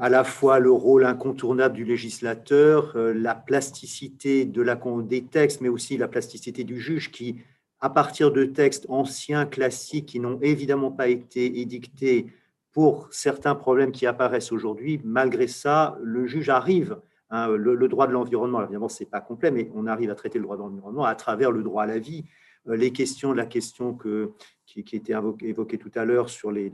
à 0.00 0.08
la 0.08 0.24
fois 0.24 0.58
le 0.58 0.70
rôle 0.70 1.04
incontournable 1.04 1.74
du 1.74 1.84
législateur, 1.84 2.92
la 2.96 3.34
plasticité 3.34 4.44
de 4.44 5.02
des 5.02 5.24
textes, 5.24 5.60
mais 5.60 5.68
aussi 5.68 5.96
la 5.96 6.08
plasticité 6.08 6.64
du 6.64 6.80
juge 6.80 7.10
qui 7.10 7.36
à 7.80 7.90
partir 7.90 8.32
de 8.32 8.44
textes 8.44 8.86
anciens, 8.88 9.46
classiques, 9.46 10.06
qui 10.06 10.20
n'ont 10.20 10.38
évidemment 10.40 10.90
pas 10.90 11.08
été 11.08 11.60
édictés 11.60 12.26
pour 12.72 13.08
certains 13.10 13.54
problèmes 13.54 13.92
qui 13.92 14.06
apparaissent 14.06 14.52
aujourd'hui. 14.52 15.00
Malgré 15.04 15.46
ça, 15.46 15.98
le 16.02 16.26
juge 16.26 16.48
arrive, 16.48 16.98
hein, 17.30 17.48
le, 17.48 17.88
droit 17.88 18.06
de 18.06 18.12
l'environnement, 18.12 18.62
évidemment, 18.62 18.88
ce 18.88 19.02
n'est 19.02 19.10
pas 19.10 19.20
complet, 19.20 19.50
mais 19.50 19.70
on 19.74 19.86
arrive 19.86 20.10
à 20.10 20.14
traiter 20.14 20.38
le 20.38 20.44
droit 20.44 20.56
de 20.56 20.62
l'environnement 20.62 21.04
à 21.04 21.14
travers 21.14 21.50
le 21.50 21.62
droit 21.62 21.84
à 21.84 21.86
la 21.86 21.98
vie. 21.98 22.24
Euh, 22.68 22.76
les 22.76 22.92
questions, 22.92 23.32
la 23.32 23.46
question 23.46 23.94
que, 23.94 24.32
qui, 24.66 24.84
qui 24.84 24.96
était 24.96 25.14
évoquée 25.42 25.78
tout 25.78 25.92
à 25.94 26.04
l'heure 26.04 26.28
sur 26.28 26.50
les, 26.50 26.70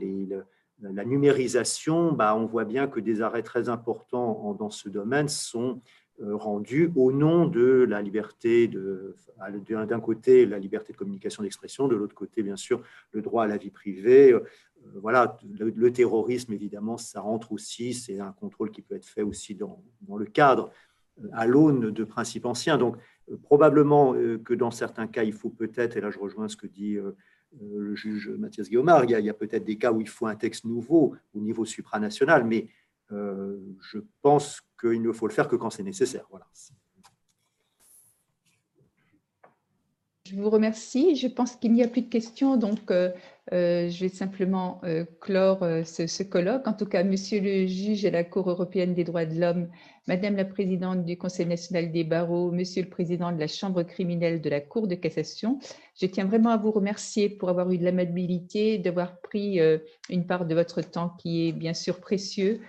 la 0.81 1.05
numérisation, 1.05 2.11
bah, 2.11 2.35
on 2.35 2.45
voit 2.45 2.65
bien 2.65 2.87
que 2.87 2.99
des 2.99 3.21
arrêts 3.21 3.43
très 3.43 3.69
importants 3.69 4.55
dans 4.59 4.69
ce 4.69 4.89
domaine 4.89 5.29
sont 5.29 5.81
euh, 6.21 6.37
rendu 6.37 6.93
au 6.95 7.11
nom 7.11 7.45
de 7.45 7.85
la 7.89 8.01
liberté, 8.01 8.69
d'un 8.69 9.99
côté 9.99 10.45
la 10.45 10.59
liberté 10.59 10.93
de 10.93 10.97
communication 10.97 11.43
d'expression, 11.43 11.89
de 11.89 11.95
l'autre 11.97 12.15
côté 12.15 12.41
bien 12.41 12.55
sûr 12.55 12.81
le 13.11 13.21
droit 13.21 13.43
à 13.43 13.47
la 13.47 13.57
vie 13.57 13.69
privée. 13.69 14.31
Euh, 14.31 14.39
voilà, 15.01 15.37
le, 15.59 15.91
terrorisme 15.91 16.53
évidemment 16.53 16.95
ça 16.95 17.19
rentre 17.19 17.51
aussi, 17.51 17.93
c'est 17.93 18.21
un 18.21 18.31
contrôle 18.31 18.71
qui 18.71 18.81
peut 18.81 18.95
être 18.95 19.05
fait 19.05 19.23
aussi 19.23 19.55
dans, 19.55 19.83
dans 20.03 20.15
le 20.15 20.25
cadre 20.25 20.71
euh, 21.21 21.27
à 21.33 21.47
l'aune 21.47 21.91
de 21.91 22.03
principes 22.05 22.45
anciens. 22.45 22.77
Donc 22.77 22.95
probablement 23.43 24.13
que 24.13 24.53
dans 24.53 24.71
certains 24.71 25.07
cas 25.07 25.23
il 25.23 25.33
faut 25.33 25.49
peut-être, 25.49 25.97
et 25.97 26.01
là 26.01 26.11
je 26.11 26.19
rejoins 26.19 26.47
ce 26.47 26.55
que 26.55 26.67
dit 26.67 26.97
le 27.61 27.95
juge 27.95 28.29
Mathias 28.29 28.67
Guillaume, 28.67 28.91
il 29.03 29.09
y 29.09 29.29
a, 29.29 29.31
a 29.31 29.33
peut-être 29.33 29.63
des 29.63 29.77
cas 29.77 29.91
où 29.91 30.01
il 30.01 30.09
faut 30.09 30.27
un 30.27 30.35
texte 30.35 30.65
nouveau 30.65 31.15
au 31.33 31.39
niveau 31.39 31.65
supranational, 31.65 32.45
mais 32.45 32.67
euh, 33.11 33.57
je 33.81 33.99
pense 34.21 34.61
qu'il 34.79 35.01
ne 35.01 35.11
faut 35.11 35.27
le 35.27 35.33
faire 35.33 35.47
que 35.47 35.55
quand 35.55 35.69
c'est 35.69 35.83
nécessaire. 35.83 36.25
Voilà. 36.29 36.47
Je 40.27 40.35
vous 40.35 40.49
remercie. 40.49 41.15
Je 41.15 41.27
pense 41.27 41.55
qu'il 41.55 41.71
n'y 41.73 41.83
a 41.83 41.87
plus 41.87 42.01
de 42.01 42.09
questions, 42.09 42.57
donc 42.57 42.89
euh, 42.89 43.11
euh, 43.53 43.89
je 43.89 43.99
vais 43.99 44.09
simplement 44.09 44.81
clore 45.21 45.59
ce, 45.85 46.23
colloque. 46.23 46.67
En 46.67 46.73
tout 46.73 46.87
cas, 46.87 47.03
Monsieur 47.03 47.39
le 47.39 47.67
juge 47.67 48.05
à 48.05 48.09
la 48.09 48.23
Cour 48.23 48.49
européenne 48.49 48.95
des 48.95 49.03
droits 49.03 49.25
de 49.25 49.39
l'homme, 49.39 49.69
Madame 50.07 50.35
la 50.35 50.45
présidente 50.45 51.05
du 51.05 51.15
Conseil 51.15 51.45
national 51.45 51.91
des 51.91 52.03
barreaux, 52.03 52.51
Monsieur 52.51 52.81
le 52.81 52.89
président 52.89 53.31
de 53.31 53.39
la 53.39 53.47
Chambre 53.47 53.83
criminelle 53.83 54.41
de 54.41 54.49
la 54.49 54.61
Cour 54.61 54.87
de 54.87 54.95
cassation, 54.95 55.59
je 56.01 56.07
tiens 56.07 56.25
vraiment 56.25 56.49
à 56.49 56.57
vous 56.57 56.71
remercier 56.71 57.29
pour 57.29 57.49
avoir 57.49 57.69
eu 57.71 57.77
de 57.77 57.83
l'amabilité, 57.83 58.79
d'avoir 58.79 59.21
pris 59.21 59.59
une 60.09 60.25
part 60.25 60.47
de 60.47 60.55
votre 60.55 60.81
temps 60.81 61.09
qui 61.19 61.47
est 61.47 61.51
bien 61.51 61.75
sûr 61.75 61.99
précieux 61.99 62.61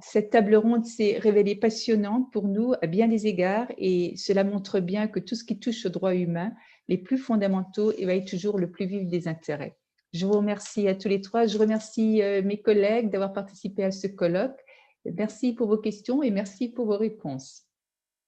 cette 0.00 0.30
table 0.30 0.56
ronde 0.56 0.84
s'est 0.84 1.18
révélée 1.18 1.54
passionnante 1.54 2.32
pour 2.32 2.48
nous 2.48 2.72
à 2.80 2.86
bien 2.86 3.08
des 3.08 3.26
égards 3.26 3.68
et 3.78 4.14
cela 4.16 4.42
montre 4.42 4.80
bien 4.80 5.06
que 5.06 5.20
tout 5.20 5.34
ce 5.34 5.44
qui 5.44 5.58
touche 5.58 5.86
aux 5.86 5.90
droits 5.90 6.14
humains, 6.14 6.52
les 6.88 6.98
plus 6.98 7.18
fondamentaux, 7.18 7.92
éveille 7.92 8.24
toujours 8.24 8.58
le 8.58 8.70
plus 8.70 8.86
vif 8.86 9.06
des 9.06 9.28
intérêts. 9.28 9.76
Je 10.12 10.26
vous 10.26 10.32
remercie 10.32 10.88
à 10.88 10.94
tous 10.94 11.08
les 11.08 11.20
trois. 11.20 11.46
Je 11.46 11.56
remercie 11.56 12.22
euh, 12.22 12.42
mes 12.42 12.60
collègues 12.60 13.10
d'avoir 13.10 13.32
participé 13.32 13.84
à 13.84 13.90
ce 13.90 14.06
colloque. 14.06 14.58
Merci 15.04 15.54
pour 15.54 15.68
vos 15.68 15.78
questions 15.78 16.22
et 16.22 16.30
merci 16.30 16.68
pour 16.68 16.86
vos 16.86 16.98
réponses. 16.98 17.62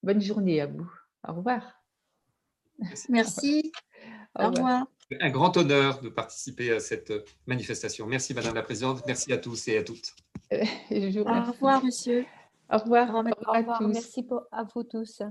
Bonne 0.01 0.21
journée 0.21 0.61
à 0.61 0.67
vous. 0.67 0.91
Au 1.27 1.33
revoir. 1.33 1.83
Merci. 3.09 3.71
Au 4.37 4.49
revoir. 4.49 4.85
Un 5.21 5.29
grand 5.29 5.55
honneur 5.55 6.01
de 6.01 6.09
participer 6.09 6.71
à 6.71 6.79
cette 6.79 7.13
manifestation. 7.45 8.07
Merci 8.07 8.33
Madame 8.33 8.55
la 8.55 8.63
Présidente. 8.63 9.03
Merci 9.05 9.31
à 9.31 9.37
tous 9.37 9.67
et 9.67 9.77
à 9.77 9.83
toutes. 9.83 10.15
Au 10.51 11.51
revoir, 11.51 11.83
monsieur. 11.83 12.25
Au 12.71 12.77
revoir. 12.77 13.13
Au 13.13 13.19
revoir, 13.19 13.33
à 13.53 13.77
tous. 13.77 13.87
Merci 13.87 14.27
à 14.51 14.63
vous 14.63 14.83
tous. 14.83 15.21